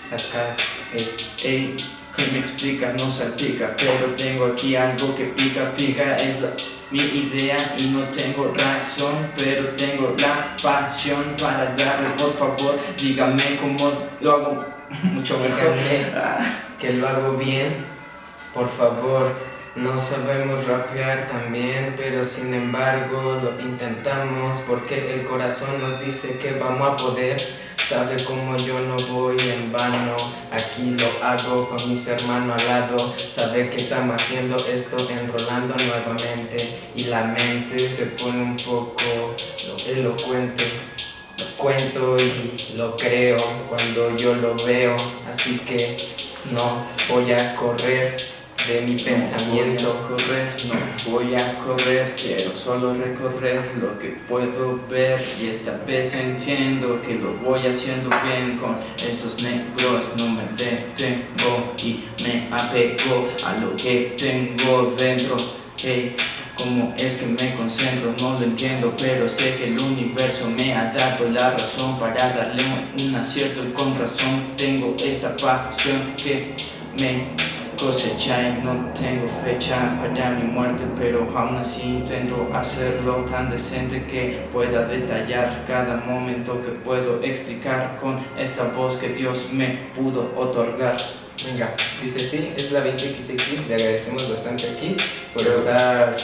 sacar 0.08 0.56
el 0.94 1.06
Ey, 1.44 1.76
que 2.16 2.28
me 2.32 2.40
explica, 2.40 2.94
no 2.98 3.12
salpica, 3.12 3.76
pero 3.78 4.14
tengo 4.16 4.46
aquí 4.46 4.76
algo 4.76 5.16
que 5.16 5.26
pica, 5.26 5.72
pica, 5.76 6.16
es 6.16 6.42
la- 6.42 6.54
mi 6.92 7.00
idea 7.02 7.58
y 7.78 7.88
no 7.88 8.04
tengo 8.10 8.54
razón, 8.56 9.16
pero 9.36 9.70
tengo 9.70 10.16
la 10.20 10.56
pasión 10.62 11.36
para 11.42 11.66
darle, 11.76 12.10
por 12.18 12.32
favor, 12.38 12.80
dígame 12.96 13.58
cómo 13.60 13.92
lo 14.22 14.32
hago 14.32 14.66
mucho 15.04 15.38
mejor. 15.40 15.74
Ah. 16.16 16.38
que 16.80 16.94
lo 16.94 17.08
hago 17.08 17.34
bien, 17.38 17.86
por 18.54 18.70
favor. 18.70 19.32
No 19.76 20.00
sabemos 20.00 20.66
rapear 20.68 21.28
también, 21.28 21.96
pero 21.98 22.24
sin 22.24 22.54
embargo 22.54 23.42
lo 23.44 23.60
intentamos 23.60 24.58
porque 24.66 25.16
el 25.16 25.26
corazón 25.26 25.82
nos 25.82 26.00
dice 26.00 26.38
que 26.38 26.54
vamos 26.54 26.88
a 26.92 26.96
poder. 26.96 27.36
Sabe 27.88 28.16
como 28.24 28.58
yo 28.58 28.80
no 28.80 28.96
voy 29.14 29.38
en 29.42 29.72
vano, 29.72 30.16
aquí 30.52 30.96
lo 30.98 31.24
hago 31.24 31.70
con 31.70 31.88
mis 31.88 32.08
hermanos 32.08 32.60
al 32.60 32.68
lado. 32.68 33.14
Sabe 33.16 33.70
que 33.70 33.78
estamos 33.78 34.20
haciendo 34.20 34.56
esto 34.56 34.98
enrolando 35.08 35.76
nuevamente 35.76 36.80
y 36.96 37.04
la 37.04 37.22
mente 37.26 37.78
se 37.88 38.08
pone 38.08 38.42
un 38.42 38.58
poco 38.58 39.36
elocuente. 39.88 40.64
Lo 41.38 41.46
cuento 41.58 42.18
y 42.18 42.76
lo 42.76 42.96
creo 42.98 43.38
cuando 43.70 44.18
yo 44.18 44.34
lo 44.34 44.56
veo, 44.66 44.96
así 45.30 45.60
que 45.60 45.96
no 46.52 46.88
voy 47.08 47.34
a 47.34 47.56
correr 47.56 48.18
de 48.68 48.82
mi 48.82 48.96
pensamiento. 48.96 50.08
Correr, 50.08 50.56
no 50.68 51.12
voy 51.12 51.36
a 51.36 51.60
correr, 51.60 52.16
quiero 52.16 52.52
solo 52.52 52.94
recorrer 52.94 53.72
lo 53.80 53.98
que 54.00 54.10
puedo 54.28 54.80
ver 54.90 55.24
y 55.42 55.48
esta 55.48 55.78
vez 55.86 56.14
entiendo 56.16 57.02
que 57.02 57.16
lo 57.16 57.34
voy 57.38 57.68
haciendo 57.68 58.10
bien 58.24 58.58
con 58.58 58.78
estos 58.98 59.42
negros, 59.44 60.04
no 60.18 60.30
me 60.30 60.44
detengo 60.58 61.74
y 61.84 62.06
me 62.24 62.48
apego 62.52 63.30
a 63.46 63.58
lo 63.58 63.76
que 63.76 64.16
tengo 64.18 64.94
dentro. 64.98 65.38
Hey, 65.78 66.16
¿Cómo 66.58 66.94
es 66.98 67.18
que 67.18 67.26
me 67.26 67.54
concentro? 67.56 68.16
No 68.22 68.40
lo 68.40 68.46
entiendo, 68.46 68.94
pero 68.98 69.28
sé 69.28 69.56
que 69.56 69.66
el 69.66 69.80
universo 69.80 70.50
me 70.58 70.74
ha 70.74 70.94
dado 70.94 71.30
la 71.30 71.52
razón 71.52 72.00
para 72.00 72.30
darle 72.30 72.64
un 73.04 73.14
acierto 73.14 73.62
y 73.62 73.74
con 73.74 74.00
razón 74.00 74.54
tengo 74.56 74.96
esta 74.98 75.36
pasión 75.36 76.14
que 76.16 76.56
me 76.98 77.26
cosecha 77.80 78.50
y 78.50 78.64
no 78.64 78.92
tengo 78.94 79.28
fecha 79.44 79.98
para 80.00 80.32
mi 80.32 80.44
muerte, 80.44 80.84
pero 80.98 81.28
aún 81.36 81.58
así 81.58 81.84
intento 81.84 82.50
hacerlo 82.54 83.26
tan 83.30 83.50
decente 83.50 84.06
que 84.06 84.48
pueda 84.52 84.86
detallar 84.86 85.64
cada 85.68 85.98
momento 85.98 86.62
que 86.62 86.72
puedo 86.72 87.22
explicar 87.22 87.98
con 88.00 88.18
esta 88.38 88.66
voz 88.66 88.98
que 88.98 89.10
Dios 89.10 89.48
me 89.52 89.90
pudo 89.96 90.32
otorgar. 90.36 90.98
Venga, 91.46 91.76
dice 92.02 92.20
sí, 92.20 92.54
es 92.56 92.72
la 92.72 92.84
20XX, 92.84 93.68
le 93.68 93.76
agradecemos 93.76 94.30
bastante 94.30 94.70
aquí 94.70 94.96
por 95.34 95.42
estar 95.44 96.16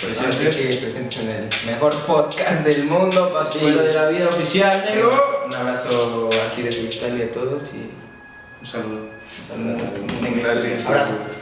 Presentes. 0.00 0.56
que 0.56 0.76
presentes 0.76 1.18
en 1.18 1.28
el 1.28 1.48
mejor 1.66 1.92
podcast 2.06 2.64
del 2.64 2.84
mundo, 2.84 3.32
papi. 3.32 3.56
Escuela 3.56 3.82
de 3.82 3.92
la 3.92 4.08
vida 4.08 4.28
oficial, 4.28 4.84
negro. 4.84 5.42
Un 5.44 5.54
abrazo 5.54 6.28
aquí 6.52 6.62
desde 6.62 6.82
Italia 6.82 7.24
a 7.24 7.32
todos 7.32 7.64
y 7.74 7.90
Un 8.60 8.66
saludo. 8.66 9.17
Un 9.50 11.37